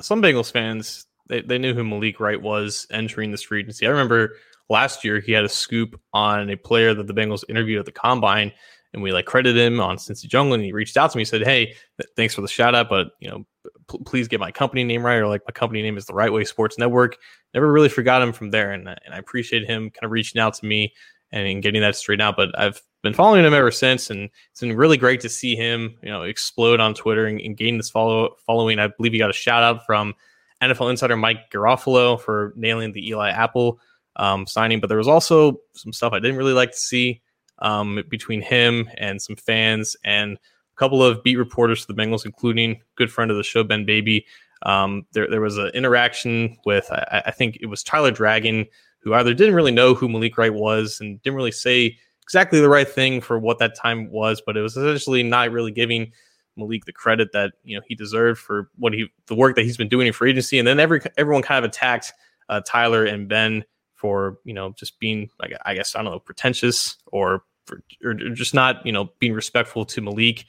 some 0.01 0.21
Bengals 0.21 0.51
fans 0.51 1.05
they, 1.29 1.41
they 1.41 1.57
knew 1.57 1.73
who 1.73 1.83
Malik 1.83 2.19
Wright 2.19 2.41
was 2.41 2.85
entering 2.91 3.31
this 3.31 3.43
free 3.43 3.61
agency. 3.61 3.87
I 3.87 3.91
remember 3.91 4.35
last 4.67 5.03
year 5.03 5.19
he 5.19 5.31
had 5.31 5.45
a 5.45 5.49
scoop 5.49 5.99
on 6.13 6.49
a 6.49 6.57
player 6.57 6.93
that 6.93 7.07
the 7.07 7.13
Bengals 7.13 7.43
interviewed 7.47 7.79
at 7.79 7.85
the 7.85 7.91
combine, 7.91 8.51
and 8.93 9.01
we 9.01 9.13
like 9.13 9.25
credited 9.25 9.61
him 9.61 9.79
on 9.79 9.97
Cincy 9.97 10.27
Jungle. 10.27 10.55
And 10.55 10.63
he 10.63 10.73
reached 10.73 10.97
out 10.97 11.11
to 11.11 11.17
me, 11.17 11.21
and 11.21 11.27
said, 11.27 11.43
"Hey, 11.43 11.67
th- 11.67 12.09
thanks 12.17 12.33
for 12.33 12.41
the 12.41 12.47
shout 12.47 12.75
out, 12.75 12.89
but 12.89 13.11
you 13.19 13.29
know, 13.29 13.45
p- 13.89 14.03
please 14.05 14.27
get 14.27 14.39
my 14.39 14.51
company 14.51 14.83
name 14.83 15.05
right, 15.05 15.17
or 15.17 15.27
like 15.27 15.41
my 15.47 15.53
company 15.53 15.81
name 15.81 15.97
is 15.97 16.05
the 16.05 16.13
Wright 16.13 16.33
Way 16.33 16.43
Sports 16.43 16.77
Network." 16.77 17.17
Never 17.53 17.71
really 17.71 17.89
forgot 17.89 18.21
him 18.21 18.33
from 18.33 18.49
there, 18.49 18.71
and 18.71 18.87
and 18.87 19.13
I 19.13 19.17
appreciate 19.17 19.65
him 19.65 19.91
kind 19.91 20.03
of 20.03 20.11
reaching 20.11 20.41
out 20.41 20.55
to 20.55 20.65
me 20.65 20.93
and 21.31 21.61
getting 21.63 21.81
that 21.81 21.95
straight 21.95 22.21
out. 22.21 22.35
But 22.35 22.57
I've 22.57 22.81
been 23.03 23.13
following 23.13 23.45
him 23.45 23.53
ever 23.53 23.71
since, 23.71 24.09
and 24.09 24.29
it's 24.51 24.61
been 24.61 24.75
really 24.75 24.97
great 24.97 25.21
to 25.21 25.29
see 25.29 25.55
him, 25.55 25.95
you 26.01 26.09
know, 26.09 26.23
explode 26.23 26.79
on 26.79 26.93
Twitter 26.93 27.25
and, 27.25 27.39
and 27.39 27.57
gain 27.57 27.77
this 27.77 27.89
follow 27.89 28.35
following. 28.45 28.79
I 28.79 28.87
believe 28.87 29.13
he 29.13 29.19
got 29.19 29.29
a 29.29 29.33
shout 29.33 29.63
out 29.63 29.85
from 29.85 30.13
NFL 30.61 30.89
insider 30.89 31.15
Mike 31.15 31.51
Garafolo 31.51 32.19
for 32.19 32.53
nailing 32.55 32.91
the 32.91 33.07
Eli 33.07 33.29
Apple 33.29 33.79
um, 34.15 34.45
signing, 34.45 34.79
but 34.79 34.87
there 34.87 34.97
was 34.97 35.07
also 35.07 35.61
some 35.73 35.93
stuff 35.93 36.13
I 36.13 36.19
didn't 36.19 36.37
really 36.37 36.53
like 36.53 36.71
to 36.71 36.77
see 36.77 37.21
um, 37.59 38.03
between 38.09 38.41
him 38.41 38.89
and 38.97 39.21
some 39.21 39.35
fans 39.35 39.95
and 40.03 40.33
a 40.33 40.75
couple 40.77 41.03
of 41.03 41.23
beat 41.23 41.37
reporters 41.37 41.85
for 41.85 41.93
the 41.93 42.01
Bengals, 42.01 42.25
including 42.25 42.81
good 42.95 43.11
friend 43.11 43.31
of 43.31 43.37
the 43.37 43.43
show 43.43 43.63
Ben 43.63 43.85
Baby. 43.85 44.25
Um, 44.63 45.05
there, 45.13 45.29
there 45.29 45.41
was 45.41 45.57
an 45.57 45.69
interaction 45.69 46.57
with 46.65 46.91
I, 46.91 47.23
I 47.27 47.31
think 47.31 47.57
it 47.61 47.67
was 47.67 47.81
Tyler 47.81 48.11
Dragon 48.11 48.65
who 48.99 49.13
either 49.13 49.33
didn't 49.33 49.55
really 49.55 49.71
know 49.71 49.93
who 49.93 50.09
Malik 50.09 50.37
Wright 50.37 50.53
was 50.53 50.99
and 50.99 51.21
didn't 51.21 51.37
really 51.37 51.51
say 51.51 51.97
exactly 52.23 52.59
the 52.59 52.69
right 52.69 52.87
thing 52.87 53.21
for 53.21 53.39
what 53.39 53.57
that 53.59 53.75
time 53.75 54.11
was, 54.11 54.41
but 54.45 54.55
it 54.55 54.61
was 54.61 54.77
essentially 54.77 55.23
not 55.23 55.51
really 55.51 55.71
giving 55.71 56.11
Malik 56.55 56.85
the 56.85 56.93
credit 56.93 57.31
that 57.33 57.53
you 57.63 57.75
know 57.75 57.81
he 57.87 57.95
deserved 57.95 58.39
for 58.39 58.69
what 58.75 58.93
he 58.93 59.09
the 59.27 59.35
work 59.35 59.55
that 59.55 59.63
he's 59.63 59.77
been 59.77 59.89
doing 59.89 60.07
in 60.07 60.13
free 60.13 60.31
agency. 60.31 60.59
And 60.59 60.67
then 60.67 60.79
every 60.79 61.01
everyone 61.17 61.41
kind 61.41 61.63
of 61.63 61.69
attacked 61.69 62.13
uh, 62.49 62.61
Tyler 62.65 63.05
and 63.05 63.27
Ben 63.27 63.63
for 63.95 64.37
you 64.43 64.53
know 64.53 64.73
just 64.77 64.99
being 64.99 65.29
like 65.39 65.53
I 65.65 65.73
guess 65.75 65.95
I 65.95 66.03
don't 66.03 66.11
know 66.11 66.19
pretentious 66.19 66.97
or 67.07 67.43
for, 67.65 67.81
or 68.03 68.13
just 68.13 68.53
not 68.53 68.85
you 68.85 68.91
know 68.91 69.11
being 69.19 69.33
respectful 69.33 69.85
to 69.85 70.01
Malik. 70.01 70.45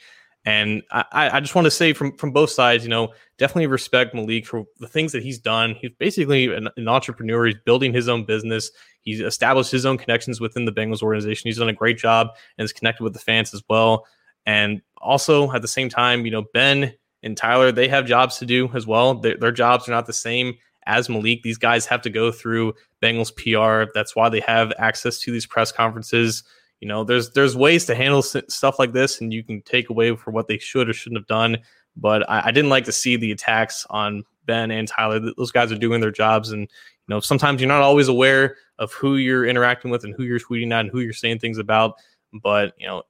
And 0.47 0.83
I, 0.91 1.05
I 1.13 1.41
just 1.41 1.55
want 1.55 1.67
to 1.67 1.71
say 1.71 1.93
from 1.93 2.17
from 2.17 2.33
both 2.33 2.51
sides, 2.51 2.83
you 2.83 2.89
know, 2.89 3.13
definitely 3.37 3.67
respect 3.67 4.15
Malik 4.15 4.47
for 4.47 4.65
the 4.79 4.89
things 4.89 5.13
that 5.13 5.23
he's 5.23 5.39
done. 5.39 5.75
He's 5.75 5.91
basically 5.99 6.55
an, 6.55 6.69
an, 6.79 6.89
entrepreneur. 6.89 7.47
He's 7.47 7.57
building 7.67 7.93
his 7.93 8.09
own 8.09 8.25
business. 8.25 8.71
He's 9.03 9.21
established 9.21 9.71
his 9.71 9.85
own 9.85 9.99
connections 9.99 10.41
within 10.41 10.65
the 10.65 10.73
Bengals 10.73 11.03
organization. 11.03 11.49
He's 11.49 11.59
done 11.59 11.69
a 11.69 11.75
great 11.75 11.99
job 11.99 12.29
and 12.57 12.65
is 12.65 12.73
connected 12.73 13.05
with 13.05 13.13
the 13.13 13.19
fans 13.19 13.53
as 13.53 13.63
well. 13.69 14.07
And 14.47 14.81
also 14.99 15.53
at 15.53 15.61
the 15.61 15.69
same 15.69 15.91
time, 15.91 16.25
you 16.25 16.31
know, 16.31 16.45
Ben 16.55 16.95
and 17.23 17.37
Tyler, 17.37 17.71
they 17.71 17.89
have 17.89 18.07
jobs 18.07 18.39
to 18.39 18.47
do 18.47 18.71
as 18.73 18.87
well. 18.87 19.15
Their, 19.15 19.37
their 19.37 19.53
jobs 19.53 19.89
are 19.89 19.93
not 19.93 20.07
the 20.07 20.15
same 20.15 20.55
as 20.87 21.11
Malik. 21.11 21.43
These 21.43 21.59
guys 21.59 21.85
have 21.85 22.01
to 22.03 22.11
go 22.11 22.33
through 22.33 22.75
Bengals 23.03 23.35
PR. 23.35 23.91
That's 23.95 24.17
why 24.17 24.31
they 24.31 24.41
have 24.41 24.73
access 24.79 25.19
to 25.21 25.33
these 25.33 25.47
press 25.47 25.71
conferences 25.71 26.45
you 26.81 26.89
know, 26.89 27.05
there's 27.05 27.31
there's 27.33 27.55
ways 27.55 27.85
to 27.87 27.95
handle 27.95 28.23
stuff 28.23 28.79
like 28.79 28.93
this, 28.93 29.21
and 29.21 29.33
you 29.33 29.45
can 29.45 29.61
take 29.63 29.91
away 29.91 30.17
for 30.17 30.31
what 30.31 30.49
they 30.49 30.59
should 30.59 30.89
or 30.89 30.93
shouldn't 30.95 31.21
have 31.21 31.27
done. 31.27 31.59
But 31.97 32.29
I, 32.29 32.47
I 32.47 32.51
didn't 32.51 32.71
like 32.71 32.85
to 32.85 32.93
see 32.93 33.17
the 33.17 33.33
attacks 33.33 33.87
on 33.91 34.25
Ben 34.47 34.71
and 34.71 34.89
Tyler. 34.89 35.21
Those 35.37 35.53
guys 35.53 35.71
are 35.71 35.79
doing 35.79 36.01
their 36.01 36.11
jobs, 36.11 36.53
and 36.53 36.63
you 36.63 36.69
know, 37.09 37.21
sometimes 37.21 37.61
you're 37.61 37.69
not 37.69 37.83
always 37.83 38.09
aware 38.09 38.57
of 38.79 38.93
who 38.93 39.17
you're 39.17 39.45
interacting 39.45 39.91
with 39.91 40.05
and 40.05 40.15
who 40.15 40.25
you're 40.25 40.41
tweeting 40.41 40.73
at 40.73 40.81
and 40.81 40.91
who 40.91 41.01
you're 41.01 41.13
saying 41.13 41.39
things 41.39 41.59
about. 41.59 41.97
But 42.33 42.73
you 42.79 42.87
know, 42.87 43.03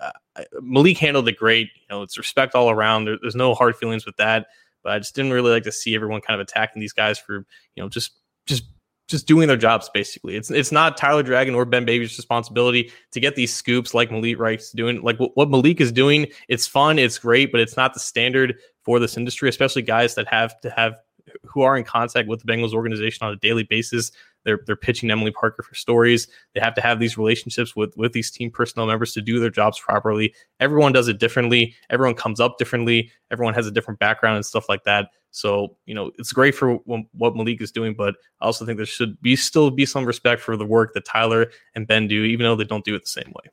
Malik 0.60 0.98
handled 0.98 1.28
it 1.28 1.36
great. 1.36 1.68
You 1.76 1.86
know, 1.90 2.02
it's 2.02 2.18
respect 2.18 2.56
all 2.56 2.70
around. 2.70 3.04
There, 3.04 3.18
there's 3.20 3.36
no 3.36 3.54
hard 3.54 3.76
feelings 3.76 4.04
with 4.04 4.16
that. 4.16 4.48
But 4.82 4.92
I 4.92 4.98
just 4.98 5.14
didn't 5.14 5.32
really 5.32 5.50
like 5.50 5.64
to 5.64 5.72
see 5.72 5.94
everyone 5.94 6.22
kind 6.22 6.40
of 6.40 6.44
attacking 6.46 6.80
these 6.80 6.94
guys 6.94 7.18
for 7.18 7.46
you 7.76 7.82
know 7.82 7.88
just 7.88 8.12
just 8.46 8.64
just 9.11 9.26
doing 9.26 9.48
their 9.48 9.56
jobs 9.56 9.90
basically. 9.92 10.36
It's 10.36 10.50
it's 10.50 10.72
not 10.72 10.96
Tyler 10.96 11.22
Dragon 11.22 11.54
or 11.54 11.64
Ben 11.64 11.84
Baby's 11.84 12.16
responsibility 12.16 12.92
to 13.12 13.20
get 13.20 13.34
these 13.34 13.52
scoops 13.52 13.94
like 13.94 14.11
Malik 14.11 14.38
Wright's 14.38 14.72
doing. 14.72 15.02
Like 15.02 15.18
what, 15.18 15.36
what 15.36 15.50
Malik 15.50 15.80
is 15.80 15.92
doing, 15.92 16.26
it's 16.48 16.66
fun, 16.66 16.98
it's 16.98 17.18
great, 17.18 17.52
but 17.52 17.61
it's 17.61 17.76
not 17.76 17.94
the 17.94 18.00
standard 18.00 18.56
for 18.82 18.98
this 18.98 19.16
industry, 19.16 19.48
especially 19.48 19.82
guys 19.82 20.14
that 20.14 20.26
have 20.28 20.61
to 20.61 20.70
have 20.70 20.96
who 21.44 21.62
are 21.62 21.76
in 21.76 21.84
contact 21.84 22.28
with 22.28 22.44
the 22.44 22.52
Bengals 22.52 22.72
organization 22.72 23.26
on 23.26 23.32
a 23.32 23.36
daily 23.36 23.62
basis. 23.64 24.12
They're 24.45 24.61
they're 24.66 24.76
pitching 24.76 25.11
Emily 25.11 25.30
Parker 25.30 25.62
for 25.62 25.74
stories. 25.74 26.28
They 26.55 26.61
have 26.61 26.74
to 26.74 26.80
have 26.80 26.99
these 26.99 27.18
relationships 27.18 27.76
with 27.76 27.97
with 27.97 28.12
these 28.12 28.30
team 28.30 28.51
personnel 28.51 28.86
members 28.86 29.12
to 29.14 29.22
do 29.22 29.38
their 29.38 29.51
jobs 29.51 29.78
properly. 29.78 30.34
Everyone 30.61 30.93
does 30.93 31.09
it 31.09 31.18
differently. 31.18 31.74
Everyone 31.91 32.14
comes 32.14 32.41
up 32.41 32.59
differently. 32.59 33.11
Everyone 33.30 33.55
has 33.55 33.66
a 33.66 33.70
different 33.70 34.01
background 34.01 34.36
and 34.36 34.47
stuff 34.47 34.68
like 34.68 34.84
that. 34.84 35.11
So 35.30 35.76
you 35.86 35.95
know 35.95 36.11
it's 36.18 36.32
great 36.32 36.55
for 36.55 36.74
what 36.76 37.36
Malik 37.36 37.61
is 37.61 37.70
doing, 37.70 37.95
but 37.95 38.14
I 38.41 38.47
also 38.47 38.64
think 38.64 38.76
there 38.76 38.86
should 38.86 39.20
be 39.20 39.36
still 39.36 39.70
be 39.70 39.86
some 39.86 40.05
respect 40.05 40.43
for 40.43 40.57
the 40.57 40.66
work 40.66 40.95
that 40.95 41.05
Tyler 41.05 41.51
and 41.74 41.86
Ben 41.86 42.09
do, 42.09 42.24
even 42.24 42.45
though 42.45 42.57
they 42.57 42.64
don't 42.64 42.84
do 42.84 42.95
it 42.95 43.03
the 43.03 43.09
same 43.09 43.32
way. 43.36 43.51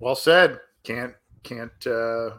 Well 0.00 0.14
said. 0.14 0.60
Can't 0.82 1.14
can't 1.42 1.86
uh, 1.86 2.30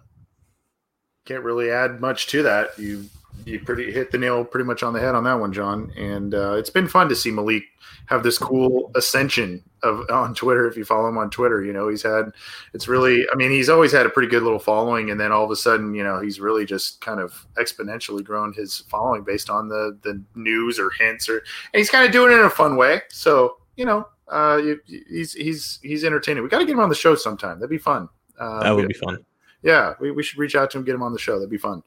can't 1.25 1.43
really 1.43 1.71
add 1.71 1.99
much 1.99 2.27
to 2.27 2.43
that. 2.43 2.77
You 2.77 3.05
you 3.45 3.59
pretty 3.59 3.91
hit 3.91 4.11
the 4.11 4.17
nail 4.17 4.43
pretty 4.43 4.65
much 4.65 4.83
on 4.83 4.93
the 4.93 4.99
head 4.99 5.15
on 5.15 5.23
that 5.23 5.39
one, 5.39 5.53
John. 5.53 5.91
And 5.97 6.33
uh, 6.33 6.53
it's 6.53 6.69
been 6.69 6.87
fun 6.87 7.09
to 7.09 7.15
see 7.15 7.31
Malik 7.31 7.63
have 8.07 8.23
this 8.23 8.37
cool 8.37 8.91
ascension 8.95 9.63
of 9.83 10.09
on 10.09 10.33
Twitter. 10.33 10.67
If 10.67 10.77
you 10.77 10.85
follow 10.85 11.07
him 11.07 11.17
on 11.17 11.29
Twitter, 11.29 11.63
you 11.63 11.73
know 11.73 11.87
he's 11.89 12.03
had 12.03 12.31
it's 12.73 12.87
really. 12.87 13.25
I 13.31 13.35
mean, 13.35 13.51
he's 13.51 13.69
always 13.69 13.91
had 13.91 14.05
a 14.05 14.09
pretty 14.09 14.29
good 14.29 14.43
little 14.43 14.59
following, 14.59 15.11
and 15.11 15.19
then 15.19 15.31
all 15.31 15.43
of 15.43 15.51
a 15.51 15.55
sudden, 15.55 15.93
you 15.93 16.03
know, 16.03 16.19
he's 16.19 16.39
really 16.39 16.65
just 16.65 17.01
kind 17.01 17.19
of 17.19 17.45
exponentially 17.55 18.23
grown 18.23 18.53
his 18.53 18.79
following 18.89 19.23
based 19.23 19.49
on 19.49 19.67
the 19.67 19.97
the 20.03 20.21
news 20.35 20.79
or 20.79 20.89
hints, 20.91 21.29
or 21.29 21.37
and 21.37 21.79
he's 21.79 21.89
kind 21.89 22.05
of 22.05 22.11
doing 22.11 22.31
it 22.31 22.39
in 22.39 22.45
a 22.45 22.49
fun 22.49 22.75
way. 22.77 23.01
So 23.09 23.57
you 23.75 23.85
know, 23.85 24.07
uh, 24.27 24.61
he's 24.85 25.33
he's 25.33 25.79
he's 25.81 26.03
entertaining. 26.03 26.43
We 26.43 26.49
got 26.49 26.59
to 26.59 26.65
get 26.65 26.73
him 26.73 26.79
on 26.79 26.89
the 26.89 26.95
show 26.95 27.15
sometime. 27.15 27.59
That'd 27.59 27.69
be 27.69 27.77
fun. 27.77 28.09
Uh, 28.39 28.63
that 28.63 28.75
would 28.75 28.87
be 28.87 28.93
fun. 28.93 29.23
Yeah, 29.67 29.95
we, 29.99 30.11
we 30.11 30.23
should 30.23 30.39
reach 30.39 30.55
out 30.55 30.71
to 30.71 30.77
him, 30.77 30.85
get 30.85 30.95
him 30.95 31.03
on 31.03 31.11
the 31.11 31.19
show. 31.19 31.33
That'd 31.33 31.49
be 31.49 31.57
fun. 31.57 31.83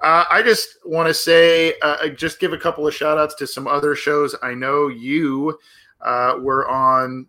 Uh, 0.00 0.24
I 0.30 0.42
just 0.42 0.78
want 0.84 1.08
to 1.08 1.14
say, 1.14 1.74
uh, 1.82 2.06
just 2.10 2.38
give 2.38 2.52
a 2.52 2.58
couple 2.58 2.86
of 2.86 2.94
shout 2.94 3.18
outs 3.18 3.34
to 3.34 3.48
some 3.48 3.66
other 3.66 3.96
shows. 3.96 4.36
I 4.44 4.54
know 4.54 4.86
you 4.86 5.58
uh, 6.02 6.36
were 6.40 6.68
on 6.68 7.26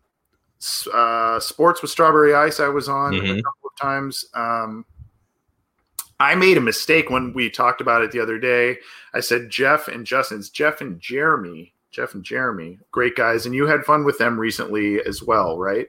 uh, 0.94 1.40
Sports 1.40 1.82
with 1.82 1.90
Strawberry 1.90 2.36
Ice. 2.36 2.60
I 2.60 2.68
was 2.68 2.88
on 2.88 3.14
mm-hmm. 3.14 3.40
a 3.40 3.42
couple 3.42 3.70
of 3.72 3.82
times. 3.82 4.26
Um, 4.36 4.86
I 6.20 6.36
made 6.36 6.58
a 6.58 6.62
mistake 6.62 7.10
when 7.10 7.34
we 7.34 7.50
talked 7.50 7.82
about 7.82 8.04
it 8.04 8.12
the 8.12 8.20
other 8.20 8.38
day. 8.38 8.78
I 9.16 9.20
said 9.20 9.50
Jeff 9.50 9.88
and 9.88 10.06
Justin's 10.06 10.52
Jeff 10.52 10.80
and 10.80 11.00
Jeremy. 11.00 11.74
Jeff 11.90 12.14
and 12.14 12.24
Jeremy, 12.24 12.78
great 12.92 13.16
guys, 13.16 13.48
and 13.48 13.56
you 13.56 13.66
had 13.66 13.84
fun 13.84 14.06
with 14.06 14.20
them 14.20 14.40
recently 14.40 15.02
as 15.02 15.24
well, 15.24 15.58
right? 15.58 15.88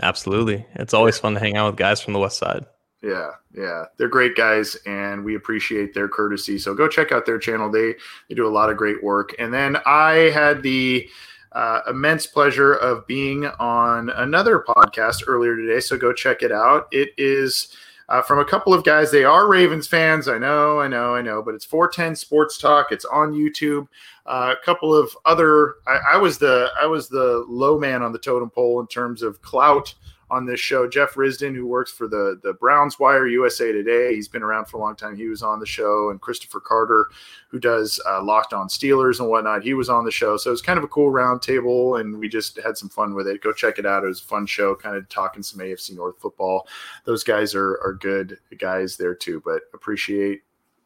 Absolutely. 0.00 0.64
It's 0.76 0.94
always 0.94 1.18
fun 1.18 1.34
to 1.34 1.40
hang 1.40 1.58
out 1.58 1.66
with 1.66 1.76
guys 1.76 2.00
from 2.00 2.14
the 2.14 2.18
West 2.18 2.38
Side. 2.38 2.64
Yeah, 3.02 3.30
yeah, 3.52 3.86
they're 3.96 4.08
great 4.08 4.36
guys, 4.36 4.76
and 4.86 5.24
we 5.24 5.34
appreciate 5.34 5.92
their 5.92 6.08
courtesy. 6.08 6.56
So 6.56 6.72
go 6.72 6.86
check 6.86 7.10
out 7.10 7.26
their 7.26 7.38
channel. 7.38 7.68
They 7.68 7.96
they 8.28 8.36
do 8.36 8.46
a 8.46 8.48
lot 8.48 8.70
of 8.70 8.76
great 8.76 9.02
work. 9.02 9.34
And 9.40 9.52
then 9.52 9.76
I 9.84 10.30
had 10.32 10.62
the 10.62 11.08
uh, 11.50 11.80
immense 11.90 12.28
pleasure 12.28 12.74
of 12.74 13.04
being 13.08 13.46
on 13.46 14.10
another 14.10 14.60
podcast 14.66 15.24
earlier 15.26 15.56
today. 15.56 15.80
So 15.80 15.98
go 15.98 16.12
check 16.12 16.42
it 16.42 16.52
out. 16.52 16.86
It 16.92 17.10
is. 17.18 17.76
Uh, 18.08 18.20
from 18.20 18.40
a 18.40 18.44
couple 18.44 18.74
of 18.74 18.84
guys. 18.84 19.10
They 19.10 19.24
are 19.24 19.48
Ravens 19.48 19.86
fans. 19.86 20.28
I 20.28 20.36
know, 20.36 20.80
I 20.80 20.88
know, 20.88 21.14
I 21.14 21.22
know, 21.22 21.40
but 21.40 21.54
it's 21.54 21.64
410 21.64 22.16
Sports 22.16 22.58
Talk. 22.58 22.92
It's 22.92 23.06
on 23.06 23.32
YouTube. 23.32 23.86
Uh, 24.26 24.54
a 24.60 24.64
couple 24.64 24.92
of 24.92 25.16
other. 25.24 25.76
I, 25.86 26.14
I, 26.14 26.16
was 26.18 26.36
the 26.36 26.68
I 26.78 26.84
was 26.84 27.08
the 27.08 27.46
low 27.48 27.78
man 27.78 28.02
on 28.02 28.12
the 28.12 28.18
totem 28.18 28.50
pole 28.50 28.80
in 28.80 28.86
terms 28.86 29.22
of 29.22 29.40
clout 29.40 29.94
on 30.32 30.46
this 30.46 30.58
show. 30.58 30.88
Jeff 30.88 31.14
Risdon, 31.14 31.54
who 31.54 31.66
works 31.66 31.92
for 31.92 32.08
the 32.08 32.40
the 32.42 32.54
Browns 32.54 32.98
Wire 32.98 33.28
USA 33.28 33.70
Today, 33.70 34.14
he's 34.14 34.28
been 34.28 34.42
around 34.42 34.64
for 34.64 34.78
a 34.78 34.80
long 34.80 34.96
time. 34.96 35.14
He 35.14 35.28
was 35.28 35.42
on 35.42 35.60
the 35.60 35.66
show, 35.66 36.08
and 36.08 36.20
Christopher 36.20 36.58
Carter, 36.58 37.10
who 37.48 37.60
does 37.60 38.00
uh, 38.08 38.22
Locked 38.22 38.54
On 38.54 38.66
Steelers 38.66 39.20
and 39.20 39.28
whatnot, 39.28 39.62
he 39.62 39.74
was 39.74 39.90
on 39.90 40.06
the 40.06 40.10
show. 40.10 40.38
So 40.38 40.48
it 40.48 40.52
was 40.52 40.62
kind 40.62 40.78
of 40.78 40.84
a 40.84 40.88
cool 40.88 41.12
roundtable, 41.12 42.00
and 42.00 42.18
we 42.18 42.28
just 42.28 42.58
had 42.64 42.78
some 42.78 42.88
fun 42.88 43.14
with 43.14 43.28
it. 43.28 43.42
Go 43.42 43.52
check 43.52 43.78
it 43.78 43.84
out. 43.84 44.04
It 44.04 44.08
was 44.08 44.22
a 44.22 44.24
fun 44.24 44.46
show, 44.46 44.74
kind 44.74 44.96
of 44.96 45.06
talking 45.10 45.42
some 45.42 45.60
AFC 45.60 45.94
North 45.94 46.18
football. 46.18 46.66
Those 47.04 47.22
guys 47.22 47.54
are 47.54 47.78
are 47.84 47.98
good 48.00 48.38
guys 48.58 48.96
there 48.96 49.14
too, 49.14 49.42
but 49.44 49.64
appreciate 49.74 50.42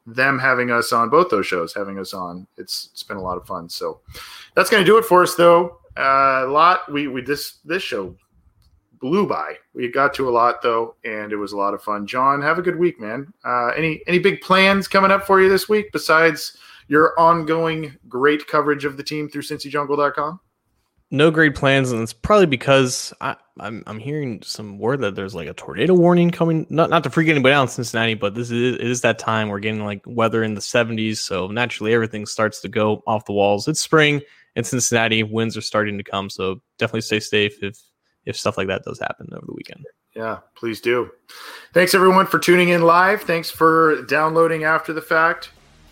them 0.08 0.40
having 0.40 0.72
us 0.72 0.92
on 0.92 1.08
both 1.08 1.30
those 1.30 1.46
shows, 1.46 1.72
having 1.72 2.00
us 2.00 2.12
on. 2.12 2.48
It's 2.56 2.88
it's 2.92 3.04
been 3.04 3.16
a 3.16 3.22
lot 3.22 3.36
of 3.36 3.46
fun. 3.46 3.68
So 3.68 4.00
that's 4.56 4.70
going 4.70 4.84
to 4.84 4.90
do 4.90 4.98
it 4.98 5.04
for 5.04 5.22
us, 5.22 5.36
though. 5.36 5.78
Uh, 5.96 6.42
a 6.44 6.50
lot. 6.50 6.90
We 6.92 7.06
we 7.06 7.22
this 7.22 7.58
this 7.64 7.84
show 7.84 8.16
blew 9.00 9.26
by. 9.26 9.54
We 9.74 9.90
got 9.90 10.14
to 10.14 10.28
a 10.28 10.30
lot 10.30 10.62
though, 10.62 10.96
and 11.04 11.32
it 11.32 11.36
was 11.36 11.52
a 11.52 11.56
lot 11.56 11.74
of 11.74 11.82
fun. 11.82 12.06
John, 12.06 12.42
have 12.42 12.58
a 12.58 12.62
good 12.62 12.78
week, 12.78 13.00
man. 13.00 13.32
Uh, 13.44 13.68
any 13.68 14.02
any 14.06 14.18
big 14.18 14.40
plans 14.40 14.88
coming 14.88 15.10
up 15.10 15.26
for 15.26 15.40
you 15.40 15.48
this 15.48 15.68
week 15.68 15.92
besides 15.92 16.56
your 16.88 17.18
ongoing 17.18 17.96
great 18.08 18.46
coverage 18.46 18.84
of 18.84 18.96
the 18.96 19.02
team 19.02 19.28
through 19.28 19.42
CincyJungle.com? 19.42 20.40
No 21.12 21.30
great 21.30 21.54
plans, 21.54 21.92
and 21.92 22.02
it's 22.02 22.12
probably 22.12 22.46
because 22.46 23.12
I, 23.20 23.30
am 23.30 23.36
I'm, 23.60 23.82
I'm 23.86 23.98
hearing 24.00 24.42
some 24.42 24.78
word 24.78 25.00
that 25.02 25.14
there's 25.14 25.36
like 25.36 25.46
a 25.46 25.54
tornado 25.54 25.94
warning 25.94 26.30
coming. 26.30 26.66
Not 26.68 26.90
not 26.90 27.04
to 27.04 27.10
freak 27.10 27.28
anybody 27.28 27.54
out 27.54 27.62
in 27.62 27.68
Cincinnati, 27.68 28.14
but 28.14 28.34
this 28.34 28.50
is 28.50 28.74
it 28.74 28.80
is 28.80 29.02
that 29.02 29.20
time 29.20 29.48
we're 29.48 29.60
getting 29.60 29.84
like 29.84 30.02
weather 30.04 30.42
in 30.42 30.54
the 30.54 30.60
70s, 30.60 31.18
so 31.18 31.46
naturally 31.46 31.94
everything 31.94 32.26
starts 32.26 32.60
to 32.62 32.68
go 32.68 33.04
off 33.06 33.24
the 33.24 33.32
walls. 33.32 33.68
It's 33.68 33.80
spring 33.80 34.20
in 34.56 34.64
Cincinnati, 34.64 35.22
winds 35.22 35.56
are 35.56 35.60
starting 35.60 35.96
to 35.98 36.04
come, 36.04 36.28
so 36.28 36.60
definitely 36.78 37.02
stay 37.02 37.20
safe 37.20 37.62
if 37.62 37.78
if 38.26 38.36
stuff 38.36 38.58
like 38.58 38.68
that 38.68 38.82
does 38.84 38.98
happen 38.98 39.28
over 39.32 39.46
the 39.46 39.54
weekend. 39.54 39.84
Yeah, 40.14 40.38
please 40.56 40.80
do. 40.80 41.10
Thanks 41.72 41.94
everyone 41.94 42.26
for 42.26 42.38
tuning 42.38 42.70
in 42.70 42.82
live. 42.82 43.22
Thanks 43.22 43.50
for 43.50 44.02
downloading 44.02 44.64
after 44.64 44.92
the 44.92 45.02
fact. 45.02 45.50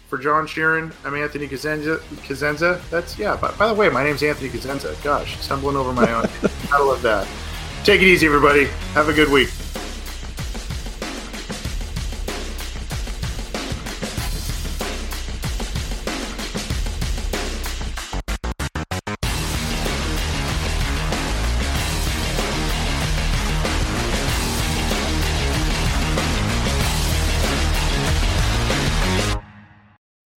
For 0.08 0.18
John 0.18 0.46
Sheeran, 0.46 0.92
I'm 1.04 1.14
Anthony 1.14 1.48
Cosenza. 1.48 1.98
Cosenza. 2.26 2.80
That's 2.90 3.18
yeah. 3.18 3.36
By, 3.36 3.50
by 3.52 3.66
the 3.66 3.74
way, 3.74 3.88
my 3.88 4.04
name's 4.04 4.22
Anthony 4.22 4.50
Cosenza. 4.50 5.02
Gosh, 5.02 5.40
stumbling 5.40 5.76
over 5.76 5.92
my 5.92 6.12
own. 6.12 6.26
I 6.72 6.80
love 6.80 7.02
that. 7.02 7.26
Take 7.84 8.00
it 8.00 8.06
easy, 8.06 8.26
everybody. 8.26 8.66
Have 8.92 9.08
a 9.08 9.12
good 9.12 9.30
week. 9.30 9.50